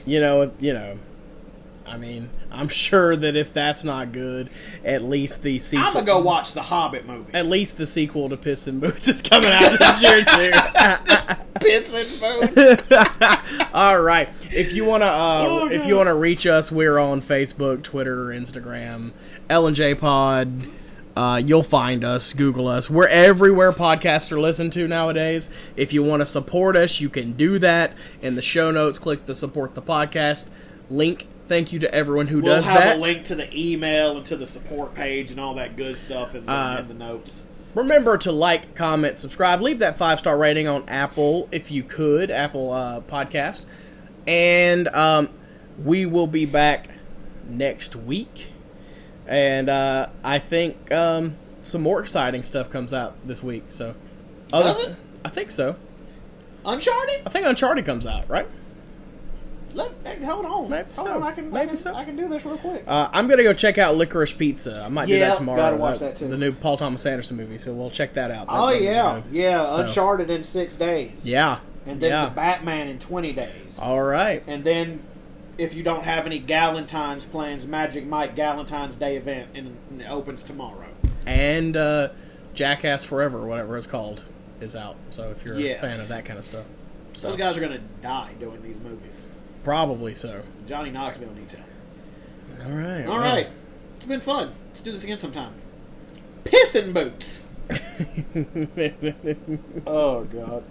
you 0.06 0.20
know, 0.20 0.52
you 0.60 0.74
know, 0.74 0.98
I 1.88 1.98
mean, 1.98 2.30
I'm 2.52 2.68
sure 2.70 3.16
that 3.16 3.36
if 3.36 3.54
that's 3.54 3.84
not 3.84 4.12
good, 4.12 4.50
at 4.84 5.04
least 5.04 5.42
the 5.44 5.60
sequel, 5.60 5.86
I'm 5.86 5.94
gonna 5.94 6.06
go 6.06 6.20
watch 6.20 6.54
the 6.54 6.62
Hobbit 6.62 7.06
movies. 7.06 7.34
at 7.34 7.46
least 7.46 7.78
the 7.78 7.88
sequel 7.88 8.30
to 8.30 8.38
Piss 8.38 8.68
and 8.68 8.82
Boots 8.82 9.08
is 9.08 9.22
coming 9.22 9.50
out 9.50 9.78
this 9.80 10.02
year 10.04 10.24
too. 10.26 11.36
Piss 11.60 11.94
and 11.94 12.56
Boots. 12.56 12.92
All 13.74 14.00
right. 14.02 14.30
If 14.52 14.74
you 14.74 14.86
wanna, 14.86 15.06
uh, 15.06 15.46
Oh, 15.48 15.70
if 15.70 15.86
you 15.86 15.96
wanna 15.96 16.16
reach 16.16 16.46
us, 16.48 16.72
we're 16.72 16.98
on 17.00 17.22
Facebook, 17.22 17.84
Twitter, 17.84 18.28
Instagram, 18.28 19.12
L 19.50 19.66
and 19.68 19.76
J 19.76 19.96
Pod. 19.96 20.68
Uh, 21.20 21.36
you'll 21.36 21.64
find 21.64 22.06
us. 22.06 22.32
Google 22.32 22.70
us. 22.70 22.90
We're 22.90 23.08
everywhere 23.08 23.74
podcasts 23.74 24.32
are 24.32 24.40
listened 24.40 24.72
to 24.74 24.88
nowadays. 24.88 25.50
If 25.76 25.92
you 25.92 26.02
want 26.02 26.22
to 26.22 26.26
support 26.26 26.78
us, 26.78 27.02
you 27.02 27.10
can 27.10 27.34
do 27.34 27.60
that. 27.60 27.92
In 28.22 28.36
the 28.36 28.42
show 28.42 28.72
notes, 28.72 29.00
click 29.00 29.26
the 29.26 29.36
support 29.36 29.76
the 29.76 29.82
podcast 29.82 30.48
link. 30.90 31.28
Thank 31.46 31.74
you 31.74 31.80
to 31.80 31.94
everyone 31.94 32.28
who 32.28 32.38
We'll 32.40 32.56
does 32.56 32.66
have 32.68 32.80
that. 32.80 32.98
a 32.98 33.00
link 33.02 33.26
to 33.26 33.36
the 33.36 33.50
email 33.54 34.16
and 34.16 34.26
to 34.28 34.38
the 34.38 34.48
support 34.48 34.96
page 34.96 35.30
and 35.32 35.42
all 35.42 35.56
that 35.56 35.76
good 35.76 35.98
stuff 35.98 36.36
in 36.36 36.46
the, 36.46 36.52
Uh, 36.54 36.78
in 36.80 36.88
the 36.88 36.94
notes. 36.94 37.48
Remember 37.76 38.18
to 38.20 38.32
like, 38.32 38.74
comment, 38.76 39.20
subscribe, 39.20 39.60
leave 39.62 39.80
that 39.80 39.98
five 39.98 40.20
star 40.20 40.38
rating 40.38 40.68
on 40.70 40.88
Apple 40.88 41.50
if 41.52 41.70
you 41.70 41.84
could, 41.84 42.32
Apple 42.32 42.72
uh, 42.72 43.02
Podcast, 43.02 43.66
and 44.26 44.88
um, 44.90 45.28
we 45.84 46.06
will 46.06 46.28
be 46.28 46.46
back 46.46 46.88
next 47.50 47.94
week. 47.96 48.48
And 49.30 49.70
uh, 49.70 50.10
I 50.24 50.40
think 50.40 50.92
um, 50.92 51.36
some 51.62 51.82
more 51.82 52.00
exciting 52.02 52.42
stuff 52.44 52.70
comes 52.72 52.94
out 52.94 53.16
this 53.28 53.44
week. 53.44 53.66
So, 53.70 53.96
Does 54.48 54.84
it? 54.84 54.96
I 55.24 55.30
think 55.30 55.52
so. 55.52 55.76
Uncharted? 56.66 57.22
I 57.26 57.30
think 57.30 57.46
Uncharted 57.46 57.86
comes 57.86 58.06
out, 58.08 58.28
right? 58.28 58.48
Let, 59.76 59.92
hold 60.24 60.46
on. 60.46 60.70
Maybe 60.72 60.82
hold 60.82 60.94
so. 60.94 61.16
on. 61.18 61.24
I 61.24 61.32
can, 61.32 61.46
I 61.46 61.50
Maybe 61.52 61.68
can, 61.68 61.78
so. 61.78 61.94
I 61.94 62.04
can 62.04 62.16
do 62.16 62.28
this 62.28 62.44
real 62.44 62.58
quick. 62.58 62.84
Uh, 62.88 63.08
I'm 63.14 63.28
gonna 63.28 63.44
go 63.44 63.54
check 63.54 63.78
out 63.78 63.96
Licorice 63.96 64.36
Pizza. 64.36 64.82
I 64.84 64.90
might 64.90 65.06
do 65.06 65.20
that 65.20 65.38
tomorrow. 65.38 65.60
gotta 65.60 65.78
watch 65.78 65.98
Uh, 65.98 66.00
that 66.00 66.16
too. 66.16 66.28
The 66.28 66.38
new 66.38 66.52
Paul 66.52 66.78
Thomas 66.78 67.06
Anderson 67.06 67.38
movie, 67.38 67.60
so 67.60 67.72
we'll 67.74 67.92
check 67.92 68.14
that 68.14 68.32
out. 68.32 68.48
Oh 68.50 68.72
That- 68.72 68.82
yeah, 68.82 69.22
yeah. 69.32 69.66
So- 69.68 69.82
Uncharted 69.84 70.32
in 70.32 70.44
six 70.44 70.76
days. 70.76 71.24
yeah, 71.24 71.60
and 71.86 72.02
then 72.02 72.10
yeah. 72.10 72.26
the 72.26 72.32
Batman 72.32 72.88
in 72.88 72.98
twenty 72.98 73.32
days. 73.32 73.78
All 73.80 74.02
right. 74.02 74.44
And 74.48 74.64
then, 74.64 75.04
if 75.60 75.74
you 75.74 75.84
don't 75.84 76.04
have 76.04 76.26
any 76.26 76.42
Galentine's 76.42 77.26
plans, 77.26 77.68
Magic 77.68 78.06
Mike 78.06 78.36
Galentine's 78.36 78.96
Day 78.96 79.18
event, 79.18 79.50
and, 79.56 79.76
and 79.90 80.02
it 80.02 80.10
opens 80.10 80.44
tomorrow. 80.44 80.88
and 81.28 81.76
uh, 81.78 82.10
Jackass 82.54 83.06
Forever, 83.06 83.46
whatever 83.46 83.78
it's 83.78 83.88
called, 83.88 84.24
is 84.62 84.76
out. 84.76 84.96
So 85.12 85.30
if 85.32 85.44
you're 85.46 85.60
Yes. 85.60 85.84
a 85.84 85.88
fan 85.88 86.00
of 86.00 86.08
that 86.10 86.26
kind 86.26 86.40
of 86.40 86.46
stuff, 86.46 86.66
so 87.14 87.28
Those 87.28 87.38
guys 87.38 87.58
are 87.58 87.62
gonna 87.62 87.80
die 88.02 88.32
doing 88.40 88.62
these 88.64 88.80
movies. 88.80 89.28
probably 89.64 90.16
so. 90.16 90.42
Johnny 90.68 90.90
Knoxville 90.90 91.34
needs 91.34 91.54
help. 91.54 91.68
All 92.66 92.72
right, 92.72 93.06
All 93.06 93.20
right, 93.20 93.48
it's 93.96 94.06
been 94.06 94.22
fun. 94.22 94.52
Let's 94.68 94.82
do 94.82 94.92
this 94.92 95.04
again 95.04 95.20
sometime. 95.20 95.54
Pissing 96.46 96.94
boots. 96.94 97.48
Oh 99.88 100.24
god. 100.26 100.64